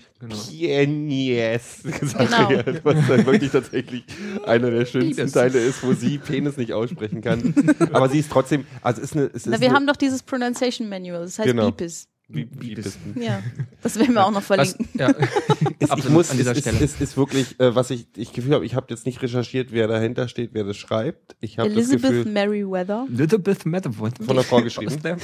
Genau. 2.21 2.49
her, 2.49 2.65
was 2.83 2.97
dann 3.09 3.27
wirklich 3.27 3.51
tatsächlich 3.51 4.05
einer 4.47 4.71
der 4.71 4.87
schönsten 4.87 5.17
Penis. 5.17 5.33
Teile 5.33 5.59
ist, 5.59 5.83
wo 5.83 5.93
sie 5.93 6.19
Penis 6.19 6.57
nicht 6.57 6.73
aussprechen 6.73 7.21
kann. 7.21 7.55
Aber 7.93 8.09
sie 8.09 8.21
ist 8.21 8.31
trotzdem, 8.31 8.67
also 8.83 9.01
ist 9.03 9.15
eine, 9.17 9.27
es 9.27 9.35
ist 9.35 9.47
Na, 9.47 9.61
wir 9.61 9.69
eine, 9.69 9.77
haben 9.77 9.87
doch 9.87 9.97
dieses 9.97 10.23
Pronunciation 10.23 10.89
Manual, 10.89 11.23
das 11.23 11.39
heißt 11.39 11.49
Genau. 11.49 11.71
Beepis. 11.71 12.09
Wie, 12.29 12.49
wie 12.59 12.75
bist 12.75 12.99
du? 13.15 13.21
Ja, 13.21 13.43
das 13.83 13.99
werden 13.99 14.15
wir 14.15 14.25
auch 14.27 14.31
noch 14.31 14.49
Was, 14.49 14.73
verlinken. 14.73 14.89
ja, 14.95 15.09
Es, 15.79 15.89
ich 15.89 15.91
Absolut, 15.91 16.13
muss, 16.13 16.31
an 16.31 16.37
dieser 16.39 16.53
es, 16.53 16.59
Stelle. 16.61 16.77
Es, 16.79 16.95
es 16.95 17.01
ist 17.01 17.17
wirklich, 17.17 17.61
äh, 17.61 17.75
was 17.75 17.91
ich, 17.91 18.07
ich 18.17 18.33
Gefühl 18.33 18.55
habe, 18.55 18.65
ich 18.65 18.75
habe 18.75 18.87
jetzt 18.91 19.05
nicht 19.07 19.21
recherchiert, 19.23 19.73
wer 19.73 19.87
dahinter 19.89 20.29
steht, 20.29 20.51
wer 20.55 20.65
das 20.65 20.77
schreibt. 20.77 21.37
Ich 21.41 21.59
habe 21.59 21.69
das 21.71 21.91
Elizabeth 21.91 22.03
Gefühl, 22.03 22.33
Merriweather. 22.33 23.07
Elizabeth 23.13 23.67
Matherwood. 23.67 24.13
von 24.25 24.37
der 24.37 24.45
Frau 24.45 24.63
geschrieben. 24.63 24.95
Okay. 25.05 25.15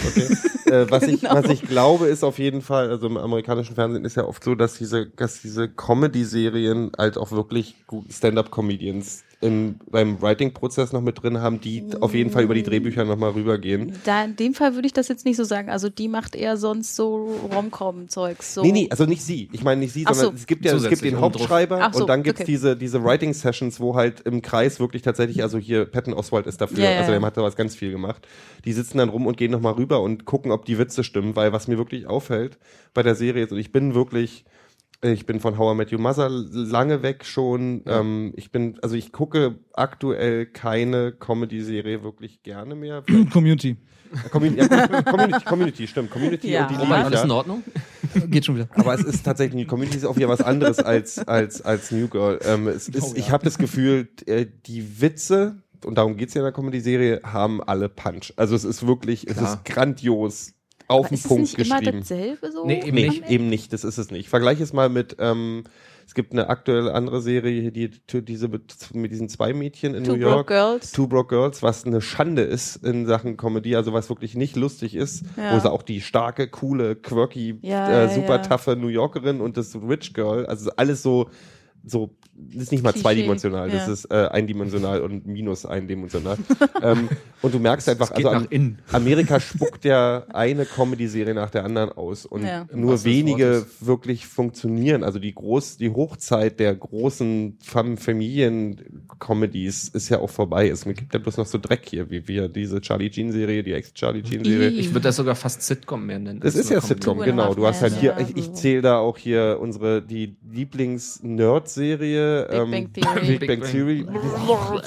äh, 0.66 0.90
was, 0.90 1.04
ich, 1.04 1.20
Genau. 1.22 1.34
was 1.34 1.46
ich 1.50 1.62
glaube, 1.62 2.06
ist 2.08 2.22
auf 2.22 2.38
jeden 2.38 2.60
Fall, 2.62 2.90
also 2.90 3.06
im 3.06 3.16
amerikanischen 3.16 3.74
Fernsehen 3.74 4.04
ist 4.04 4.16
ja 4.16 4.24
oft 4.24 4.44
so, 4.44 4.54
dass 4.54 4.74
diese, 4.78 5.06
dass 5.06 5.40
diese 5.40 5.68
Comedy-Serien 5.68 6.92
halt 6.98 7.16
auch 7.16 7.30
wirklich 7.32 7.76
gut 7.86 8.12
Stand-up-Comedians 8.12 9.24
im, 9.42 9.76
beim 9.90 10.20
Writing-Prozess 10.20 10.92
noch 10.92 11.00
mit 11.00 11.22
drin 11.22 11.40
haben, 11.40 11.60
die 11.60 11.84
auf 12.00 12.14
jeden 12.14 12.30
Fall 12.30 12.42
über 12.42 12.54
die 12.54 12.62
Drehbücher 12.62 13.06
nochmal 13.06 13.30
rübergehen. 13.30 13.94
Da, 14.04 14.24
in 14.24 14.36
dem 14.36 14.54
Fall 14.54 14.74
würde 14.74 14.86
ich 14.86 14.92
das 14.92 15.08
jetzt 15.08 15.24
nicht 15.24 15.36
so 15.36 15.44
sagen. 15.44 15.70
Also 15.70 15.88
die 15.88 16.08
macht 16.08 16.36
eher 16.36 16.58
sonst 16.58 16.94
so 16.94 17.34
Rom-Com-Zeugs. 17.52 18.54
So. 18.54 18.62
Nee, 18.62 18.72
nee, 18.72 18.88
also 18.90 19.06
nicht 19.06 19.22
sie. 19.22 19.48
Ich 19.52 19.64
meine 19.64 19.80
nicht 19.80 19.92
sie, 19.92 20.04
Ach 20.06 20.14
sondern 20.14 20.36
so. 20.36 20.40
es 20.40 20.46
gibt 20.46 20.64
ja, 20.64 20.74
es 20.74 20.88
gibt 20.88 21.02
den. 21.02 21.20
Hauptschreiber 21.20 21.78
Ach 21.80 21.92
so, 21.92 22.00
und 22.00 22.06
dann 22.08 22.22
gibt's 22.22 22.42
okay. 22.42 22.50
diese, 22.50 22.76
diese 22.76 23.02
Writing-Sessions, 23.02 23.80
wo 23.80 23.94
halt 23.94 24.20
im 24.20 24.42
Kreis 24.42 24.78
wirklich 24.78 25.02
tatsächlich, 25.02 25.42
also 25.42 25.58
hier 25.58 25.84
Patton 25.84 26.14
Oswald 26.14 26.46
ist 26.46 26.60
dafür, 26.60 26.84
ja, 26.84 26.98
also 26.98 27.10
der 27.10 27.20
hat 27.20 27.36
da 27.36 27.42
was 27.42 27.56
ganz 27.56 27.74
viel 27.74 27.90
gemacht. 27.90 28.26
Die 28.64 28.72
sitzen 28.72 28.98
dann 28.98 29.08
rum 29.08 29.26
und 29.26 29.36
gehen 29.36 29.50
nochmal 29.50 29.74
rüber 29.74 30.00
und 30.02 30.24
gucken, 30.24 30.52
ob 30.52 30.64
die 30.64 30.78
Witze 30.78 31.02
stimmen, 31.04 31.36
weil 31.36 31.52
was 31.52 31.68
mir 31.68 31.78
wirklich 31.78 32.06
auffällt 32.06 32.58
bei 32.94 33.02
der 33.02 33.14
Serie 33.14 33.44
ist, 33.44 33.52
und 33.52 33.58
ich 33.58 33.72
bin 33.72 33.94
wirklich, 33.94 34.44
ich 35.02 35.24
bin 35.26 35.40
von 35.40 35.56
How 35.56 35.72
I 35.74 35.76
Met 35.76 35.92
Your 35.92 36.00
Mother 36.00 36.28
lange 36.28 37.02
weg 37.02 37.24
schon. 37.24 37.82
Ähm, 37.86 38.32
ich 38.36 38.50
bin, 38.50 38.78
also 38.82 38.96
ich 38.96 39.12
gucke 39.12 39.58
aktuell 39.72 40.46
keine 40.46 41.12
Comedy-Serie 41.12 42.02
wirklich 42.02 42.42
gerne 42.42 42.74
mehr. 42.74 43.02
Community. 43.32 43.76
Community, 44.30 44.60
ja, 44.68 44.86
Community, 45.02 45.44
Community, 45.44 45.86
stimmt. 45.86 46.10
Community 46.10 46.50
Ja. 46.50 46.66
und 46.66 46.76
die 46.76 46.82
ich, 46.82 46.90
Alles 46.90 47.20
ja. 47.20 47.24
in 47.24 47.30
Ordnung? 47.30 47.62
Geht 48.28 48.44
schon 48.44 48.56
wieder. 48.56 48.68
Aber 48.74 48.92
es 48.92 49.04
ist 49.04 49.22
tatsächlich, 49.24 49.66
Community 49.68 49.98
ist 49.98 50.04
auch 50.04 50.16
wieder 50.16 50.28
was 50.28 50.40
anderes 50.42 50.80
als, 50.80 51.18
als, 51.20 51.62
als 51.62 51.92
New 51.92 52.08
Girl. 52.08 52.38
Ähm, 52.44 52.66
es 52.68 52.88
ist, 52.88 53.02
Oh, 53.02 53.06
ja. 53.12 53.16
Ich 53.16 53.30
habe 53.30 53.44
das 53.44 53.56
Gefühl, 53.56 54.08
äh, 54.26 54.46
die 54.66 55.00
Witze, 55.00 55.62
und 55.84 55.96
darum 55.96 56.16
geht's 56.16 56.34
ja 56.34 56.40
in 56.40 56.44
der 56.44 56.52
Comedy-Serie, 56.52 57.20
haben 57.24 57.62
alle 57.62 57.88
Punch. 57.88 58.32
Also 58.36 58.54
es 58.56 58.64
ist 58.64 58.86
wirklich, 58.86 59.28
es 59.28 59.36
Klar. 59.36 59.54
ist 59.54 59.64
grandios 59.64 60.54
auf 60.90 61.08
den 61.08 61.14
ist 61.14 61.24
es 61.24 61.28
Punkt 61.28 61.42
nicht 61.58 61.66
immer 61.66 61.78
geschrieben. 61.80 62.00
dasselbe 62.00 62.52
so? 62.52 62.66
Nee, 62.66 62.82
eben 62.84 62.94
Nee, 62.96 63.08
nicht. 63.08 63.28
eben 63.30 63.48
nicht, 63.48 63.72
das 63.72 63.84
ist 63.84 63.98
es 63.98 64.10
nicht. 64.10 64.28
Vergleich 64.28 64.60
es 64.60 64.72
mal 64.72 64.88
mit, 64.88 65.16
ähm, 65.18 65.64
es 66.06 66.14
gibt 66.14 66.32
eine 66.32 66.48
aktuelle 66.48 66.92
andere 66.92 67.20
Serie, 67.22 67.70
die, 67.70 67.90
die 67.90 68.24
diese 68.24 68.48
mit 68.48 68.74
mit 68.94 69.12
diesen 69.12 69.28
zwei 69.28 69.52
Mädchen 69.52 69.94
in 69.94 70.02
Two 70.04 70.12
New 70.12 70.18
York. 70.18 70.48
Broke 70.48 70.54
Girls. 70.54 70.90
Two 70.92 71.06
Broke 71.06 71.28
Girls, 71.34 71.62
was 71.62 71.84
eine 71.84 72.00
Schande 72.00 72.42
ist 72.42 72.76
in 72.84 73.06
Sachen 73.06 73.36
Comedy, 73.36 73.76
also 73.76 73.92
was 73.92 74.08
wirklich 74.08 74.34
nicht 74.34 74.56
lustig 74.56 74.96
ist, 74.96 75.24
Ja. 75.36 75.54
wo 75.54 75.60
sie 75.60 75.70
auch 75.70 75.82
die 75.82 76.00
starke, 76.00 76.48
coole, 76.48 76.96
quirky, 76.96 77.58
Ja, 77.62 78.04
äh, 78.04 78.08
super 78.14 78.36
ja. 78.36 78.38
taffe 78.38 78.74
New 78.76 78.88
Yorkerin 78.88 79.40
und 79.40 79.56
das 79.56 79.76
Rich 79.76 80.12
Girl, 80.14 80.46
also 80.46 80.70
alles 80.76 81.02
so 81.02 81.30
so, 81.82 82.10
das 82.52 82.64
ist 82.64 82.72
nicht 82.72 82.82
mal 82.82 82.92
Klischee, 82.92 83.02
zweidimensional, 83.02 83.70
das 83.70 83.86
ja. 83.86 83.92
ist 83.92 84.04
äh, 84.10 84.28
eindimensional 84.30 85.00
und 85.02 85.26
minus 85.26 85.66
eindimensional. 85.66 86.36
ähm, 86.82 87.08
und 87.42 87.54
du 87.54 87.58
merkst 87.58 87.88
einfach, 87.88 88.12
geht 88.14 88.26
also 88.26 88.46
innen. 88.50 88.78
Amerika 88.92 89.40
spuckt 89.40 89.84
ja 89.84 90.24
eine 90.32 90.64
Comedy-Serie 90.66 91.34
nach 91.34 91.50
der 91.50 91.64
anderen 91.64 91.90
aus 91.92 92.26
und 92.26 92.44
Ja. 92.44 92.66
Nur 92.72 93.04
wenige 93.04 93.66
wirklich 93.80 94.26
funktionieren. 94.26 95.04
Also 95.04 95.18
die 95.18 95.34
groß, 95.34 95.76
die 95.76 95.90
Hochzeit 95.90 96.60
der 96.60 96.74
großen 96.74 97.58
Fam- 97.62 97.96
Familien-Comedies 97.96 99.88
ist 99.88 100.08
ja 100.08 100.18
auch 100.18 100.30
vorbei. 100.30 100.68
Es 100.68 100.84
gibt 100.84 101.12
ja 101.12 101.18
bloß 101.18 101.36
noch 101.36 101.46
so 101.46 101.58
Dreck 101.58 101.82
hier, 101.88 102.10
wie 102.10 102.26
wir 102.28 102.48
diese 102.48 102.80
Charlie 102.80 103.10
Jean-Serie, 103.10 103.62
die 103.62 103.72
Ex-Charlie 103.72 104.22
Jean-Serie. 104.22 104.68
Ich 104.70 104.90
würde 104.90 105.00
das 105.00 105.16
sogar 105.16 105.34
fast 105.34 105.62
Sitcom 105.62 106.06
mehr 106.06 106.18
nennen. 106.18 106.40
Es 106.42 106.54
ist 106.54 106.70
ja 106.70 106.78
Comedy. 106.80 106.94
Sitcom, 106.94 107.18
genau. 107.20 107.54
Du 107.54 107.66
hast 107.66 107.82
halt 107.82 107.94
hier, 108.00 108.16
ich, 108.18 108.36
ich 108.36 108.52
zähle 108.54 108.82
da 108.82 108.98
auch 108.98 109.16
hier 109.18 109.58
unsere, 109.60 110.02
die 110.02 110.36
Lieblings-Nerd-Serie. 110.50 112.29
Ähm, 112.50 112.70
Big 112.70 112.92
Bang 112.92 113.14
Theory. 113.14 113.26
Big 113.26 113.40
Big 113.40 113.48
Bang 113.48 113.60
Bang. 113.60 113.70
Theory. 113.70 114.06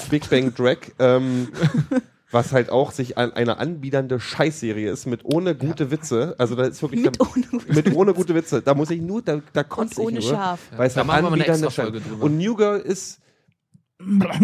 Big 0.10 0.30
Bang 0.30 0.54
Drag. 0.56 0.78
Ähm, 1.00 1.48
was 2.34 2.52
halt 2.52 2.70
auch 2.70 2.92
sich 2.92 3.18
an 3.18 3.32
eine 3.34 3.58
anbiedernde 3.58 4.20
Scheißserie 4.20 4.90
ist 4.90 5.06
mit 5.06 5.24
ohne 5.24 5.56
gute 5.56 5.92
Witze. 5.92 6.36
Also 6.40 6.56
da 6.56 6.64
ist 6.64 6.82
wirklich 6.82 7.04
Mit 7.04 7.20
da, 7.20 7.26
ohne 7.26 7.46
gute 7.46 7.74
mit 7.74 7.96
ohne 7.96 8.14
gute 8.14 8.36
Witze. 8.36 8.62
Da 8.62 8.74
muss 8.74 8.90
ich 8.90 9.02
nur, 9.02 9.22
da, 9.22 9.42
da 9.54 9.64
kotze 9.64 9.94
ich 9.94 10.08
ohne 10.08 10.20
nur, 10.20 10.30
Schaf. 10.30 10.60
weil 10.76 10.88
es 10.88 10.96
Da 10.96 11.04
machen 11.04 11.26
wir 11.26 11.30
mal 11.30 11.36
eine 11.36 11.46
extra 11.48 11.70
Folge 11.70 12.02
drüber. 12.02 12.26
Und 12.26 12.38
New 12.38 12.56
Girl 12.56 12.80
ist 12.80 13.20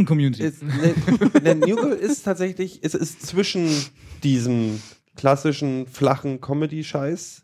Community. 0.06 0.43
ist, 0.43 0.62
ne, 0.64 0.93
ne, 1.43 1.56
New 1.56 1.76
Girl 1.76 1.93
ist 1.93 2.24
tatsächlich, 2.24 2.80
es 2.84 2.93
ist 2.93 3.26
zwischen 3.26 3.68
diesem 4.24 4.82
klassischen 5.16 5.88
flachen 5.88 6.39
Comedy-Scheiß 6.39 7.43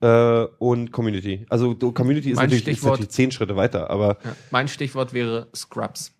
äh, 0.00 0.44
und 0.58 0.92
Community. 0.92 1.46
Also 1.48 1.74
Community 1.74 2.30
ist 2.30 2.36
Mein 2.36 2.46
natürlich, 2.46 2.66
ist 2.68 2.76
Stichwort- 2.78 2.92
natürlich 2.92 3.10
zehn 3.10 3.30
Schritte 3.30 3.56
weiter, 3.56 3.90
aber 3.90 4.18
Ja. 4.24 4.36
Mein 4.50 4.68
Stichwort 4.68 5.12
wäre 5.12 5.48
Scrubs. 5.54 6.12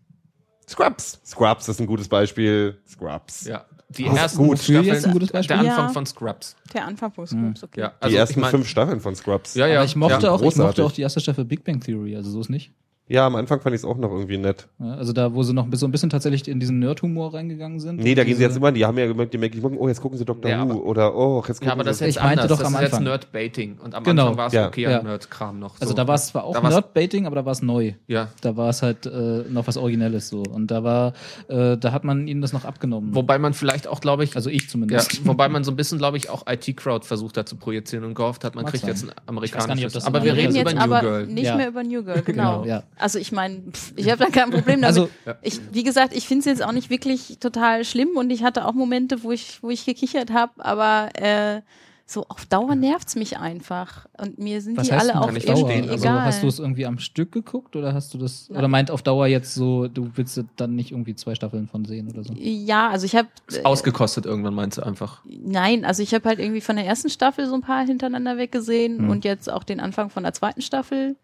Scrubs. 0.68 1.20
Scrubs 1.24 1.68
ist 1.68 1.80
ein 1.80 1.86
gutes 1.86 2.08
Beispiel. 2.08 2.78
Scrubs. 2.86 3.44
Ja. 3.46 3.64
Die 3.90 4.04
Ist 4.04 4.16
ersten 4.16 4.38
gut. 4.46 4.58
Für 4.58 4.72
jetzt 4.74 4.88
ein 4.90 4.94
Staffeln, 4.98 5.12
gutes 5.14 5.32
Beispiel? 5.32 5.56
der 5.56 5.64
Anfang 5.70 5.86
Ja. 5.86 5.92
von 5.94 6.04
Scrubs. 6.06 6.56
Der 6.74 6.84
Anfang 6.86 7.10
von 7.12 7.26
Scrubs, 7.26 7.64
okay. 7.64 7.80
Ja, 7.80 7.88
Die 7.88 7.94
also 8.04 8.16
ersten 8.18 8.32
ich 8.32 8.36
mein, 8.42 8.50
fünf 8.50 8.68
Staffeln 8.68 9.00
von 9.00 9.14
Scrubs. 9.16 9.54
Ja, 9.54 9.66
ja. 9.66 9.76
Aber 9.78 9.86
ich 9.86 9.96
mochte, 9.96 10.26
ja, 10.26 10.30
auch, 10.30 10.42
ich 10.42 10.56
mochte 10.56 10.84
auch 10.84 10.92
die 10.92 11.00
erste 11.00 11.20
Staffel 11.20 11.46
Big 11.46 11.64
Bang 11.64 11.80
Theory, 11.80 12.14
also 12.14 12.30
so 12.30 12.40
ist 12.42 12.50
nicht. 12.50 12.72
Ja, 13.08 13.26
am 13.26 13.36
Anfang 13.36 13.60
fand 13.60 13.74
ich 13.74 13.80
es 13.80 13.84
auch 13.84 13.96
noch 13.96 14.10
irgendwie 14.10 14.38
nett. 14.38 14.68
Ja, 14.78 14.94
also 14.94 15.12
da, 15.12 15.34
wo 15.34 15.42
sie 15.42 15.52
noch 15.54 15.66
so 15.72 15.86
ein 15.86 15.92
bisschen 15.92 16.10
tatsächlich 16.10 16.46
in 16.46 16.60
diesen 16.60 16.78
Nerd-Humor 16.78 17.32
reingegangen 17.34 17.80
sind. 17.80 18.00
Nee, 18.00 18.14
da 18.14 18.24
gehen 18.24 18.36
sie 18.36 18.42
jetzt 18.42 18.56
immer, 18.56 18.70
die 18.70 18.84
haben 18.84 18.98
ja 18.98 19.06
gemerkt, 19.06 19.32
die 19.32 19.38
merken, 19.38 19.60
oh, 19.78 19.88
jetzt 19.88 20.00
gucken 20.02 20.18
sie 20.18 20.24
Dr. 20.24 20.50
Ja, 20.50 20.68
Who 20.68 20.74
oder 20.80 21.14
oh, 21.16 21.38
jetzt 21.46 21.58
gucken 21.58 21.66
Ja, 21.68 21.72
aber 21.72 21.84
das 21.84 21.92
ist 21.96 21.98
sie. 22.00 22.04
jetzt 22.06 22.16
Ich 22.16 22.22
meinte 22.22 22.42
anders. 22.42 22.58
doch 22.58 22.64
das 22.64 22.66
am 22.68 22.74
ist 22.74 22.80
jetzt 22.82 22.92
Anfang. 22.94 23.04
Nerd-Baiting. 23.04 23.78
Und 23.82 23.94
am 23.94 24.04
Genau. 24.04 24.22
Anfang 24.24 24.36
war 24.38 24.46
es 24.48 24.52
Ja. 24.52 24.66
okay 24.68 24.82
Ja. 24.82 25.02
Nerd-Kram 25.02 25.58
noch. 25.58 25.76
So. 25.76 25.82
Also 25.82 25.94
da 25.94 26.06
war 26.06 26.14
es 26.16 26.26
zwar 26.26 26.44
auch 26.44 26.62
Nerd-Baiting, 26.62 27.26
aber 27.26 27.36
da 27.36 27.44
war 27.44 27.52
es 27.52 27.62
neu. 27.62 27.92
Ja. 28.06 28.28
Da 28.42 28.56
war 28.56 28.68
es 28.68 28.82
halt 28.82 29.06
äh, 29.06 29.44
noch 29.48 29.66
was 29.66 29.76
Originelles 29.76 30.28
so. 30.28 30.42
Und 30.42 30.70
da 30.70 30.84
war, 30.84 31.12
äh, 31.48 31.76
da 31.78 31.92
hat 31.92 32.04
man 32.04 32.28
ihnen 32.28 32.42
das 32.42 32.52
noch 32.52 32.64
abgenommen. 32.64 33.14
Wobei 33.14 33.38
man 33.38 33.54
vielleicht 33.54 33.86
auch, 33.86 34.00
glaube 34.00 34.24
ich, 34.24 34.36
also 34.36 34.50
ich 34.50 34.62
ja, 34.64 34.68
zumindest. 34.68 35.26
wobei 35.26 35.48
man 35.48 35.64
so 35.64 35.70
ein 35.70 35.76
bisschen, 35.76 35.98
glaube 35.98 36.18
ich, 36.18 36.28
auch 36.30 36.44
IT-Crowd 36.46 37.06
versucht 37.06 37.36
hat 37.38 37.48
zu 37.48 37.56
projizieren 37.56 38.04
und 38.04 38.14
gehofft 38.14 38.44
hat, 38.44 38.54
man 38.54 38.64
Mag 38.64 38.72
kriegt 38.72 38.82
sein. 38.84 38.90
jetzt 38.90 39.04
ein 39.04 39.08
Ich 39.08 39.16
weiß 39.16 39.28
amerikanisches. 39.28 39.66
gar 39.66 39.74
nicht, 39.76 39.86
ob 39.86 39.92
das 39.92 40.04
aber 40.04 40.18
so 40.20 40.24
wir 40.26 40.34
reden 40.34 40.54
jetzt 40.54 40.62
über 40.70 40.74
New 40.74 40.80
aber 40.94 41.00
Girl. 41.00 41.26
nicht 41.26 41.56
mehr 41.56 41.68
über 41.68 41.82
New 41.82 42.02
Girl, 42.04 42.22
genau. 42.26 42.64
Ja. 42.98 43.02
Also 43.02 43.18
ich 43.18 43.32
meine, 43.32 43.62
ich 43.96 44.10
habe 44.10 44.24
da 44.24 44.30
kein 44.30 44.50
Problem 44.50 44.80
damit. 44.82 44.84
Also- 44.84 45.08
ich, 45.42 45.60
wie 45.72 45.84
gesagt, 45.84 46.14
ich 46.14 46.26
finde 46.26 46.40
es 46.40 46.46
jetzt 46.46 46.62
auch 46.64 46.72
nicht 46.72 46.90
wirklich 46.90 47.38
total 47.38 47.84
schlimm 47.84 48.10
und 48.16 48.30
ich 48.30 48.42
hatte 48.42 48.64
auch 48.66 48.74
Momente, 48.74 49.22
wo 49.22 49.32
ich, 49.32 49.62
wo 49.62 49.70
ich 49.70 49.84
gekichert 49.86 50.32
habe, 50.32 50.52
aber 50.64 51.08
äh, 51.14 51.62
so 52.10 52.24
auf 52.30 52.46
Dauer 52.46 52.74
nervt's 52.74 53.16
mich 53.16 53.36
einfach. 53.36 54.06
Und 54.16 54.38
mir 54.38 54.62
sind 54.62 54.78
Was 54.78 54.86
die 54.88 54.94
heißt 54.94 55.10
alle 55.10 55.20
auch 55.20 55.26
irgendwie 55.26 55.46
verstehen. 55.46 55.90
Also 55.90 56.04
egal. 56.06 56.24
hast 56.24 56.42
du 56.42 56.46
es 56.46 56.58
irgendwie 56.58 56.86
am 56.86 56.98
Stück 56.98 57.32
geguckt 57.32 57.76
oder 57.76 57.92
hast 57.92 58.14
du 58.14 58.18
das 58.18 58.48
Nein. 58.48 58.58
oder 58.60 58.68
meint 58.68 58.90
auf 58.90 59.02
Dauer 59.02 59.26
jetzt 59.26 59.54
so, 59.54 59.88
du 59.88 60.10
willst 60.14 60.42
dann 60.56 60.74
nicht 60.74 60.90
irgendwie 60.92 61.14
zwei 61.14 61.34
Staffeln 61.34 61.68
von 61.68 61.84
sehen 61.84 62.08
oder 62.10 62.24
so? 62.24 62.32
ja, 62.32 62.88
also 62.88 63.04
ich 63.04 63.14
habe 63.14 63.28
Ist 63.48 63.62
ausgekostet 63.66 64.24
irgendwann, 64.24 64.54
meinst 64.54 64.78
du 64.78 64.82
einfach. 64.86 65.20
Nein, 65.26 65.84
also 65.84 66.02
ich 66.02 66.14
habe 66.14 66.26
halt 66.26 66.38
irgendwie 66.38 66.62
von 66.62 66.76
der 66.76 66.86
ersten 66.86 67.10
Staffel 67.10 67.46
so 67.46 67.52
ein 67.54 67.60
paar 67.60 67.84
hintereinander 67.84 68.38
weggesehen 68.38 69.00
Hm. 69.00 69.10
und 69.10 69.26
jetzt 69.26 69.52
auch 69.52 69.62
den 69.62 69.78
Anfang 69.78 70.08
von 70.08 70.22
der 70.22 70.32
zweiten 70.32 70.62
Staffel. 70.62 71.14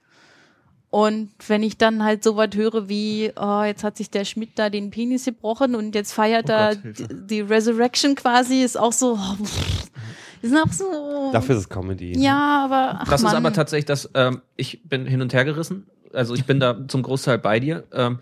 Und 0.94 1.30
wenn 1.48 1.64
ich 1.64 1.76
dann 1.76 2.04
halt 2.04 2.22
so 2.22 2.36
was 2.36 2.50
höre 2.54 2.88
wie, 2.88 3.32
oh, 3.34 3.62
jetzt 3.64 3.82
hat 3.82 3.96
sich 3.96 4.10
der 4.10 4.24
Schmidt 4.24 4.50
da 4.54 4.70
den 4.70 4.92
Penis 4.92 5.24
gebrochen 5.24 5.74
und 5.74 5.92
jetzt 5.96 6.12
feiert 6.12 6.44
Oh 6.48 6.52
er 6.52 6.76
Gott, 6.76 6.84
die, 7.00 7.26
die 7.26 7.40
Resurrection 7.40 8.14
quasi, 8.14 8.62
ist 8.62 8.78
auch 8.78 8.92
so, 8.92 9.18
oh, 9.18 9.44
pff, 9.44 9.90
sind 10.40 10.56
auch 10.56 10.70
so, 10.70 11.30
Dafür 11.32 11.56
ist 11.56 11.62
es 11.62 11.68
Comedy. 11.68 12.16
ja, 12.16 12.64
aber, 12.64 13.00
ach 13.00 13.08
Das 13.08 13.22
Mann. 13.22 13.32
ist 13.32 13.36
aber 13.36 13.52
tatsächlich 13.52 13.86
das, 13.86 14.08
ähm, 14.14 14.40
ich 14.54 14.84
bin 14.84 15.04
hin 15.04 15.20
und 15.20 15.34
her 15.34 15.44
gerissen. 15.44 15.88
Also 16.12 16.32
ich 16.36 16.44
bin 16.44 16.60
da 16.60 16.86
zum 16.86 17.02
Großteil 17.02 17.38
bei 17.38 17.58
dir. 17.58 17.82
Ähm, 17.92 18.20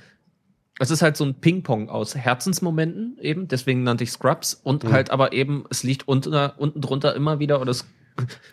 es 0.79 0.91
ist 0.91 1.03
halt 1.03 1.19
so 1.19 1.25
ein 1.25 1.35
Ping-Pong 1.35 1.91
aus 1.91 2.15
Herzensmomenten 2.15 3.19
eben, 3.21 3.49
deswegen 3.49 3.83
nannte 3.83 4.05
ich 4.05 4.13
Scrubs 4.13 4.55
und 4.55 4.85
halt 4.91 5.11
aber 5.11 5.35
eben, 5.35 5.67
es 5.69 5.83
liegt 5.83 6.09
unter, 6.09 6.55
unten 6.57 6.81
drunter 6.81 7.15
immer 7.15 7.39
wieder 7.39 7.61
oder 7.61 7.71
es, 7.73 7.85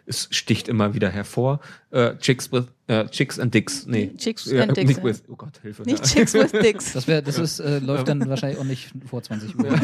es 0.05 0.27
sticht 0.31 0.67
immer 0.67 0.93
wieder 0.93 1.09
hervor. 1.09 1.59
Äh, 1.91 2.15
Chicks 2.17 2.51
with, 2.51 2.65
äh, 2.87 3.05
Chicks 3.07 3.39
and 3.39 3.51
Dicks, 3.53 3.85
nee. 3.87 4.11
Chicks 4.17 4.45
Ja, 4.45 4.61
and 4.63 4.77
Dicks, 4.77 4.97
ja. 4.97 5.03
with, 5.03 5.23
oh 5.27 5.35
Gott, 5.35 5.59
Hilfe. 5.63 5.81
Nicht 5.83 5.99
ja. 5.99 6.05
Chicks 6.05 6.33
with 6.35 6.51
Dicks. 6.51 6.93
Das 6.93 7.07
wäre, 7.07 7.23
das 7.23 7.39
ist, 7.39 7.59
äh, 7.59 7.79
läuft 7.79 8.07
dann 8.07 8.29
wahrscheinlich 8.29 8.59
auch 8.59 8.63
nicht 8.63 8.91
vor 9.07 9.23
20 9.23 9.57
Uhr. 9.57 9.65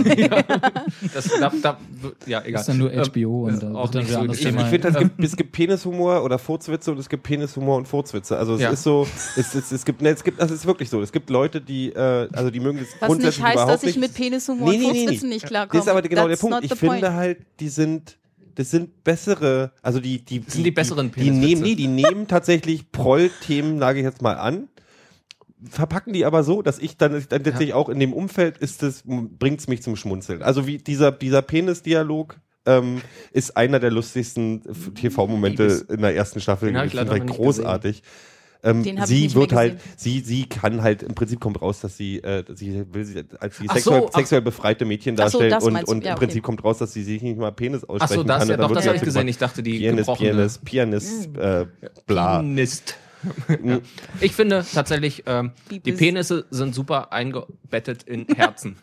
Das, 1.13 1.30
da, 1.39 1.51
da, 1.61 1.78
ja, 2.26 2.41
egal. 2.41 2.51
Das 2.53 2.61
ist 2.61 2.69
dann 2.69 2.78
nur 2.78 2.91
Ähm, 2.93 3.03
HBO 3.11 3.45
und 3.47 3.61
dann 3.63 3.76
auch 3.76 3.93
wird 3.93 4.03
dann 4.05 4.11
so 4.11 4.19
anderes 4.19 4.39
Ich, 4.39 4.45
Thema. 4.45 4.61
ich 4.63 4.67
finde, 4.67 4.88
es 4.89 4.97
gibt, 4.97 5.23
es 5.23 5.36
gibt 5.36 5.51
Penishumor 5.51 6.23
oder 6.23 6.38
Furzwitze 6.39 6.91
und 6.91 6.99
es 6.99 7.09
gibt 7.09 7.23
Penishumor 7.23 7.78
und 7.78 7.88
Furzwitze. 7.88 8.38
Also 8.38 8.55
es 8.55 8.61
Ja. 8.61 8.69
ist 8.69 8.84
so, 8.84 9.07
es, 9.36 9.55
es, 9.55 9.71
es 9.71 9.86
gibt, 9.86 10.01
ne, 10.01 10.09
es 10.09 10.23
gibt, 10.23 10.39
das 10.41 10.51
ist 10.51 10.65
wirklich 10.65 10.89
so. 10.89 11.01
Es 11.01 11.11
gibt 11.11 11.30
Leute, 11.30 11.61
die, 11.61 11.89
äh, 11.91 12.28
also 12.34 12.49
die 12.51 12.59
mögen 12.59 12.80
das 12.80 12.88
Was 12.99 13.07
grundsätzlich 13.07 13.38
nicht 13.38 13.45
heißt, 13.45 13.55
überhaupt 13.55 13.73
dass 13.73 13.84
ich 13.84 13.95
nicht. 13.97 13.99
mit 13.99 14.13
Penishumor 14.13 14.69
Nee, 14.69 14.76
und 14.86 14.93
nee, 14.93 15.05
nee, 15.05 15.19
nee. 15.21 15.28
nicht 15.28 15.45
klarkomme. 15.47 15.80
Das 15.80 15.86
ist 15.88 15.91
aber 15.91 16.01
genau 16.01 16.28
That's 16.28 16.39
der 16.41 16.47
Punkt. 16.49 16.63
Ich 16.65 16.73
finde 16.80 16.99
point. 17.01 17.15
halt, 17.15 17.38
die 17.59 17.69
sind, 17.69 18.17
das 18.56 18.72
sind 18.72 19.03
bessere, 19.03 19.72
also 19.82 19.99
die, 19.99 20.24
die, 20.24 20.43
sind 20.47 20.64
die 20.64 20.72
besseren 20.72 21.12
die, 21.12 21.22
die 21.22 21.32
nehmen, 21.32 21.62
nee, 21.62 21.76
die 21.76 21.88
nehmen 21.88 22.28
tatsächlich 22.28 22.91
Proll-Themen, 22.91 23.80
sage 23.80 23.99
ich 23.99 24.06
jetzt 24.06 24.22
mal 24.22 24.36
an, 24.36 24.70
verpacken 25.70 26.14
die 26.14 26.26
aber 26.26 26.43
so, 26.43 26.62
dass 26.62 26.80
ich 26.80 26.97
dann, 26.97 27.12
dann 27.14 27.43
tatsächlich 27.43 27.74
auch 27.74 27.89
in 27.89 27.99
dem 27.99 28.14
Umfeld 28.14 28.58
ist 28.58 28.84
es, 28.84 29.03
bringt's 29.06 29.68
mich 29.68 29.82
zum 29.82 29.95
Schmunzeln. 29.95 30.41
Also 30.41 30.68
wie 30.68 30.78
dieser, 30.78 31.12
dieser 31.12 31.41
Penis-Dialog, 31.41 32.39
ähm, 32.66 33.01
ist 33.32 33.56
einer 33.58 33.80
der 33.80 33.91
lustigsten 33.91 34.64
TV-Momente 34.95 35.86
in 35.89 36.01
der 36.01 36.16
ersten 36.16 36.41
Staffel. 36.41 36.70
Den 36.70 36.78
hab 36.78 36.86
ich 36.86 36.93
Ähm, 38.66 38.84
Den 38.84 38.99
hab 38.99 39.07
ich 39.09 39.32
sie 39.32 39.36
wird 39.36 39.53
halt, 39.53 39.80
sie, 39.95 40.20
sie 40.22 40.45
kann 40.49 40.82
halt, 40.82 41.03
im 41.03 41.13
Prinzip 41.13 41.39
kommt 41.39 41.61
raus, 41.61 41.82
dass 41.82 41.95
sie, 41.95 42.18
äh, 42.24 42.43
sie 42.55 42.84
will 42.91 43.05
sie 43.05 43.24
als 43.39 43.59
die 43.59 43.70
Ach 43.70 43.76
sexuell, 43.76 44.01
so, 44.01 44.07
ach- 44.11 44.18
sexuell 44.18 44.41
befreite 44.41 44.86
Mädchen 44.86 45.16
Ach 45.20 45.30
so, 45.30 45.39
darstellen 45.39 45.51
das 45.51 45.63
und, 45.63 45.84
und 45.88 46.03
Ja, 46.03 46.11
im 46.11 46.16
okay. 46.18 46.26
Prinzip 46.26 46.43
kommt 46.43 46.63
raus, 46.63 46.80
dass 46.80 46.91
sie 46.91 47.03
sich 47.03 47.22
nicht 47.22 47.38
mal 47.38 47.51
Penis 47.51 47.84
Ach 47.86 47.89
aussprechen 47.89 48.13
so, 48.16 48.24
das, 48.24 48.39
kann. 48.39 48.49
ja, 48.49 48.57
doch, 48.57 48.70
wird 48.70 48.78
das 48.78 48.84
sie 48.84 48.89
habe 48.89 48.97
ich 48.97 49.03
gesehen. 49.03 49.28
Ich 49.28 49.38
dachte, 49.38 49.61
die 49.63 49.78
Pianist, 49.78 50.07
gebrochene 50.07 50.30
Pianist, 50.32 50.66
Pianist, 50.66 51.38
äh, 51.38 51.66
bla. 52.07 52.39
Pianist. 52.39 52.95
Ja. 53.63 53.80
Ich 54.22 54.34
finde 54.34 54.63
tatsächlich, 54.72 55.24
ähm, 55.26 55.51
die. 55.72 55.80
Penisse 55.80 56.45
sind 56.51 56.76
super 56.76 57.11
eingebettet 57.11 58.03
in 58.03 58.28
Herzen. 58.28 58.78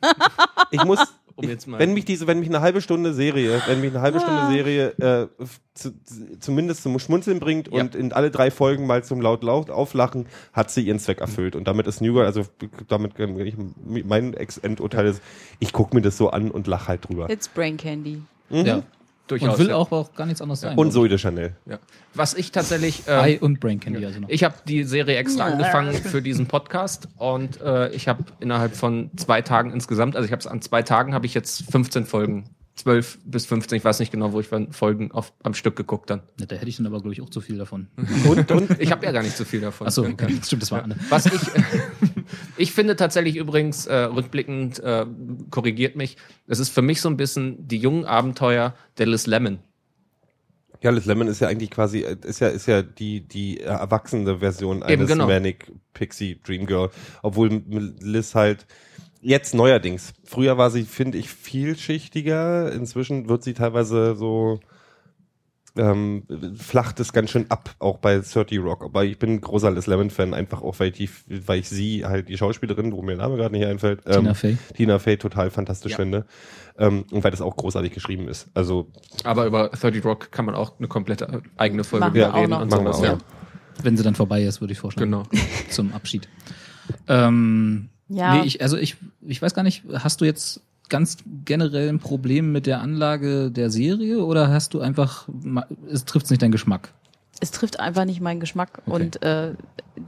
Ich 0.73 0.83
muss, 0.85 0.99
Um 1.45 1.51
jetzt 1.51 1.67
mal- 1.67 1.79
wenn 1.79 1.95
mich 1.95 2.05
diese, 2.05 2.27
wenn 2.27 2.39
mich 2.39 2.49
eine 2.49 2.61
halbe 2.61 2.81
Stunde 2.81 3.13
Serie, 3.15 3.61
wenn 3.67 3.81
mich 3.81 3.91
eine 3.91 4.01
halbe 4.01 4.19
Ah. 4.19 4.21
Stunde 4.21 4.47
Serie 4.53 4.89
äh, 4.99 5.27
zu, 5.75 5.93
zumindest 6.41 6.83
zum 6.83 6.99
Schmunzeln 6.99 7.41
bringt 7.41 7.69
Ja. 7.73 7.81
und 7.81 7.95
in 7.95 8.13
alle 8.13 8.31
drei 8.31 8.51
Folgen 8.51 8.87
mal 8.87 9.03
zum 9.05 9.21
laut 9.21 9.43
laut 9.43 9.71
auflachen, 9.71 10.27
hat 10.53 10.71
sie 10.71 10.83
ihren 10.83 10.99
Zweck 10.99 11.21
erfüllt. 11.21 11.57
Und 11.57 11.67
damit 11.69 11.87
ist 11.87 12.01
New 12.01 12.13
Girl, 12.13 12.27
also 12.27 12.43
damit 12.89 13.15
kann 13.15 13.39
ich, 13.41 13.55
mein 13.85 14.35
Ex-Endurteil 14.35 15.07
ist, 15.07 15.23
ich 15.59 15.73
gucke 15.73 15.95
mir 15.97 16.03
das 16.03 16.17
so 16.17 16.31
an 16.31 16.51
und 16.51 16.67
lach 16.67 16.89
halt 16.89 17.09
drüber. 17.09 17.29
It's 17.31 17.49
Brain 17.49 17.77
Candy. 17.77 18.23
ja. 18.51 18.83
Durchaus. 19.27 19.55
Und 19.55 19.59
will 19.59 19.69
ja. 19.69 19.77
auch, 19.77 19.91
auch 19.93 20.15
gar 20.15 20.27
nichts 20.27 20.43
anderes 20.43 20.61
sein. 20.61 20.77
Und 20.77 20.93
Zoe 20.93 21.09
de 21.09 21.19
Chanel. 21.19 21.57
Ja. 21.67 21.79
Was 22.15 22.35
ich 22.35 22.53
tatsächlich. 22.53 23.07
Eye 23.07 23.35
Äh, 23.35 23.39
und 23.39 23.61
Brain 23.61 23.81
Candy 23.81 24.05
also 24.05 24.21
noch. 24.21 24.29
ich 24.29 24.45
habe 24.45 24.57
die 24.67 24.85
Serie 24.85 25.17
extra 25.17 25.47
angefangen 25.47 25.95
für 25.95 26.23
diesen 26.23 26.47
Podcast 26.47 27.09
und 27.17 27.61
äh, 27.61 27.91
ich 27.91 28.09
habe 28.09 28.25
innerhalb 28.41 28.75
von 28.75 29.11
zwei 29.17 29.43
Tagen 29.43 29.73
insgesamt, 29.73 30.17
also 30.17 30.27
ich 30.27 30.33
habe 30.33 30.41
es 30.41 30.47
an 30.47 30.61
zwei 30.61 30.83
Tagen, 30.83 31.15
habe 31.15 31.27
ich 31.27 31.35
jetzt 31.35 31.71
15 31.71 32.07
Folgen. 32.07 32.45
12 32.75 33.19
bis 33.27 33.45
15, 33.45 33.77
ich 33.77 33.85
weiß 33.85 33.99
nicht 34.01 34.11
genau, 34.11 34.33
wo 34.33 34.41
ich 34.41 34.49
von 34.49 34.73
Folgen 34.73 35.13
auf, 35.13 35.35
am 35.43 35.53
Stück 35.53 35.77
geguckt 35.77 36.09
dann. 36.09 36.23
Ja, 36.41 36.47
da 36.47 36.57
hätte 36.57 36.69
ich 36.69 36.79
dann 36.79 36.87
aber, 36.87 37.01
glaube 37.01 37.13
ich, 37.13 37.21
auch 37.21 37.29
zu 37.29 37.43
viel 37.43 37.59
davon. 37.59 37.89
Und, 38.29 38.51
und 38.51 38.81
ich 38.81 38.91
habe 38.91 39.05
ja 39.05 39.13
gar 39.13 39.23
nicht 39.23 39.37
so 39.37 39.45
viel 39.45 39.61
davon. 39.61 39.87
Achso, 39.87 40.05
okay. 40.05 40.39
stimmt, 40.43 40.63
das 40.63 40.73
war 40.73 40.83
Anne. 40.83 40.97
Was 41.11 41.27
ich, 41.27 41.33
ich 42.57 42.73
finde 42.73 42.97
tatsächlich 42.97 43.37
übrigens, 43.37 43.87
äh, 43.87 43.95
rückblickend, 43.95 44.81
äh, 44.81 45.07
korrigiert 45.51 45.97
mich, 45.97 46.17
es 46.47 46.59
ist 46.59 46.71
für 46.71 46.83
mich 46.83 47.01
so 47.01 47.09
ein 47.09 47.17
bisschen 47.17 47.67
die 47.67 47.79
jungen 47.79 48.05
Abenteuer 48.05 48.75
der 48.99 49.07
Liz 49.07 49.27
Lemon. 49.27 49.59
Ja, 50.83 50.91
Liz 50.91 51.07
Lemon 51.07 51.29
ist 51.29 51.41
ja 51.41 51.49
eigentlich 51.49 51.71
quasi, 51.71 52.01
äh, 52.01 52.17
ist 52.25 52.41
ja, 52.41 52.49
ist 52.49 52.67
ja 52.67 52.83
die, 52.83 53.21
die 53.21 53.61
äh, 53.61 53.65
erwachsene 53.65 54.39
Version 54.39 54.83
eines 54.83 55.09
genau. 55.09 55.27
Manic 55.27 55.71
Pixie 55.95 56.41
Dream 56.45 56.67
Girl. 56.67 56.91
Obwohl 57.23 57.63
Liz 58.01 58.35
halt 58.35 58.67
jetzt 59.21 59.55
neuerdings, 59.55 60.13
früher 60.25 60.59
war 60.59 60.71
sie, 60.71 60.83
finde 60.83 61.19
ich, 61.19 61.29
vielschichtiger. 61.29 62.73
Inzwischen 62.73 63.29
wird 63.29 63.45
sie 63.45 63.55
teilweise 63.55 64.17
so, 64.17 64.59
ähm, 65.77 66.25
flacht 66.57 67.01
es 67.01 67.13
ganz 67.13 67.31
schön 67.31 67.47
ab, 67.51 67.75
auch 67.79 67.99
bei 67.99 68.17
30 68.19 68.59
Rock. 68.59 68.85
Aber 68.85 69.05
ich 69.05 69.19
bin 69.19 69.31
ein 69.35 69.41
großer 69.41 69.71
Liz 69.71 69.87
Lemon-Fan, 69.87 70.35
einfach 70.35 70.63
auch, 70.63 70.79
weil 70.81 70.89
ich, 70.89 70.95
die, 70.97 71.11
weil 71.47 71.61
ich 71.61 71.69
sie 71.69 72.05
halt, 72.05 72.29
die 72.29 72.37
Schauspielerin, 72.37 72.93
wo 72.93 73.01
mir 73.03 73.17
der 73.17 73.25
Name 73.27 73.37
gerade 73.37 73.55
nicht 73.57 73.67
einfällt, 73.67 74.01
ähm, 74.07 74.13
Tina 74.21 74.35
Fey. 74.35 74.57
Tina 74.75 74.99
Fey 74.99 75.17
total 75.17 75.51
fantastisch 75.51 75.93
Ja. 75.93 75.97
finde. 75.97 76.27
Ähm, 76.79 77.05
und 77.11 77.23
weil 77.25 77.31
das 77.31 77.41
auch 77.41 77.57
großartig 77.57 77.93
geschrieben 77.93 78.29
ist. 78.29 78.49
Also, 78.55 78.91
Aber 79.25 79.47
über 79.47 79.69
30 79.69 80.05
Rock 80.05 80.31
kann 80.33 80.45
man 80.47 80.55
auch 80.55 80.79
eine 80.79 80.89
komplette 80.89 81.43
eigene 81.57 81.85
Folge 81.85 82.05
Machen 82.07 82.15
wir 82.15 82.23
wieder 82.27 82.35
auch 82.35 82.39
reden 82.39 82.51
noch. 82.51 82.61
und 82.63 82.71
Machen 82.71 82.85
wir 82.85 82.93
sowas. 82.95 83.09
auch 83.11 83.19
Ja. 83.19 83.19
Wenn 83.83 83.97
sie 83.97 84.03
dann 84.03 84.15
vorbei 84.15 84.43
ist, 84.43 84.61
würde 84.61 84.73
ich 84.73 84.79
vorschlagen. 84.79 85.11
Genau. 85.11 85.25
Zum 85.71 85.93
Abschied. 85.95 86.29
Ähm, 87.09 87.89
Ja. 88.09 88.37
Nee, 88.37 88.47
ich, 88.47 88.61
also 88.63 88.77
ich, 88.77 88.97
ich 89.23 89.41
weiß 89.41 89.55
gar 89.55 89.63
nicht, 89.63 89.85
hast 89.93 90.21
du 90.21 90.25
jetzt 90.27 90.61
ganz 90.93 91.17
generell 91.45 91.89
ein 91.89 91.99
Problem 91.99 92.53
mit 92.53 92.67
der 92.67 92.81
Anlage 92.81 93.51
der 93.51 93.71
Serie 93.71 94.25
oder 94.25 94.49
hast 94.49 94.75
du 94.75 94.81
einfach, 94.81 95.29
es 95.91 96.05
trifft 96.05 96.31
nicht 96.31 96.43
deinen 96.43 96.53
Geschmack? 96.53 96.93
es 97.43 97.51
trifft 97.51 97.81
einfach 97.81 98.05
nicht 98.05 98.21
meinen 98.21 98.39
Geschmack. 98.39 98.83
Okay. 98.87 98.95
Und 98.95 99.23
äh, 99.23 99.55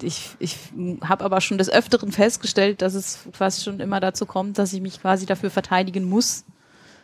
ich, 0.02 0.30
ich 0.38 0.56
habe 1.02 1.24
aber 1.24 1.40
schon 1.40 1.58
des 1.58 1.68
Öfteren 1.68 2.12
festgestellt, 2.12 2.80
dass 2.80 2.94
es 2.94 3.26
fast 3.32 3.64
schon 3.64 3.80
immer 3.80 3.98
dazu 3.98 4.24
kommt, 4.24 4.56
dass 4.56 4.72
ich 4.72 4.80
mich 4.80 5.00
quasi 5.00 5.26
dafür 5.26 5.50
verteidigen 5.50 6.04
muss. 6.04 6.44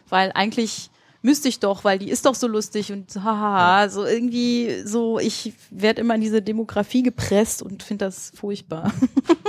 Weil 0.09 0.31
eigentlich 0.33 0.91
müsste 1.23 1.49
ich 1.49 1.61
doch, 1.61 1.85
weil 1.85 1.99
die 1.99 2.11
ist 2.11 2.27
doch 2.27 2.35
so 2.35 2.47
lustig 2.47 2.93
und 2.93 3.15
haha, 3.15 3.89
so 3.89 4.05
irgendwie 4.05 4.83
so, 4.85 5.19
ich 5.19 5.53
werde 5.71 6.01
immer 6.01 6.15
in 6.15 6.21
diese 6.21 6.43
Demografie 6.43 7.03
gepresst 7.03 7.63
und 7.63 7.83
finde 7.83 8.07
das 8.07 8.33
furchtbar. 8.35 8.93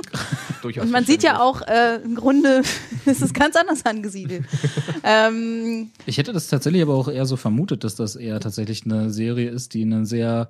Durchaus 0.61 0.84
Und 0.84 0.91
man 0.91 1.05
sieht 1.05 1.24
ja 1.24 1.41
auch, 1.41 1.61
äh, 1.61 1.95
im 2.03 2.15
Grunde 2.15 2.61
ist 3.05 3.22
es 3.22 3.34
ganz 3.34 3.55
anders 3.55 3.86
angesiedelt. 3.86 4.45
ähm, 5.03 5.91
Ich 6.05 6.17
hätte 6.17 6.34
das 6.34 6.47
tatsächlich 6.47 6.82
aber 6.82 6.95
auch 6.95 7.07
eher 7.07 7.26
so 7.26 7.38
vermutet, 7.38 7.84
dass 7.84 7.95
das 7.95 8.15
eher 8.15 8.39
tatsächlich 8.39 8.86
eine 8.86 9.09
Serie 9.09 9.49
ist, 9.49 9.74
die 9.74 9.84
eine 9.84 10.05
sehr 10.05 10.49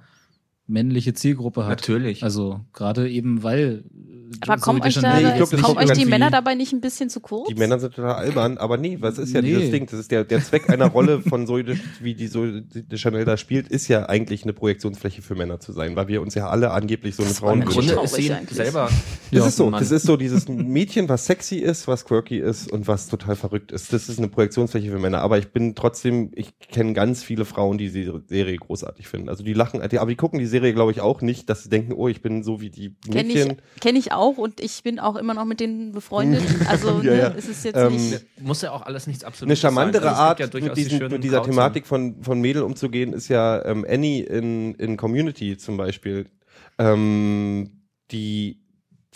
männliche 0.68 1.14
Zielgruppe 1.14 1.66
hat. 1.66 1.82
Natürlich. 1.82 2.24
Also 2.24 2.62
gerade 2.74 3.10
eben, 3.10 3.44
weil. 3.44 3.84
Aber 4.42 4.58
kommen 4.62 4.82
euch, 4.82 4.96
da, 4.96 5.16
Nee, 5.20 5.38
glaub, 5.38 5.50
kommen 5.50 5.62
kommt 5.64 5.78
euch 5.78 5.92
die 5.98 6.06
Männer 6.06 6.32
dabei 6.32 6.56
nicht 6.56 6.74
ein 6.74 6.82
bisschen 6.82 7.10
zu 7.10 7.20
kurz? 7.20 7.48
die 7.50 7.56
Männer 7.56 7.80
sind 7.80 7.94
total 7.94 8.16
albern, 8.16 8.58
aber 8.58 8.78
nee, 8.78 8.98
was 9.00 9.18
ist 9.18 9.34
ja 9.34 9.42
Nee. 9.42 9.50
dieses 9.56 9.72
Ding? 9.72 9.86
Das 9.90 10.00
ist 10.00 10.12
der, 10.12 10.24
der 10.24 10.44
Zweck 10.44 10.70
einer 10.70 10.88
Rolle 10.88 11.22
von 11.22 11.46
de, 11.46 11.78
wie 12.00 12.16
die 12.16 12.30
Zoe 12.30 12.62
de 12.62 12.98
Chanel 12.98 13.26
da 13.26 13.38
spielt, 13.38 13.68
ist 13.68 13.88
ja 13.88 14.08
eigentlich 14.08 14.44
eine 14.44 14.54
Projektionsfläche 14.54 15.22
für 15.22 15.36
Männer 15.36 15.60
zu 15.60 15.72
sein, 15.74 15.96
weil 15.96 16.08
wir 16.08 16.22
uns 16.22 16.36
ja 16.36 16.48
alle 16.50 16.72
angeblich 16.72 17.16
so 17.16 17.24
eine 17.24 17.32
Das 17.32 17.42
war 17.42 17.50
Frauen 17.50 17.60
mir 17.60 17.66
Im 17.66 17.72
schon 17.72 17.82
wünschen. 17.84 17.96
Grunde 17.96 18.06
ist 18.06 18.16
sie 18.16 18.28
traurig 18.28 18.40
eigentlich. 18.40 18.56
selber. 18.58 18.90
Das 19.32 19.40
Ja, 19.40 19.48
ist 19.48 19.56
so. 19.58 19.70
Mann. 19.70 19.80
Das 19.80 19.92
ist 19.92 20.04
so 20.06 20.18
dieses 20.18 20.48
Mädchen, 20.48 21.10
was 21.10 21.26
sexy 21.26 21.58
ist, 21.58 21.88
was 21.88 22.06
quirky 22.06 22.38
ist 22.40 22.72
und 22.72 22.88
was 22.88 23.08
total 23.08 23.36
verrückt 23.36 23.72
ist. 23.72 23.92
Das 23.94 24.08
ist 24.10 24.18
eine 24.20 24.28
Projektionsfläche 24.28 24.90
für 24.92 25.00
Männer. 25.00 25.22
Aber 25.22 25.38
ich 25.38 25.50
bin 25.50 25.76
trotzdem, 25.76 26.32
ich 26.36 26.58
kenne 26.60 26.94
ganz 26.94 27.24
viele 27.24 27.46
Frauen, 27.46 27.78
die 27.78 27.90
die 27.92 28.12
Serie 28.28 28.56
großartig 28.58 29.08
finden. 29.08 29.30
Also 29.30 29.44
die 29.44 29.54
lachen, 29.54 29.82
aber 29.82 30.06
die 30.10 30.16
gucken 30.16 30.40
die 30.40 30.46
Serie, 30.46 30.74
glaube 30.74 30.92
ich, 30.92 31.02
auch 31.02 31.22
nicht, 31.22 31.50
dass 31.50 31.64
sie 31.64 31.70
denken, 31.70 31.94
oh, 31.94 32.08
ich 32.08 32.22
bin 32.22 32.44
so 32.44 32.62
wie 32.62 32.70
die 32.70 32.96
Kenne 33.10 33.24
Mädchen. 33.34 33.52
ich, 33.76 33.82
kenn 33.82 33.96
ich 33.96 34.12
auch 34.12 34.21
und 34.30 34.60
ich 34.60 34.84
bin 34.84 35.00
auch 35.00 35.16
immer 35.16 35.34
noch 35.34 35.46
mit 35.46 35.60
denen 35.60 35.92
befreundet. 35.92 36.44
Also 36.68 37.02
Ja, 37.02 37.12
ne, 37.12 37.18
ja. 37.20 37.34
es 37.38 37.48
ist 37.48 37.64
jetzt 37.66 37.76
Ähm, 37.78 37.94
nicht. 37.96 38.26
Muss 38.40 38.62
ja 38.62 38.72
auch 38.72 38.82
alles 38.84 39.08
nichts 39.08 39.24
Eine 39.24 39.30
absolutes 39.30 39.60
charmantere 39.60 40.04
sein. 40.04 40.10
Also 40.10 40.22
es 40.22 40.28
Art, 40.28 40.38
gibt 40.38 40.54
ja 40.54 40.60
durchaus 40.60 40.78
mit, 40.78 40.86
die 40.86 40.90
diesen, 40.90 41.12
mit 41.12 41.24
dieser 41.24 41.38
Grauzellen. 41.38 41.56
Thematik 41.56 41.88
von, 41.88 42.24
von 42.24 42.42
Mädel 42.42 42.64
umzugehen, 42.64 43.14
ist 43.14 43.28
ja 43.28 43.64
ähm, 43.66 43.86
Annie 43.90 44.24
in, 44.24 44.76
in 44.76 44.98
Community 44.98 45.58
zum 45.58 45.78
Beispiel. 45.78 46.28
Ähm, 46.78 47.82
die, 48.12 48.62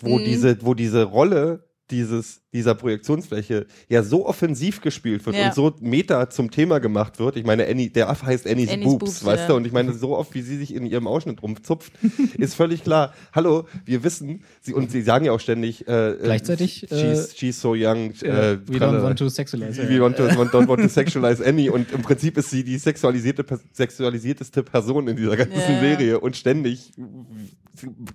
wo 0.00 0.18
Mhm. 0.18 0.24
diese, 0.24 0.58
wo 0.64 0.74
diese 0.74 1.04
Rolle 1.04 1.65
dieses, 1.90 2.40
dieser 2.52 2.74
Projektionsfläche 2.74 3.66
ja 3.88 4.02
so 4.02 4.26
offensiv 4.26 4.80
gespielt 4.80 5.24
wird 5.26 5.36
Ja. 5.36 5.46
und 5.48 5.54
so 5.54 5.74
meta 5.80 6.28
zum 6.30 6.50
Thema 6.50 6.78
gemacht 6.80 7.18
wird. 7.18 7.36
Ich 7.36 7.44
meine, 7.44 7.66
Annie, 7.66 7.90
der 7.90 8.08
Affe 8.08 8.26
heißt 8.26 8.46
Annie's, 8.46 8.70
Annie's 8.70 8.86
Boobs, 8.86 8.98
Boobs, 8.98 9.24
weißt 9.24 9.42
ja. 9.42 9.48
du? 9.48 9.54
Und 9.54 9.66
ich 9.66 9.72
meine, 9.72 9.92
so 9.92 10.16
oft, 10.16 10.34
wie 10.34 10.42
sie 10.42 10.56
sich 10.56 10.74
in 10.74 10.84
ihrem 10.86 11.06
Ausschnitt 11.06 11.42
rumzupft, 11.42 11.92
ist 12.38 12.54
völlig 12.54 12.82
klar. 12.82 13.12
Hallo, 13.32 13.66
wir 13.84 14.02
wissen, 14.04 14.42
sie, 14.60 14.74
und 14.74 14.90
sie 14.90 15.02
sagen 15.02 15.24
ja 15.26 15.32
auch 15.32 15.40
ständig, 15.40 15.86
äh, 15.86 16.12
äh, 16.12 16.18
Gleichzeitig, 16.22 16.90
äh, 16.90 17.14
she's, 17.14 17.36
she's 17.36 17.60
so 17.60 17.74
young, 17.74 18.12
äh, 18.22 18.52
äh, 18.54 18.58
we 18.66 18.78
don't 18.78 19.02
want 19.02 19.18
to 19.18 19.28
sexualize. 19.28 19.88
We 19.88 20.00
want 20.00 20.16
to, 20.16 20.24
don't 20.28 20.68
want 20.68 20.82
to 20.82 20.88
sexualize 20.88 21.44
Annie 21.44 21.70
und 21.70 21.92
im 21.92 22.02
Prinzip 22.02 22.36
ist 22.36 22.50
sie 22.50 22.64
die 22.64 22.78
sexualisierte, 22.78 23.44
sexualisierteste 23.72 24.62
Person 24.62 25.08
in 25.08 25.16
dieser 25.16 25.36
ganzen 25.36 25.54
Ja. 25.54 25.80
Serie 25.80 26.20
und 26.20 26.36
ständig 26.36 26.92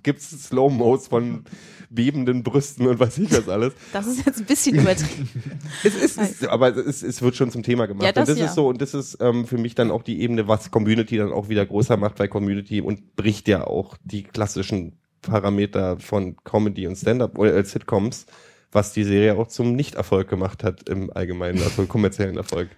gibt's 0.04 0.30
Slow-Mos 0.48 1.08
von 1.08 1.44
bebenden 1.94 2.44
Brüsten 2.44 2.88
und 2.88 3.00
weiß 3.00 3.18
ich 3.20 3.32
was 3.32 3.50
alles. 3.50 3.74
Das 3.94 4.08
ist 4.08 4.26
jetzt 4.26 4.40
ein 4.40 4.46
bisschen 4.46 4.80
übertrieben. 4.80 5.30
Es 5.84 5.96
ist, 5.96 6.18
es, 6.18 6.48
aber 6.48 6.76
es, 6.76 7.04
es 7.04 7.22
wird 7.22 7.36
schon 7.36 7.52
zum 7.52 7.64
Thema 7.64 7.88
gemacht. 7.88 8.06
Ja, 8.06 8.12
das 8.12 8.30
und 8.30 8.36
das 8.36 8.40
ja. 8.40 8.46
ist 8.46 8.56
so, 8.56 8.68
und 8.68 8.82
das 8.82 8.94
ist 8.94 9.18
ähm, 9.20 9.46
für 9.46 9.58
mich 9.58 9.76
dann 9.76 9.92
auch 9.92 10.04
die 10.04 10.22
Ebene, 10.22 10.48
was 10.48 10.72
Community 10.72 11.18
dann 11.18 11.32
auch 11.32 11.50
wieder 11.50 11.66
größer 11.66 11.98
macht, 11.98 12.20
weil 12.20 12.28
Community 12.28 12.82
und 12.82 13.16
bricht 13.16 13.48
ja 13.48 13.66
auch 13.66 13.98
die 14.04 14.24
klassischen 14.24 14.98
Parameter 15.22 16.00
von 16.00 16.36
Comedy 16.44 16.88
und 16.88 16.96
Stand-up 16.96 17.38
oder 17.38 17.56
äh, 17.56 17.64
Sitcoms, 17.64 18.26
was 18.72 18.94
die 18.94 19.04
Serie 19.04 19.38
auch 19.38 19.48
zum 19.48 19.76
Nicht-Erfolg 19.76 20.30
gemacht 20.30 20.64
hat 20.64 20.88
im 20.90 21.12
Allgemeinen, 21.12 21.62
also 21.62 21.86
kommerziellen 21.86 22.38
Erfolg. 22.38 22.70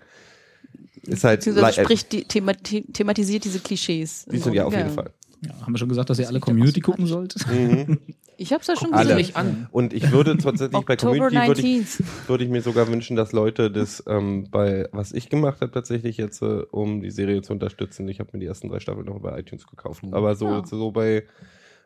Ist 1.04 1.24
halt 1.24 1.42
Beziehungsweise 1.42 1.82
spricht 1.84 2.12
die, 2.14 2.24
themati 2.24 2.86
thematisiert 2.94 3.44
diese 3.44 3.60
Klischees. 3.60 4.26
Die 4.32 4.38
sind 4.38 4.54
ja 4.54 4.66
auf 4.66 4.74
jeden 4.74 4.92
Fall. 4.92 5.12
Ja, 5.46 5.62
haben 5.62 5.74
wir 5.74 5.78
schon 5.78 5.90
gesagt, 5.90 6.10
dass 6.10 6.20
ihr 6.20 6.28
alle 6.28 6.40
Community 6.40 6.80
gucken 6.80 7.06
sollt? 7.06 7.36
Mhm. 7.50 8.00
Ich 8.36 8.52
hab's 8.52 8.66
ja 8.66 8.76
schon 8.76 8.92
Alle. 8.96 9.16
gesehen. 9.16 9.36
An. 9.36 9.68
Und 9.72 9.94
ich 9.94 10.12
würde 10.12 10.36
tatsächlich 10.38 10.84
bei 10.86 10.96
Community 10.96 11.36
würde 11.48 11.62
ich, 11.62 11.86
19th. 11.86 12.04
würde 12.28 12.44
ich 12.44 12.50
mir 12.50 12.64
sogar 12.64 12.88
wünschen, 12.88 13.16
dass 13.16 13.32
Leute 13.32 13.70
das 13.70 14.04
ähm, 14.08 14.48
bei 14.50 14.90
was 14.92 15.12
ich 15.12 15.30
gemacht 15.30 15.62
habe 15.62 15.72
tatsächlich 15.72 16.18
jetzt, 16.18 16.42
äh, 16.42 16.64
um 16.72 17.02
die 17.02 17.12
Serie 17.12 17.44
zu 17.44 17.54
unterstützen. 17.54 18.10
Ich 18.10 18.20
habe 18.20 18.32
mir 18.34 18.40
die 18.40 18.48
ersten 18.48 18.70
drei 18.70 18.80
Staffeln 18.80 19.06
noch 19.06 19.20
bei 19.22 19.38
iTunes 19.40 19.68
gekauft. 19.68 20.04
Aber 20.12 20.36
so 20.36 20.48
Ja. 20.48 20.66
so 20.66 20.92
bei 20.92 21.26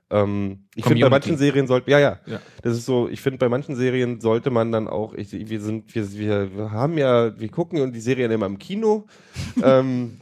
ähm, 0.10 0.64
ich 0.74 0.86
finde 0.86 1.02
bei 1.04 1.10
manchen 1.10 1.38
Serien 1.38 1.68
sollte 1.68 1.92
ja 1.92 2.00
ja 2.00 2.20
Ja. 2.26 2.40
das 2.64 2.78
ist 2.78 2.86
so 2.86 3.10
ich 3.10 3.20
finde 3.20 3.40
bei 3.40 3.50
manchen 3.50 3.76
Serien 3.76 4.22
sollte 4.22 4.50
man 4.50 4.72
dann 4.72 4.88
auch 4.88 5.14
ich, 5.16 5.34
wir 5.34 5.60
sind 5.60 5.94
wir, 5.94 6.14
wir 6.14 6.56
wir 6.56 6.72
haben 6.72 6.98
ja 6.98 7.38
wir 7.38 7.50
gucken 7.50 7.82
und 7.82 7.92
die 7.94 8.00
Serien 8.00 8.32
immer 8.32 8.46
im 8.46 8.58
Kino 8.58 9.06
ähm, 9.62 10.22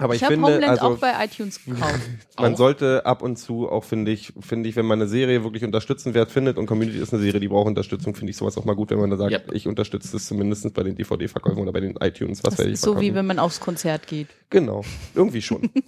aber 0.00 0.14
ich, 0.14 0.20
Ich 0.20 0.24
habe 0.24 0.34
finde 0.34 0.48
Homeland 0.48 0.80
also 0.80 0.94
auch 0.94 0.98
bei 0.98 1.12
iTunes 1.24 1.64
gekauft. 1.64 2.00
man 2.38 2.54
Auch? 2.54 2.58
sollte 2.58 3.04
ab 3.06 3.22
und 3.22 3.36
zu 3.36 3.68
auch, 3.68 3.84
finde 3.84 4.10
ich, 4.10 4.32
finde 4.40 4.68
ich, 4.68 4.76
wenn 4.76 4.86
man 4.86 5.00
eine 5.00 5.08
Serie 5.08 5.44
wirklich 5.44 5.64
unterstützenswert 5.64 6.30
findet 6.30 6.56
und 6.58 6.66
Community 6.66 6.98
ist 6.98 7.12
eine 7.12 7.22
Serie, 7.22 7.40
die 7.40 7.48
braucht 7.48 7.66
Unterstützung, 7.66 8.14
finde 8.14 8.30
ich 8.30 8.36
sowas 8.36 8.56
auch 8.56 8.64
mal 8.64 8.74
gut, 8.74 8.90
wenn 8.90 8.98
man 8.98 9.10
da 9.10 9.16
sagt, 9.16 9.32
Yep. 9.32 9.52
ich 9.52 9.68
unterstütze 9.68 10.16
es 10.16 10.26
zumindest 10.26 10.72
bei 10.74 10.82
den 10.82 10.96
DVD-Verkäufen 10.96 11.60
oder 11.60 11.72
bei 11.72 11.80
den 11.80 11.96
iTunes, 12.00 12.42
was 12.42 12.58
werde 12.58 12.72
ich 12.72 12.80
so 12.80 13.00
wie 13.00 13.14
wenn 13.14 13.26
man 13.26 13.38
aufs 13.38 13.60
Konzert 13.60 14.06
geht. 14.06 14.28
Genau, 14.48 14.84
irgendwie 15.14 15.42
schon. 15.42 15.70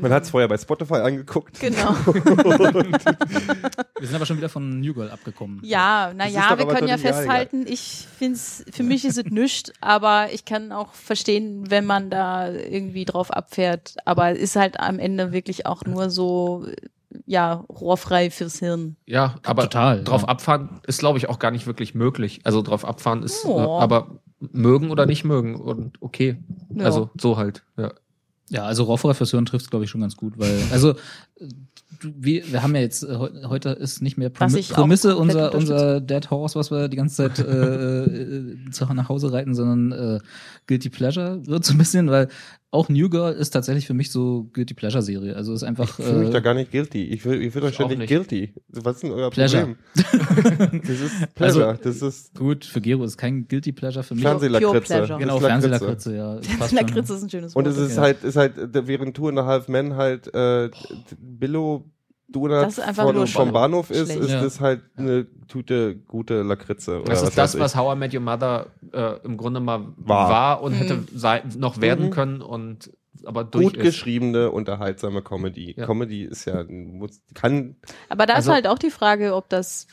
man 0.00 0.12
hat 0.12 0.22
es 0.24 0.30
vorher 0.30 0.48
bei 0.48 0.56
Spotify 0.56 0.94
angeguckt. 0.96 1.58
Genau. 1.60 1.90
Wir 4.00 4.06
sind 4.06 4.14
aber 4.14 4.26
schon 4.26 4.36
wieder 4.36 4.48
von 4.48 4.80
New 4.80 4.94
Girl 4.94 5.10
abgekommen. 5.10 5.60
Ja, 5.62 6.12
naja, 6.14 6.56
wir 6.56 6.66
können 6.66 6.88
ja 6.88 6.96
doch 6.96 7.04
egal, 7.04 7.14
festhalten, 7.14 7.66
ich 7.66 8.06
find's, 8.18 8.64
für 8.70 8.82
mich 8.82 9.04
ist 9.04 9.18
es 9.18 9.24
nüscht, 9.26 9.72
aber 9.80 10.28
ich 10.32 10.44
kann 10.44 10.72
auch 10.72 10.92
verstehen, 10.94 11.70
wenn 11.70 11.84
man 11.84 12.08
da 12.08 12.50
irgendwie 12.50 13.04
drauf 13.04 13.30
abfährt. 13.30 13.96
Aber 14.04 14.30
es 14.30 14.38
ist 14.38 14.56
halt 14.56 14.80
am 14.80 14.98
Ende 14.98 15.32
wirklich 15.32 15.66
auch 15.66 15.84
nur 15.84 16.08
so, 16.08 16.66
ja, 17.26 17.64
rohrfrei 17.68 18.30
fürs 18.30 18.58
Hirn. 18.58 18.96
Ja, 19.06 19.34
aber 19.44 19.64
Total, 19.64 20.02
drauf 20.04 20.22
ja. 20.22 20.28
abfahren 20.28 20.80
ist, 20.86 21.00
glaube 21.00 21.18
ich, 21.18 21.28
auch 21.28 21.38
gar 21.38 21.50
nicht 21.50 21.66
wirklich 21.66 21.94
möglich. 21.94 22.40
Also 22.44 22.62
drauf 22.62 22.84
abfahren 22.84 23.22
ist, 23.22 23.44
Oh. 23.44 23.58
äh, 23.58 23.82
aber 23.82 24.20
mögen 24.40 24.90
oder 24.90 25.04
nicht 25.06 25.24
mögen 25.24 25.56
und 25.56 26.00
okay. 26.00 26.38
Ja. 26.74 26.84
Also 26.86 27.10
so 27.20 27.36
halt. 27.36 27.64
Ja. 27.76 27.92
Ja, 28.50 28.64
also 28.64 28.84
Hören 29.32 29.46
trifft 29.46 29.64
glaube 29.70 29.84
ich, 29.84 29.90
schon 29.90 30.00
ganz 30.00 30.16
gut, 30.16 30.34
weil, 30.36 30.58
also, 30.72 30.94
du- 32.00 32.12
wir, 32.18 32.50
wir 32.52 32.62
haben 32.62 32.74
ja 32.74 32.80
jetzt, 32.80 33.02
heu- 33.06 33.30
heute 33.46 33.70
ist 33.70 34.02
nicht 34.02 34.16
mehr 34.18 34.28
Prämi 34.28 34.52
Prämisse 34.74 35.16
unser, 35.16 35.50
unser 35.54 36.00
Dead 36.00 36.30
Horse, 36.30 36.58
was 36.58 36.70
wir 36.70 36.88
die 36.88 36.96
ganze 36.96 37.16
Zeit 37.16 37.38
äh, 37.38 38.04
äh, 38.04 38.56
nach 38.94 39.08
Hause 39.08 39.32
reiten, 39.32 39.54
sondern 39.54 39.92
äh, 40.16 40.20
Guilty 40.66 40.90
Pleasure 40.90 41.40
wird 41.46 41.64
so 41.64 41.74
ein 41.74 41.78
bisschen, 41.78 42.10
weil 42.10 42.28
auch 42.72 42.88
New 42.88 43.08
Girl 43.08 43.32
ist 43.34 43.50
tatsächlich 43.50 43.86
für 43.86 43.94
mich 43.94 44.10
so 44.12 44.48
Guilty 44.52 44.74
Pleasure 44.74 45.02
Serie. 45.02 45.34
Also 45.34 45.52
ist 45.52 45.64
einfach. 45.64 45.98
Ich 45.98 46.04
fühle 46.04 46.18
mich 46.20 46.28
äh, 46.28 46.32
da 46.32 46.40
gar 46.40 46.54
nicht 46.54 46.70
guilty. 46.70 47.04
Ich 47.04 47.24
will, 47.24 47.42
ich 47.42 47.52
will 47.54 47.64
euch 47.64 47.74
ständig 47.74 47.98
nicht. 47.98 48.08
guilty. 48.08 48.54
Was 48.68 48.96
ist 48.96 49.02
denn 49.02 49.10
euer 49.10 49.30
Pleasure. 49.30 49.76
Problem? 49.94 50.80
das 50.86 51.00
ist 51.00 51.34
Pleasure. 51.34 51.66
Also- 51.68 51.82
das 51.82 52.02
ist 52.02 52.34
Gut, 52.38 52.64
für 52.64 52.80
Gero 52.80 53.02
ist 53.04 53.16
kein 53.16 53.48
Guilty 53.48 53.72
Pleasure 53.72 54.04
für 54.04 54.14
mich. 54.14 54.22
Fernsehlakritze. 54.22 55.16
Genau. 55.18 55.40
Fernsehlakritze, 55.40 56.16
ja. 56.16 56.34
passt 56.58 56.70
schon. 56.70 56.78
Lakritze 56.78 57.14
ist 57.14 57.22
ein 57.24 57.30
schönes 57.30 57.54
Wort. 57.56 57.66
Und 57.66 57.72
es 57.72 57.78
ist 57.78 57.96
Ja. 57.96 58.02
halt, 58.02 58.22
ist 58.22 58.36
halt, 58.36 58.56
äh, 58.56 58.86
während 58.86 59.16
Two 59.16 59.28
and 59.28 59.38
a 59.40 59.44
Half 59.46 59.66
Men 59.68 59.96
halt 59.96 60.32
äh, 60.32 60.70
Billo 61.20 61.90
Donut 62.32 62.72
von, 63.28 63.28
vom. 63.46 63.52
Bahnhof 63.52 63.90
ist, 63.90 64.14
ist 64.14 64.30
Ja. 64.30 64.42
das 64.42 64.60
halt 64.60 64.82
eine 64.96 65.26
Tute 65.48 65.96
gute 65.96 66.42
Lakritze. 66.42 67.00
Oder 67.00 67.10
Das 67.10 67.22
was 67.22 67.28
ist 67.30 67.38
das, 67.38 67.58
was. 67.58 67.76
How 67.76 67.94
I 67.94 67.98
Met 67.98 68.14
Your 68.14 68.20
Mother 68.20 68.66
äh, 68.92 69.16
im 69.24 69.36
Grunde 69.36 69.60
mal 69.60 69.86
War. 69.96 70.28
war, 70.30 70.62
und 70.62 70.72
Mhm. 70.72 70.76
hätte 70.76 71.58
noch 71.58 71.80
werden 71.80 72.06
Mhm. 72.06 72.10
können 72.10 72.42
und 72.42 72.90
aber 73.26 73.44
durch 73.44 73.64
gut 73.66 73.76
ist. 73.76 73.82
geschriebene, 73.82 74.50
unterhaltsame 74.50 75.20
Comedy. 75.20 75.74
Ja. 75.76 75.84
Comedy 75.84 76.22
ist 76.24 76.46
ja, 76.46 76.64
muss, 76.68 77.20
kann, 77.34 77.76
Aber 78.08 78.24
da 78.24 78.34
Also- 78.34 78.50
ist 78.50 78.54
halt 78.54 78.66
auch 78.66 78.78
die 78.78 78.88
Frage, 78.90 79.34
ob 79.34 79.50
das, 79.50 79.88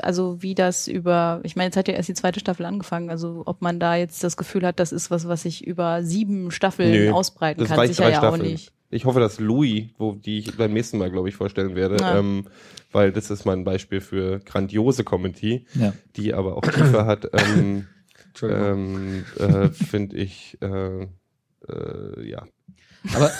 also 0.00 0.42
wie 0.42 0.54
das 0.54 0.86
über, 0.86 1.40
ich 1.42 1.56
meine, 1.56 1.66
jetzt 1.68 1.76
hat 1.76 1.88
ja 1.88 1.94
erst 1.94 2.08
die 2.08 2.14
zweite 2.14 2.38
Staffel 2.38 2.66
angefangen, 2.66 3.10
also 3.10 3.42
ob 3.46 3.62
man 3.62 3.80
da 3.80 3.96
jetzt 3.96 4.22
das 4.22 4.36
Gefühl 4.36 4.64
hat, 4.64 4.78
das 4.78 4.92
ist 4.92 5.10
was, 5.10 5.26
was 5.26 5.42
sich 5.42 5.66
über 5.66 6.04
sieben 6.04 6.52
Staffeln 6.52 6.92
Nö, 6.92 7.10
ausbreiten 7.10 7.60
das 7.60 7.68
kann, 7.70 7.78
reicht 7.80 7.94
sicher 7.94 8.10
ja 8.10 8.18
Staffeln. 8.18 8.42
auch 8.42 8.46
nicht. 8.46 8.72
Ich 8.90 9.04
hoffe, 9.04 9.20
dass 9.20 9.38
Louis, 9.38 9.88
wo 9.98 10.12
die 10.12 10.38
ich 10.38 10.56
beim 10.56 10.72
nächsten 10.72 10.98
Mal, 10.98 11.10
glaube 11.10 11.28
ich, 11.28 11.34
vorstellen 11.36 11.74
werde, 11.74 11.96
Ja. 12.00 12.18
ähm, 12.18 12.46
weil 12.90 13.12
das 13.12 13.30
ist 13.30 13.44
mein 13.44 13.64
Beispiel 13.64 14.00
für 14.00 14.38
grandiose 14.40 15.04
Comedy, 15.04 15.66
Ja. 15.74 15.92
die 16.16 16.32
aber 16.32 16.56
auch 16.56 16.62
Tiefe 16.62 17.04
hat, 17.04 17.28
ähm, 17.34 17.86
ähm, 18.42 19.24
äh, 19.38 19.68
finde 19.68 20.16
ich, 20.16 20.56
äh, 20.62 21.02
äh, 21.68 22.28
ja. 22.30 22.46
Aber, 23.14 23.30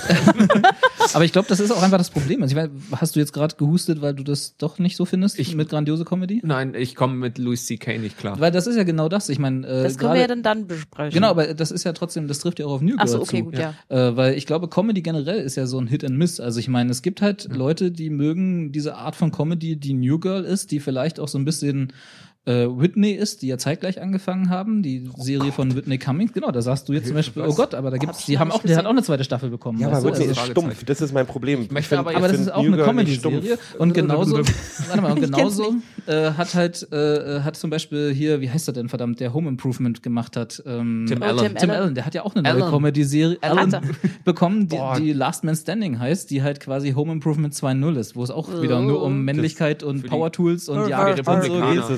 aber 1.14 1.24
ich 1.24 1.32
glaube, 1.32 1.48
das 1.48 1.60
ist 1.60 1.70
auch 1.70 1.82
einfach 1.82 1.98
das 1.98 2.10
Problem. 2.10 2.42
Also 2.42 2.56
ich 2.56 2.62
weiß, 2.62 2.70
hast 2.96 3.16
du 3.16 3.20
jetzt 3.20 3.32
gerade 3.32 3.56
gehustet, 3.56 4.00
weil 4.00 4.14
du 4.14 4.22
das 4.22 4.56
doch 4.56 4.78
nicht 4.78 4.96
so 4.96 5.04
findest 5.04 5.38
Ich- 5.38 5.54
mit 5.54 5.68
grandiose 5.68 6.04
Comedy? 6.04 6.40
Nein, 6.44 6.74
ich 6.74 6.94
komme 6.94 7.14
mit 7.14 7.38
Louis 7.38 7.66
C.K. 7.66 7.98
nicht 7.98 8.16
klar. 8.18 8.38
Weil 8.40 8.50
das 8.52 8.66
ist 8.66 8.76
ja 8.76 8.84
genau 8.84 9.08
das. 9.08 9.28
Ich 9.28 9.38
meine, 9.38 9.66
äh, 9.66 9.82
Das 9.82 9.98
können 9.98 10.14
wir 10.14 10.20
ja 10.20 10.26
dann 10.26 10.42
dann 10.42 10.66
besprechen. 10.66 11.12
Genau, 11.12 11.28
aber 11.30 11.54
das 11.54 11.70
ist 11.70 11.84
ja 11.84 11.92
trotzdem, 11.92 12.28
das 12.28 12.38
trifft 12.38 12.58
ja 12.58 12.66
auch 12.66 12.72
auf 12.72 12.80
New 12.82 12.96
Girl 12.96 13.00
Ach 13.00 13.08
so, 13.08 13.20
okay, 13.20 13.38
zu. 13.38 13.44
gut, 13.44 13.58
ja. 13.58 13.74
Äh, 13.88 14.16
weil 14.16 14.34
ich 14.34 14.46
glaube, 14.46 14.68
Comedy 14.68 15.02
generell 15.02 15.40
ist 15.40 15.56
ja 15.56 15.66
so 15.66 15.78
ein 15.80 15.86
Hit 15.86 16.04
and 16.04 16.16
Miss. 16.16 16.40
Also 16.40 16.60
ich 16.60 16.68
meine, 16.68 16.90
es 16.90 17.02
gibt 17.02 17.20
halt 17.22 17.48
Leute, 17.54 17.90
die 17.90 18.10
mögen 18.10 18.72
diese 18.72 18.94
Art 18.96 19.16
von 19.16 19.32
Comedy, 19.32 19.76
die 19.76 19.94
New 19.94 20.18
Girl 20.18 20.44
ist, 20.44 20.70
die 20.70 20.80
vielleicht 20.80 21.18
auch 21.20 21.28
so 21.28 21.38
ein 21.38 21.44
bisschen 21.44 21.92
äh, 22.48 22.66
Whitney 22.66 23.10
ist, 23.12 23.42
die 23.42 23.48
ja 23.48 23.58
zeitgleich 23.58 24.00
angefangen 24.00 24.48
haben, 24.48 24.82
die 24.82 25.08
Serie 25.18 25.52
von 25.52 25.76
Whitney 25.76 25.98
Cummings. 25.98 26.32
Genau, 26.32 26.50
da 26.50 26.62
sagst 26.62 26.88
du 26.88 26.94
jetzt 26.94 27.06
zum 27.06 27.14
Beispiel, 27.16 27.42
oh 27.46 27.54
Gott, 27.54 27.74
aber 27.74 27.90
da 27.90 27.98
gibt's, 27.98 28.24
die 28.26 28.38
haben 28.38 28.50
auch, 28.50 28.62
die 28.62 28.74
hat 28.74 28.86
auch 28.86 28.90
eine 28.90 29.02
zweite 29.02 29.22
Staffel 29.24 29.50
bekommen. 29.50 29.78
Ja, 29.80 29.88
aber 29.88 29.98
du? 30.00 30.06
Whitney 30.06 30.28
Also- 30.28 30.40
ist 30.42 30.50
stumpf, 30.50 30.84
das 30.84 31.00
ist 31.00 31.12
mein 31.12 31.26
Problem. 31.26 31.62
Ich 31.62 31.70
möchte 31.70 31.90
find- 31.96 32.00
aber- 32.00 32.16
aber 32.16 32.28
das 32.28 32.40
ist 32.40 32.52
auch 32.52 32.62
New 32.62 32.72
eine 32.72 32.82
Comedy-Serie. 32.82 33.42
stumpf. 33.42 33.74
Und 33.78 33.92
genauso, 33.94 34.38
warte 34.88 35.02
mal, 35.02 35.12
und 35.12 35.20
genauso 35.20 35.74
äh, 36.06 36.30
hat 36.32 36.54
halt, 36.54 36.90
äh, 36.92 37.40
hat 37.40 37.56
zum 37.56 37.70
Beispiel 37.70 38.12
hier, 38.14 38.40
wie 38.40 38.50
heißt 38.50 38.66
er 38.68 38.72
denn, 38.72 38.88
verdammt, 38.88 39.20
der 39.20 39.34
Home 39.34 39.48
Improvement 39.48 40.02
gemacht 40.02 40.36
hat. 40.36 40.62
Ähm, 40.66 41.04
Tim 41.06 41.20
Oh, 41.20 41.24
Allen. 41.26 41.38
Tim 41.38 41.54
Tim 41.56 41.70
Allen. 41.70 41.82
Allen, 41.82 41.94
der 41.94 42.06
hat 42.06 42.14
ja 42.14 42.22
auch 42.24 42.34
eine 42.34 42.42
neue 42.44 42.62
Allen. 42.62 42.70
Comedy-Serie 42.72 43.38
bekommen, 44.24 44.68
die, 44.68 44.78
die 44.98 45.12
Last 45.12 45.44
Man 45.44 45.54
Standing 45.56 45.98
heißt, 45.98 46.30
die 46.30 46.42
halt 46.42 46.60
quasi 46.60 46.92
Home 46.92 47.12
Improvement 47.12 47.52
2.0 47.54 47.96
ist, 47.98 48.16
wo 48.16 48.22
es 48.22 48.30
auch 48.30 48.48
wieder 48.62 48.80
nur 48.80 49.02
um 49.02 49.22
Männlichkeit 49.24 49.82
und 49.82 49.98
für 49.98 50.02
die- 50.04 50.08
Power-Tools 50.08 50.68
und 50.68 50.86
die 50.86 50.92
geht. 50.92 51.26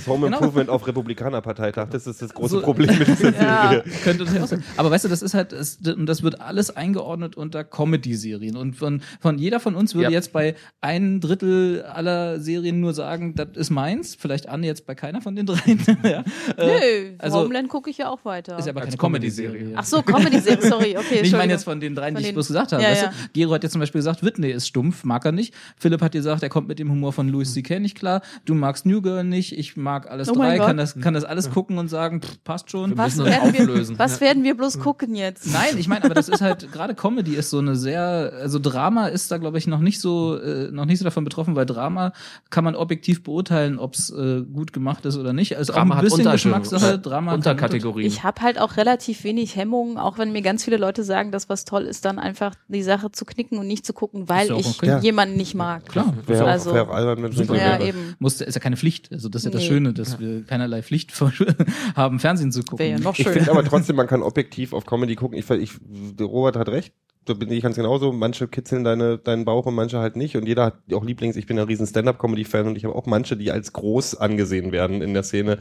Home 0.09 0.27
Genau. 0.27 0.40
Improvement 0.41 0.71
auf 0.71 0.87
Republikanerparteitag. 0.87 1.89
Das 1.91 2.07
ist 2.07 2.23
das 2.23 2.33
große 2.35 2.57
So- 2.57 2.63
Problem 2.63 2.97
mit 2.99 3.07
dieser 3.09 3.33
Ja. 3.41 3.69
Serie. 3.71 3.85
Könnte 4.05 4.25
das 4.25 4.35
ja 4.35 4.43
auch 4.43 4.47
sein. 4.47 4.65
Aber 4.77 4.91
weißt 4.91 5.05
du, 5.05 5.09
das 5.09 5.23
ist 5.23 5.35
halt, 5.35 5.55
und 5.87 6.07
das 6.07 6.23
wird 6.23 6.41
alles 6.41 6.75
eingeordnet 6.77 7.37
unter 7.37 7.65
Comedy-Serien. 7.65 8.57
Und 8.57 8.77
von, 8.77 9.03
von 9.21 9.39
jeder 9.39 9.61
von 9.61 9.75
uns 9.75 9.95
würde 9.95 10.05
Ja. 10.05 10.11
jetzt 10.11 10.33
bei 10.33 10.55
ein 10.81 11.21
Drittel 11.21 11.83
aller 11.83 12.41
Serien 12.41 12.81
nur 12.81 12.93
sagen, 12.95 13.35
das 13.35 13.49
ist 13.55 13.71
meins. 13.71 14.15
Vielleicht 14.15 14.49
Anne 14.49 14.67
jetzt 14.67 14.87
bei 14.87 14.95
keiner 14.95 15.21
von 15.21 15.37
den 15.37 15.47
dreien. 15.47 15.81
ja. 16.03 16.25
Nö, 16.57 16.63
Äh, 16.65 17.15
also 17.19 17.41
Homeland 17.41 17.69
gucke 17.69 17.91
ich 17.91 17.99
ja 17.99 18.09
auch 18.09 18.25
weiter. 18.25 18.59
ist 18.59 18.67
ja 18.67 18.73
aber 18.73 18.81
keine 18.83 18.97
Comedy-Serie. 18.97 19.73
Ach 19.77 19.85
so, 19.85 20.03
Comedy-Serie, 20.03 20.69
sorry, 20.69 20.97
okay, 20.97 21.21
ich 21.23 21.33
meine 21.33 21.53
jetzt 21.53 21.65
von 21.65 21.81
den 21.81 21.95
dreien, 21.95 22.15
Von 22.15 22.23
die 22.23 22.29
ich 22.29 22.35
bloß 22.35 22.49
gesagt 22.49 22.73
habe. 22.73 22.83
Ja, 22.83 22.91
weißt 22.91 23.03
ja. 23.03 23.09
du? 23.09 23.15
Gero 23.33 23.53
hat 23.55 23.63
jetzt 23.63 23.73
zum 23.73 23.81
Beispiel 23.81 23.99
gesagt, 24.01 24.23
Whitney 24.25 24.51
ist 24.51 24.67
stumpf, 24.67 25.05
mag 25.05 25.25
er 25.25 25.33
nicht. 25.33 25.55
Philipp 25.77 26.01
hat 26.03 26.13
gesagt, 26.13 26.43
er 26.43 26.49
kommt 26.49 26.69
mit 26.69 26.79
dem 26.79 26.91
Humor 26.91 27.13
von 27.13 27.29
Louis 27.29 27.53
C.K. 27.55 27.79
nicht 27.81 27.97
klar. 27.99 28.23
Du 28.45 28.55
magst 28.55 28.87
New 28.87 29.01
Girl 29.03 29.25
nicht, 29.25 29.57
ich 29.57 29.77
mag 29.77 30.11
alles 30.21 30.31
Oh 30.31 30.35
drei, 30.35 30.59
kann 30.59 30.77
das, 30.77 30.99
kann 31.01 31.15
das 31.15 31.25
alles 31.25 31.51
gucken 31.51 31.79
und 31.79 31.89
sagen, 31.89 32.21
pff, 32.23 32.43
passt 32.45 32.71
schon. 32.71 32.97
was 32.97 33.17
müssen 33.17 33.31
werden, 33.31 33.53
wir, 33.53 33.61
auflösen. 33.63 33.99
was 33.99 34.15
Ja. 34.15 34.21
werden 34.21 34.45
wir 34.45 34.57
bloß 34.57 34.79
gucken 34.79 35.15
jetzt? 35.15 35.53
Nein, 35.53 35.77
ich 35.79 35.89
meine, 35.89 36.05
aber 36.05 36.15
das 36.15 36.29
ist 36.29 36.41
halt 36.41 36.71
gerade 36.73 36.95
Comedy 36.95 37.35
ist 37.35 37.51
so 37.51 37.59
eine 37.59 37.77
sehr, 37.77 38.33
also 38.41 38.59
Drama 38.59 39.07
ist 39.09 39.31
da 39.31 39.39
glaube 39.39 39.59
ich 39.59 39.67
noch 39.67 39.81
nicht 39.81 40.01
so 40.01 40.37
äh, 40.39 40.71
noch 40.71 40.85
nicht 40.85 40.99
so 40.99 41.05
davon 41.05 41.25
betroffen, 41.25 41.57
weil 41.57 41.67
Drama 41.67 42.13
kann 42.51 42.65
man 42.65 42.75
objektiv 42.77 43.23
beurteilen, 43.23 43.79
ob 43.79 43.95
es 43.95 44.11
äh, 44.11 44.43
gut 44.43 44.73
gemacht 44.73 45.05
ist 45.07 45.17
oder 45.17 45.33
nicht. 45.33 45.57
Also 45.57 45.73
Drama 45.73 45.95
auch 45.95 45.99
hat 45.99 46.05
ein 46.05 46.05
bisschen 46.05 46.21
Unterschiede. 46.27 46.59
Geschmackssache. 46.61 46.99
Drama 46.99 47.31
kann 47.33 47.39
Unterkategorien. 47.41 48.07
Ich 48.07 48.23
habe 48.25 48.41
halt 48.43 48.61
auch 48.61 48.77
relativ 48.77 49.25
wenig 49.25 49.57
Hemmungen, 49.57 49.97
auch 49.99 50.19
wenn 50.19 50.33
mir 50.33 50.43
ganz 50.43 50.65
viele 50.65 50.77
Leute 50.77 51.05
sagen, 51.05 51.33
dass 51.33 51.49
was 51.49 51.65
toll 51.65 51.83
ist, 51.83 52.05
dann 52.05 52.19
einfach 52.19 52.55
die 52.69 52.83
Sache 52.83 53.11
zu 53.11 53.25
knicken 53.25 53.59
und 53.59 53.67
nicht 53.67 53.87
zu 53.87 53.93
gucken, 53.93 54.29
weil 54.29 54.51
ich 54.53 54.67
okay. 54.67 54.87
Ja. 54.87 54.99
jemanden 55.01 55.37
nicht 55.37 55.55
mag. 55.55 55.87
Klar, 55.87 56.15
Wäre 56.27 56.45
Also- 56.47 56.71
auch, 56.71 56.75
wär 56.75 56.89
auch 56.89 56.95
albern, 56.95 57.23
wenn 57.23 57.33
es 57.33 57.49
Ja, 57.61 57.79
eben. 57.81 58.15
Muss, 58.19 58.41
ist 58.41 58.55
ja 58.55 58.61
keine 58.61 58.77
Pflicht. 58.77 59.11
Also 59.13 59.29
das 59.29 59.43
ist 59.43 59.47
ja 59.47 59.51
das 59.53 59.63
Nee. 59.63 59.69
Schöne, 59.69 59.93
dass 59.93 60.10
wir 60.19 60.45
keinerlei 60.45 60.83
Pflicht 60.83 61.13
haben, 61.97 62.19
Fernsehen 62.19 62.53
zu 62.53 62.63
gucken. 62.63 62.81
Wäre 62.81 62.91
ja 62.91 62.99
noch 62.99 63.19
Ich 63.19 63.29
finde 63.29 63.51
aber 63.51 63.65
trotzdem, 63.65 63.97
man 63.97 64.07
kann 64.07 64.23
objektiv 64.23 64.73
auf 64.73 64.87
Comedy 64.87 65.15
gucken. 65.15 65.39
Ich, 65.39 65.49
ich, 65.51 65.73
Robert 66.21 66.57
hat 66.57 66.69
recht. 66.69 66.93
Da 67.27 67.35
bin 67.35 67.51
ich 67.53 67.63
ganz 67.63 67.77
genauso. 67.77 68.13
Manche 68.13 68.49
kitzeln 68.49 68.83
deine, 68.83 69.19
deinen 69.19 69.45
Bauch 69.45 69.67
und 69.67 69.75
manche 69.75 69.99
halt 69.99 70.17
nicht. 70.17 70.37
Und 70.37 70.47
jeder 70.47 70.65
hat 70.67 70.75
auch 70.93 71.05
Lieblings. 71.05 71.37
Ich 71.37 71.47
bin 71.47 71.59
ein 71.59 71.67
riesen 71.67 71.87
Stand-Up-Comedy-Fan 71.87 72.67
und 72.67 72.77
ich 72.77 72.85
habe 72.85 72.95
auch 72.95 73.07
manche, 73.07 73.37
die 73.37 73.51
als 73.51 73.73
groß 73.73 74.17
angesehen 74.17 74.73
werden 74.73 75.03
in 75.03 75.13
der 75.13 75.23
Szene, 75.23 75.59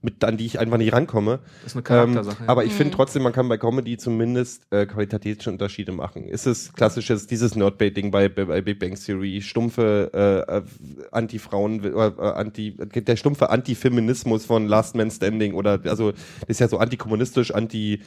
mit, 0.00 0.22
an 0.22 0.36
die 0.36 0.46
ich 0.46 0.60
einfach 0.60 0.76
nicht 0.76 0.92
rankomme. 0.92 1.40
Das 1.64 1.74
ist 1.74 1.76
eine 1.90 2.02
Ähm, 2.02 2.12
Charaktersache. 2.14 2.42
ja. 2.44 2.48
aber 2.48 2.64
ich 2.64 2.72
finde 2.72 2.94
trotzdem, 2.94 3.22
man 3.24 3.32
kann 3.32 3.48
bei 3.48 3.56
Comedy 3.58 3.96
zumindest 3.96 4.70
äh, 4.70 4.86
qualitative 4.86 5.50
Unterschiede 5.50 5.90
machen. 5.90 6.28
Ist 6.28 6.46
es 6.46 6.72
klassisches, 6.74 7.26
dieses 7.26 7.56
Nerdbaiting 7.56 8.12
bei, 8.12 8.28
bei, 8.28 8.44
bei 8.44 8.60
Big 8.60 8.78
Bang 8.78 8.94
Theory, 8.94 9.40
stumpfe 9.42 10.10
äh, 10.14 10.58
äh, 10.58 10.62
Anti-Frauen, 11.10 11.82
äh, 11.82 11.88
äh, 11.88 12.12
Anti, 12.20 12.76
der 12.76 13.16
stumpfe 13.16 13.50
Anti-Feminismus 13.50 14.44
von 14.44 14.68
Last 14.68 14.94
Man 14.94 15.10
Standing 15.10 15.54
oder 15.54 15.80
also 15.86 16.12
das 16.12 16.22
ist 16.48 16.60
ja 16.60 16.68
so 16.68 16.78
antikommunistisch, 16.78 17.52
anti 17.52 18.02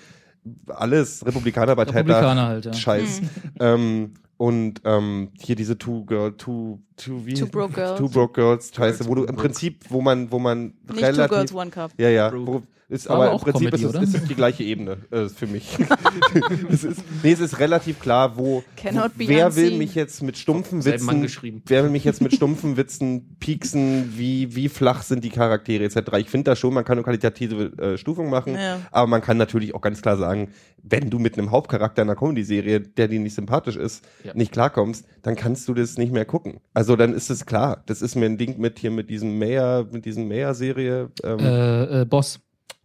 alles 0.68 1.26
Republikanerpartei 1.26 2.00
Republikaner 2.00 2.48
halt, 2.48 2.66
ja. 2.66 2.74
Scheiß. 2.74 3.22
ähm, 3.60 4.14
und 4.38 4.82
ähm, 4.86 5.30
hier 5.40 5.56
diese 5.56 5.78
Two 5.78 6.04
Girl, 6.06 6.34
Two, 6.36 6.80
Two, 6.98 7.26
wie? 7.26 7.36
Two 7.36 7.46
Broke 7.46 7.74
Girls. 7.74 8.00
Two 8.00 8.10
Broke 8.10 8.34
Girls, 8.34 8.72
Scheiße, 8.76 8.98
Girls, 8.98 9.10
wo 9.10 9.16
du 9.16 9.24
Two 9.24 9.30
im. 9.30 9.36
Prinzip, 9.36 9.86
wo 9.90 10.02
man, 10.02 10.32
wo 10.32 10.40
man 10.40 10.64
Nicht 10.64 10.76
Two 10.88 10.96
relativ 10.96 11.30
Girls, 11.30 11.54
One 11.54 11.70
Cup. 11.70 11.92
ja, 11.98 12.10
ja. 12.10 12.30
Broke. 12.30 12.48
Wo, 12.48 12.64
ist, 12.92 13.08
aber, 13.08 13.26
aber 13.26 13.34
im 13.34 13.40
Prinzip 13.40 13.72
Comedy, 13.72 13.86
ist, 13.86 13.96
es, 13.96 14.02
ist 14.04 14.16
es 14.22 14.28
die 14.28 14.36
gleiche 14.36 14.64
Ebene 14.64 14.98
äh, 15.10 15.28
für 15.30 15.48
mich. 15.48 15.78
es 16.70 16.84
ist, 16.84 17.04
nee, 17.24 17.32
es 17.32 17.40
ist 17.40 17.60
relativ 17.60 18.00
klar, 18.00 18.38
wo, 18.38 18.64
Cannot 18.78 19.18
be 19.18 19.28
wer 19.28 19.56
will 19.56 19.78
mich 19.78 19.96
jetzt 19.96 20.22
mit 20.22 20.38
stumpfen 20.38 20.86
Witzen, 20.86 21.22
geschrieben. 21.22 21.64
wer 21.66 21.84
will 21.84 21.90
mich 21.90 22.04
jetzt 22.04 22.22
mit 22.22 22.34
stumpfen 22.34 22.78
Witzen 22.78 23.36
pieksen, 23.40 24.14
wie, 24.18 24.56
wie 24.56 24.70
flach 24.70 25.02
sind 25.04 25.24
die 25.24 25.30
Charaktere 25.30 25.84
etc. 25.86 25.98
Ich 26.18 26.30
finde 26.30 26.52
da 26.52 26.56
schon, 26.56 26.74
man 26.74 26.84
kann 26.86 26.98
eine 26.98 27.04
qualitative 27.04 27.72
äh, 27.78 27.98
Stufung 27.98 28.30
machen, 28.30 28.56
Ja. 28.56 28.80
aber 28.92 29.08
man 29.08 29.22
kann 29.22 29.38
natürlich 29.38 29.74
auch 29.74 29.82
ganz 29.82 30.02
klar 30.02 30.18
sagen, 30.18 30.50
wenn 30.84 31.10
du 31.10 31.20
mit 31.20 31.38
einem 31.38 31.52
Hauptcharakter 31.52 32.02
einer 32.02 32.16
Comedy-Serie, 32.16 32.80
der 32.82 33.08
dir 33.08 33.20
nicht 33.20 33.36
sympathisch 33.36 33.76
ist, 33.78 34.04
Ja. 34.24 34.34
nicht 34.34 34.52
klarkommst, 34.52 35.06
dann 35.22 35.36
kannst 35.36 35.68
du 35.68 35.74
das 35.74 35.98
nicht 35.98 36.12
mehr 36.12 36.26
gucken. 36.26 36.60
Also 36.74 36.96
dann 36.96 37.14
ist 37.14 37.30
es 37.30 37.46
klar. 37.46 37.84
Das 37.86 38.02
ist 38.02 38.16
mir 38.16 38.26
ein 38.26 38.38
Ding 38.38 38.60
mit 38.60 38.80
hier 38.80 38.92
mit 38.92 39.10
diesem 39.10 39.38
Mayer, 39.40 39.88
mit 39.92 40.06
diesem 40.06 40.28
Mayer-Serie. 40.28 41.10
Ähm, 41.24 41.40
Äh, 41.40 42.02
äh, 42.02 42.06
Boss. 42.06 42.40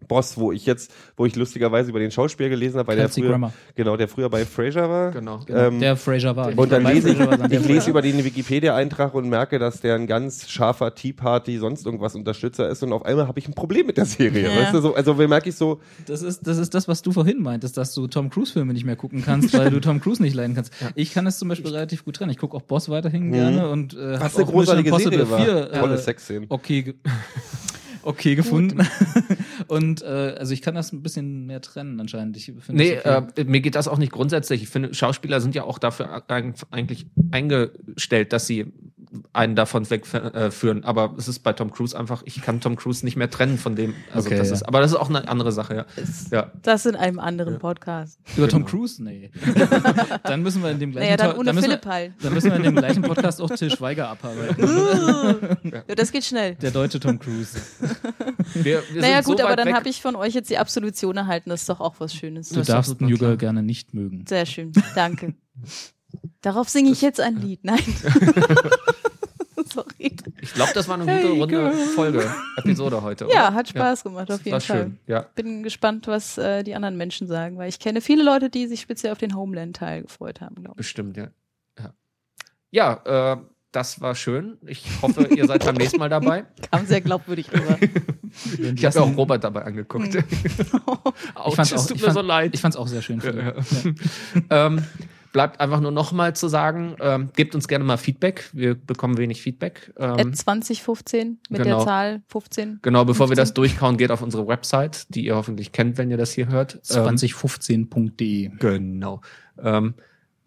Boss, 0.06 0.36
wo 0.36 0.52
ich 0.52 0.66
jetzt, 0.66 0.92
wo 1.16 1.26
ich 1.26 1.34
lustigerweise 1.36 1.90
über 1.90 1.98
den 1.98 2.10
Schauspieler 2.10 2.48
gelesen 2.48 2.78
habe, 2.78 2.88
weil 2.88 2.96
der 2.96 3.08
früher, 3.08 3.30
Grammer. 3.30 3.52
genau, 3.74 3.96
der 3.96 4.08
früher 4.08 4.28
bei 4.28 4.44
Frasier 4.44 4.88
war. 4.88 5.10
Genau. 5.10 5.40
Ähm, 5.48 5.80
der 5.80 5.96
Fraser 5.96 6.36
war. 6.36 6.56
und 6.56 6.70
dann 6.70 6.84
lese 6.84 7.10
ich, 7.10 7.18
ich 7.18 7.66
lese 7.66 7.90
über 7.90 8.02
den 8.02 8.22
Wikipedia-Eintrag 8.22 9.14
und 9.14 9.28
merke, 9.28 9.58
dass 9.58 9.80
der 9.80 9.94
ein 9.94 10.06
ganz 10.06 10.48
scharfer 10.48 10.94
Tea 10.94 11.12
Party, 11.12 11.58
sonst 11.58 11.86
irgendwas 11.86 12.14
Unterstützer 12.14 12.68
ist 12.68 12.82
und 12.82 12.92
auf 12.92 13.04
einmal 13.04 13.26
habe 13.26 13.38
ich 13.38 13.48
ein 13.48 13.54
Problem 13.54 13.86
mit 13.86 13.96
der 13.96 14.04
Serie. 14.04 14.48
Ja. 14.48 14.62
Weißt 14.62 14.74
du, 14.74 14.80
so, 14.80 14.94
also 14.94 15.14
merke 15.14 15.48
ich 15.48 15.56
so, 15.56 15.80
Das 16.06 16.22
ist, 16.22 16.46
das 16.46 16.58
ist 16.58 16.74
das, 16.74 16.86
was 16.88 17.02
du 17.02 17.12
vorhin 17.12 17.42
meintest, 17.42 17.76
dass 17.76 17.94
du 17.94 18.06
Tom 18.06 18.30
Cruise-Filme 18.30 18.74
nicht 18.74 18.84
mehr 18.84 18.96
gucken 18.96 19.24
kannst, 19.24 19.54
weil 19.54 19.70
du 19.70 19.80
Tom 19.80 20.00
Cruise 20.00 20.22
nicht 20.22 20.34
leiden 20.34 20.54
kannst. 20.54 20.72
Ich 20.94 21.12
kann 21.12 21.26
es 21.26 21.38
zum 21.38 21.48
Beispiel 21.48 21.72
relativ 21.72 22.04
gut 22.04 22.16
trennen. 22.16 22.30
Ich 22.30 22.38
gucke 22.38 22.56
auch 22.56 22.62
Boss 22.62 22.88
weiterhin 22.88 23.32
gerne 23.32 23.68
und 23.70 23.94
äh, 23.94 24.20
was 24.20 24.36
eine 24.36 24.46
großartige 24.46 24.94
Serie 24.98 25.30
war. 25.30 25.40
4, 25.40 25.72
Tolle 25.72 25.94
äh, 25.94 25.98
Sexszenen. 25.98 26.46
okay, 26.50 26.94
okay 28.06 28.34
gefunden. 28.34 28.86
und 29.68 30.02
äh, 30.02 30.06
also 30.38 30.52
ich 30.52 30.62
kann 30.62 30.74
das 30.74 30.92
ein 30.92 31.02
bisschen 31.02 31.46
mehr 31.46 31.60
trennen 31.60 32.00
anscheinend. 32.00 32.36
Ich 32.36 32.46
finde 32.46 32.72
Nee, 32.72 32.98
okay. 32.98 33.22
äh, 33.36 33.44
mir 33.44 33.60
geht 33.60 33.74
das 33.74 33.88
auch 33.88 33.98
nicht 33.98 34.12
grundsätzlich. 34.12 34.62
Ich 34.62 34.68
finde, 34.68 34.94
Schauspieler 34.94 35.40
sind 35.40 35.54
ja 35.54 35.64
auch 35.64 35.78
dafür 35.78 36.16
eig- 36.28 36.64
eigentlich 36.70 37.06
eingestellt, 37.32 38.32
dass 38.32 38.46
sie 38.46 38.72
einen 39.32 39.56
davon 39.56 39.88
wegführen. 39.88 40.84
Aber 40.84 41.14
es 41.16 41.28
ist 41.28 41.40
bei 41.40 41.52
Tom 41.52 41.70
Cruise 41.70 41.98
einfach, 41.98 42.22
ich 42.24 42.42
kann 42.42 42.60
Tom 42.60 42.76
Cruise 42.76 43.04
nicht 43.04 43.16
mehr 43.16 43.30
trennen 43.30 43.58
von 43.58 43.76
dem. 43.76 43.94
Also 44.12 44.28
Okay, 44.28 44.38
das 44.38 44.48
ja. 44.48 44.54
ist, 44.54 44.62
aber 44.62 44.80
das 44.80 44.92
ist 44.92 44.96
auch 44.96 45.08
eine 45.08 45.28
andere 45.28 45.52
Sache, 45.52 45.74
ja. 45.74 45.86
Ist 46.02 46.32
ja. 46.32 46.50
das 46.62 46.86
in 46.86 46.96
einem 46.96 47.18
anderen 47.18 47.58
Podcast. 47.58 48.18
Über 48.36 48.48
Tom 48.48 48.64
Cruise? 48.64 49.02
Nee. 49.02 49.30
dann 50.24 50.42
müssen 50.42 50.62
wir 50.62 50.70
in 50.70 50.78
dem 50.78 50.92
gleichen 50.92 51.06
Naja, 51.06 51.16
dann 51.16 51.36
ohne 51.38 51.52
müssen 51.52 51.66
Philipp 51.66 51.84
wir, 51.84 51.92
halt. 51.92 52.12
Dann 52.22 52.34
müssen 52.34 52.50
wir 52.50 52.56
in 52.56 52.62
dem 52.62 52.76
gleichen 52.76 53.02
Podcast 53.02 53.40
auch 53.40 53.50
Til 53.50 53.70
Schweiger 53.70 54.08
abarbeiten. 54.08 55.82
Ja, 55.88 55.94
das 55.94 56.12
geht 56.12 56.24
schnell. 56.24 56.56
Der 56.56 56.70
deutsche 56.70 57.00
Tom 57.00 57.18
Cruise. 57.18 57.58
Wir, 58.54 58.82
wir 58.92 59.02
Naja, 59.02 59.16
sind 59.16 59.24
so 59.24 59.32
gut, 59.32 59.40
aber 59.42 59.56
dann 59.56 59.74
habe 59.74 59.88
ich 59.88 60.00
von 60.00 60.14
euch 60.14 60.32
jetzt 60.32 60.50
die 60.50 60.58
Absolution 60.58 61.16
erhalten. 61.16 61.50
Das 61.50 61.62
ist 61.62 61.68
doch 61.68 61.80
auch 61.80 61.96
was 61.98 62.14
Schönes. 62.14 62.50
Du 62.50 62.62
darfst 62.62 63.00
New 63.00 63.16
klar. 63.16 63.30
Girl 63.30 63.36
gerne 63.36 63.62
nicht 63.62 63.92
mögen. 63.92 64.24
Sehr 64.28 64.46
schön. 64.46 64.72
Danke. 64.94 65.34
Darauf 66.42 66.68
singe 66.68 66.90
ich 66.90 67.02
jetzt 67.02 67.20
ein 67.20 67.36
Lied. 67.36 67.64
Nein. 67.64 67.82
Sorry. 69.76 70.16
Ich 70.40 70.54
glaube, 70.54 70.72
das 70.74 70.88
war 70.88 70.94
eine 70.94 71.04
gute 71.04 71.28
Hey, 71.28 71.40
runde. 71.40 71.72
Folge, 71.94 72.34
Episode 72.56 73.02
heute. 73.02 73.24
Ja, 73.24 73.48
oder? 73.48 73.54
hat 73.54 73.68
Spaß 73.68 74.04
gemacht, 74.04 74.30
auf 74.30 74.38
Das 74.38 74.44
jeden 74.44 74.52
war 74.52 74.60
Fall. 74.60 74.76
schön. 74.84 74.98
Ja. 75.06 75.26
Bin 75.34 75.62
gespannt, 75.62 76.06
was 76.06 76.38
äh, 76.38 76.62
die 76.62 76.74
anderen 76.74 76.96
Menschen 76.96 77.26
sagen, 77.26 77.58
weil 77.58 77.68
ich 77.68 77.78
kenne 77.78 78.00
viele 78.00 78.24
Leute, 78.24 78.48
die 78.48 78.66
sich 78.66 78.80
speziell 78.80 79.12
auf 79.12 79.18
den 79.18 79.36
Homeland-Teil 79.36 80.02
gefreut 80.02 80.40
haben, 80.40 80.54
glaube 80.56 80.72
ich. 80.72 80.76
Bestimmt, 80.78 81.16
ja. 81.16 81.28
Ja, 81.78 81.92
ja 83.04 83.32
äh, 83.34 83.36
das 83.72 84.00
war 84.00 84.14
schön. 84.14 84.56
Ich 84.66 84.86
hoffe, 85.02 85.24
ihr 85.24 85.46
seid 85.46 85.62
beim 85.62 85.74
nächsten 85.74 85.98
Mal 85.98 86.08
dabei. 86.08 86.46
Kam 86.70 86.86
sehr 86.86 87.02
glaubwürdig 87.02 87.52
rüber. 87.52 87.78
Ich 88.74 88.84
habe 88.86 89.02
auch 89.02 89.16
Robert 89.16 89.44
dabei 89.44 89.62
angeguckt. 89.64 90.14
Mhm. 90.14 90.24
Ich 91.48 91.54
fand's 91.54 91.72
es 91.72 91.80
auch, 91.80 91.86
tut 91.86 91.96
mir 91.98 92.02
fand, 92.04 92.14
so 92.14 92.20
leid. 92.22 92.50
Ich 92.54 92.60
fand's 92.60 92.76
auch 92.76 92.88
sehr 92.88 93.02
schön. 93.02 93.20
Ja, 93.20 93.32
ja. 93.32 93.54
ähm, 94.66 94.84
bleibt 95.36 95.60
einfach 95.60 95.80
nur 95.80 95.90
noch 95.90 96.12
mal 96.12 96.34
zu 96.34 96.48
sagen, 96.48 96.96
ähm, 96.98 97.28
gebt 97.36 97.54
uns 97.54 97.68
gerne 97.68 97.84
mal 97.84 97.98
Feedback. 97.98 98.48
Wir 98.54 98.74
bekommen 98.74 99.18
wenig 99.18 99.42
Feedback. 99.42 99.92
At 99.96 100.18
Ähm, 100.18 100.32
2015 100.32 101.40
mit 101.50 101.62
genau. 101.62 101.76
der 101.76 101.86
Zahl 101.86 102.22
15. 102.28 102.78
genau, 102.80 103.04
bevor 103.04 103.26
wir 103.26 103.36
15. 103.36 103.42
das 103.42 103.52
durchkauen, 103.52 103.98
geht 103.98 104.10
auf 104.10 104.22
unsere 104.22 104.48
Website, 104.48 105.14
die 105.14 105.26
ihr 105.26 105.36
hoffentlich 105.36 105.72
kennt, 105.72 105.98
wenn 105.98 106.10
ihr 106.10 106.16
das 106.16 106.32
hier 106.32 106.48
hört. 106.48 106.76
Ähm, 106.88 107.16
2015.de. 107.16 108.52
Genau. 108.58 109.20
Ähm, 109.62 109.92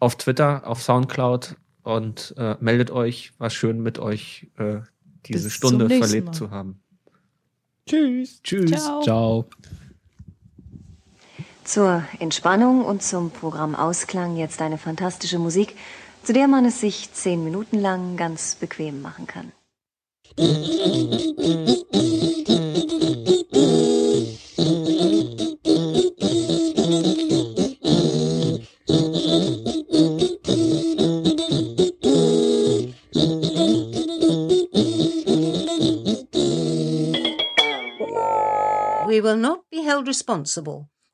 auf 0.00 0.16
Twitter, 0.16 0.66
auf 0.66 0.82
Soundcloud 0.82 1.54
und 1.84 2.34
äh, 2.36 2.56
meldet 2.58 2.90
euch. 2.90 3.30
War 3.38 3.50
schön 3.50 3.80
mit 3.84 4.00
euch 4.00 4.48
äh, 4.58 4.80
diese 5.24 5.44
Bis 5.44 5.52
Stunde 5.52 5.88
verlebt 5.88 6.26
Mal. 6.26 6.32
zu 6.32 6.50
haben. 6.50 6.80
Tschüss. 7.86 8.42
Tschüss. 8.42 8.72
Ciao. 8.72 9.02
Ciao. 9.02 9.46
Zur 11.72 12.02
Entspannung 12.18 12.84
und 12.84 13.00
zum 13.00 13.30
Programmausklang 13.30 14.34
jetzt 14.34 14.60
eine 14.60 14.76
fantastische 14.76 15.38
Musik, 15.38 15.76
zu 16.24 16.32
der 16.32 16.48
man 16.48 16.64
es 16.64 16.80
sich 16.80 17.12
zehn 17.12 17.44
Minuten 17.44 17.78
lang 17.78 18.16
ganz 18.16 18.56
bequem 18.56 19.00
machen 19.00 19.28
kann. 19.28 19.52
We 39.06 39.22
will 39.22 39.36
not 39.36 39.70
be 39.70 39.84
held 39.84 40.08
responsible 40.08 40.88